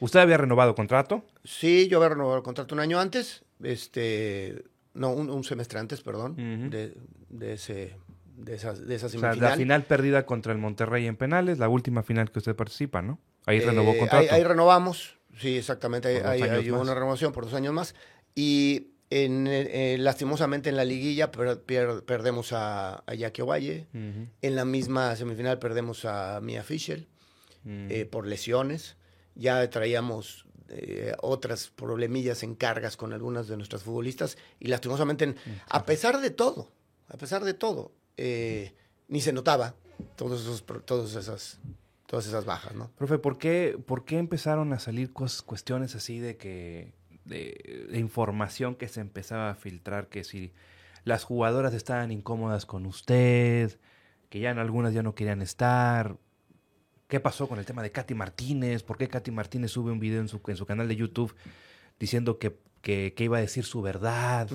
¿Usted 0.00 0.20
había 0.20 0.36
renovado 0.36 0.74
contrato? 0.74 1.24
Sí, 1.44 1.88
yo 1.88 1.98
había 1.98 2.10
renovado 2.10 2.36
el 2.36 2.42
contrato 2.42 2.74
un 2.74 2.80
año 2.80 2.98
antes. 3.00 3.44
Este 3.62 4.64
no, 4.94 5.10
un, 5.10 5.44
semestre 5.44 5.80
antes, 5.80 6.00
perdón, 6.02 6.36
de, 6.70 6.94
de, 7.28 7.52
ese, 7.52 7.96
de, 8.36 8.54
esa, 8.54 8.72
de 8.72 8.94
esa 8.94 9.08
semifinal. 9.08 9.36
O 9.36 9.40
sea, 9.40 9.50
la 9.50 9.56
final 9.56 9.82
perdida 9.82 10.24
contra 10.24 10.52
el 10.52 10.58
Monterrey 10.58 11.06
en 11.06 11.16
penales, 11.16 11.58
la 11.58 11.68
última 11.68 12.02
final 12.02 12.30
que 12.30 12.38
usted 12.38 12.54
participa, 12.54 13.02
¿no? 13.02 13.18
Ahí 13.46 13.60
renovó 13.60 13.92
eh, 13.92 13.98
contrato. 13.98 14.32
Ahí, 14.32 14.44
renovamos, 14.44 15.16
sí, 15.36 15.58
exactamente, 15.58 16.24
ahí, 16.24 16.42
hay 16.42 16.70
una 16.70 16.94
renovación 16.94 17.32
por 17.32 17.44
dos 17.44 17.54
años 17.54 17.74
más. 17.74 17.94
Y 18.36 18.92
en, 19.10 19.46
eh, 19.48 19.96
lastimosamente 19.98 20.70
en 20.70 20.76
la 20.76 20.84
liguilla 20.84 21.30
perdemos 21.30 22.52
a, 22.52 23.02
a 23.06 23.14
Jackie 23.14 23.42
Ovalle. 23.42 23.86
En 23.92 24.56
la 24.56 24.64
misma 24.64 25.14
semifinal 25.16 25.58
perdemos 25.58 26.04
a 26.04 26.40
Mia 26.40 26.62
Fischel 26.62 27.08
eh, 27.66 28.06
por 28.10 28.26
lesiones. 28.26 28.96
Ya 29.34 29.68
traíamos 29.70 30.46
eh, 30.68 31.14
otras 31.20 31.68
problemillas 31.68 32.42
en 32.42 32.54
cargas 32.54 32.96
con 32.96 33.12
algunas 33.12 33.48
de 33.48 33.56
nuestras 33.56 33.82
futbolistas 33.82 34.38
y 34.60 34.68
lastimosamente, 34.68 35.34
a 35.68 35.84
pesar 35.84 36.20
de 36.20 36.30
todo, 36.30 36.70
a 37.08 37.16
pesar 37.16 37.44
de 37.44 37.54
todo, 37.54 37.92
eh, 38.16 38.74
ni 39.08 39.20
se 39.20 39.32
notaba 39.32 39.74
todos 40.16 40.42
esos, 40.42 40.64
todas 40.84 41.14
esas 41.14 41.60
todas 42.06 42.26
esas 42.26 42.44
bajas, 42.44 42.74
¿no? 42.74 42.90
Profe, 42.96 43.18
¿por 43.18 43.38
qué, 43.38 43.78
por 43.84 44.04
qué 44.04 44.18
empezaron 44.18 44.72
a 44.72 44.78
salir 44.78 45.12
cuestiones 45.12 45.94
así 45.94 46.18
de 46.18 46.36
que 46.36 46.92
de, 47.24 47.88
información 47.94 48.74
que 48.74 48.88
se 48.88 49.00
empezaba 49.00 49.50
a 49.50 49.54
filtrar 49.54 50.08
que 50.08 50.24
si 50.24 50.52
las 51.04 51.24
jugadoras 51.24 51.74
estaban 51.74 52.12
incómodas 52.12 52.66
con 52.66 52.86
usted, 52.86 53.78
que 54.28 54.40
ya 54.40 54.50
en 54.50 54.58
algunas 54.58 54.94
ya 54.94 55.02
no 55.02 55.14
querían 55.14 55.42
estar, 55.42 56.16
¿Qué 57.08 57.20
pasó 57.20 57.48
con 57.48 57.58
el 57.58 57.66
tema 57.66 57.82
de 57.82 57.92
Katy 57.92 58.14
Martínez? 58.14 58.82
¿Por 58.82 58.96
qué 58.96 59.08
Katy 59.08 59.30
Martínez 59.30 59.70
sube 59.70 59.92
un 59.92 60.00
video 60.00 60.20
en 60.20 60.28
su, 60.28 60.40
en 60.46 60.56
su 60.56 60.66
canal 60.66 60.88
de 60.88 60.96
YouTube 60.96 61.34
diciendo 61.98 62.38
que, 62.38 62.56
que, 62.80 63.14
iba 63.18 63.38
a 63.38 63.40
decir 63.40 63.64
su 63.64 63.82
verdad, 63.82 64.48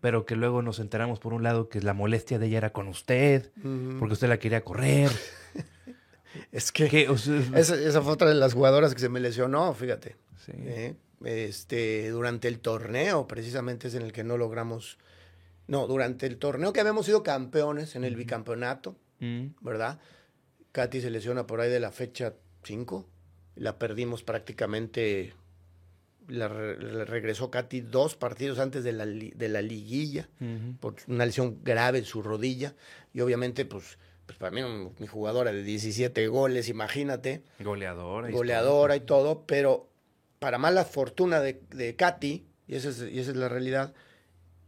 pero 0.00 0.26
que 0.26 0.36
luego 0.36 0.62
nos 0.62 0.78
enteramos 0.78 1.18
por 1.18 1.32
un 1.32 1.42
lado 1.42 1.68
que 1.68 1.80
la 1.80 1.94
molestia 1.94 2.38
de 2.38 2.46
ella 2.46 2.58
era 2.58 2.72
con 2.72 2.88
usted, 2.88 3.50
porque 3.98 4.14
usted 4.14 4.28
la 4.28 4.38
quería 4.38 4.62
correr? 4.62 5.10
es 6.52 6.72
que 6.72 7.08
esa, 7.54 8.02
fue 8.02 8.12
otra 8.12 8.28
de 8.28 8.34
las 8.34 8.54
jugadoras 8.54 8.94
que 8.94 9.00
se 9.00 9.08
me 9.08 9.20
lesionó, 9.20 9.72
fíjate. 9.74 10.16
¿eh? 10.48 10.94
este, 11.24 12.10
durante 12.10 12.48
el 12.48 12.60
torneo, 12.60 13.26
precisamente 13.26 13.88
es 13.88 13.94
en 13.94 14.02
el 14.02 14.12
que 14.12 14.24
no 14.24 14.36
logramos... 14.36 14.98
No, 15.66 15.86
durante 15.86 16.26
el 16.26 16.36
torneo 16.38 16.72
que 16.72 16.80
habíamos 16.80 17.06
sido 17.06 17.22
campeones 17.22 17.94
en 17.94 18.02
el 18.02 18.16
bicampeonato, 18.16 18.96
¿verdad? 19.60 20.00
Katy 20.72 21.00
se 21.00 21.10
lesiona 21.10 21.46
por 21.46 21.60
ahí 21.60 21.70
de 21.70 21.80
la 21.80 21.90
fecha 21.90 22.34
5. 22.64 23.06
La 23.56 23.78
perdimos 23.78 24.22
prácticamente. 24.22 25.34
La, 26.28 26.46
regresó 26.48 27.50
Katy 27.50 27.80
dos 27.80 28.14
partidos 28.14 28.60
antes 28.60 28.84
de 28.84 28.92
la, 28.92 29.04
de 29.04 29.48
la 29.48 29.62
liguilla, 29.62 30.28
por 30.78 30.94
una 31.08 31.26
lesión 31.26 31.58
grave 31.64 31.98
en 31.98 32.04
su 32.04 32.22
rodilla. 32.22 32.74
Y 33.12 33.20
obviamente, 33.20 33.64
pues, 33.64 33.98
pues 34.26 34.38
para 34.38 34.52
mí, 34.52 34.62
mi 34.98 35.06
jugadora 35.08 35.50
de 35.50 35.64
17 35.64 36.28
goles, 36.28 36.68
imagínate. 36.68 37.42
Goleadora. 37.58 38.30
Y 38.30 38.32
goleadora 38.32 38.94
y 38.94 39.00
todo, 39.00 39.44
pero 39.44 39.88
para 40.38 40.58
mala 40.58 40.84
fortuna 40.84 41.40
de, 41.40 41.60
de 41.70 41.96
Katy, 41.96 42.46
y 42.68 42.74
esa 42.76 42.90
es, 42.90 43.02
y 43.02 43.18
esa 43.18 43.32
es 43.32 43.36
la 43.36 43.48
realidad, 43.48 43.92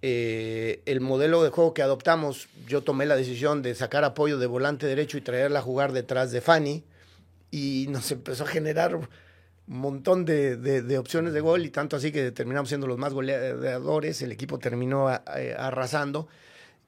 eh, 0.02 0.82
el 0.84 1.00
modelo 1.00 1.42
de 1.42 1.50
juego 1.50 1.74
que 1.74 1.82
adoptamos, 1.82 2.48
yo 2.66 2.82
tomé 2.82 3.06
la 3.06 3.16
decisión 3.16 3.62
de 3.62 3.74
sacar 3.74 4.04
apoyo 4.04 4.38
de 4.38 4.46
volante 4.46 4.86
derecho 4.86 5.16
y 5.16 5.20
traerla 5.20 5.60
a 5.60 5.62
jugar 5.62 5.92
detrás 5.92 6.32
de 6.32 6.40
Fanny 6.40 6.84
y 7.52 7.86
nos 7.88 8.10
empezó 8.10 8.44
a 8.44 8.48
generar 8.48 8.96
un 8.96 9.08
montón 9.66 10.24
de, 10.24 10.98
opciones 10.98 11.32
de 11.32 11.40
gol 11.40 11.64
y 11.64 11.70
tanto 11.70 11.96
así 11.96 12.10
que 12.10 12.32
terminamos 12.32 12.68
siendo 12.68 12.88
los 12.88 12.98
más 12.98 13.12
goleadores, 13.12 14.20
el 14.22 14.32
equipo 14.32 14.58
terminó 14.58 15.08
eh, 15.10 15.54
arrasando 15.56 16.28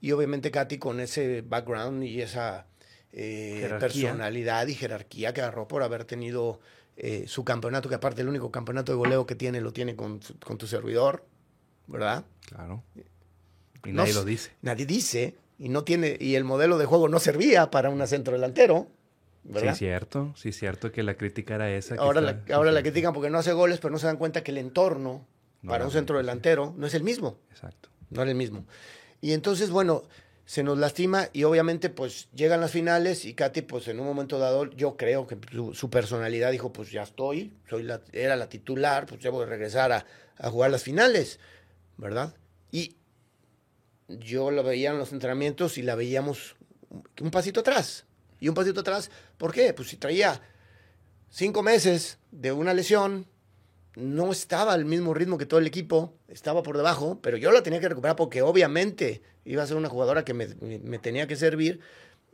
y 0.00 0.10
obviamente 0.12 0.50
Katy 0.50 0.78
con 0.78 0.98
ese 0.98 1.42
background 1.42 2.02
y 2.02 2.20
esa, 2.20 2.66
eh, 3.12 3.72
personalidad 3.78 4.66
y 4.66 4.74
jerarquía 4.74 5.32
que 5.32 5.40
agarró 5.40 5.68
por 5.68 5.84
haber 5.84 6.04
tenido 6.04 6.58
eh, 6.96 7.26
su 7.28 7.44
campeonato, 7.44 7.88
que 7.88 7.94
aparte 7.94 8.22
el 8.22 8.28
único 8.28 8.50
campeonato 8.50 8.90
de 8.90 8.98
goleo 8.98 9.24
que 9.24 9.36
tiene 9.36 9.60
lo 9.60 9.72
tiene 9.72 9.94
con, 9.94 10.20
con 10.44 10.58
tu 10.58 10.66
servidor, 10.66 11.24
¿verdad? 11.87 12.24
Claro. 12.47 12.82
Y 13.85 13.93
nadie 13.93 14.14
lo 14.14 14.24
dice. 14.24 14.53
Nadie 14.62 14.87
dice, 14.87 15.35
y 15.59 15.68
no 15.68 15.85
tiene, 15.85 16.16
y 16.18 16.35
el 16.35 16.45
modelo 16.45 16.78
de 16.78 16.87
juego 16.87 17.09
no 17.09 17.18
servía 17.18 17.70
para 17.70 17.91
un 17.91 18.07
centro 18.07 18.32
delantero. 18.32 18.89
¿verdad? 19.45 19.74
Sí, 19.74 19.80
cierto, 19.80 20.32
sí, 20.37 20.53
cierto 20.53 20.91
que 20.91 21.03
la 21.03 21.14
crítica 21.14 21.57
era 21.57 21.70
esa. 21.70 21.97
Ahora, 21.97 22.20
la, 22.20 22.43
ahora 22.53 22.72
la 22.72 22.82
critican 22.82 23.12
porque 23.12 23.30
no 23.30 23.39
hace 23.39 23.53
goles, 23.53 23.78
pero 23.78 23.93
no 23.93 23.99
se 23.99 24.07
dan 24.07 24.16
cuenta 24.16 24.43
que 24.43 24.51
el 24.51 24.59
entorno 24.59 25.26
para 25.66 25.85
un 25.85 25.91
centro 25.91 26.16
delantero 26.18 26.74
no 26.76 26.87
es 26.87 26.95
el 26.95 27.03
mismo. 27.03 27.39
Exacto. 27.51 27.89
No 28.11 28.22
es 28.22 28.28
el 28.28 28.35
mismo. 28.35 28.64
Y 29.20 29.32
entonces, 29.32 29.70
bueno, 29.70 30.05
se 30.47 30.62
nos 30.62 30.78
lastima 30.78 31.28
y 31.32 31.45
obviamente 31.45 31.89
pues 31.89 32.28
llegan 32.35 32.61
las 32.61 32.70
finales 32.70 33.24
y 33.24 33.35
Katy 33.35 33.62
pues 33.62 33.89
en 33.89 33.99
un 33.99 34.07
momento 34.07 34.39
dado 34.39 34.66
yo 34.70 34.97
creo 34.97 35.26
que 35.26 35.39
su, 35.72 35.91
personalidad 35.91 36.51
dijo 36.51 36.72
pues 36.72 36.91
ya 36.91 37.03
estoy, 37.03 37.55
soy 37.68 37.82
la, 37.82 38.03
era 38.12 38.37
la 38.37 38.49
titular, 38.49 39.07
pues 39.07 39.22
debo 39.22 39.41
de 39.41 39.47
regresar 39.47 39.93
a, 39.93 40.05
a 40.37 40.51
jugar 40.51 40.70
las 40.70 40.82
finales, 40.82 41.41
¿verdad? 41.97 42.34
Y 42.70 42.97
yo 44.09 44.51
la 44.51 44.62
veía 44.62 44.90
en 44.90 44.99
los 44.99 45.12
entrenamientos 45.12 45.78
y 45.78 45.82
la 45.82 45.95
veíamos 45.95 46.57
un 47.20 47.30
pasito 47.30 47.61
atrás. 47.61 48.07
Y 48.40 48.49
un 48.49 48.55
pasito 48.55 48.80
atrás, 48.80 49.11
¿por 49.38 49.53
qué? 49.53 49.72
Pues 49.72 49.88
si 49.88 49.97
traía 49.97 50.40
cinco 51.30 51.62
meses 51.62 52.18
de 52.30 52.53
una 52.53 52.74
lesión, 52.74 53.26
no 53.97 54.32
estaba 54.32 54.72
al 54.72 54.84
mismo 54.84 55.14
ritmo 55.14 55.38
que 55.38 55.47
todo 55.47 55.61
el 55.61 55.66
equipo, 55.66 56.14
estaba 56.28 56.62
por 56.62 56.76
debajo, 56.76 57.20
pero 57.22 57.36
yo 57.36 57.53
la 57.53 57.62
tenía 57.62 57.80
que 57.80 57.88
recuperar 57.88 58.16
porque 58.16 58.42
obviamente 58.42 59.22
iba 59.45 59.62
a 59.62 59.66
ser 59.66 59.76
una 59.76 59.88
jugadora 59.88 60.24
que 60.24 60.34
me, 60.34 60.49
me 60.61 60.99
tenía 60.99 61.26
que 61.26 61.36
servir. 61.36 61.80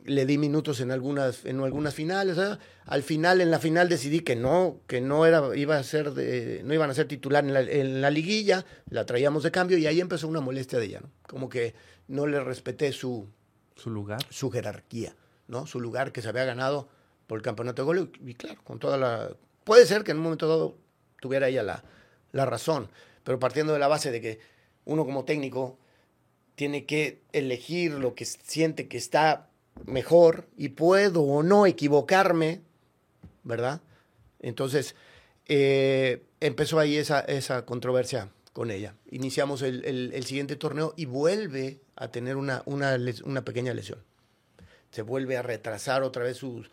Le 0.05 0.25
di 0.25 0.37
minutos 0.37 0.79
en 0.81 0.91
algunas, 0.91 1.45
en 1.45 1.59
algunas 1.59 1.93
finales. 1.93 2.37
Al 2.85 3.03
final, 3.03 3.41
en 3.41 3.51
la 3.51 3.59
final 3.59 3.89
decidí 3.89 4.21
que 4.21 4.35
no, 4.35 4.81
que 4.87 5.01
no 5.01 5.25
era, 5.25 5.55
iba 5.55 5.77
a 5.77 5.83
ser 5.83 6.11
de, 6.11 6.61
no 6.63 6.73
iban 6.73 6.89
a 6.89 6.93
ser 6.93 7.07
titular 7.07 7.43
en 7.43 7.53
la, 7.53 7.61
en 7.61 8.01
la, 8.01 8.09
liguilla, 8.09 8.65
la 8.89 9.05
traíamos 9.05 9.43
de 9.43 9.51
cambio 9.51 9.77
y 9.77 9.85
ahí 9.85 10.01
empezó 10.01 10.27
una 10.27 10.41
molestia 10.41 10.79
de 10.79 10.85
ella, 10.85 10.99
¿no? 11.01 11.11
Como 11.27 11.49
que 11.49 11.75
no 12.07 12.27
le 12.27 12.39
respeté 12.39 12.91
su, 12.91 13.27
su 13.75 13.89
lugar, 13.89 14.21
su 14.29 14.49
jerarquía, 14.49 15.15
¿no? 15.47 15.67
Su 15.67 15.79
lugar 15.79 16.11
que 16.11 16.21
se 16.21 16.29
había 16.29 16.45
ganado 16.45 16.89
por 17.27 17.37
el 17.37 17.43
campeonato 17.43 17.83
de 17.83 17.85
gol 17.85 18.11
y 18.25 18.33
claro, 18.33 18.61
con 18.63 18.79
toda 18.79 18.97
la, 18.97 19.35
puede 19.63 19.85
ser 19.85 20.03
que 20.03 20.11
en 20.11 20.17
un 20.17 20.23
momento 20.23 20.47
dado 20.47 20.77
tuviera 21.19 21.47
ella 21.47 21.63
la, 21.63 21.83
la 22.31 22.45
razón. 22.45 22.89
Pero 23.23 23.39
partiendo 23.39 23.73
de 23.73 23.79
la 23.79 23.87
base 23.87 24.11
de 24.11 24.21
que 24.21 24.39
uno 24.85 25.05
como 25.05 25.25
técnico 25.25 25.77
tiene 26.55 26.85
que 26.85 27.21
elegir 27.31 27.93
lo 27.93 28.15
que 28.15 28.25
siente 28.25 28.87
que 28.87 28.97
está 28.97 29.49
mejor 29.85 30.47
y 30.57 30.69
puedo 30.69 31.23
o 31.23 31.43
no 31.43 31.65
equivocarme, 31.65 32.61
¿verdad? 33.43 33.81
Entonces, 34.39 34.95
eh, 35.47 36.23
empezó 36.39 36.79
ahí 36.79 36.97
esa, 36.97 37.21
esa 37.21 37.65
controversia 37.65 38.29
con 38.53 38.71
ella. 38.71 38.95
Iniciamos 39.09 39.61
el, 39.61 39.85
el, 39.85 40.25
siguiente 40.25 40.55
torneo 40.55 40.93
y 40.97 41.05
vuelve 41.05 41.81
a 41.95 42.09
tener 42.09 42.35
una, 42.37 42.63
una, 42.65 42.97
una, 43.23 43.45
pequeña 43.45 43.73
lesión. 43.73 44.03
Se 44.91 45.01
vuelve 45.01 45.37
a 45.37 45.41
retrasar 45.41 46.03
otra 46.03 46.23
vez 46.23 46.37
su, 46.37 46.65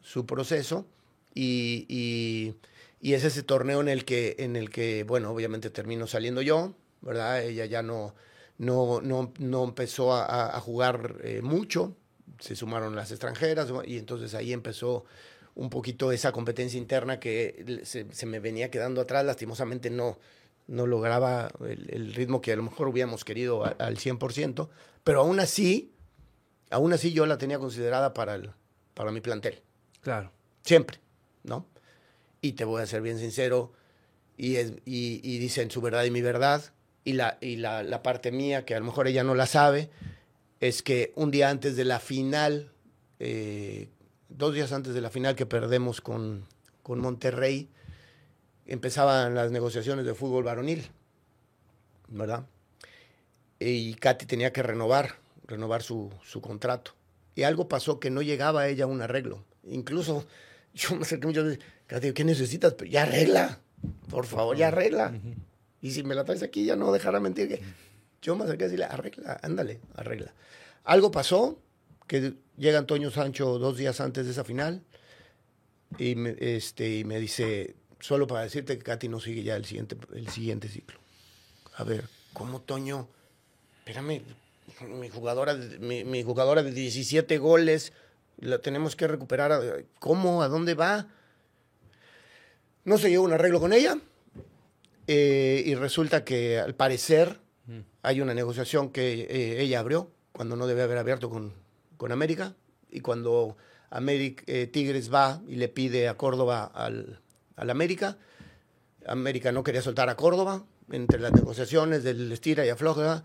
su 0.00 0.26
proceso 0.26 0.86
y, 1.34 1.86
y 1.88 2.54
y 3.00 3.14
es 3.14 3.24
ese 3.24 3.42
torneo 3.42 3.80
en 3.80 3.88
el 3.88 4.04
que, 4.04 4.36
en 4.38 4.56
el 4.56 4.70
que 4.70 5.04
bueno, 5.04 5.30
obviamente 5.30 5.70
termino 5.70 6.06
saliendo 6.06 6.42
yo, 6.42 6.74
¿verdad? 7.00 7.42
Ella 7.44 7.64
ya 7.66 7.82
no, 7.82 8.14
no, 8.58 9.00
no, 9.00 9.32
no 9.38 9.64
empezó 9.64 10.14
a, 10.14 10.58
jugar 10.60 11.16
eh, 11.22 11.40
mucho, 11.42 11.96
se 12.38 12.56
sumaron 12.56 12.96
las 12.96 13.10
extranjeras 13.10 13.68
y 13.84 13.98
entonces 13.98 14.34
ahí 14.34 14.52
empezó 14.52 15.04
un 15.54 15.70
poquito 15.70 16.12
esa 16.12 16.32
competencia 16.32 16.78
interna 16.78 17.18
que 17.18 17.80
se, 17.84 18.06
se 18.12 18.26
me 18.26 18.38
venía 18.38 18.70
quedando 18.70 19.00
atrás, 19.00 19.24
lastimosamente 19.24 19.90
no, 19.90 20.18
no 20.66 20.86
lograba 20.86 21.50
el, 21.66 21.88
el, 21.90 22.14
ritmo 22.14 22.40
que 22.40 22.52
a 22.52 22.56
lo 22.56 22.62
mejor 22.62 22.88
hubiéramos 22.88 23.24
querido 23.24 23.64
al 23.64 23.96
100%, 23.96 24.68
pero 25.02 25.20
aún 25.20 25.40
así, 25.40 25.92
aún 26.70 26.92
así 26.92 27.12
yo 27.12 27.26
la 27.26 27.38
tenía 27.38 27.58
considerada 27.58 28.14
para, 28.14 28.36
el, 28.36 28.52
para 28.94 29.10
mi 29.10 29.20
plantel. 29.20 29.62
Claro. 30.00 30.30
Siempre, 30.62 31.00
¿no? 31.42 31.66
y 32.40 32.52
te 32.52 32.64
voy 32.64 32.82
a 32.82 32.86
ser 32.86 33.02
bien 33.02 33.18
sincero, 33.18 33.72
y, 34.36 34.56
es, 34.56 34.74
y, 34.84 35.38
dicen 35.38 35.70
su 35.70 35.80
verdad 35.80 36.04
y 36.04 36.10
mi 36.10 36.22
verdad, 36.22 36.62
y, 37.04 37.14
la, 37.14 37.38
y 37.40 37.56
la, 37.56 37.82
la, 37.82 38.02
parte 38.02 38.30
mía, 38.30 38.64
que 38.64 38.74
a 38.74 38.78
lo 38.78 38.84
mejor 38.84 39.08
ella 39.08 39.24
no 39.24 39.34
la 39.34 39.46
sabe, 39.46 39.90
es 40.60 40.82
que 40.82 41.12
un 41.14 41.30
día 41.30 41.50
antes 41.50 41.76
de 41.76 41.84
la 41.84 42.00
final, 42.00 42.72
eh, 43.20 43.88
dos 44.28 44.54
días 44.54 44.72
antes 44.72 44.94
de 44.94 45.00
la 45.00 45.10
final 45.10 45.36
que 45.36 45.46
perdemos 45.46 46.00
con, 46.00 46.44
con 46.82 47.00
Monterrey, 47.00 47.68
empezaban 48.66 49.34
las 49.34 49.50
negociaciones 49.50 50.04
de 50.04 50.14
fútbol 50.14 50.44
varonil, 50.44 50.86
¿verdad? 52.08 52.46
Y 53.58 53.94
Katy 53.94 54.26
tenía 54.26 54.52
que 54.52 54.62
renovar, 54.62 55.16
renovar 55.46 55.82
su, 55.82 56.12
su 56.22 56.40
contrato. 56.40 56.92
Y 57.34 57.44
algo 57.44 57.68
pasó 57.68 58.00
que 58.00 58.10
no 58.10 58.22
llegaba 58.22 58.62
a 58.62 58.68
ella 58.68 58.86
un 58.86 59.00
arreglo. 59.00 59.44
Incluso 59.64 60.26
yo 60.74 60.94
me 60.94 61.02
acerqué 61.02 61.26
muchas 61.26 61.44
veces, 61.44 62.12
¿qué 62.14 62.24
necesitas? 62.24 62.74
Pero 62.74 62.90
ya 62.90 63.02
arregla, 63.04 63.60
por 64.10 64.26
favor, 64.26 64.56
ya 64.56 64.68
arregla. 64.68 65.14
Y 65.80 65.92
si 65.92 66.02
me 66.02 66.14
la 66.14 66.24
traes 66.24 66.42
aquí, 66.42 66.64
ya 66.64 66.76
no 66.76 66.92
dejará 66.92 67.20
mentir 67.20 67.48
que 67.48 67.62
yo 68.22 68.36
me 68.36 68.44
acerqué 68.44 68.64
a 68.64 68.66
decirle, 68.68 68.86
arregla, 68.86 69.40
ándale, 69.42 69.80
arregla. 69.94 70.34
Algo 70.84 71.10
pasó, 71.10 71.58
que 72.06 72.34
llega 72.56 72.78
Antonio 72.78 73.10
Sancho 73.10 73.58
dos 73.58 73.76
días 73.76 74.00
antes 74.00 74.24
de 74.24 74.32
esa 74.32 74.44
final 74.44 74.82
y 75.98 76.14
me, 76.14 76.36
este, 76.38 76.98
y 76.98 77.04
me 77.04 77.20
dice, 77.20 77.76
solo 78.00 78.26
para 78.26 78.42
decirte 78.42 78.76
que 78.76 78.84
Katy 78.84 79.08
no 79.08 79.20
sigue 79.20 79.42
ya 79.42 79.56
el 79.56 79.64
siguiente, 79.64 79.96
el 80.14 80.28
siguiente 80.28 80.68
ciclo. 80.68 80.98
A 81.76 81.84
ver, 81.84 82.04
¿cómo 82.32 82.60
Toño? 82.60 83.08
Espérame, 83.80 84.22
mi 84.86 85.08
jugadora, 85.08 85.54
mi, 85.54 86.22
jugadora 86.22 86.62
de 86.62 86.72
17 86.72 87.38
goles, 87.38 87.92
la 88.38 88.58
tenemos 88.58 88.96
que 88.96 89.06
recuperar. 89.06 89.84
¿Cómo? 89.98 90.42
¿A 90.42 90.48
dónde 90.48 90.74
va? 90.74 91.08
No 92.84 92.98
se 92.98 93.10
llegó 93.10 93.24
un 93.24 93.32
arreglo 93.32 93.60
con 93.60 93.72
ella 93.72 93.98
eh, 95.06 95.62
y 95.64 95.74
resulta 95.74 96.24
que 96.24 96.58
al 96.58 96.74
parecer. 96.74 97.40
Hay 98.02 98.20
una 98.20 98.34
negociación 98.34 98.90
que 98.90 99.22
eh, 99.22 99.60
ella 99.60 99.80
abrió 99.80 100.10
cuando 100.32 100.56
no 100.56 100.66
debe 100.66 100.82
haber 100.82 100.98
abierto 100.98 101.30
con, 101.30 101.52
con 101.96 102.12
América 102.12 102.54
y 102.90 103.00
cuando 103.00 103.56
América, 103.90 104.42
eh, 104.46 104.66
Tigres 104.66 105.12
va 105.12 105.42
y 105.46 105.56
le 105.56 105.68
pide 105.68 106.08
a 106.08 106.16
Córdoba 106.16 106.64
al, 106.64 107.20
al 107.56 107.70
América, 107.70 108.18
América 109.06 109.52
no 109.52 109.62
quería 109.62 109.82
soltar 109.82 110.08
a 110.08 110.16
Córdoba 110.16 110.64
entre 110.90 111.20
las 111.20 111.32
negociaciones 111.32 112.04
del 112.04 112.30
estira 112.32 112.64
y 112.64 112.68
afloja, 112.68 113.24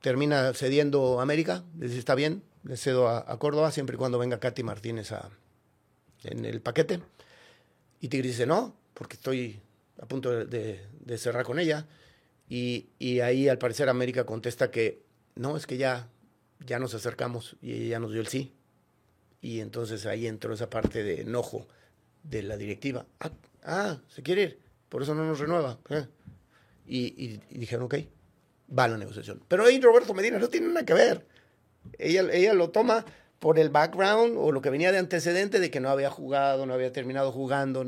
termina 0.00 0.52
cediendo 0.52 1.20
América, 1.20 1.64
dice 1.74 1.98
está 1.98 2.14
bien, 2.14 2.42
le 2.64 2.76
cedo 2.76 3.08
a, 3.08 3.38
Córdoba 3.38 3.70
siempre 3.70 3.94
y 3.94 3.98
cuando 3.98 4.18
venga 4.18 4.38
Katy 4.38 4.62
Martínez 4.62 5.12
a, 5.12 5.30
en 6.24 6.44
el 6.44 6.60
paquete. 6.60 7.00
Y 8.00 8.08
Tigre 8.08 8.28
dice, 8.28 8.46
no, 8.46 8.74
porque 8.94 9.14
estoy 9.14 9.60
a 10.00 10.06
punto 10.06 10.44
de, 10.44 10.80
cerrar 11.16 11.44
con 11.44 11.58
ella. 11.58 11.86
Y, 12.54 13.20
ahí 13.20 13.48
al 13.48 13.56
parecer 13.56 13.88
América 13.88 14.26
contesta 14.26 14.70
que 14.70 15.00
no, 15.36 15.56
es 15.56 15.66
que 15.66 15.78
ya, 15.78 16.10
ya 16.60 16.78
nos 16.78 16.92
acercamos 16.92 17.56
y 17.62 17.86
ella 17.86 17.98
nos 17.98 18.12
dio 18.12 18.20
el 18.20 18.26
sí. 18.26 18.52
Y 19.40 19.60
entonces 19.60 20.04
ahí 20.04 20.26
entró 20.26 20.52
esa 20.52 20.68
parte 20.68 21.02
de 21.02 21.22
enojo 21.22 21.66
de 22.22 22.42
la 22.42 22.58
directiva. 22.58 23.06
Ah, 23.20 23.30
ah 23.64 23.98
se 24.08 24.22
quiere 24.22 24.42
ir, 24.42 24.58
por 24.90 25.02
eso 25.02 25.14
no 25.14 25.24
nos 25.24 25.40
renueva. 25.40 25.78
Y, 26.86 26.98
y, 26.98 27.40
y, 27.48 27.58
dijeron, 27.58 27.86
ok, 27.86 27.94
va 28.78 28.86
la 28.86 28.98
negociación. 28.98 29.42
Pero 29.48 29.64
ahí 29.64 29.80
Roberto 29.80 30.12
Medina 30.12 30.38
no 30.38 30.48
tiene 30.48 30.66
nada 30.68 30.84
que 30.84 30.92
ver. 30.92 31.26
Ella, 31.98 32.28
ella 32.30 32.52
lo 32.52 32.68
toma 32.68 33.06
por 33.38 33.58
el 33.58 33.70
background 33.70 34.36
o 34.36 34.52
lo 34.52 34.60
que 34.60 34.68
venía 34.68 34.92
de 34.92 34.98
antecedente 34.98 35.58
de 35.58 35.70
que 35.70 35.80
no 35.80 35.88
había 35.88 36.10
jugado, 36.10 36.66
no 36.66 36.74
había 36.74 36.92
terminado 36.92 37.32
jugando, 37.32 37.82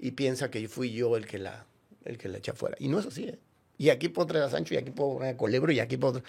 y 0.00 0.10
piensa 0.10 0.50
que 0.50 0.66
fui 0.66 0.92
yo 0.92 1.16
el 1.16 1.24
que 1.24 1.38
la, 1.38 1.66
el 2.04 2.18
que 2.18 2.28
la 2.28 2.38
echa 2.38 2.52
fuera. 2.52 2.76
Y 2.80 2.88
no 2.88 2.98
es 2.98 3.06
así, 3.06 3.28
¿eh? 3.28 3.38
Y 3.82 3.90
aquí 3.90 4.08
puedo 4.08 4.28
traer 4.28 4.44
a 4.44 4.48
Sancho, 4.48 4.74
y 4.74 4.76
aquí 4.76 4.92
puedo 4.92 5.16
traer 5.16 5.34
a 5.34 5.36
Colebro, 5.36 5.72
y 5.72 5.80
aquí 5.80 5.96
puedo... 5.96 6.22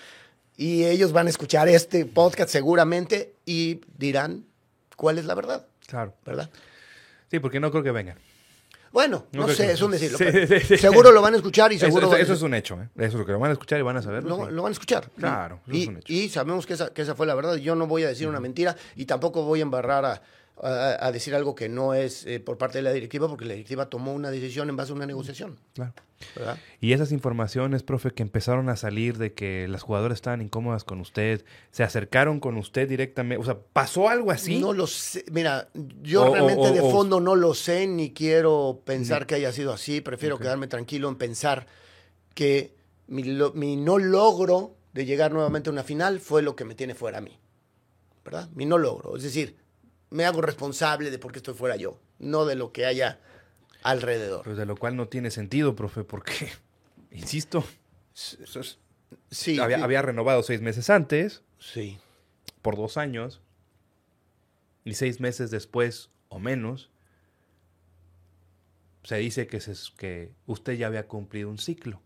Y 0.58 0.86
ellos 0.86 1.12
van 1.12 1.28
a 1.28 1.30
escuchar 1.30 1.70
este 1.70 2.04
podcast 2.04 2.50
seguramente 2.50 3.36
y 3.46 3.82
dirán 3.96 4.44
cuál 4.98 5.20
es 5.20 5.26
la 5.26 5.36
verdad. 5.36 5.68
Claro. 5.86 6.16
¿Verdad? 6.26 6.50
Sí, 7.30 7.38
porque 7.38 7.60
no 7.60 7.70
creo 7.70 7.84
que 7.84 7.92
vengan. 7.92 8.18
Bueno, 8.92 9.28
no, 9.34 9.48
sé, 9.50 9.72
es 9.72 9.84
un 9.84 9.92
decirlo. 9.92 10.18
Seguro 10.80 11.12
lo 11.12 11.22
van 11.22 11.36
a 11.36 11.38
escuchar 11.38 11.72
y 11.72 11.78
seguro. 11.78 12.08
Eso, 12.08 12.18
eso, 12.18 12.34
es 12.34 12.42
un 12.42 12.56
hecho, 12.56 12.82
¿eh? 12.82 12.90
Eso 12.96 13.06
es 13.06 13.14
lo 13.14 13.26
que 13.26 13.34
lo 13.34 13.38
van 13.38 13.52
a 13.52 13.54
escuchar 13.54 13.78
y 13.80 13.84
van 13.84 13.98
a 13.98 14.02
saber. 14.02 14.24
Lo, 14.24 14.38
van 14.38 14.66
a 14.66 14.72
escuchar. 14.72 15.12
Claro, 15.16 15.60
y, 15.68 15.84
es 15.84 15.88
un 15.90 15.98
hecho. 15.98 16.12
y 16.12 16.30
sabemos 16.30 16.66
que 16.66 16.74
esa, 16.74 16.92
que 16.92 17.04
esa, 17.04 17.14
fue 17.14 17.28
la 17.28 17.36
verdad. 17.36 17.58
Yo 17.58 17.76
no 17.76 17.86
voy 17.86 18.04
a 18.04 18.08
decir 18.08 18.28
una 18.28 18.40
mentira 18.40 18.76
y 18.96 19.06
tampoco 19.06 19.44
voy 19.44 19.60
a 19.60 19.62
embarrar 19.62 20.06
a, 20.06 20.22
a, 20.62 21.06
a 21.06 21.12
decir 21.12 21.36
algo 21.36 21.54
que 21.54 21.70
no 21.70 21.94
es 21.94 22.26
eh, 22.26 22.40
por 22.40 22.58
parte 22.58 22.80
de 22.80 22.82
la 22.82 22.94
directiva, 22.94 23.28
porque 23.28 23.46
la 23.46 23.54
directiva 23.54 23.92
tomó 23.92 24.12
una 24.12 24.32
decisión 24.32 24.70
en 24.70 24.76
base 24.76 24.92
a 24.92 24.96
una 24.96 25.06
negociación. 25.06 25.60
Claro. 25.76 25.94
Y 26.80 26.94
esas 26.94 27.12
informaciones, 27.12 27.84
profe, 27.84 28.12
que 28.12 28.24
empezaron 28.24 28.70
a 28.70 28.76
salir 28.76 29.18
de 29.18 29.34
que 29.34 29.68
las 29.68 29.82
jugadoras 29.82 30.18
estaban 30.18 30.42
incómodas 30.42 30.84
con 30.84 31.00
usted, 31.00 31.46
se 31.72 31.84
acercaron 31.84 32.40
con 32.40 32.58
usted 32.58 32.88
directamente, 32.90 33.42
o 33.42 33.46
sea, 33.46 33.58
¿pasó 33.74 34.10
algo 34.10 34.32
así? 34.32 34.60
No 34.60 34.74
lo 34.74 34.88
sé, 34.88 35.24
mira, 35.32 35.70
yo 36.02 36.34
realmente 36.34 36.72
de 36.72 36.82
fondo 36.82 37.20
no 37.20 37.36
lo 37.36 37.54
sé, 37.54 37.88
ni 37.88 38.12
quiero 38.12 38.82
pensar 38.86 39.26
que 39.26 39.36
haya 39.36 39.52
sido 39.52 39.74
así, 39.74 40.02
prefiero 40.02 40.38
quedarme 40.38 40.68
tranquilo 40.68 41.10
en 41.10 41.16
pensar 41.16 41.68
que 42.34 42.76
mi, 43.08 43.24
mi 43.54 43.76
no 43.76 43.98
logro 43.98 44.76
de 44.94 45.06
llegar 45.06 45.32
nuevamente 45.32 45.70
a 45.70 45.74
una 45.74 45.84
final 45.84 46.20
fue 46.20 46.42
lo 46.42 46.56
que 46.56 46.66
me 46.66 46.76
tiene 46.76 46.96
fuera 46.96 47.20
a 47.20 47.22
mí, 47.22 47.40
¿verdad? 48.24 48.50
Mi 48.54 48.66
no 48.66 48.78
logro, 48.78 49.16
es 49.16 49.24
decir, 49.24 49.58
me 50.10 50.26
hago 50.26 50.42
responsable 50.42 51.10
de 51.12 51.18
por 51.18 51.32
qué 51.32 51.40
estoy 51.40 51.56
fuera 51.56 51.76
yo, 51.76 52.00
no 52.20 52.46
de 52.46 52.56
lo 52.56 52.72
que 52.72 52.86
haya 52.86 53.20
alrededor. 53.84 54.44
Pues 54.44 54.58
de 54.58 54.66
lo 54.66 54.76
cual 54.76 54.96
no 54.96 55.08
tiene 55.08 55.32
sentido, 55.32 55.76
profe, 55.76 56.04
porque, 56.04 56.50
insisto, 57.12 57.64
sí, 59.30 59.60
había, 59.60 60.02
renovado 60.02 60.44
seis 60.44 60.62
meses 60.62 60.90
antes. 60.90 61.44
Sí. 61.60 62.00
Por 62.62 62.76
dos 62.76 62.98
años. 62.98 63.42
Y 64.86 64.96
seis 64.96 65.20
meses 65.20 65.50
después 65.50 66.10
o 66.28 66.40
menos, 66.40 66.90
se 69.04 69.18
dice 69.18 69.48
que, 69.48 69.62
se, 69.62 69.74
que 69.98 70.32
usted 70.46 70.74
ya 70.74 70.88
había 70.88 71.08
cumplido 71.08 71.50
un 71.50 71.58
ciclo. 71.58 72.02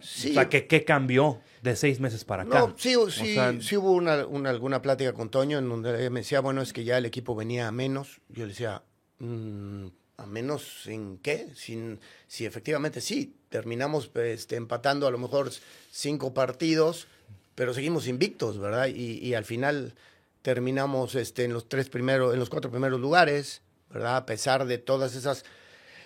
Sí. 0.00 0.30
O 0.30 0.34
sea, 0.34 0.48
¿qué, 0.48 0.84
cambió 0.84 1.40
de 1.62 1.76
seis 1.76 2.00
meses 2.00 2.24
para 2.24 2.42
acá? 2.42 2.58
No, 2.58 2.74
sí, 2.76 2.94
sí, 3.10 3.36
sí 3.60 3.76
hubo 3.76 3.92
una, 3.92 4.14
alguna 4.50 4.82
plática 4.82 5.12
con 5.12 5.30
Toño 5.30 5.58
en 5.58 5.68
donde 5.68 6.10
me 6.10 6.20
decía, 6.20 6.40
bueno, 6.40 6.62
es 6.62 6.72
que 6.72 6.84
ya 6.84 6.98
el 6.98 7.06
equipo 7.06 7.34
venía 7.34 7.68
a 7.68 7.72
menos. 7.72 8.20
Yo 8.28 8.44
le 8.44 8.50
decía, 8.50 8.82
mm, 9.18 9.86
¿a 10.16 10.26
menos 10.26 10.86
en 10.86 11.18
qué? 11.18 11.48
Sin, 11.54 12.00
si 12.26 12.46
efectivamente 12.46 13.00
sí, 13.00 13.36
terminamos 13.48 14.10
este, 14.14 14.56
empatando 14.56 15.06
a 15.06 15.10
lo 15.10 15.18
mejor 15.18 15.50
cinco 15.90 16.34
partidos, 16.34 17.06
pero 17.54 17.74
seguimos 17.74 18.08
invictos, 18.08 18.58
¿verdad? 18.58 18.88
Y, 18.88 19.18
y 19.18 19.34
al 19.34 19.44
final 19.44 19.94
terminamos 20.42 21.14
este, 21.14 21.44
en 21.44 21.52
los 21.52 21.68
tres 21.68 21.88
primeros, 21.88 22.34
en 22.34 22.40
los 22.40 22.50
cuatro 22.50 22.70
primeros 22.70 23.00
lugares, 23.00 23.62
¿verdad? 23.90 24.16
A 24.16 24.26
pesar 24.26 24.66
de 24.66 24.78
todas 24.78 25.14
esas 25.14 25.44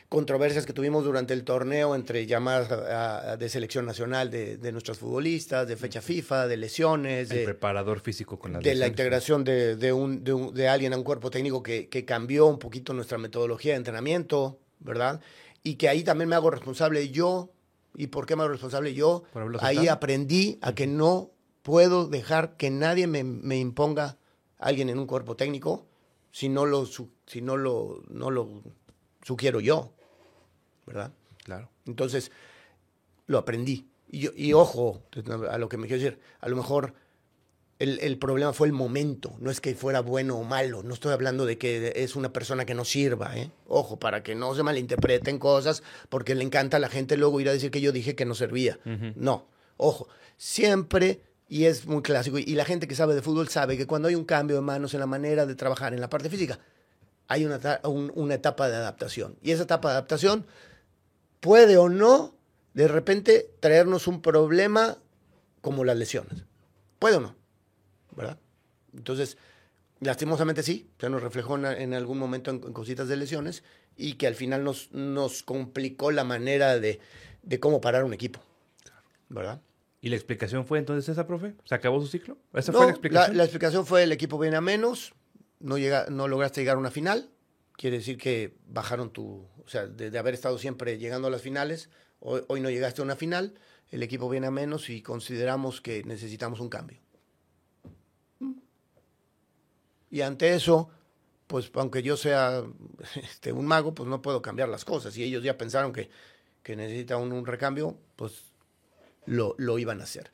controversias 0.08 0.66
que 0.66 0.72
tuvimos 0.72 1.04
durante 1.04 1.34
el 1.34 1.44
torneo 1.44 1.94
entre 1.94 2.26
llamadas 2.26 3.38
de 3.38 3.48
selección 3.48 3.86
nacional 3.86 4.30
de, 4.30 4.56
de, 4.56 4.72
nuestros 4.72 4.98
futbolistas, 4.98 5.66
de 5.66 5.76
fecha 5.76 6.00
FIFA, 6.00 6.46
de 6.46 6.56
lesiones. 6.56 7.30
El 7.30 7.38
de, 7.38 7.44
preparador 7.44 8.00
físico 8.00 8.38
con 8.38 8.52
la 8.52 8.58
De 8.60 8.74
la 8.74 8.86
integración 8.86 9.44
de, 9.44 9.76
de, 9.76 9.92
un, 9.92 10.22
de, 10.22 10.68
alguien 10.68 10.92
a 10.92 10.96
un 10.96 11.04
cuerpo 11.04 11.30
técnico 11.30 11.62
que, 11.62 11.88
que, 11.88 12.04
cambió 12.04 12.46
un 12.46 12.58
poquito 12.58 12.92
nuestra 12.92 13.18
metodología 13.18 13.72
de 13.72 13.78
entrenamiento, 13.78 14.58
¿verdad? 14.78 15.20
Y 15.62 15.74
que 15.74 15.88
ahí 15.88 16.04
también 16.04 16.28
me 16.28 16.36
hago 16.36 16.50
responsable 16.50 17.10
yo. 17.10 17.50
¿Y 17.94 18.08
por 18.08 18.26
qué 18.26 18.36
me 18.36 18.42
hago 18.42 18.52
responsable 18.52 18.94
yo? 18.94 19.24
Ahí 19.60 19.88
aprendí 19.88 20.58
a 20.60 20.74
que 20.74 20.86
no 20.86 21.30
puedo 21.62 22.06
dejar 22.06 22.56
que 22.56 22.70
nadie 22.70 23.06
me, 23.06 23.24
me 23.24 23.58
imponga 23.58 24.18
a 24.58 24.66
alguien 24.66 24.90
en 24.90 24.98
un 24.98 25.06
cuerpo 25.06 25.34
técnico 25.34 25.86
si 26.36 26.50
no 26.50 26.66
lo, 26.66 26.84
si 26.84 27.40
no 27.40 27.56
lo, 27.56 28.02
no 28.08 28.30
lo 28.30 28.62
sugiero 29.22 29.58
yo. 29.58 29.94
¿Verdad? 30.86 31.12
Claro. 31.44 31.70
Entonces, 31.86 32.30
lo 33.26 33.38
aprendí. 33.38 33.88
Y, 34.08 34.52
ojo, 34.52 35.02
a 35.50 35.58
lo 35.58 35.68
que 35.68 35.76
me 35.76 35.88
quiero 35.88 36.02
decir, 36.02 36.20
a 36.40 36.48
lo 36.48 36.56
mejor 36.56 36.94
el, 37.78 38.18
problema 38.18 38.52
fue 38.52 38.68
el 38.68 38.72
momento, 38.72 39.34
no 39.40 39.50
es 39.50 39.60
que 39.60 39.74
fuera 39.74 40.00
bueno 40.00 40.36
o 40.36 40.44
malo, 40.44 40.82
no 40.82 40.94
estoy 40.94 41.12
hablando 41.12 41.44
de 41.44 41.58
que 41.58 41.92
es 41.96 42.16
una 42.16 42.32
persona 42.32 42.64
que 42.64 42.74
no 42.74 42.84
sirva, 42.84 43.36
¿eh? 43.36 43.50
Ojo, 43.66 43.98
para 43.98 44.22
que 44.22 44.34
no 44.34 44.54
se 44.54 44.62
malinterpreten 44.62 45.38
cosas, 45.38 45.82
porque 46.08 46.34
le 46.34 46.44
encanta 46.44 46.76
a 46.76 46.80
la 46.80 46.88
gente 46.88 47.16
luego 47.16 47.40
ir 47.40 47.48
a 47.48 47.52
decir 47.52 47.70
que 47.70 47.80
yo 47.80 47.92
dije 47.92 48.14
que 48.14 48.24
no 48.24 48.34
servía. 48.34 48.78
No, 49.16 49.46
ojo, 49.76 50.08
siempre, 50.36 51.20
y 51.48 51.64
es 51.64 51.86
muy 51.86 52.02
clásico, 52.02 52.38
y 52.38 52.54
la 52.54 52.64
gente 52.64 52.86
que 52.86 52.94
sabe 52.94 53.14
de 53.14 53.22
fútbol 53.22 53.48
sabe 53.48 53.76
que 53.76 53.86
cuando 53.86 54.08
hay 54.08 54.14
un 54.14 54.24
cambio 54.24 54.56
de 54.56 54.62
manos 54.62 54.94
en 54.94 55.00
la 55.00 55.06
manera 55.06 55.46
de 55.46 55.56
trabajar 55.56 55.92
en 55.92 56.00
la 56.00 56.08
parte 56.08 56.30
física, 56.30 56.60
hay 57.28 57.44
una, 57.44 57.80
una 57.82 58.34
etapa 58.34 58.68
de 58.68 58.76
adaptación. 58.76 59.36
Y 59.42 59.50
esa 59.50 59.64
etapa 59.64 59.88
de 59.88 59.94
adaptación 59.94 60.46
puede 61.40 61.76
o 61.76 61.88
no 61.88 62.34
de 62.74 62.88
repente 62.88 63.50
traernos 63.60 64.06
un 64.06 64.20
problema 64.20 64.98
como 65.60 65.84
las 65.84 65.96
lesiones. 65.96 66.44
Puede 66.98 67.16
o 67.16 67.20
no, 67.20 67.36
¿verdad? 68.14 68.38
Entonces, 68.94 69.38
lastimosamente 70.00 70.62
sí, 70.62 70.90
se 70.98 71.08
nos 71.08 71.22
reflejó 71.22 71.56
en, 71.56 71.94
algún 71.94 72.18
momento 72.18 72.50
en, 72.50 72.60
cositas 72.60 73.08
de 73.08 73.16
lesiones 73.16 73.62
y 73.96 74.14
que 74.14 74.26
al 74.26 74.34
final 74.34 74.64
nos, 74.64 74.92
nos 74.92 75.42
complicó 75.42 76.10
la 76.10 76.24
manera 76.24 76.78
de, 76.78 77.00
cómo 77.60 77.80
parar 77.80 78.04
un 78.04 78.12
equipo, 78.12 78.40
¿verdad? 79.28 79.62
¿Y 80.00 80.10
la 80.10 80.16
explicación 80.16 80.66
fue 80.66 80.78
entonces 80.78 81.08
esa, 81.08 81.26
profe? 81.26 81.54
¿Se 81.64 81.74
acabó 81.74 82.00
su 82.00 82.06
ciclo? 82.06 82.36
¿Esa 82.52 82.72
fue 82.72 82.84
la 82.84 82.90
explicación? 82.92 83.36
La, 83.36 83.44
explicación 83.44 83.86
fue 83.86 84.02
el 84.02 84.12
equipo 84.12 84.38
viene 84.38 84.56
a 84.56 84.60
menos, 84.60 85.14
no, 85.60 85.78
llega, 85.78 86.06
no 86.10 86.28
lograste 86.28 86.60
llegar 86.60 86.76
a 86.76 86.80
una 86.80 86.90
final, 86.90 87.30
quiere 87.76 87.98
decir 87.98 88.18
que 88.18 88.56
bajaron 88.68 89.10
tu, 89.10 89.46
o 89.64 89.68
sea, 89.68 89.86
de, 89.86 90.16
haber 90.18 90.34
estado 90.34 90.58
siempre 90.58 90.98
llegando 90.98 91.28
a 91.28 91.30
las 91.30 91.42
finales, 91.42 91.90
hoy, 92.20 92.60
no 92.60 92.70
llegaste 92.70 93.02
a 93.02 93.04
una 93.04 93.16
final, 93.16 93.54
el 93.90 94.02
equipo 94.02 94.28
viene 94.28 94.46
a 94.46 94.50
menos 94.50 94.90
y 94.90 95.02
consideramos 95.02 95.80
que 95.80 96.02
necesitamos 96.04 96.60
un 96.60 96.68
cambio. 96.68 96.98
Y 100.10 100.20
ante 100.22 100.54
eso, 100.54 100.90
pues 101.46 101.70
aunque 101.74 102.02
yo 102.02 102.16
sea 102.16 102.64
este, 103.16 103.52
un 103.52 103.66
mago, 103.66 103.94
pues 103.94 104.08
no 104.08 104.22
puedo 104.22 104.40
cambiar 104.40 104.68
las 104.68 104.84
cosas. 104.84 105.16
Y 105.16 105.24
ellos 105.24 105.42
ya 105.42 105.58
pensaron 105.58 105.92
que, 105.92 106.08
que 106.62 106.76
necesitan 106.76 107.20
un, 107.20 107.46
recambio, 107.46 107.98
pues 108.16 108.44
lo, 109.26 109.54
lo 109.58 109.78
iban 109.78 110.00
a 110.00 110.04
hacer. 110.04 110.30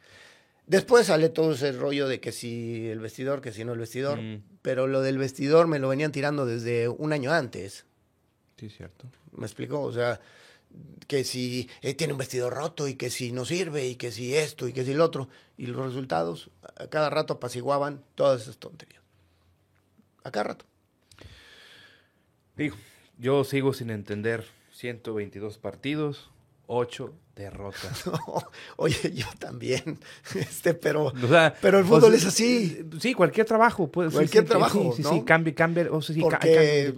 Después 0.67 1.07
sale 1.07 1.29
todo 1.29 1.53
ese 1.53 1.73
rollo 1.73 2.09
de 2.09 2.21
que 2.21 2.33
si 2.33 2.89
el 2.89 3.01
vestidor, 3.01 3.41
que 3.41 3.53
si 3.53 3.65
no 3.65 3.73
el 3.73 3.79
vestidor. 3.79 4.21
Mm. 4.21 4.43
Pero 4.63 4.87
lo 4.87 5.01
del 5.01 5.19
vestidor 5.19 5.67
me 5.67 5.79
lo 5.79 5.89
venían 5.89 6.13
tirando 6.13 6.47
desde 6.47 6.89
un 6.89 7.13
año 7.13 7.33
antes. 7.33 7.85
Sí, 8.57 8.71
cierto. 8.71 9.07
¿Me 9.33 9.47
explico? 9.47 9.81
O 9.81 9.93
sea, 9.93 10.21
que 11.07 11.25
si 11.25 11.69
eh, 11.83 11.95
tiene 11.95 12.13
un 12.13 12.19
vestidor 12.19 12.55
roto 12.55 12.89
y 12.89 12.95
que 12.95 13.11
si 13.11 13.33
no 13.33 13.45
sirve 13.45 13.87
y 13.87 13.97
que 13.97 14.13
si 14.13 14.35
esto 14.35 14.69
y 14.69 14.73
que 14.73 14.85
si 14.85 14.93
el 14.93 15.01
otro. 15.01 15.29
Y 15.57 15.67
los 15.67 15.85
resultados 15.85 16.51
a 16.77 16.87
cada 16.87 17.11
rato 17.11 17.35
apaciguaban 17.35 18.03
todas 18.15 18.43
esas 18.43 18.59
tonterías. 18.59 19.03
A 20.25 20.31
cada 20.31 20.45
rato. 20.45 20.65
Digo, 22.57 22.77
yo 23.19 23.45
sigo 23.45 23.73
sin 23.73 23.91
entender 23.91 24.45
122 24.73 25.59
partidos, 25.59 26.31
8 26.73 27.13
derrotas. 27.37 28.05
oye, 28.77 29.13
yo 29.15 29.27
también. 29.39 29.99
Este, 30.35 30.75
pero, 30.75 31.13
pero 31.61 31.79
el 31.79 31.85
fútbol 31.85 32.15
es 32.15 32.25
así. 32.25 32.87
Sí, 32.99 33.15
cualquier 33.15 33.47
trabajo. 33.47 33.91
Pues, 33.91 34.13
cualquier 34.13 34.45
trabajo. 34.45 34.95
Sí, 34.97 35.03
sí, 35.03 35.09
sí, 35.09 35.23
cambia, 35.23 35.55
cambia. 35.55 35.89
O 35.91 36.01
sea, 36.01 36.17
Porque, 36.21 36.95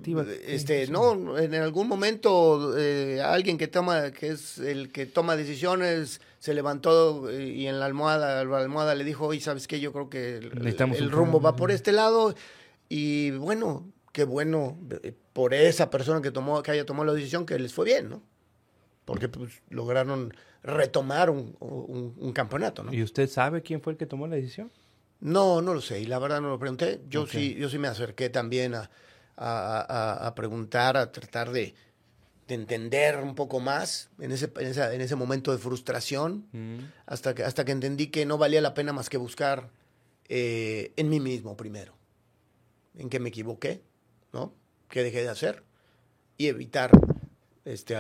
este, 0.47 0.87
no, 0.89 1.39
en 1.39 1.55
algún 1.55 1.89
momento 1.89 2.77
eh, 2.79 3.21
alguien 3.23 3.59
que 3.59 3.69
toma, 3.69 4.13
que 4.13 4.29
es 4.29 4.59
el 4.59 4.93
que 4.93 5.07
toma 5.07 5.37
decisiones, 5.37 6.21
se 6.39 6.55
levantó 6.55 7.31
y 7.33 7.67
en 7.67 7.81
la 7.81 7.87
almohada, 7.87 8.45
la 8.45 8.59
almohada 8.59 8.95
le 8.95 9.05
dijo, 9.05 9.27
oye, 9.27 9.41
¿sabes 9.41 9.67
qué? 9.67 9.81
Yo 9.81 9.93
creo 9.93 10.09
que 10.09 10.37
el, 10.37 11.11
rumbo 11.11 11.41
va 11.41 11.57
por 11.57 11.71
este 11.71 11.93
lado. 11.93 12.35
Y 12.89 13.33
bueno, 13.33 13.87
qué 14.13 14.25
bueno 14.25 14.79
eh, 15.03 15.13
por 15.33 15.55
esa 15.55 15.91
persona 15.91 16.23
que 16.23 16.31
tomó, 16.31 16.63
que 16.63 16.71
haya 16.71 16.87
tomado 16.87 17.07
la 17.07 17.15
decisión, 17.15 17.47
que 17.47 17.59
les 17.59 17.73
fue 17.75 17.85
bien, 17.85 18.09
¿no? 18.09 18.23
Porque 19.05 19.29
pues, 19.29 19.63
lograron 19.69 20.35
retomar 20.63 21.31
un, 21.31 22.33
campeonato. 22.35 22.83
¿no? 22.83 22.93
¿Y 22.93 23.03
usted 23.03 23.29
sabe 23.29 23.63
quién 23.63 23.81
fue 23.81 23.93
el 23.93 23.99
que 23.99 24.07
tomó 24.07 24.27
la 24.27 24.37
decisión? 24.37 24.71
No, 25.21 25.63
no 25.63 25.75
lo 25.75 25.81
sé, 25.81 26.01
y 26.01 26.07
la 26.07 26.19
verdad 26.19 26.41
no 26.41 26.49
lo 26.49 26.59
pregunté. 26.59 27.01
Yo, 27.09 27.27
sí, 27.27 27.55
yo 27.55 27.69
sí 27.69 27.79
me 27.79 27.89
acerqué 27.89 28.29
también 28.29 28.75
a, 28.75 28.91
a, 29.37 30.27
a, 30.27 30.35
preguntar, 30.35 30.97
a 30.97 31.13
tratar 31.13 31.51
de, 31.51 31.75
de, 32.47 32.55
entender 32.55 33.19
un 33.19 33.35
poco 33.35 33.61
más 33.61 34.11
en 34.19 34.33
ese, 34.33 34.53
en, 34.57 34.67
esa, 34.67 34.95
en 34.95 35.01
ese 35.01 35.17
momento 35.17 35.53
de 35.53 35.59
frustración, 35.59 36.47
mm. 36.53 36.79
hasta, 37.07 37.35
que, 37.35 37.45
hasta 37.45 37.65
que 37.65 37.73
entendí 37.73 38.09
que 38.09 38.27
no 38.27 38.39
valía 38.39 38.61
la 38.61 38.75
pena 38.75 38.93
más 38.93 39.09
que 39.09 39.17
buscar 39.17 39.71
eh, 40.29 40.93
en 40.97 41.09
mí 41.09 41.21
mismo 41.21 41.57
primero, 41.57 41.95
en 42.95 43.09
qué 43.09 43.19
me 43.21 43.29
equivoqué, 43.31 43.83
¿no? 44.33 44.53
qué 44.89 45.03
dejé 45.03 45.23
de 45.23 45.29
hacer 45.29 45.65
y 46.37 46.49
evitar 46.49 46.91
este, 47.65 47.99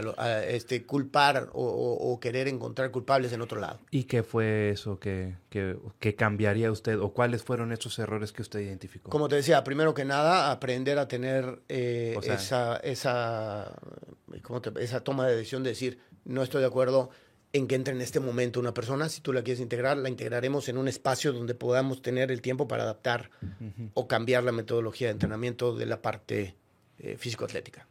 este, 0.49 0.85
culpar 0.85 1.49
o, 1.53 2.19
querer 2.21 2.49
encontrar 2.49 2.91
culpables 2.91 3.33
en 3.33 3.41
otro 3.41 3.61
lado. 3.61 3.81
¿Y 3.91 4.05
qué 4.05 4.23
fue 4.23 4.71
eso 4.71 4.99
que, 4.99 5.37
que, 5.51 6.15
cambiaría 6.15 6.71
usted 6.71 6.99
o 6.99 7.13
cuáles 7.13 7.43
fueron 7.43 7.73
esos 7.73 7.99
errores 7.99 8.33
que 8.33 8.43
usted 8.43 8.61
identificó? 8.61 9.11
Como 9.11 9.29
te 9.29 9.37
decía, 9.37 9.65
primero 9.65 9.95
que 9.95 10.05
nada, 10.05 10.51
aprender 10.51 10.99
a 10.99 11.09
tener 11.09 11.63
eh, 11.69 12.17
esa, 12.23 12.77
esa, 12.79 13.75
esa 14.79 15.01
toma 15.01 15.27
de 15.27 15.37
decisión 15.37 15.63
de 15.63 15.71
decir, 15.71 15.99
no 16.25 16.43
estoy 16.43 16.61
de 16.61 16.67
acuerdo 16.67 17.11
en 17.55 17.69
que 17.69 17.77
entre 17.77 17.95
en 17.95 18.01
este 18.01 18.19
momento 18.19 18.59
una 18.59 18.75
persona, 18.75 19.09
si 19.09 19.21
tú 19.21 19.33
la 19.33 19.43
quieres 19.43 19.61
integrar, 19.61 19.97
la 19.97 20.09
integraremos 20.09 20.69
en 20.69 20.77
un 20.77 20.89
espacio 20.89 21.33
donde 21.33 21.55
podamos 21.55 22.03
tener 22.03 22.33
el 22.33 22.43
tiempo 22.43 22.67
para 22.67 22.83
adaptar 22.83 23.31
o 23.95 24.09
cambiar 24.09 24.43
la 24.43 24.51
metodología 24.51 25.07
de 25.07 25.13
entrenamiento 25.13 25.75
de 25.75 25.87
la 25.87 26.03
parte 26.03 26.57
eh, 26.99 27.17
físico-atlética, 27.17 27.87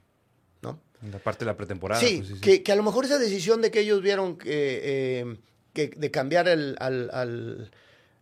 la 1.12 1.20
parte 1.20 1.46
de 1.46 1.52
la 1.52 1.58
pretemporada. 1.58 2.00
Sí, 2.02 2.18
pues, 2.18 2.28
sí, 2.30 2.34
sí. 2.36 2.42
Que, 2.42 2.64
que 2.64 2.72
a 2.72 2.76
lo 2.76 2.84
mejor 2.84 3.06
esa 3.06 3.18
decisión 3.20 3.62
de 3.62 3.72
que 3.72 3.80
ellos 3.82 4.02
vieron 4.02 4.38
que, 4.38 4.80
eh, 4.84 5.38
que 5.74 5.88
de 5.90 6.12
cambiar 6.12 6.48
el, 6.48 6.76
al, 6.80 7.10
al, 7.14 7.72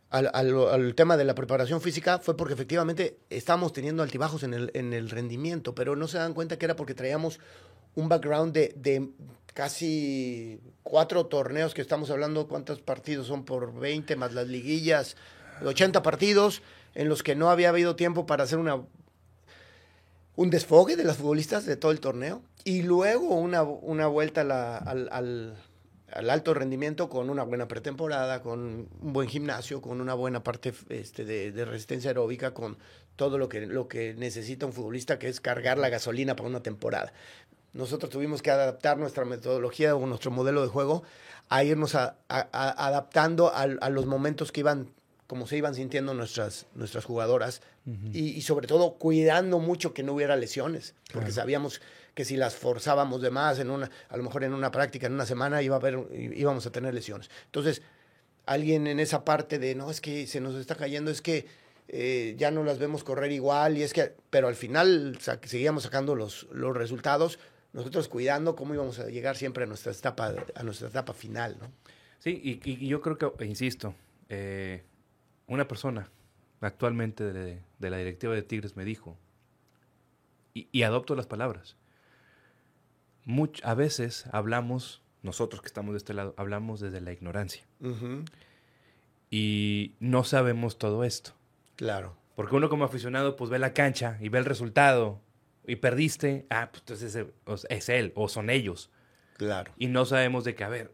al, 0.10 0.30
al- 0.34 0.68
al 0.70 0.96
tema 0.96 1.18
de 1.18 1.24
la 1.26 1.36
preparación 1.36 1.82
física 1.82 2.20
fue 2.20 2.36
porque 2.36 2.54
efectivamente 2.54 3.18
estábamos 3.30 3.72
teniendo 3.74 4.04
altibajos 4.04 4.44
en 4.44 4.54
el, 4.54 4.72
en 4.74 4.94
el 4.94 5.10
rendimiento, 5.10 5.76
pero 5.76 5.96
no 5.96 6.08
se 6.08 6.18
dan 6.18 6.34
cuenta 6.34 6.58
que 6.58 6.66
era 6.66 6.76
porque 6.76 6.94
traíamos 6.94 7.40
un 7.96 8.08
background 8.10 8.54
de, 8.54 8.74
de 8.78 9.10
casi 9.54 10.60
cuatro 10.84 11.26
torneos 11.28 11.74
que 11.74 11.82
estamos 11.82 12.10
hablando, 12.10 12.48
cuántos 12.48 12.82
partidos 12.82 13.28
son 13.28 13.44
por 13.46 13.78
20 13.80 14.16
más 14.16 14.34
las 14.34 14.48
liguillas, 14.48 15.16
80 15.64 16.02
partidos 16.02 16.62
en 16.96 17.08
los 17.10 17.22
que 17.24 17.36
no 17.36 17.50
había 17.50 17.70
habido 17.70 17.96
tiempo 17.96 18.26
para 18.26 18.44
hacer 18.46 18.58
una 18.60 18.82
un 20.36 20.50
desfogue 20.50 20.96
de 20.96 21.04
las 21.04 21.18
futbolistas 21.18 21.66
de 21.66 21.76
todo 21.78 21.92
el 21.92 22.00
torneo 22.00 22.42
y 22.64 22.84
luego 22.84 23.36
una, 23.36 23.64
una 23.64 24.08
vuelta 24.08 24.42
al, 24.42 24.52
al- 25.10 25.56
al 26.12 26.30
alto 26.30 26.54
rendimiento 26.54 27.10
con 27.10 27.30
una 27.30 27.44
buena 27.44 27.68
pretemporada, 27.68 28.42
con 28.42 28.60
un 29.02 29.14
buen 29.14 29.28
gimnasio, 29.28 29.82
con 29.82 30.02
una 30.02 30.14
buena 30.14 30.44
parte 30.44 30.74
este, 30.90 31.26
de, 31.26 31.66
resistencia 31.66 32.10
aeróbica, 32.10 32.54
con 32.54 32.78
todo 33.16 33.38
lo 33.38 33.48
que, 33.50 33.62
lo 33.62 33.88
que 33.88 34.14
necesita 34.16 34.66
un 34.66 34.74
futbolista, 34.74 35.20
que 35.20 35.28
es 35.30 35.40
cargar 35.40 35.78
la 35.78 35.90
gasolina 35.90 36.36
para 36.36 36.50
una 36.50 36.64
temporada. 36.64 37.14
Nosotros 37.74 38.12
tuvimos 38.12 38.42
que 38.42 38.52
adaptar 38.52 38.98
nuestra 38.98 39.24
metodología 39.24 39.96
o 39.96 40.06
nuestro 40.06 40.32
modelo 40.32 40.62
de 40.62 40.68
juego 40.68 41.04
a 41.48 41.64
irnos 41.64 41.96
adaptando 41.96 43.52
a, 43.54 43.68
los 43.68 44.06
momentos 44.06 44.52
que 44.52 44.60
iban, 44.62 44.90
como 45.32 45.48
se 45.48 45.56
iban 45.56 45.74
sintiendo 45.74 46.14
nuestras, 46.14 46.66
nuestras 46.76 47.06
jugadoras 47.06 47.62
y, 48.12 48.32
y 48.32 48.42
sobre 48.42 48.68
todo 48.68 48.96
cuidando 48.96 49.60
mucho 49.60 49.94
que 49.94 50.04
no 50.04 50.12
hubiera 50.12 50.36
lesiones, 50.36 50.94
porque 51.06 51.28
Claro. 51.28 51.34
sabíamos 51.42 51.82
que 52.14 52.26
si 52.26 52.36
las 52.36 52.56
forzábamos 52.58 53.22
de 53.22 53.32
más, 53.32 53.58
en 53.60 53.70
una, 53.70 53.90
a 54.10 54.18
lo 54.18 54.24
mejor 54.24 54.44
en 54.44 54.54
una 54.54 54.72
práctica, 54.72 55.08
en 55.08 55.14
una 55.14 55.26
semana, 55.26 55.62
iba 55.62 55.78
a 55.78 55.80
haber, 55.80 56.00
íbamos 56.36 56.66
a 56.66 56.72
tener 56.74 56.94
lesiones. 56.94 57.30
Entonces, 57.46 57.82
alguien 58.46 58.88
en 58.88 59.00
esa 59.00 59.24
parte 59.24 59.58
de, 59.58 59.74
no, 59.74 59.90
es 59.90 60.02
que 60.02 60.28
se 60.28 60.42
nos 60.42 60.56
está 60.56 60.76
cayendo, 60.76 61.10
es 61.12 61.22
que 61.22 61.46
eh, 61.88 62.36
ya 62.38 62.52
no 62.52 62.66
las 62.66 62.78
vemos 62.78 63.06
correr 63.06 63.32
igual, 63.32 63.78
y 63.78 63.84
es 63.84 63.94
que, 63.94 64.14
pero 64.30 64.50
al 64.50 64.56
final 64.56 65.18
sa- 65.22 65.40
seguíamos 65.46 65.84
sacando 65.84 66.14
los, 66.14 66.46
los 66.52 66.76
resultados, 66.76 67.40
nosotros 67.72 68.10
cuidando 68.10 68.58
cómo 68.58 68.74
íbamos 68.74 69.00
a 69.00 69.06
llegar 69.08 69.38
siempre 69.38 69.64
a 69.64 69.68
nuestra 69.68 69.94
etapa, 69.94 70.34
a 70.56 70.64
nuestra 70.64 70.90
etapa 70.90 71.14
final, 71.14 71.56
¿no? 71.58 71.72
Sí, 72.20 72.32
y, 72.44 72.70
y 72.70 72.88
yo 72.90 73.00
creo 73.00 73.18
que, 73.18 73.46
insisto, 73.46 73.96
eh, 74.30 74.84
una 75.52 75.68
persona 75.68 76.10
actualmente 76.62 77.34
de, 77.34 77.62
de 77.80 77.90
la 77.90 77.98
directiva 77.98 78.34
de 78.34 78.42
Tigres 78.42 78.76
me 78.76 78.86
dijo, 78.86 79.18
y, 80.54 80.68
y 80.72 80.84
adopto 80.84 81.16
las 81.16 81.28
palabras, 81.28 81.76
much- 83.26 83.62
a 83.64 83.74
veces 83.74 84.26
hablamos, 84.32 85.02
nosotros 85.24 85.62
que 85.62 85.68
estamos 85.68 85.94
de 85.94 85.98
este 85.98 86.14
lado, 86.14 86.34
hablamos 86.38 86.80
desde 86.80 87.02
la 87.02 87.12
ignorancia 87.12 87.64
y 89.30 89.96
no 90.00 90.24
sabemos 90.24 90.78
todo 90.78 91.04
esto. 91.04 91.34
Claro. 91.76 92.18
Porque 92.36 92.56
uno 92.56 92.70
como 92.70 92.86
aficionado 92.86 93.36
pues 93.36 93.50
ve 93.50 93.60
la 93.60 93.74
cancha 93.74 94.18
y 94.22 94.30
ve 94.30 94.40
el 94.40 94.46
resultado 94.46 95.22
y 95.68 95.76
perdiste, 95.78 96.46
ah, 96.50 96.70
pues 96.72 96.82
entonces 96.82 97.28
es, 97.70 97.90
él 97.90 98.14
o 98.16 98.28
son 98.30 98.50
ellos. 98.50 98.90
Claro. 99.38 99.74
Y 99.78 99.88
no 99.88 100.06
sabemos 100.06 100.44
de 100.44 100.56
qué, 100.56 100.64
a 100.64 100.70
ver, 100.70 100.94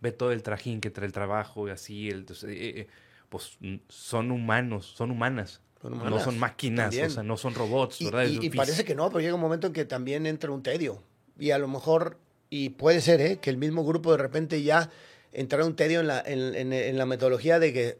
ve 0.00 0.12
todo 0.12 0.32
el 0.32 0.42
trajín 0.42 0.80
que 0.80 0.90
trae 0.90 1.06
el 1.06 1.12
trabajo 1.12 1.68
y 1.68 1.70
así, 1.70 2.08
el, 2.08 2.20
entonces, 2.20 2.50
eh, 2.50 2.80
eh, 2.80 2.86
pues 3.30 3.56
son 3.88 4.30
humanos, 4.30 4.92
son 4.94 5.10
humanas. 5.10 5.62
Son 5.80 5.92
No 5.92 6.02
humanas, 6.02 6.24
son 6.24 6.38
máquinas, 6.38 6.86
también. 6.90 7.06
o 7.06 7.10
sea, 7.10 7.22
no 7.22 7.38
son 7.38 7.54
robots, 7.54 8.02
Y, 8.02 8.04
¿verdad? 8.04 8.26
y- 8.26 8.50
parece 8.50 8.84
que 8.84 8.94
no, 8.94 9.08
pero 9.08 9.20
llega 9.20 9.34
un 9.34 9.40
momento 9.40 9.66
en 9.68 9.72
que 9.72 9.86
también 9.86 10.26
entra 10.26 10.50
un 10.50 10.62
tedio. 10.62 11.02
Y 11.38 11.52
a 11.52 11.58
lo 11.58 11.68
mejor, 11.68 12.18
y 12.50 12.68
puede 12.70 13.00
ser, 13.00 13.22
¿eh? 13.22 13.38
que 13.40 13.48
el 13.48 13.56
mismo 13.56 13.82
grupo 13.86 14.12
de 14.12 14.18
repente 14.18 14.62
ya 14.62 14.90
entrara 15.32 15.64
un 15.64 15.76
tedio 15.76 16.00
en 16.00 16.08
la, 16.08 16.20
en, 16.20 16.54
en- 16.54 16.74
en 16.74 16.98
la 16.98 17.06
metodología 17.06 17.58
de 17.58 17.72
que 17.72 17.98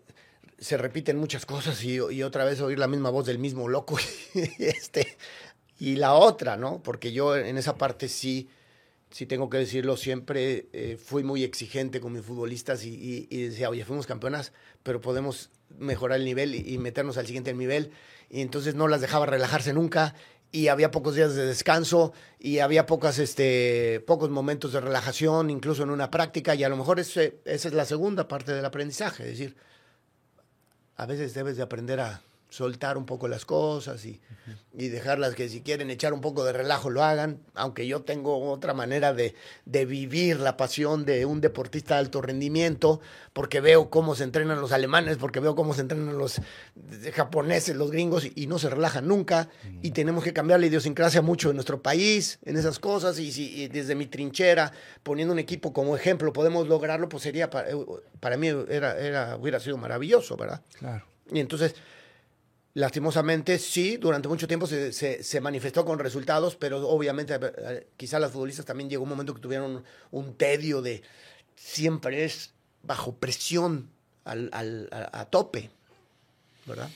se 0.58 0.76
repiten 0.76 1.16
muchas 1.16 1.46
cosas 1.46 1.82
y, 1.84 1.94
y 1.94 2.22
otra 2.22 2.44
vez 2.44 2.60
oír 2.60 2.78
la 2.78 2.86
misma 2.86 3.08
voz 3.08 3.24
del 3.24 3.38
mismo 3.38 3.66
loco. 3.66 3.96
y 4.34 4.64
este, 4.66 5.16
y 5.78 5.96
la 5.96 6.12
otra, 6.12 6.58
¿no? 6.58 6.82
Porque 6.82 7.12
yo 7.12 7.34
en 7.34 7.56
esa 7.56 7.76
parte 7.78 8.08
sí, 8.08 8.50
sí 9.10 9.26
tengo 9.26 9.50
que 9.50 9.58
decirlo, 9.58 9.96
siempre 9.96 10.68
eh, 10.72 10.96
fui 11.02 11.22
muy 11.24 11.42
exigente 11.42 12.00
con 12.00 12.12
mis 12.12 12.22
futbolistas 12.22 12.84
y, 12.84 13.26
decía, 13.26 13.68
oye, 13.68 13.84
fuimos 13.84 14.06
campeonas, 14.06 14.52
pero 14.82 15.00
podemos 15.00 15.50
mejorar 15.78 16.18
el 16.18 16.24
nivel 16.24 16.54
y, 16.54 16.78
meternos 16.78 17.18
al 17.18 17.26
siguiente 17.26 17.52
nivel. 17.52 17.90
Y 18.30 18.40
entonces 18.40 18.74
no 18.74 18.86
las 18.88 19.00
dejaba 19.00 19.26
relajarse 19.26 19.72
nunca 19.72 20.14
y 20.52 20.68
había 20.68 20.90
pocos 20.90 21.14
días 21.14 21.34
de 21.34 21.46
descanso 21.46 22.12
y 22.38 22.58
había 22.60 22.86
pocas, 22.86 23.18
este, 23.18 24.02
pocos 24.06 24.30
momentos 24.30 24.72
de 24.72 24.80
relajación, 24.80 25.50
incluso 25.50 25.82
en 25.82 25.90
una 25.90 26.10
práctica, 26.10 26.54
y 26.54 26.64
a 26.64 26.68
lo 26.68 26.76
mejor 26.76 27.00
esa 27.00 27.22
es 27.44 27.72
la 27.72 27.84
segunda 27.84 28.28
parte 28.28 28.52
del 28.52 28.64
aprendizaje, 28.64 29.24
es 29.24 29.30
decir, 29.38 29.56
a 30.96 31.06
veces 31.06 31.34
debes 31.34 31.56
de 31.56 31.62
aprender 31.62 32.00
a 32.00 32.22
soltar 32.50 32.98
un 32.98 33.06
poco 33.06 33.28
las 33.28 33.44
cosas 33.44 34.04
y, 34.04 34.20
y 34.72 34.88
dejarlas 34.88 35.34
que 35.34 35.48
si 35.48 35.62
quieren 35.62 35.90
echar 35.90 36.12
un 36.12 36.20
poco 36.20 36.44
de 36.44 36.52
relajo 36.52 36.90
lo 36.90 37.02
hagan, 37.02 37.40
aunque 37.54 37.86
yo 37.86 38.02
tengo 38.02 38.50
otra 38.50 38.74
manera 38.74 39.14
de, 39.14 39.34
de 39.64 39.86
vivir 39.86 40.40
la 40.40 40.56
pasión 40.56 41.04
de 41.04 41.24
un 41.24 41.40
deportista 41.40 41.94
de 41.94 42.00
alto 42.00 42.20
rendimiento, 42.20 43.00
porque 43.32 43.60
veo 43.60 43.90
cómo 43.90 44.14
se 44.14 44.24
entrenan 44.24 44.60
los 44.60 44.72
alemanes, 44.72 45.16
porque 45.16 45.40
veo 45.40 45.54
cómo 45.54 45.74
se 45.74 45.82
entrenan 45.82 46.18
los 46.18 46.38
eh, 46.38 47.12
japoneses, 47.14 47.76
los 47.76 47.90
gringos, 47.90 48.26
y, 48.34 48.46
no 48.46 48.58
se 48.58 48.68
relajan 48.68 49.06
nunca, 49.06 49.48
y 49.80 49.92
tenemos 49.92 50.24
que 50.24 50.32
cambiar 50.32 50.58
la 50.58 50.66
idiosincrasia 50.66 51.22
mucho 51.22 51.50
en 51.50 51.56
nuestro 51.56 51.82
país, 51.82 52.40
en 52.44 52.56
esas 52.56 52.80
cosas, 52.80 53.18
y 53.20 53.30
si 53.30 53.62
y 53.62 53.68
desde 53.68 53.94
mi 53.94 54.06
trinchera, 54.06 54.72
poniendo 55.04 55.32
un 55.32 55.38
equipo 55.38 55.72
como 55.72 55.94
ejemplo, 55.94 56.32
podemos 56.32 56.66
lograrlo, 56.66 57.08
pues 57.08 57.22
sería, 57.22 57.48
para, 57.48 57.68
para 58.18 58.36
mí 58.36 58.48
era, 58.68 58.98
era, 58.98 59.36
hubiera 59.36 59.60
sido 59.60 59.76
maravilloso, 59.76 60.36
¿verdad? 60.36 60.62
Claro. 60.78 61.04
Y 61.32 61.38
entonces, 61.38 61.74
lastimosamente, 62.74 63.58
sí, 63.58 63.96
durante 63.96 64.28
mucho 64.28 64.46
tiempo 64.46 64.66
se, 64.66 64.92
se- 64.92 65.40
manifestó 65.40 65.84
con 65.84 65.98
resultados, 65.98 66.56
pero 66.56 66.88
obviamente 66.88 67.38
eh, 67.40 67.88
quizá 67.96 68.18
las 68.18 68.32
futbolistas 68.32 68.64
también 68.66 68.88
llegó 68.88 69.02
un 69.02 69.08
momento 69.08 69.34
que 69.34 69.40
tuvieron 69.40 69.84
un 70.10 70.34
tedio 70.34 70.82
de 70.82 71.02
siempre 71.56 72.24
es 72.24 72.54
bajo 72.82 73.16
presión 73.16 73.90
al, 74.24 74.50
al- 74.52 74.88
a, 75.12 75.24
tope, 75.26 75.70
¿verdad? 76.66 76.88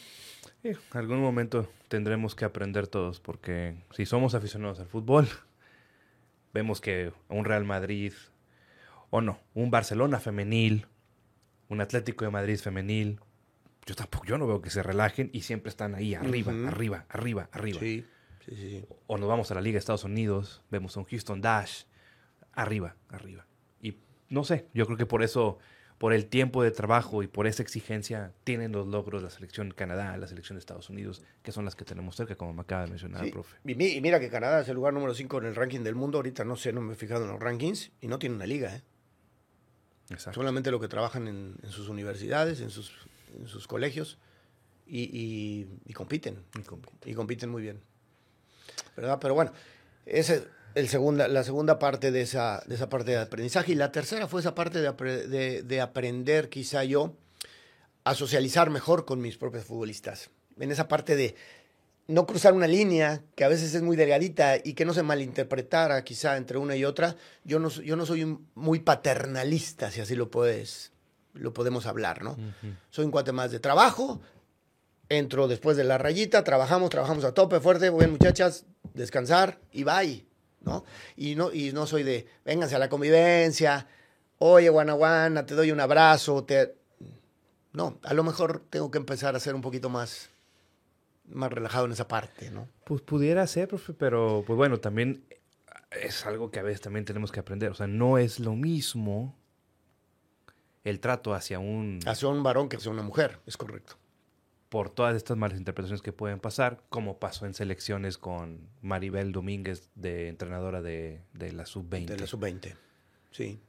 En 0.62 0.78
algún 0.92 1.20
momento 1.20 1.68
tendremos 1.88 2.34
que 2.34 2.44
aprender 2.44 2.86
todos, 2.86 3.20
porque 3.20 3.74
si 3.94 4.06
somos 4.06 4.34
aficionados 4.34 4.80
al 4.80 4.86
fútbol, 4.86 5.28
vemos 6.54 6.80
que 6.80 7.12
un 7.28 7.44
Real 7.44 7.64
Madrid, 7.64 8.12
o 9.10 9.20
no, 9.20 9.40
un 9.54 9.70
Barcelona 9.70 10.20
femenil, 10.20 10.86
un 11.68 11.80
Atlético 11.80 12.24
de 12.24 12.30
Madrid 12.30 12.58
femenil, 12.58 13.20
yo 13.86 13.94
tampoco, 13.94 14.24
yo 14.24 14.38
no 14.38 14.46
veo 14.46 14.60
que 14.62 14.70
se 14.70 14.82
relajen 14.82 15.30
y 15.32 15.42
siempre 15.42 15.68
están 15.70 15.94
ahí 15.94 16.14
arriba, 16.14 16.52
arriba, 16.68 17.04
arriba, 17.08 17.48
arriba. 17.52 17.80
Sí, 17.80 18.04
sí, 18.44 18.56
sí. 18.56 18.84
O 19.06 19.18
nos 19.18 19.28
vamos 19.28 19.50
a 19.50 19.54
la 19.54 19.60
Liga 19.60 19.74
de 19.74 19.78
Estados 19.80 20.04
Unidos, 20.04 20.62
vemos 20.70 20.96
a 20.96 21.00
un 21.00 21.06
Houston 21.06 21.40
Dash, 21.40 21.82
arriba, 22.52 22.96
arriba. 23.08 23.46
Y 23.82 23.98
no 24.30 24.44
sé, 24.44 24.68
yo 24.74 24.86
creo 24.86 24.96
que 24.96 25.06
por 25.06 25.22
eso, 25.22 25.58
por 25.98 26.12
el 26.14 26.26
tiempo 26.26 26.62
de 26.62 26.70
trabajo 26.70 27.22
y 27.22 27.26
por 27.26 27.46
esa 27.46 27.62
exigencia, 27.62 28.32
tienen 28.44 28.72
los 28.72 28.86
logros 28.86 29.22
la 29.22 29.30
selección 29.30 29.68
de 29.68 29.74
Canadá, 29.74 30.16
la 30.16 30.26
selección 30.28 30.56
de 30.56 30.60
Estados 30.60 30.88
Unidos, 30.88 31.22
que 31.42 31.52
son 31.52 31.64
las 31.66 31.74
que 31.74 31.84
tenemos 31.84 32.16
cerca, 32.16 32.36
como 32.36 32.52
me 32.54 32.62
acaba 32.62 32.82
de 32.84 32.88
mencionar 32.90 33.24
Sí, 33.24 33.30
profe. 33.32 33.56
Y, 33.66 33.74
mi- 33.74 33.88
y 33.92 34.00
mira 34.00 34.18
que 34.18 34.30
Canadá 34.30 34.60
es 34.60 34.68
el 34.68 34.74
lugar 34.76 34.94
número 34.94 35.14
5 35.14 35.38
en 35.38 35.44
el 35.46 35.54
ranking 35.54 35.80
del 35.80 35.94
mundo. 35.94 36.18
Ahorita 36.18 36.44
no 36.44 36.56
sé, 36.56 36.72
no 36.72 36.80
me 36.80 36.94
he 36.94 36.96
fijado 36.96 37.24
en 37.24 37.30
los 37.32 37.40
rankings 37.40 37.92
y 38.00 38.06
no 38.08 38.18
tiene 38.18 38.34
una 38.36 38.46
liga. 38.46 38.74
¿eh? 38.74 38.82
Exacto. 40.10 40.40
Solamente 40.40 40.70
lo 40.70 40.80
que 40.80 40.88
trabajan 40.88 41.28
en, 41.28 41.56
en 41.62 41.70
sus 41.70 41.88
universidades, 41.88 42.60
en 42.60 42.70
sus, 42.70 42.92
en 43.38 43.46
sus 43.48 43.66
colegios 43.66 44.18
y, 44.86 45.02
y- 45.04 45.68
y 45.86 45.92
compiten. 45.92 46.38
Y 46.58 46.62
compiten. 46.62 46.98
Y 47.10 47.14
compiten 47.14 47.50
muy 47.50 47.62
bien. 47.62 47.80
¿Verdad? 48.96 49.18
Pero 49.20 49.34
bueno, 49.34 49.52
esa 50.06 50.34
es 50.34 50.42
el 50.74 50.88
segunda, 50.88 51.28
la 51.28 51.44
segunda 51.44 51.78
parte 51.78 52.10
de 52.10 52.20
esa, 52.22 52.62
de 52.66 52.74
esa 52.74 52.88
parte 52.88 53.12
de 53.12 53.18
aprendizaje. 53.18 53.72
Y 53.72 53.74
la 53.76 53.92
tercera 53.92 54.26
fue 54.28 54.40
esa 54.40 54.54
parte 54.54 54.80
de, 54.80 54.92
de- 55.28 55.62
de 55.62 55.80
aprender, 55.80 56.48
quizá 56.48 56.84
yo, 56.84 57.16
a 58.04 58.14
socializar 58.14 58.70
mejor 58.70 59.04
con 59.04 59.20
mis 59.20 59.36
propios 59.38 59.64
futbolistas. 59.64 60.30
En 60.58 60.70
esa 60.70 60.88
parte 60.88 61.16
de 61.16 61.34
no 62.06 62.26
cruzar 62.26 62.52
una 62.52 62.66
línea 62.66 63.22
que 63.34 63.44
a 63.44 63.48
veces 63.48 63.74
es 63.74 63.80
muy 63.82 63.96
delgadita 63.96 64.58
y 64.62 64.74
que 64.74 64.84
no 64.84 64.92
se 64.92 65.02
malinterpretara 65.02 66.04
quizá 66.04 66.36
entre 66.36 66.58
una 66.58 66.76
y 66.76 66.84
otra. 66.84 67.16
Yo 67.44 67.58
no, 67.58 67.70
yo 67.70 67.96
no 67.96 68.04
soy 68.04 68.38
muy 68.54 68.80
paternalista, 68.80 69.90
si 69.90 70.02
así 70.02 70.14
lo 70.14 70.30
puedes, 70.30 70.92
lo 71.34 71.52
podemos 71.52 71.86
hablar, 71.86 72.22
¿no? 72.22 72.32
Ujú. 72.32 72.74
Soy 72.90 73.04
un 73.04 73.10
cuate 73.10 73.32
más 73.32 73.50
de 73.50 73.60
trabajo. 73.60 74.20
Entro 75.08 75.48
después 75.48 75.76
de 75.76 75.84
la 75.84 75.98
rayita, 75.98 76.44
trabajamos, 76.44 76.88
trabajamos 76.88 77.24
a 77.24 77.34
tope, 77.34 77.60
fuerte, 77.60 77.90
bien 77.90 78.12
muchachas, 78.12 78.64
descansar 78.94 79.60
y 79.70 79.84
bye, 79.84 80.26
¿no? 80.62 80.84
Y 81.14 81.34
no, 81.34 81.52
y 81.52 81.72
no 81.72 81.86
soy 81.86 82.02
de, 82.04 82.26
vénganse 82.44 82.74
a 82.74 82.78
la 82.78 82.88
convivencia, 82.88 83.86
oye, 84.38 84.70
guanaguana, 84.70 85.44
te 85.44 85.54
doy 85.54 85.70
un 85.70 85.80
abrazo, 85.80 86.44
te... 86.44 86.74
No, 87.74 87.98
a 88.02 88.14
lo 88.14 88.24
mejor 88.24 88.64
tengo 88.70 88.90
que 88.90 88.98
empezar 88.98 89.36
a 89.36 89.40
ser 89.40 89.54
un 89.54 89.60
poquito 89.60 89.90
más, 89.90 90.30
más 91.26 91.52
relajado 91.52 91.84
en 91.84 91.92
esa 91.92 92.08
parte, 92.08 92.50
¿no? 92.50 92.68
Pues 92.84 93.02
pudiera 93.02 93.46
ser, 93.46 93.68
profe, 93.68 93.92
pero 93.92 94.42
pues 94.46 94.56
bueno, 94.56 94.78
también 94.78 95.26
es 95.90 96.24
algo 96.24 96.50
que 96.50 96.60
a 96.60 96.62
veces 96.62 96.80
también 96.80 97.04
tenemos 97.04 97.32
que 97.32 97.40
aprender. 97.40 97.70
O 97.70 97.74
sea, 97.74 97.86
no 97.86 98.16
es 98.16 98.40
lo 98.40 98.54
mismo 98.54 99.36
el 100.84 101.00
trato 101.00 101.34
hacia 101.34 101.58
un... 101.58 102.00
Hacia 102.06 102.28
un 102.28 102.42
varón 102.42 102.68
que 102.68 102.76
hacia 102.76 102.90
una 102.90 103.02
mujer, 103.02 103.40
es 103.46 103.56
correcto. 103.56 103.96
Por 104.68 104.90
todas 104.90 105.16
estas 105.16 105.36
malas 105.36 105.58
interpretaciones 105.58 106.02
que 106.02 106.12
pueden 106.12 106.40
pasar, 106.40 106.82
como 106.88 107.18
pasó 107.18 107.46
en 107.46 107.54
selecciones 107.54 108.18
con 108.18 108.68
Maribel 108.82 109.32
Domínguez, 109.32 109.90
de 109.94 110.28
entrenadora 110.28 110.82
de, 110.82 111.22
de 111.32 111.52
la 111.52 111.64
sub-20. 111.64 112.06
De 112.06 112.18
la 112.18 112.26
sub-20, 112.26 112.74
sí. 113.30 113.60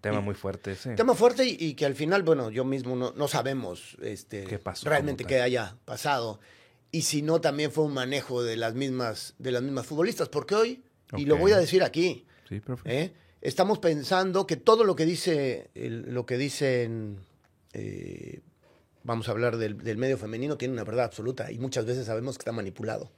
Tema 0.00 0.20
muy 0.20 0.34
fuerte 0.34 0.72
ese. 0.72 0.94
Tema 0.94 1.14
fuerte 1.14 1.44
y, 1.44 1.74
que 1.74 1.84
al 1.84 1.94
final, 1.94 2.22
bueno, 2.22 2.50
yo 2.50 2.64
mismo 2.64 2.94
no, 2.94 3.12
no 3.16 3.26
sabemos 3.26 3.96
este, 4.02 4.44
¿Qué 4.44 4.58
pasó, 4.58 4.88
realmente 4.88 5.24
qué 5.24 5.40
haya 5.40 5.76
pasado. 5.84 6.38
Y 6.92 7.02
si 7.02 7.22
no, 7.22 7.40
también 7.40 7.72
fue 7.72 7.84
un 7.84 7.94
manejo 7.94 8.42
de 8.42 8.56
las 8.56 8.74
mismas, 8.74 9.34
de 9.38 9.50
las 9.50 9.62
mismas 9.62 9.86
futbolistas. 9.86 10.28
Porque 10.28 10.54
hoy, 10.54 10.84
y 11.16 11.24
lo 11.24 11.36
voy 11.36 11.52
a 11.52 11.56
decir 11.56 11.82
aquí, 11.82 12.26
sí, 12.48 12.62
¿eh? 12.84 13.12
Estamos 13.46 13.78
pensando 13.78 14.46
que 14.46 14.56
todo 14.56 14.84
lo 14.84 14.96
que 14.96 15.06
dice, 15.06 15.70
lo 15.74 16.26
que 16.26 16.36
dicen, 16.36 17.18
eh, 17.72 18.40
vamos 19.04 19.28
a 19.28 19.30
hablar 19.30 19.56
del, 19.56 19.96
medio 19.96 20.18
femenino, 20.18 20.56
tiene 20.56 20.74
una 20.74 20.82
verdad 20.82 21.04
absoluta. 21.04 21.52
Y 21.52 21.58
muchas 21.58 21.84
veces 21.86 22.06
sabemos 22.06 22.36
que 22.36 22.42
está 22.42 22.52
manipulado. 22.52 23.10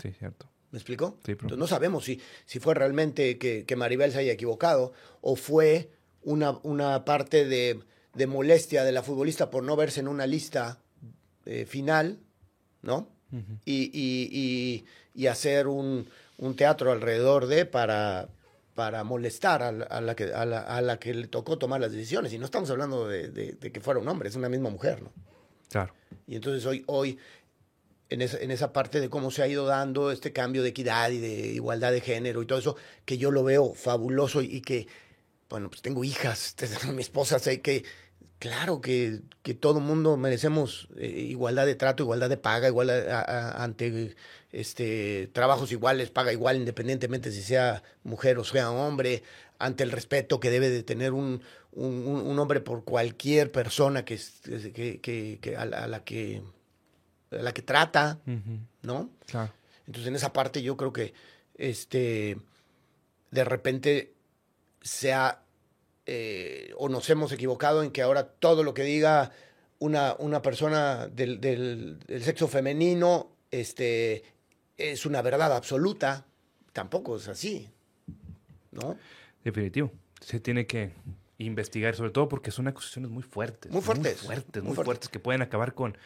Sí, 0.00 0.12
cierto. 0.18 0.48
¿Me 0.70 0.78
explico? 0.78 1.18
Sí, 1.26 1.32
Entonces, 1.32 1.58
no 1.58 1.66
sabemos 1.66 2.04
si, 2.04 2.20
si 2.46 2.58
fue 2.58 2.74
realmente 2.74 3.38
que, 3.38 3.66
que 3.66 3.76
Maribel 3.76 4.12
se 4.12 4.18
haya 4.18 4.32
equivocado 4.32 4.92
o 5.20 5.36
fue 5.36 5.90
una, 6.22 6.58
una 6.62 7.04
parte 7.04 7.44
de, 7.44 7.80
de, 8.14 8.26
molestia 8.26 8.84
de 8.84 8.92
la 8.92 9.02
futbolista 9.02 9.50
por 9.50 9.62
no 9.62 9.76
verse 9.76 10.00
en 10.00 10.08
una 10.08 10.26
lista 10.26 10.78
eh, 11.44 11.66
final, 11.66 12.18
¿no? 12.82 13.08
y, 13.64 13.90
y, 13.92 14.84
y, 15.14 15.26
hacer 15.28 15.68
un, 15.68 16.08
un, 16.38 16.56
teatro 16.56 16.90
alrededor 16.90 17.46
de 17.46 17.64
para, 17.64 18.28
para 18.80 19.04
molestar 19.04 19.62
a 19.62 20.00
la, 20.00 20.16
que, 20.16 20.32
a, 20.32 20.46
la, 20.46 20.60
a 20.60 20.80
la, 20.80 20.98
que 20.98 21.12
le 21.12 21.28
tocó 21.28 21.58
tomar 21.58 21.82
las 21.82 21.92
decisiones. 21.92 22.32
Y 22.32 22.38
no 22.38 22.46
estamos 22.46 22.70
hablando 22.70 23.06
de, 23.06 23.28
de, 23.28 23.52
de, 23.52 23.70
que 23.70 23.78
fuera 23.78 24.00
un 24.00 24.08
hombre, 24.08 24.30
es 24.30 24.36
una 24.36 24.48
misma 24.48 24.70
mujer, 24.70 25.02
¿no? 25.02 25.12
Claro. 25.68 25.92
Y 26.26 26.36
entonces 26.36 26.64
hoy, 26.64 26.82
hoy 26.86 27.18
en 28.08 28.22
esa, 28.22 28.38
en 28.38 28.50
esa 28.50 28.72
parte 28.72 28.98
de 28.98 29.10
cómo 29.10 29.30
se 29.30 29.42
ha 29.42 29.48
ido 29.48 29.66
dando 29.66 30.10
este 30.10 30.32
cambio 30.32 30.62
de 30.62 30.70
equidad 30.70 31.10
y 31.10 31.18
de 31.18 31.48
igualdad 31.48 31.92
de 31.92 32.00
género 32.00 32.40
y 32.40 32.46
todo 32.46 32.58
eso, 32.58 32.74
que 33.04 33.18
yo 33.18 33.30
lo 33.30 33.44
veo 33.44 33.74
fabuloso 33.74 34.40
y 34.40 34.62
que 34.62 34.88
bueno, 35.50 35.68
pues 35.68 35.82
tengo 35.82 36.02
hijas, 36.02 36.56
mi 36.94 37.02
esposa, 37.02 37.38
sé 37.38 37.60
que, 37.60 37.84
claro 38.38 38.80
que, 38.80 39.20
que 39.42 39.52
todo 39.52 39.80
mundo 39.80 40.16
merecemos 40.16 40.88
eh, 40.96 41.06
igualdad 41.06 41.66
de 41.66 41.74
trato, 41.74 42.02
igualdad 42.02 42.30
de 42.30 42.38
paga, 42.38 42.68
igualdad 42.68 43.60
ante 43.62 44.16
este, 44.52 45.28
trabajos 45.32 45.72
iguales, 45.72 46.10
paga 46.10 46.32
igual 46.32 46.56
independientemente 46.56 47.30
si 47.32 47.42
sea 47.42 47.82
mujer 48.02 48.38
o 48.38 48.44
sea 48.44 48.70
hombre, 48.70 49.22
ante 49.58 49.84
el 49.84 49.90
respeto 49.90 50.40
que 50.40 50.50
debe 50.50 50.70
de 50.70 50.82
tener 50.82 51.12
un, 51.12 51.42
un, 51.72 52.38
hombre 52.38 52.60
por 52.60 52.84
cualquier 52.84 53.52
persona 53.52 54.04
que, 54.04 54.18
que, 54.74 55.38
que, 55.40 55.56
a, 55.56 55.66
la, 55.66 56.04
que 56.04 56.42
a 57.30 57.36
la 57.36 57.52
que 57.52 57.62
trata, 57.62 58.18
¿no? 58.82 59.10
Claro. 59.26 59.52
Entonces 59.86 60.08
en 60.08 60.16
esa 60.16 60.32
parte 60.32 60.62
yo 60.62 60.76
creo 60.76 60.92
que 60.92 61.12
este 61.54 62.38
de 63.30 63.44
repente 63.44 64.14
sea 64.80 65.42
eh, 66.06 66.72
o 66.76 66.88
nos 66.88 67.08
hemos 67.10 67.30
equivocado 67.32 67.82
en 67.82 67.90
que 67.90 68.02
ahora 68.02 68.26
todo 68.26 68.64
lo 68.64 68.74
que 68.74 68.82
diga 68.82 69.30
una, 69.78 70.16
una 70.18 70.42
persona 70.42 71.06
del, 71.08 71.40
del, 71.40 71.98
sexo 72.22 72.48
femenino 72.48 73.30
este, 73.50 74.24
es 74.80 75.06
una 75.06 75.22
verdad 75.22 75.54
absoluta. 75.54 76.26
Tampoco 76.72 77.16
es 77.16 77.28
así, 77.28 77.68
¿no? 78.70 78.96
Definitivo. 79.44 79.92
Se 80.20 80.40
tiene 80.40 80.66
que 80.66 80.92
investigar, 81.38 81.94
sobre 81.96 82.10
todo 82.10 82.28
porque 82.28 82.50
son 82.50 82.68
acusaciones 82.68 83.10
muy 83.10 83.22
fuertes. 83.22 83.72
Muy 83.72 83.80
fuertes. 83.80 84.22
Muy 84.22 84.34
fuertes, 84.34 84.62
muy, 84.62 84.74
fuertes. 84.74 85.08
que 85.08 85.18
pueden 85.18 85.42
acabar 85.42 85.74
con, 85.74 85.96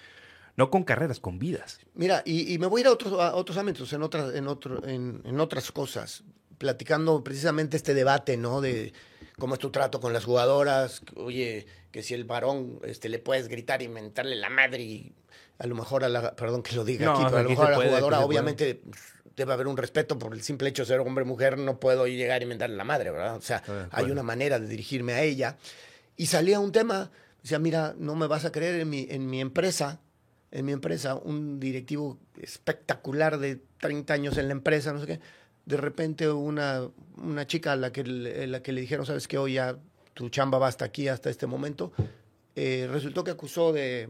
no 0.56 0.70
con 0.70 0.84
carreras, 0.84 1.20
con 1.20 1.38
vidas. 1.38 1.80
Mira, 1.94 2.22
y, 2.24 2.56
me 2.58 2.66
voy 2.66 2.80
a 2.80 2.82
ir 2.82 2.86
a 2.86 2.92
otros, 2.92 3.20
a 3.20 3.34
otros 3.34 3.58
ámbitos, 3.58 3.92
en, 3.92 4.02
otras 4.02 4.34
en, 4.34 4.46
otro, 4.46 4.86
en, 4.86 5.20
en 5.24 5.40
otras 5.40 5.70
cosas 5.72 6.24
platicando 6.58 7.22
precisamente 7.24 7.76
este 7.76 7.94
debate, 7.94 8.36
¿no? 8.36 8.60
De 8.60 8.92
cómo 9.38 9.54
es 9.54 9.60
tu 9.60 9.70
trato 9.70 10.00
con 10.00 10.12
las 10.12 10.24
jugadoras, 10.24 11.02
oye, 11.16 11.66
que 11.90 12.02
si 12.02 12.14
el 12.14 12.24
varón 12.24 12.80
este, 12.84 13.08
le 13.08 13.18
puedes 13.18 13.48
gritar 13.48 13.82
y 13.82 13.88
mentarle 13.88 14.36
la 14.36 14.50
madre 14.50 14.82
y 14.82 15.12
a 15.58 15.66
lo 15.66 15.74
mejor 15.74 16.04
a 16.04 16.08
la, 16.08 16.34
perdón 16.34 16.62
que 16.62 16.74
lo 16.74 16.84
diga 16.84 17.12
aquí, 17.12 17.22
pero 17.24 17.38
a 17.38 17.42
lo 17.42 17.48
mejor 17.48 17.66
a 17.66 17.70
la 17.70 17.76
jugadora 17.76 18.20
obviamente 18.20 18.82
debe 19.36 19.52
haber 19.52 19.66
un 19.66 19.76
respeto 19.76 20.18
por 20.18 20.32
el 20.34 20.42
simple 20.42 20.68
hecho 20.68 20.82
de 20.82 20.86
ser 20.86 21.00
hombre 21.00 21.24
o 21.24 21.26
mujer, 21.26 21.58
no 21.58 21.80
puedo 21.80 22.06
llegar 22.06 22.42
y 22.42 22.46
mentarle 22.46 22.76
la 22.76 22.84
madre, 22.84 23.10
¿verdad? 23.10 23.36
O 23.36 23.40
sea, 23.40 23.62
hay 23.90 24.10
una 24.10 24.22
manera 24.22 24.58
de 24.58 24.68
dirigirme 24.68 25.14
a 25.14 25.22
ella. 25.22 25.56
Y 26.16 26.26
salía 26.26 26.60
un 26.60 26.70
tema, 26.70 27.10
decía, 27.42 27.58
mira, 27.58 27.94
no 27.98 28.14
me 28.14 28.26
vas 28.26 28.44
a 28.44 28.52
creer 28.52 28.80
en 28.80 28.90
mi, 28.90 29.06
en 29.10 29.28
mi 29.28 29.40
empresa, 29.40 30.00
en 30.52 30.64
mi 30.64 30.72
empresa, 30.72 31.16
un 31.16 31.58
directivo 31.58 32.18
espectacular 32.40 33.38
de 33.38 33.60
30 33.78 34.14
años 34.14 34.38
en 34.38 34.46
la 34.46 34.52
empresa, 34.52 34.92
no 34.92 35.00
sé 35.00 35.06
qué, 35.06 35.20
de 35.66 35.76
repente 35.76 36.30
una, 36.30 36.88
una 37.16 37.46
chica 37.46 37.72
a 37.72 37.76
la 37.76 37.90
que, 37.90 38.04
la 38.04 38.62
que 38.62 38.72
le 38.72 38.80
dijeron, 38.80 39.04
sabes 39.04 39.26
que 39.26 39.38
hoy 39.38 39.54
ya 39.54 39.76
tu 40.12 40.28
chamba 40.28 40.58
va 40.58 40.68
hasta 40.68 40.84
aquí, 40.84 41.08
hasta 41.08 41.28
este 41.28 41.48
momento, 41.48 41.92
eh, 42.54 42.88
resultó 42.90 43.24
que 43.24 43.32
acusó 43.32 43.72
de, 43.72 44.08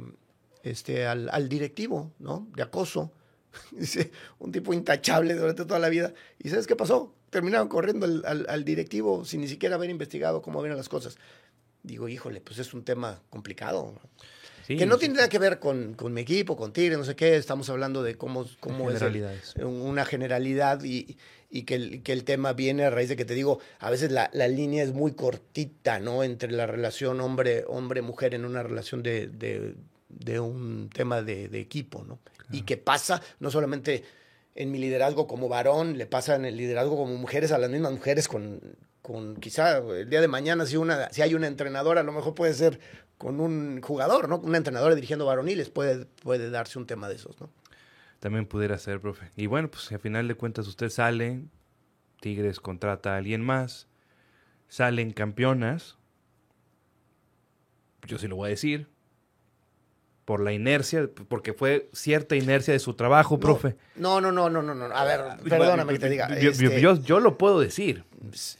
este, 0.64 1.06
al, 1.06 1.28
al 1.30 1.48
directivo, 1.48 2.12
¿no? 2.18 2.48
De 2.56 2.62
acoso. 2.62 3.12
Dice, 3.70 4.10
un 4.38 4.50
tipo 4.50 4.72
intachable 4.74 5.34
durante 5.34 5.64
toda 5.64 5.78
la 5.78 5.88
vida. 5.88 6.12
¿Y 6.38 6.48
sabes 6.48 6.66
qué 6.66 6.74
pasó? 6.74 7.14
Terminaron 7.30 7.68
corriendo 7.68 8.06
al, 8.06 8.46
al, 8.48 8.64
directivo 8.64 9.24
sin 9.24 9.40
ni 9.40 9.48
siquiera 9.48 9.76
haber 9.76 9.90
investigado 9.90 10.42
cómo 10.42 10.60
vienen 10.62 10.78
las 10.78 10.88
cosas. 10.88 11.16
Digo, 11.82 12.08
híjole, 12.08 12.40
pues 12.40 12.58
es 12.58 12.72
un 12.74 12.84
tema 12.84 13.20
complicado 13.30 13.94
que 14.66 14.86
no 14.86 14.96
tiene 14.96 15.16
nada 15.16 15.28
que 15.28 15.38
ver 15.38 15.58
con, 15.58 15.94
con, 15.94 16.14
mi 16.14 16.22
equipo, 16.22 16.56
con 16.56 16.72
Tigre, 16.72 16.96
no 16.96 17.04
sé 17.04 17.14
qué. 17.14 17.36
Estamos 17.36 17.68
hablando 17.68 18.02
de 18.02 18.16
cómo, 18.16 18.46
cómo 18.60 18.90
es 18.90 19.02
una 19.62 20.04
generalidad 20.06 20.82
y, 20.82 21.18
y 21.50 21.62
que, 21.64 21.74
el, 21.74 22.02
que, 22.02 22.12
el, 22.12 22.24
tema 22.24 22.54
viene 22.54 22.84
a 22.84 22.90
raíz 22.90 23.10
de 23.10 23.16
que 23.16 23.26
te 23.26 23.34
digo, 23.34 23.60
a 23.78 23.90
veces 23.90 24.10
la, 24.10 24.30
la 24.32 24.48
línea 24.48 24.82
es 24.82 24.92
muy 24.92 25.12
cortita, 25.12 25.98
¿no? 25.98 26.24
Entre 26.24 26.50
la 26.50 26.66
relación 26.66 27.20
hombre-mujer 27.20 28.34
en 28.34 28.46
una 28.46 28.62
relación 28.62 29.02
de, 29.02 29.26
de, 29.26 29.74
de 30.18 30.40
un 30.40 30.90
tema 30.92 31.22
de, 31.22 31.48
de 31.48 31.60
equipo, 31.60 32.04
¿no? 32.04 32.18
Y 32.50 32.62
que 32.62 32.76
pasa 32.76 33.22
no 33.40 33.50
solamente 33.50 34.04
en 34.54 34.70
mi 34.70 34.78
liderazgo 34.78 35.26
como 35.26 35.48
varón, 35.48 35.98
le 35.98 36.06
pasa 36.06 36.36
en 36.36 36.44
el 36.44 36.56
liderazgo 36.56 36.96
como 36.96 37.16
mujeres 37.16 37.52
a 37.52 37.58
las 37.58 37.70
mismas 37.70 37.92
mujeres 37.92 38.28
con, 38.28 38.60
con 39.02 39.36
quizá 39.36 39.78
el 39.78 40.08
día 40.08 40.20
de 40.20 40.28
mañana 40.28 40.66
si, 40.66 40.76
una, 40.76 41.10
si 41.10 41.22
hay 41.22 41.34
una 41.34 41.46
entrenadora, 41.46 42.00
a 42.00 42.04
lo 42.04 42.12
mejor 42.12 42.34
puede 42.34 42.54
ser 42.54 42.78
con 43.18 43.40
un 43.40 43.80
jugador, 43.82 44.28
¿no? 44.28 44.38
Un 44.38 44.54
entrenador 44.54 44.94
dirigiendo 44.94 45.26
varoniles 45.26 45.70
puede, 45.70 46.06
puede 46.06 46.50
darse 46.50 46.78
un 46.78 46.86
tema 46.86 47.08
de 47.08 47.16
esos, 47.16 47.40
¿no? 47.40 47.50
También 48.20 48.46
pudiera 48.46 48.78
ser, 48.78 49.00
profe. 49.00 49.30
Y 49.36 49.46
bueno, 49.46 49.70
pues 49.70 49.92
al 49.92 49.98
final 49.98 50.28
de 50.28 50.34
cuentas 50.34 50.66
usted 50.66 50.88
sale, 50.88 51.44
Tigres 52.20 52.60
contrata 52.60 53.14
a 53.14 53.18
alguien 53.18 53.42
más, 53.42 53.88
salen 54.68 55.12
campeonas, 55.12 55.96
yo 58.06 58.18
sí 58.18 58.28
lo 58.28 58.36
voy 58.36 58.46
a 58.46 58.50
decir, 58.50 58.88
por 60.24 60.40
la 60.40 60.52
inercia, 60.52 61.08
porque 61.28 61.52
fue 61.52 61.88
cierta 61.92 62.36
inercia 62.36 62.72
de 62.72 62.78
su 62.78 62.94
trabajo, 62.94 63.38
profe. 63.38 63.76
No, 63.96 64.20
no, 64.20 64.32
no, 64.32 64.48
no, 64.48 64.62
no, 64.62 64.74
no. 64.74 64.84
A 64.86 65.04
ver, 65.04 65.20
perdóname 65.48 65.92
que 65.94 65.98
te 65.98 66.08
diga. 66.08 66.38
Yo, 66.38 66.50
este 66.50 66.80
yo, 66.80 67.20
lo 67.20 67.36
puedo 67.36 67.60
decir. 67.60 68.04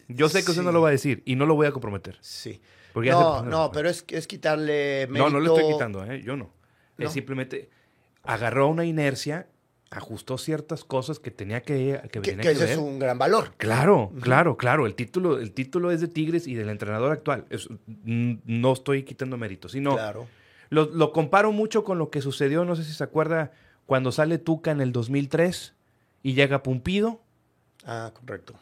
Yo 0.08 0.28
sé 0.28 0.44
que 0.44 0.50
usted 0.50 0.62
no 0.62 0.72
lo 0.72 0.82
va 0.82 0.88
a 0.88 0.92
decir 0.92 1.22
y 1.24 1.36
no 1.36 1.46
lo 1.46 1.54
voy 1.54 1.66
a 1.66 1.72
comprometer. 1.72 2.18
Sí. 2.20 2.60
no, 2.94 3.42
no, 3.42 3.70
pero 3.72 3.88
es, 3.88 4.04
es 4.08 4.26
quitarle 4.26 5.06
mérito. 5.08 5.30
No, 5.30 5.38
no 5.38 5.40
le 5.40 5.48
estoy 5.48 5.72
quitando, 5.72 6.04
¿eh? 6.04 6.22
yo 6.22 6.36
no. 6.36 6.52
Es 6.98 7.12
simplemente 7.12 7.70
agarró 8.22 8.68
una 8.68 8.84
inercia, 8.84 9.48
ajustó 9.90 10.38
ciertas 10.38 10.84
cosas 10.84 11.18
que 11.18 11.30
tenía 11.30 11.62
que 11.62 12.00
que, 12.10 12.20
que, 12.20 12.36
que 12.36 12.50
ese 12.50 12.72
es 12.72 12.78
un 12.78 12.98
gran 12.98 13.18
valor. 13.18 13.54
Claro, 13.56 14.12
claro, 14.20 14.58
claro. 14.58 14.86
El 14.86 14.94
título, 14.94 15.38
el 15.38 15.52
título 15.52 15.90
es 15.90 16.02
de 16.02 16.08
Tigres 16.08 16.46
y 16.46 16.54
del 16.54 16.68
entrenador 16.68 17.10
actual. 17.10 17.46
no 18.04 18.72
estoy 18.72 19.02
quitando 19.02 19.38
mérito, 19.38 19.70
sino 19.70 19.94
claro 19.94 20.26
lo, 20.70 21.12
comparo 21.12 21.52
mucho 21.52 21.84
con 21.84 21.98
lo 21.98 22.10
que 22.10 22.20
sucedió, 22.20 22.64
no 22.64 22.76
sé 22.76 22.84
si 22.84 22.92
se 22.92 23.04
acuerda, 23.04 23.52
cuando 23.86 24.12
sale 24.12 24.38
Tuca 24.38 24.70
en 24.70 24.80
el 24.80 24.92
2003 24.92 25.74
y 26.22 26.34
llega 26.34 26.62
Pumpido. 26.62 27.22
Ah, 27.84 28.12
correcto. 28.14 28.54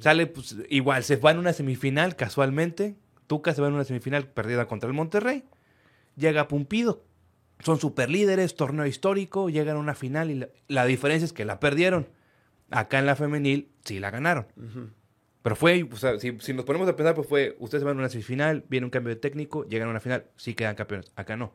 Sale, 0.00 0.26
pues, 0.26 0.56
igual, 0.68 1.04
se 1.04 1.16
va 1.16 1.30
en 1.30 1.38
una 1.38 1.52
semifinal 1.52 2.16
casualmente. 2.16 2.96
Tuca 3.26 3.54
se 3.54 3.60
va 3.60 3.68
en 3.68 3.74
una 3.74 3.84
semifinal 3.84 4.26
perdida 4.26 4.66
contra 4.66 4.88
el 4.88 4.94
Monterrey. 4.94 5.44
Llega 6.16 6.48
Pumpido. 6.48 7.04
Son 7.60 7.78
superlíderes, 7.78 8.56
torneo 8.56 8.86
histórico, 8.86 9.50
llegan 9.50 9.76
a 9.76 9.80
una 9.80 9.94
final 9.94 10.30
y 10.30 10.46
la, 10.68 10.84
diferencia 10.86 11.26
es 11.26 11.32
que 11.32 11.44
la 11.44 11.60
perdieron. 11.60 12.08
Acá 12.70 12.98
en 12.98 13.06
la 13.06 13.16
femenil 13.16 13.70
sí 13.84 14.00
la 14.00 14.10
ganaron. 14.10 14.46
Pero 15.42 15.56
fue, 15.56 15.88
o 15.90 15.96
sea, 15.96 16.18
si, 16.18 16.32
nos 16.32 16.64
ponemos 16.64 16.88
a 16.88 16.96
pensar, 16.96 17.14
pues 17.14 17.26
fue, 17.26 17.56
ustedes 17.58 17.82
van 17.82 17.96
a 17.96 18.00
una 18.00 18.08
semifinal, 18.08 18.64
viene 18.68 18.84
un 18.84 18.90
cambio 18.90 19.14
de 19.14 19.20
técnico, 19.20 19.66
llegan 19.66 19.88
a 19.88 19.90
una 19.90 20.00
final, 20.00 20.26
sí 20.36 20.54
quedan 20.54 20.74
campeones. 20.74 21.12
Acá 21.16 21.36
no. 21.36 21.54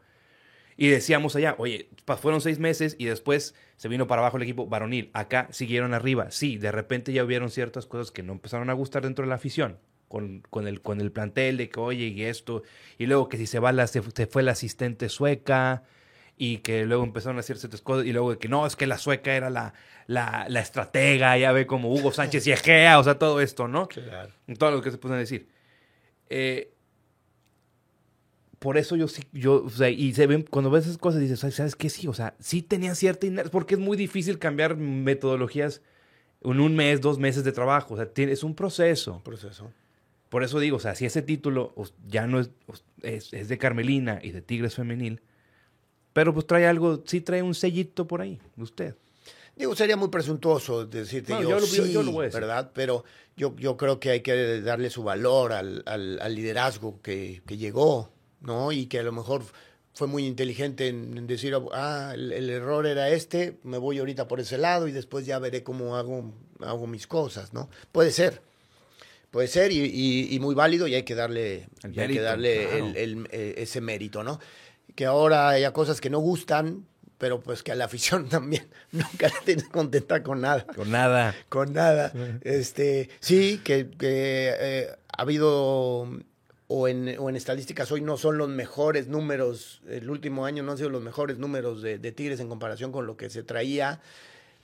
Y 0.77 0.87
decíamos 0.87 1.35
allá, 1.35 1.55
oye, 1.57 1.89
fueron 2.19 2.41
seis 2.41 2.59
meses 2.59 2.95
y 2.99 3.05
después 3.05 3.55
se 3.77 3.87
vino 3.87 4.07
para 4.07 4.21
abajo 4.21 4.37
el 4.37 4.43
equipo 4.43 4.67
varonil. 4.67 5.09
Acá 5.13 5.47
siguieron 5.51 5.93
arriba. 5.93 6.31
Sí, 6.31 6.57
de 6.57 6.71
repente 6.71 7.13
ya 7.13 7.23
hubieron 7.23 7.49
ciertas 7.49 7.85
cosas 7.85 8.11
que 8.11 8.23
no 8.23 8.33
empezaron 8.33 8.69
a 8.69 8.73
gustar 8.73 9.03
dentro 9.03 9.23
de 9.23 9.29
la 9.29 9.35
afición. 9.35 9.77
Con, 10.07 10.43
con, 10.49 10.67
el, 10.67 10.81
con 10.81 11.01
el 11.01 11.11
plantel 11.11 11.57
de 11.57 11.69
que, 11.69 11.79
oye, 11.79 12.07
y 12.07 12.23
esto. 12.23 12.63
Y 12.97 13.05
luego 13.07 13.27
que 13.27 13.37
si 13.37 13.47
se 13.47 13.59
va, 13.59 13.71
la, 13.71 13.87
se, 13.87 14.01
fue 14.01 14.43
la 14.43 14.51
asistente 14.51 15.09
sueca. 15.09 15.83
Y 16.37 16.57
que 16.57 16.85
luego 16.85 17.03
empezaron 17.03 17.37
a 17.37 17.39
hacer 17.39 17.57
ciertas 17.57 17.81
cosas. 17.81 18.05
Y 18.05 18.11
luego 18.11 18.37
que 18.37 18.49
no, 18.49 18.65
es 18.65 18.75
que 18.75 18.87
la 18.87 18.97
sueca 18.97 19.35
era 19.35 19.49
la, 19.49 19.73
la, 20.07 20.45
la 20.49 20.59
estratega. 20.59 21.37
Ya 21.37 21.51
ve 21.51 21.65
como 21.65 21.93
Hugo 21.93 22.11
Sánchez 22.11 22.45
y 22.47 22.51
Egea. 22.51 22.99
O 22.99 23.03
sea, 23.03 23.17
todo 23.17 23.39
esto, 23.41 23.67
¿no? 23.67 23.87
Claro. 23.87 24.33
Todo 24.57 24.71
lo 24.71 24.81
que 24.81 24.91
se 24.91 24.97
pueden 24.97 25.19
decir. 25.19 25.47
Eh, 26.29 26.75
por 28.59 28.77
eso 28.77 28.95
yo 28.95 29.07
sí, 29.07 29.23
yo, 29.31 29.63
o 29.63 29.69
sea, 29.69 29.89
y 29.91 30.13
se 30.13 30.25
ven, 30.25 30.41
cuando 30.41 30.71
ves 30.71 30.85
esas 30.85 30.97
cosas 30.97 31.21
dices, 31.21 31.39
¿sabes 31.39 31.75
qué? 31.75 31.87
Sí, 31.87 32.07
o 32.07 32.13
sea, 32.13 32.35
sí 32.39 32.63
tenía 32.63 32.95
cierta 32.95 33.27
inercia, 33.27 33.51
porque 33.51 33.75
es 33.75 33.79
muy 33.79 33.95
difícil 33.95 34.39
cambiar 34.39 34.75
metodologías 34.75 35.83
en 36.41 36.59
un 36.59 36.75
mes, 36.75 36.99
dos 36.99 37.19
meses 37.19 37.43
de 37.43 37.51
trabajo, 37.51 37.93
o 37.93 37.97
sea, 37.97 38.09
es 38.15 38.43
un 38.43 38.55
proceso. 38.55 39.21
Proceso. 39.23 39.71
Por 40.29 40.43
eso 40.43 40.59
digo, 40.59 40.77
o 40.77 40.79
sea, 40.79 40.95
si 40.95 41.05
ese 41.05 41.21
título 41.21 41.75
ya 42.07 42.27
no 42.27 42.39
es, 42.39 42.49
es, 43.03 43.47
de 43.47 43.57
Carmelina 43.57 44.19
y 44.23 44.31
de 44.31 44.41
Tigres 44.41 44.75
Femenil, 44.75 45.21
pero 46.15 46.33
pues 46.33 46.47
trae 46.47 46.65
algo, 46.65 47.03
sí 47.05 47.19
trae 47.19 47.41
un 47.43 47.53
sellito 47.53 48.07
por 48.07 48.21
ahí, 48.21 48.39
usted. 48.55 48.95
Digo, 49.53 49.75
sería 49.75 49.97
muy 49.97 50.07
presuntuoso 50.07 50.85
decirte 50.85 51.33
yo, 51.41 51.59
sí, 51.59 51.91
yo, 51.91 52.03
lo 52.03 52.13
voy 52.13 52.23
a 52.23 52.25
decir. 52.27 52.39
¿verdad? 52.39 52.71
Pero 52.73 53.03
yo, 53.35 53.53
yo 53.57 53.75
creo 53.75 53.99
que 53.99 54.11
hay 54.11 54.21
que 54.21 54.61
darle 54.61 54.89
su 54.89 55.03
valor 55.03 55.51
al, 55.51 55.83
al, 55.85 56.33
liderazgo 56.33 57.01
que, 57.01 57.41
que 57.45 57.57
llegó, 57.57 58.13
¿no? 58.39 58.71
Y 58.71 58.85
que 58.85 58.99
a 58.99 59.03
lo 59.03 59.11
mejor 59.11 59.43
fue 59.93 60.07
muy 60.07 60.25
inteligente 60.25 60.87
en, 60.87 61.27
decir, 61.27 61.53
ah, 61.73 62.13
el, 62.13 62.49
error 62.49 62.87
era 62.87 63.09
este, 63.09 63.57
me 63.63 63.77
voy 63.77 63.99
ahorita 63.99 64.25
por 64.25 64.39
ese 64.39 64.57
lado 64.57 64.87
y 64.87 64.93
después 64.93 65.25
ya 65.25 65.37
veré 65.39 65.63
cómo 65.63 65.97
hago, 65.97 66.33
hago 66.61 66.87
mis 66.87 67.07
cosas, 67.07 67.53
¿no? 67.53 67.69
Puede 67.91 68.11
ser, 68.11 68.41
puede 69.31 69.49
ser 69.49 69.73
y, 69.73 70.37
muy 70.39 70.55
válido 70.55 70.87
y 70.87 70.95
hay 70.95 71.03
que 71.03 71.15
darle, 71.15 71.67
hay 71.83 71.91
que 71.91 72.21
darle 72.21 72.79
el, 73.03 73.27
eh, 73.31 73.55
ese 73.57 73.81
mérito, 73.81 74.23
¿no? 74.23 74.39
Que 74.95 75.05
ahora 75.05 75.49
haya 75.49 75.73
cosas 75.73 76.01
que 76.01 76.09
no 76.09 76.19
gustan, 76.19 76.85
pero 77.17 77.41
pues 77.41 77.63
que 77.63 77.71
a 77.71 77.75
la 77.75 77.85
afición 77.85 78.29
también 78.29 78.67
nunca 78.91 79.27
la 79.27 79.39
tienes 79.43 79.67
contenta 79.67 80.23
con 80.23 80.41
nada. 80.41 80.65
Con 80.65 80.91
nada. 80.91 81.35
Con 81.49 81.73
nada. 81.73 82.11
Este, 82.41 83.09
sí, 83.19 83.61
que, 83.63 83.89
eh, 83.99 84.87
ha 85.07 85.21
habido 85.21 86.07
o 86.67 86.87
en, 86.87 87.15
o 87.19 87.29
en 87.29 87.35
estadísticas 87.35 87.91
hoy 87.91 88.01
no 88.01 88.17
son 88.17 88.37
los 88.37 88.49
mejores 88.49 89.07
números, 89.07 89.81
el 89.87 90.09
último 90.09 90.45
año 90.45 90.63
no 90.63 90.71
han 90.71 90.77
sido 90.77 90.89
los 90.89 91.03
mejores 91.03 91.37
números 91.37 91.81
de, 91.81 91.97
Tigres 92.11 92.39
en 92.39 92.49
comparación 92.49 92.91
con 92.91 93.05
lo 93.05 93.17
que 93.17 93.29
se 93.29 93.43
traía, 93.43 94.01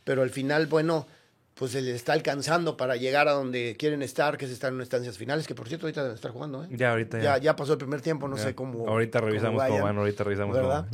pero 0.03 0.23
al 0.23 0.31
final, 0.31 0.65
bueno, 0.65 1.07
pues 1.55 1.71
se 1.71 1.81
les 1.81 1.95
está 1.95 2.13
alcanzando 2.13 2.77
para 2.77 2.95
llegar 2.95 3.27
a 3.27 3.31
donde 3.31 3.75
quieren 3.77 4.01
estar, 4.01 4.37
que 4.37 4.45
es 4.45 4.51
estar 4.51 4.71
en 4.73 4.79
instancias 4.79 5.17
finales, 5.17 5.47
que 5.47 5.55
por 5.55 5.67
cierto 5.67 5.85
ahorita 5.85 6.01
deben 6.01 6.15
estar 6.15 6.31
jugando, 6.31 6.63
¿eh? 6.63 6.67
Ya, 6.71 6.91
ahorita 6.91 7.19
ya. 7.19 7.37
Ya, 7.37 7.55
pasó 7.55 7.73
el 7.73 7.77
primer 7.77 8.01
tiempo, 8.01 8.27
no 8.27 8.37
sé 8.37 8.55
cómo. 8.55 8.87
Ahorita 8.87 9.21
revisamos 9.21 9.63
cómo, 9.63 9.83
van, 9.83 9.97
ahorita 9.97 10.23
revisamos 10.23 10.55
¿verdad? 10.55 10.85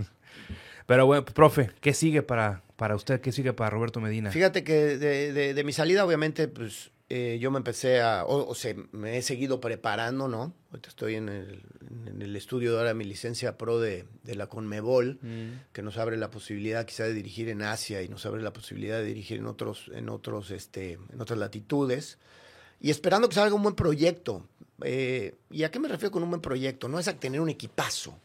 Pero 0.86 1.06
bueno, 1.06 1.26
profe, 1.26 1.72
¿qué 1.82 1.94
sigue 1.94 2.24
para, 2.24 2.62
para 2.78 2.96
usted? 2.96 3.20
¿Qué 3.20 3.32
sigue 3.32 3.54
para 3.54 3.70
Roberto 3.70 4.00
Medina? 4.00 4.32
Fíjate 4.32 4.64
que 4.64 4.98
de, 4.98 5.34
de, 5.34 5.54
de 5.54 5.64
mi 5.64 5.74
salida, 5.74 6.06
obviamente, 6.06 6.48
pues 6.48 6.92
eh, 7.10 7.38
yo 7.40 7.52
me 7.52 7.58
empecé 7.58 8.02
a, 8.02 8.26
o, 8.26 8.54
sea, 8.54 8.76
me 8.92 9.18
he 9.18 9.22
seguido 9.22 9.62
preparando, 9.62 10.28
¿no? 10.28 10.54
Ahorita 10.72 10.90
estoy 10.90 11.16
en 11.16 11.30
el, 11.30 11.64
en 12.06 12.22
el 12.22 12.36
estudio 12.36 12.74
de 12.74 12.80
ahora 12.80 12.94
mi 12.94 13.06
licencia 13.06 13.58
pro 13.58 13.80
de, 13.80 14.06
de 14.24 14.36
la 14.36 14.48
Conmebol, 14.48 15.18
mm. 15.22 15.72
que 15.72 15.82
nos 15.82 15.98
abre 15.98 16.18
la 16.18 16.30
posibilidad 16.30 16.86
quizá 16.86 17.06
de 17.06 17.14
dirigir 17.14 17.48
en 17.48 17.62
Asia 17.62 18.02
y 18.02 18.10
nos 18.10 18.26
abre 18.26 18.42
la 18.42 18.52
posibilidad 18.52 18.98
de 18.98 19.06
dirigir 19.06 19.38
en 19.38 19.46
otros, 19.46 19.90
en 19.94 20.10
otros, 20.10 20.52
este, 20.52 21.00
en 21.14 21.22
otras 21.22 21.40
latitudes. 21.40 22.18
Y 22.82 22.90
esperando 22.90 23.30
que 23.30 23.36
salga 23.36 23.56
un 23.56 23.64
buen 23.64 23.76
proyecto. 23.76 24.46
Eh, 24.84 25.36
¿Y 25.50 25.64
a 25.64 25.72
qué 25.72 25.80
me 25.80 25.88
refiero 25.88 26.12
con 26.12 26.24
un 26.24 26.30
buen 26.30 26.42
proyecto? 26.42 26.90
No 26.90 27.00
es 27.00 27.08
a 27.08 27.18
tener 27.18 27.40
un 27.40 27.50
equipazo. 27.50 28.20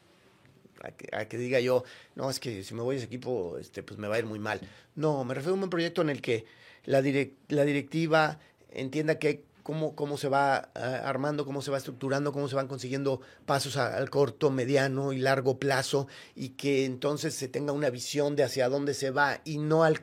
A 0.83 0.91
que, 0.91 1.17
a 1.17 1.29
que, 1.29 1.39
diga 1.39 1.61
yo, 1.61 1.85
no, 2.17 2.29
es 2.29 2.41
que 2.41 2.65
si 2.65 2.75
me 2.75 2.83
voy 2.83 2.97
a 2.97 2.99
ese 2.99 3.07
equipo, 3.07 3.57
este, 3.59 3.85
pues 3.85 3.99
me 4.01 4.09
va 4.09 4.17
a 4.17 4.19
ir 4.19 4.27
muy 4.27 4.41
mal. 4.41 4.61
No, 4.97 5.25
me 5.25 5.35
refiero 5.35 5.53
a 5.53 5.55
un 5.55 5.61
buen 5.61 5.71
proyecto 5.71 6.03
en 6.03 6.11
el 6.11 6.21
que 6.21 6.45
la, 6.85 7.01
la 7.49 7.65
directiva 7.65 8.41
entienda 8.75 9.19
que 9.19 9.45
cómo, 9.63 9.95
cómo 9.95 10.17
se 10.19 10.29
va 10.29 10.71
ah, 10.75 11.03
armando, 11.05 11.45
cómo 11.45 11.63
se 11.63 11.71
va 11.71 11.79
estructurando, 11.79 12.33
cómo 12.33 12.49
se 12.49 12.57
van 12.57 12.69
consiguiendo 12.69 13.21
pasos 13.47 13.77
al 13.77 14.11
corto, 14.11 14.51
mediano 14.51 15.13
y 15.13 15.19
largo 15.19 15.59
plazo 15.59 16.09
y 16.35 16.51
que 16.51 16.85
entonces 16.85 17.35
se 17.35 17.49
tenga 17.49 17.73
una 17.73 17.91
visión 17.91 18.37
de 18.37 18.45
hacia 18.45 18.69
dónde 18.69 18.95
se 18.95 19.11
va 19.11 19.41
y 19.45 19.59
no 19.59 19.85
al 19.85 20.01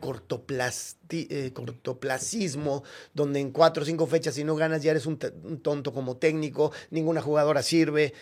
eh, 1.11 1.51
cortoplacismo, 1.53 2.83
donde 3.13 3.39
en 3.39 3.51
cuatro 3.51 3.83
o 3.83 3.85
cinco 3.85 4.07
fechas 4.07 4.35
si 4.35 4.43
no 4.43 4.55
ganas 4.55 4.83
ya 4.83 4.91
eres 4.91 5.05
un, 5.05 5.17
tonto 5.17 5.93
como 5.93 6.17
técnico, 6.17 6.71
ninguna 6.89 7.21
jugadora 7.21 7.61
sirve. 7.61 8.13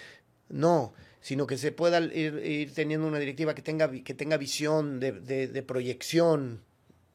No, 0.50 0.94
sino 1.20 1.46
que 1.46 1.58
se 1.58 1.74
pueda 1.74 2.00
ir, 2.00 2.72
teniendo 2.74 3.06
una 3.06 3.20
directiva 3.20 3.54
que 3.54 3.62
tenga, 3.62 3.92
que 3.92 4.14
tenga 4.14 4.38
visión 4.38 5.02
de, 5.02 5.12
de 5.12 5.64
proyección, 5.64 6.62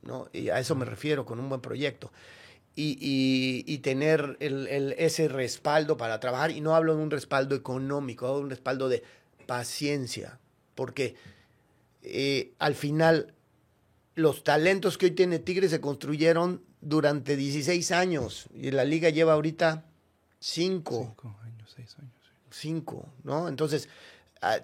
¿no? 0.03 0.29
Y 0.35 0.51
a 0.51 0.59
eso 0.59 0.75
me 0.75 0.85
refiero 0.85 1.25
con 1.25 1.41
un 1.41 1.49
buen 1.49 1.63
proyecto 1.63 2.13
y, 2.75 3.65
y, 3.67 3.79
tener 3.79 4.37
el, 4.41 4.67
el, 4.69 4.93
ese 4.97 5.29
respaldo 5.29 5.97
para 5.97 6.21
trabajar. 6.21 6.51
Y 6.51 6.61
no 6.61 6.75
hablo 6.75 6.97
de 6.97 7.03
un 7.03 7.11
respaldo 7.11 7.55
económico, 7.55 8.27
hablo 8.27 8.39
de 8.39 8.45
un 8.45 8.51
respaldo 8.51 8.89
de 8.89 9.03
paciencia, 9.47 10.39
porque 10.75 11.15
eh, 12.03 12.55
al 12.59 12.75
final 12.75 13.35
los 14.15 14.45
talentos 14.45 14.99
que 14.99 15.07
hoy 15.07 15.13
tiene 15.13 15.39
Tigre 15.39 15.69
se 15.69 15.81
construyeron 15.81 16.63
durante 16.81 17.37
16 17.37 17.93
años 17.93 18.47
y 18.55 18.71
la 18.71 18.85
liga 18.85 19.11
lleva 19.11 19.35
ahorita 19.35 19.85
5. 20.41 21.15
5 21.17 21.37
años, 21.45 21.73
6 21.77 21.97
años. 21.99 22.13
5, 22.51 23.09
¿no? 23.25 23.49
Entonces, 23.49 23.89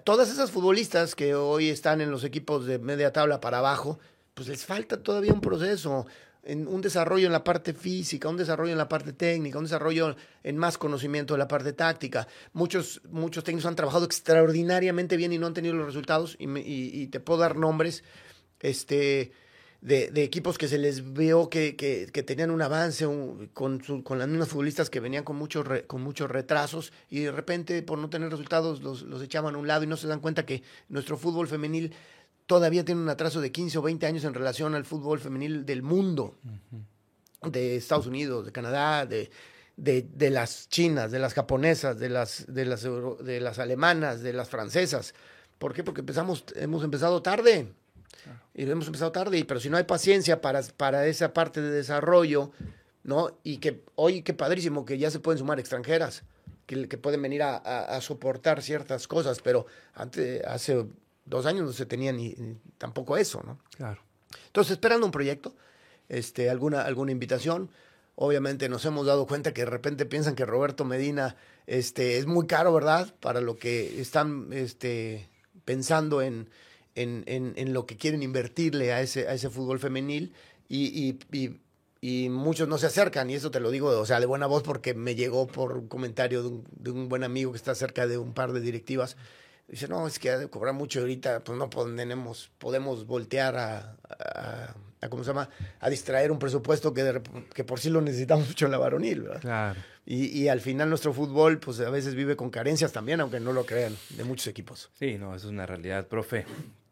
todas 0.03 0.29
esas 0.29 0.51
futbolistas 0.51 1.15
que 1.15 1.33
hoy 1.33 1.69
están 1.69 2.01
en 2.01 2.11
los 2.11 2.23
equipos 2.23 2.65
de 2.65 2.77
media 2.79 3.11
tabla 3.11 3.39
para 3.39 3.59
abajo, 3.59 3.99
pues 4.33 4.47
les 4.47 4.65
falta 4.65 5.01
todavía 5.01 5.33
un 5.33 5.41
proceso 5.41 6.05
en 6.43 6.67
un 6.67 6.81
desarrollo 6.81 7.27
en 7.27 7.31
la 7.31 7.43
parte 7.43 7.73
física, 7.73 8.29
un 8.29 8.37
desarrollo 8.37 8.71
en 8.71 8.77
la 8.77 8.87
parte 8.87 9.13
técnica, 9.13 9.57
un 9.57 9.65
desarrollo 9.65 10.15
en 10.43 10.57
más 10.57 10.77
conocimiento 10.77 11.33
de 11.33 11.39
la 11.39 11.47
parte 11.47 11.73
táctica. 11.73 12.27
Muchos, 12.53 13.01
muchos 13.09 13.43
técnicos 13.43 13.65
han 13.65 13.75
trabajado 13.75 14.05
extraordinariamente 14.05 15.17
bien 15.17 15.33
y 15.33 15.37
no 15.37 15.47
han 15.47 15.53
tenido 15.53 15.75
los 15.75 15.85
resultados 15.85 16.37
y, 16.39 17.07
te 17.07 17.19
puedo 17.19 17.39
dar 17.39 17.55
nombres 17.55 18.03
este, 18.61 19.31
de, 19.81 20.11
equipos 20.23 20.57
que 20.57 20.67
se 20.67 20.77
les 20.77 21.13
vio 21.13 21.49
que, 21.49 21.73
tenían 22.25 22.51
un 22.51 22.61
avance 22.61 23.05
con, 23.53 23.79
con 23.79 24.19
las 24.19 24.27
mismas 24.27 24.49
futbolistas 24.49 24.89
que 24.89 24.99
venían 24.99 25.23
con 25.23 25.35
muchos, 25.35 25.65
con 25.87 26.01
muchos 26.01 26.29
retrasos 26.31 26.93
y 27.09 27.21
de 27.21 27.31
repente 27.31 27.81
por 27.83 27.99
no 27.99 28.09
tener 28.09 28.29
resultados 28.29 28.81
los, 28.81 29.01
los 29.03 29.21
echaban 29.21 29.55
a 29.55 29.57
un 29.57 29.67
lado 29.67 29.83
y 29.83 29.87
no 29.87 29.97
se 29.97 30.07
dan 30.07 30.19
cuenta 30.19 30.45
que 30.45 30.63
nuestro 30.87 31.17
fútbol 31.17 31.47
femenil 31.47 31.93
todavía 32.49 32.83
tiene 32.83 32.99
un 32.99 33.09
atraso 33.09 33.41
de 33.41 33.51
15 33.51 33.77
o 33.77 33.81
20 33.83 34.07
años 34.07 34.23
en 34.23 34.33
relación 34.33 34.73
al 34.73 34.83
fútbol 34.83 35.19
femenil 35.19 35.67
del 35.67 35.83
mundo, 35.83 36.33
de 37.43 37.75
Estados 37.75 38.07
Unidos, 38.07 38.43
de 38.47 38.51
Canadá, 38.51 39.05
de, 39.05 39.29
de, 39.77 40.29
las 40.31 40.67
chinas, 40.67 41.11
de 41.11 41.19
las 41.19 41.35
japonesas, 41.35 41.99
de 41.99 42.09
las, 42.09 42.51
de, 42.51 42.65
las, 42.65 42.81
de 42.81 43.39
las 43.39 43.59
alemanas, 43.59 44.23
de 44.23 44.33
las 44.33 44.49
francesas. 44.49 45.13
¿Por 45.59 45.75
qué? 45.75 45.83
Porque 45.83 46.01
empezamos, 46.01 46.43
hemos 46.55 46.83
empezado 46.83 47.21
tarde. 47.21 47.71
Y 48.55 48.63
hemos 48.63 48.87
empezado 48.87 49.11
tarde, 49.11 49.45
pero 49.45 49.59
si 49.59 49.69
no 49.69 49.77
hay 49.77 49.83
paciencia 49.83 50.41
para, 50.41 50.63
para 50.75 51.05
esa 51.05 51.33
parte 51.33 51.61
de 51.61 51.69
desarrollo, 51.69 52.51
¿no? 53.03 53.37
Y 53.43 53.57
que 53.57 53.83
hoy, 53.93 54.23
qué 54.23 54.33
padrísimo, 54.33 54.85
que 54.85 54.97
ya 54.97 55.11
se 55.11 55.19
pueden 55.19 55.37
sumar 55.37 55.59
extranjeras, 55.59 56.23
que, 56.65 56.89
que 56.89 56.97
pueden 56.97 57.21
venir 57.21 57.43
a, 57.43 57.57
a, 57.57 58.01
soportar 58.01 58.63
ciertas 58.63 59.07
cosas, 59.07 59.39
pero 59.39 59.67
antes, 59.93 60.43
hace 60.45 60.87
dos 61.29 61.45
años 61.45 61.65
no 61.65 61.73
se 61.73 61.85
tenía 61.85 62.11
ni, 62.11 62.35
tampoco 62.77 63.15
eso, 63.15 63.41
¿no? 63.45 63.59
Claro. 63.77 64.01
Entonces, 64.47 64.73
esperando 64.73 65.05
un 65.05 65.11
proyecto, 65.11 65.55
este, 66.09 66.49
alguna, 66.49 66.81
alguna 66.81 67.11
invitación. 67.11 67.69
Obviamente 68.15 68.67
nos 68.67 68.83
hemos 68.85 69.05
dado 69.05 69.25
cuenta 69.27 69.53
que 69.53 69.61
de 69.61 69.69
repente 69.69 70.05
piensan 70.05 70.35
que 70.35 70.45
Roberto 70.45 70.83
Medina 70.83 71.37
este, 71.67 72.17
es 72.17 72.25
muy 72.25 72.47
caro, 72.47 72.73
¿verdad? 72.73 73.13
Para 73.21 73.39
lo 73.39 73.55
que 73.55 74.01
están 74.01 74.49
este, 74.51 75.29
pensando 75.63 76.21
en, 76.21 76.49
en, 76.95 77.23
en, 77.27 77.73
lo 77.73 77.85
que 77.85 77.95
quieren 77.95 78.23
invertirle 78.23 78.91
a 78.91 79.01
ese, 79.01 79.29
a 79.29 79.33
ese 79.33 79.49
fútbol 79.49 79.79
femenil 79.79 80.33
y, 80.67 81.17
y, 81.31 81.59
y, 82.01 82.29
muchos 82.29 82.67
no 82.67 82.77
se 82.77 82.87
acercan 82.87 83.29
y 83.29 83.35
eso 83.35 83.51
te 83.51 83.61
lo 83.61 83.71
digo, 83.71 83.87
o 83.87 84.05
sea, 84.05 84.19
de 84.19 84.25
buena 84.25 84.47
voz 84.47 84.63
porque 84.63 84.93
me 84.93 85.15
llegó 85.15 85.47
por 85.47 85.77
un 85.77 85.87
comentario 85.87 86.41
de 86.41 86.49
un, 86.49 86.67
de 86.71 86.91
un 86.91 87.07
buen 87.07 87.23
amigo 87.23 87.51
que 87.51 87.57
está 87.57 87.73
cerca 87.73 88.05
de 88.05 88.17
un 88.17 88.33
par 88.33 88.51
de 88.51 88.59
directivas 88.59 89.15
Dice, 89.69 89.87
no, 89.87 90.07
es 90.07 90.17
que 90.17 90.31
ha 90.31 90.37
de 90.37 90.49
cobrar 90.49 90.73
mucho 90.73 90.99
ahorita, 91.01 91.43
pues 91.43 91.57
no 91.57 91.69
podemos, 91.69 92.49
podemos 92.57 93.05
voltear 93.05 93.55
a, 93.55 93.97
a, 94.09 95.09
¿cómo 95.09 95.23
se 95.23 95.29
llama? 95.29 95.49
A 95.79 95.89
distraer 95.89 96.31
un 96.31 96.39
presupuesto 96.39 96.93
que, 96.93 97.21
que 97.53 97.63
por 97.63 97.79
sí 97.79 97.89
lo 97.89 98.01
necesitamos 98.01 98.47
mucho 98.47 98.65
en 98.65 98.71
la 98.71 98.79
varonil, 98.79 99.21
¿verdad? 99.21 99.41
Claro. 99.41 99.79
Y, 100.05 100.25
y, 100.25 100.47
al 100.47 100.59
final 100.59 100.89
nuestro 100.89 101.13
fútbol, 101.13 101.59
pues 101.59 101.79
a 101.81 101.89
veces 101.91 102.15
vive 102.15 102.35
con 102.35 102.49
carencias 102.49 102.91
también, 102.91 103.21
aunque 103.21 103.39
no 103.39 103.53
lo 103.53 103.65
crean, 103.65 103.95
de 104.09 104.23
muchos 104.23 104.47
equipos. 104.47 104.89
Sí, 104.97 105.19
no, 105.19 105.35
eso 105.35 105.47
es 105.47 105.53
una 105.53 105.67
realidad, 105.67 106.07
profe. 106.07 106.45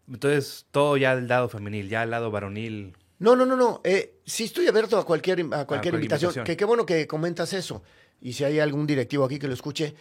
Entonces, 0.08 0.68
todo 0.70 0.98
ya 0.98 1.16
del 1.16 1.28
lado 1.28 1.50
femenil, 1.50 1.90
ya 1.90 2.04
al 2.04 2.12
lado 2.12 2.30
varonil. 2.30 2.96
No, 3.18 3.36
no, 3.36 3.48
no, 3.48 3.56
no. 3.56 3.82
Eh, 3.84 4.20
sí 4.24 4.44
estoy 4.44 4.68
abierto 4.68 5.00
a 5.00 5.06
cualquier, 5.06 5.40
a 5.40 5.42
cualquier, 5.42 5.66
cualquier 5.66 5.94
invitación. 5.96 6.30
invitación. 6.30 6.46
Que 6.46 6.56
qué 6.56 6.66
bueno 6.66 6.86
que 6.86 7.08
comentas 7.08 7.54
eso. 7.54 7.82
Y 8.22 8.34
si 8.34 8.44
hay 8.44 8.60
algún 8.60 8.86
directivo 8.86 9.26
aquí 9.26 9.40
que 9.40 9.48
lo 9.48 9.56
escuche, 9.56 9.96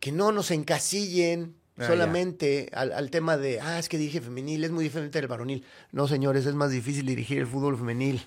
que 0.00 0.10
no 0.10 0.32
nos 0.32 0.50
encasillen 0.50 1.54
Ah, 1.76 1.86
solamente 1.88 2.68
al, 2.72 2.92
al 2.92 3.10
tema 3.10 3.36
de, 3.36 3.60
ah, 3.60 3.78
es 3.78 3.88
que 3.88 3.98
dirige 3.98 4.20
femenil, 4.20 4.62
es 4.64 4.70
muy 4.70 4.84
diferente 4.84 5.18
del 5.20 5.26
varonil. 5.28 5.64
No, 5.92 6.06
señores, 6.06 6.46
es 6.46 6.54
más 6.54 6.70
difícil 6.70 7.04
dirigir 7.06 7.38
el 7.38 7.46
fútbol 7.46 7.76
femenil. 7.76 8.22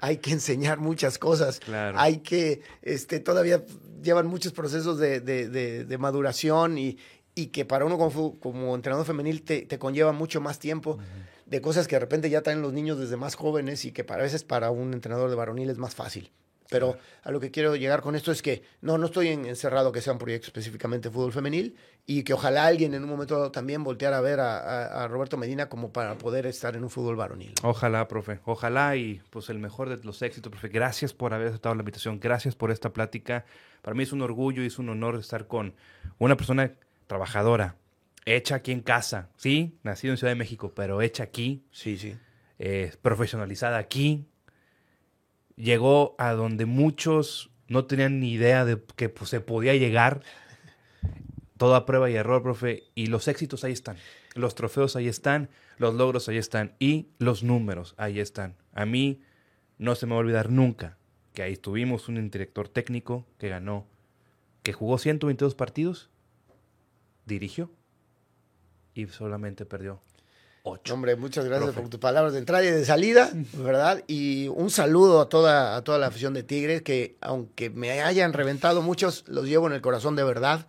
Hay 0.00 0.18
que 0.18 0.30
enseñar 0.38 0.78
muchas 0.78 1.18
cosas. 1.18 1.58
Claro. 1.60 1.98
Hay 1.98 2.18
que, 2.18 2.60
este, 2.82 3.18
todavía 3.20 3.64
llevan 4.02 4.26
muchos 4.26 4.52
procesos 4.52 4.98
de, 4.98 5.20
de- 5.20 5.48
de- 5.48 5.84
de 5.84 5.98
maduración 5.98 6.78
y, 6.78 6.98
y 7.34 7.46
que 7.46 7.64
para 7.64 7.84
uno 7.84 7.98
como, 7.98 8.38
como 8.38 8.74
entrenador 8.76 9.04
femenil 9.06 9.42
te, 9.42 9.62
te 9.62 9.78
conlleva 9.78 10.12
mucho 10.12 10.40
más 10.40 10.58
tiempo 10.60 10.98
de 11.46 11.60
cosas 11.60 11.88
que 11.88 11.96
de 11.96 12.00
repente 12.00 12.30
ya 12.30 12.42
traen 12.42 12.62
los 12.62 12.72
niños 12.72 12.98
desde 12.98 13.16
más 13.16 13.34
jóvenes 13.34 13.84
y 13.84 13.92
que 13.92 14.04
para 14.04 14.22
veces 14.22 14.44
para 14.44 14.70
un 14.70 14.94
entrenador 14.94 15.30
de 15.30 15.36
varonil 15.36 15.68
es 15.68 15.78
más 15.78 15.94
fácil. 15.94 16.30
Pero 16.70 16.96
a 17.22 17.30
lo 17.30 17.40
que 17.40 17.50
quiero 17.50 17.76
llegar 17.76 18.00
con 18.00 18.16
esto 18.16 18.32
es 18.32 18.40
que 18.42 18.62
no, 18.80 18.96
no 18.98 19.06
estoy 19.06 19.28
en- 19.28 19.44
encerrado 19.44 19.92
que 19.92 20.00
sea 20.00 20.12
un 20.14 20.18
proyecto 20.18 20.46
específicamente 20.46 21.08
de 21.08 21.14
fútbol 21.14 21.32
femenil 21.32 21.76
y 22.06 22.22
que 22.24 22.32
ojalá 22.32 22.64
alguien 22.66 22.94
en 22.94 23.02
un 23.04 23.10
momento 23.10 23.34
dado 23.36 23.52
también 23.52 23.84
volteara 23.84 24.18
a 24.18 24.20
ver 24.22 24.40
a, 24.40 24.58
a- 24.58 25.04
a 25.04 25.08
Roberto 25.08 25.36
Medina 25.36 25.68
como 25.68 25.92
para 25.92 26.16
poder 26.16 26.46
estar 26.46 26.74
en 26.74 26.82
un 26.82 26.90
fútbol 26.90 27.16
varonil. 27.16 27.52
Ojalá, 27.62 28.08
profe. 28.08 28.40
Ojalá 28.46 28.96
y 28.96 29.20
pues 29.30 29.50
el 29.50 29.58
mejor 29.58 29.88
de 29.90 30.02
los 30.04 30.22
éxitos, 30.22 30.50
profe. 30.50 30.68
Gracias 30.68 31.12
por 31.12 31.34
haber 31.34 31.48
aceptado 31.48 31.74
la 31.74 31.82
invitación. 31.82 32.18
Gracias 32.18 32.54
por 32.54 32.70
esta 32.70 32.92
plática. 32.92 33.44
Para 33.82 33.94
mí 33.94 34.02
es 34.02 34.12
un 34.12 34.22
orgullo 34.22 34.62
y 34.62 34.66
es 34.66 34.78
un 34.78 34.88
honor 34.88 35.16
estar 35.16 35.46
con 35.46 35.74
una 36.18 36.36
persona 36.36 36.72
trabajadora, 37.06 37.76
hecha 38.24 38.54
aquí 38.56 38.72
en 38.72 38.80
casa. 38.80 39.28
Sí, 39.36 39.78
nacido 39.82 40.12
en 40.14 40.18
Ciudad 40.18 40.30
de 40.32 40.36
México, 40.38 40.72
pero 40.74 41.02
hecha 41.02 41.24
aquí, 41.24 41.62
Sí, 41.70 41.98
sí. 41.98 42.16
eh, 42.58 42.92
profesionalizada 43.02 43.76
aquí. 43.78 44.24
Llegó 45.56 46.14
a 46.18 46.32
donde 46.32 46.66
muchos 46.66 47.50
no 47.68 47.86
tenían 47.86 48.20
ni 48.20 48.32
idea 48.32 48.64
de 48.64 48.82
que 48.96 49.08
pues, 49.08 49.30
se 49.30 49.40
podía 49.40 49.74
llegar. 49.74 50.22
Todo 51.56 51.76
a 51.76 51.86
prueba 51.86 52.10
y 52.10 52.16
error, 52.16 52.42
profe. 52.42 52.84
Y 52.94 53.06
los 53.06 53.28
éxitos 53.28 53.64
ahí 53.64 53.72
están. 53.72 53.96
Los 54.34 54.54
trofeos 54.54 54.96
ahí 54.96 55.08
están. 55.08 55.50
Los 55.78 55.94
logros 55.94 56.28
ahí 56.28 56.36
están. 56.36 56.74
Y 56.78 57.08
los 57.18 57.42
números 57.42 57.94
ahí 57.96 58.20
están. 58.20 58.56
A 58.72 58.86
mí 58.86 59.22
no 59.78 59.94
se 59.94 60.06
me 60.06 60.12
va 60.12 60.16
a 60.16 60.20
olvidar 60.20 60.50
nunca 60.50 60.98
que 61.34 61.42
ahí 61.42 61.56
tuvimos 61.56 62.08
un 62.08 62.30
director 62.30 62.68
técnico 62.68 63.26
que 63.38 63.48
ganó, 63.48 63.86
que 64.62 64.72
jugó 64.72 64.98
122 64.98 65.54
partidos, 65.56 66.08
dirigió 67.26 67.70
y 68.94 69.06
solamente 69.08 69.66
perdió 69.66 70.00
8. 70.66 70.94
Hombre, 70.94 71.14
muchas 71.16 71.44
gracias 71.44 71.66
Profe. 71.66 71.80
por 71.82 71.90
tus 71.90 72.00
palabras 72.00 72.32
de 72.32 72.38
entrada 72.38 72.64
y 72.64 72.70
de 72.70 72.86
salida, 72.86 73.30
¿verdad? 73.52 74.02
Y 74.06 74.48
un 74.48 74.70
saludo 74.70 75.20
a 75.20 75.28
toda, 75.28 75.76
a 75.76 75.84
toda 75.84 75.98
la 75.98 76.06
afición 76.06 76.32
de 76.32 76.42
Tigres, 76.42 76.80
que 76.80 77.16
aunque 77.20 77.68
me 77.68 78.00
hayan 78.00 78.32
reventado 78.32 78.80
muchos, 78.80 79.24
los 79.28 79.46
llevo 79.46 79.66
en 79.66 79.74
el 79.74 79.82
corazón 79.82 80.16
de 80.16 80.24
verdad, 80.24 80.66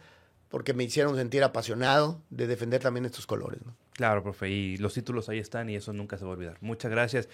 porque 0.49 0.73
me 0.73 0.83
hicieron 0.83 1.15
sentir 1.15 1.43
apasionado 1.45 2.21
de 2.29 2.45
defender 2.45 2.81
también 2.81 3.05
estos 3.05 3.25
colores. 3.25 3.61
¿no? 3.65 3.73
Claro, 3.93 4.21
profe, 4.21 4.49
y 4.49 4.75
los 4.77 4.93
títulos 4.93 5.29
ahí 5.29 5.39
están 5.39 5.69
y 5.69 5.77
eso 5.77 5.93
nunca 5.93 6.17
se 6.17 6.25
va 6.25 6.31
a 6.31 6.33
olvidar. 6.33 6.57
Muchas 6.59 6.91
gracias. 6.91 7.29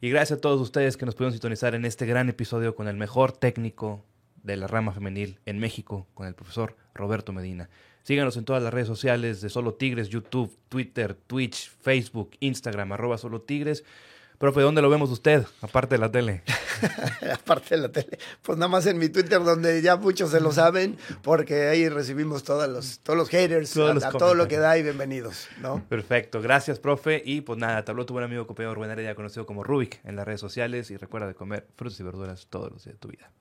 Y 0.00 0.08
gracias 0.08 0.38
a 0.38 0.40
todos 0.40 0.58
ustedes 0.58 0.96
que 0.96 1.04
nos 1.04 1.14
pudieron 1.14 1.32
sintonizar 1.32 1.74
en 1.74 1.84
este 1.84 2.06
gran 2.06 2.30
episodio 2.30 2.74
con 2.74 2.88
el 2.88 2.96
mejor 2.96 3.32
técnico 3.32 4.02
de 4.42 4.56
la 4.56 4.66
rama 4.66 4.92
femenil 4.92 5.38
en 5.44 5.58
México, 5.58 6.06
con 6.14 6.26
el 6.26 6.34
profesor 6.34 6.76
Roberto 6.94 7.34
Medina. 7.34 7.68
Síganos 8.06 8.36
en 8.36 8.44
todas 8.44 8.62
las 8.62 8.72
redes 8.72 8.86
sociales 8.86 9.40
de 9.40 9.48
Solo 9.48 9.74
Tigres, 9.74 10.10
YouTube, 10.10 10.56
Twitter, 10.68 11.16
Twitch, 11.26 11.72
Facebook, 11.80 12.36
Instagram, 12.38 12.92
arroba 12.92 13.18
Solo 13.18 13.40
Tigres. 13.40 13.82
Profe, 14.38 14.60
¿dónde 14.60 14.80
lo 14.80 14.88
vemos 14.88 15.10
usted, 15.10 15.44
aparte 15.60 15.96
de 15.96 15.98
la 15.98 16.12
tele? 16.12 16.44
Aparte 17.34 17.74
de 17.74 17.80
la 17.80 17.88
tele, 17.90 18.18
pues 18.42 18.58
nada 18.58 18.68
más 18.68 18.86
en 18.86 18.98
mi 18.98 19.08
Twitter, 19.08 19.42
donde 19.42 19.82
ya 19.82 19.96
muchos 19.96 20.30
se 20.30 20.40
lo 20.40 20.52
saben, 20.52 20.96
porque 21.22 21.66
ahí 21.66 21.88
recibimos 21.88 22.44
todos 22.44 22.68
los, 22.68 23.00
todos 23.00 23.18
los 23.18 23.28
haters, 23.28 23.72
Todos 23.72 23.90
a, 23.90 23.94
los 23.94 24.04
a 24.04 24.10
todo 24.12 24.34
lo 24.34 24.46
que 24.46 24.58
da 24.58 24.78
y 24.78 24.84
bienvenidos, 24.84 25.48
¿no? 25.60 25.82
Perfecto, 25.88 26.40
gracias, 26.40 26.78
profe. 26.78 27.22
Y 27.24 27.40
pues 27.40 27.58
nada, 27.58 27.84
te 27.84 27.90
habló 27.90 28.06
tu 28.06 28.12
buen 28.12 28.24
amigo 28.24 28.46
compañero 28.46 28.74
Rubén 28.74 28.92
Heredia, 28.92 29.16
conocido 29.16 29.46
como 29.46 29.64
Rubik 29.64 30.00
en 30.04 30.14
las 30.14 30.26
redes 30.26 30.40
sociales. 30.40 30.92
Y 30.92 30.96
recuerda 30.96 31.26
de 31.26 31.34
comer 31.34 31.66
frutas 31.74 31.98
y 31.98 32.04
verduras 32.04 32.46
todos 32.48 32.70
los 32.70 32.84
días 32.84 32.94
de 32.94 33.00
tu 33.00 33.08
vida. 33.08 33.32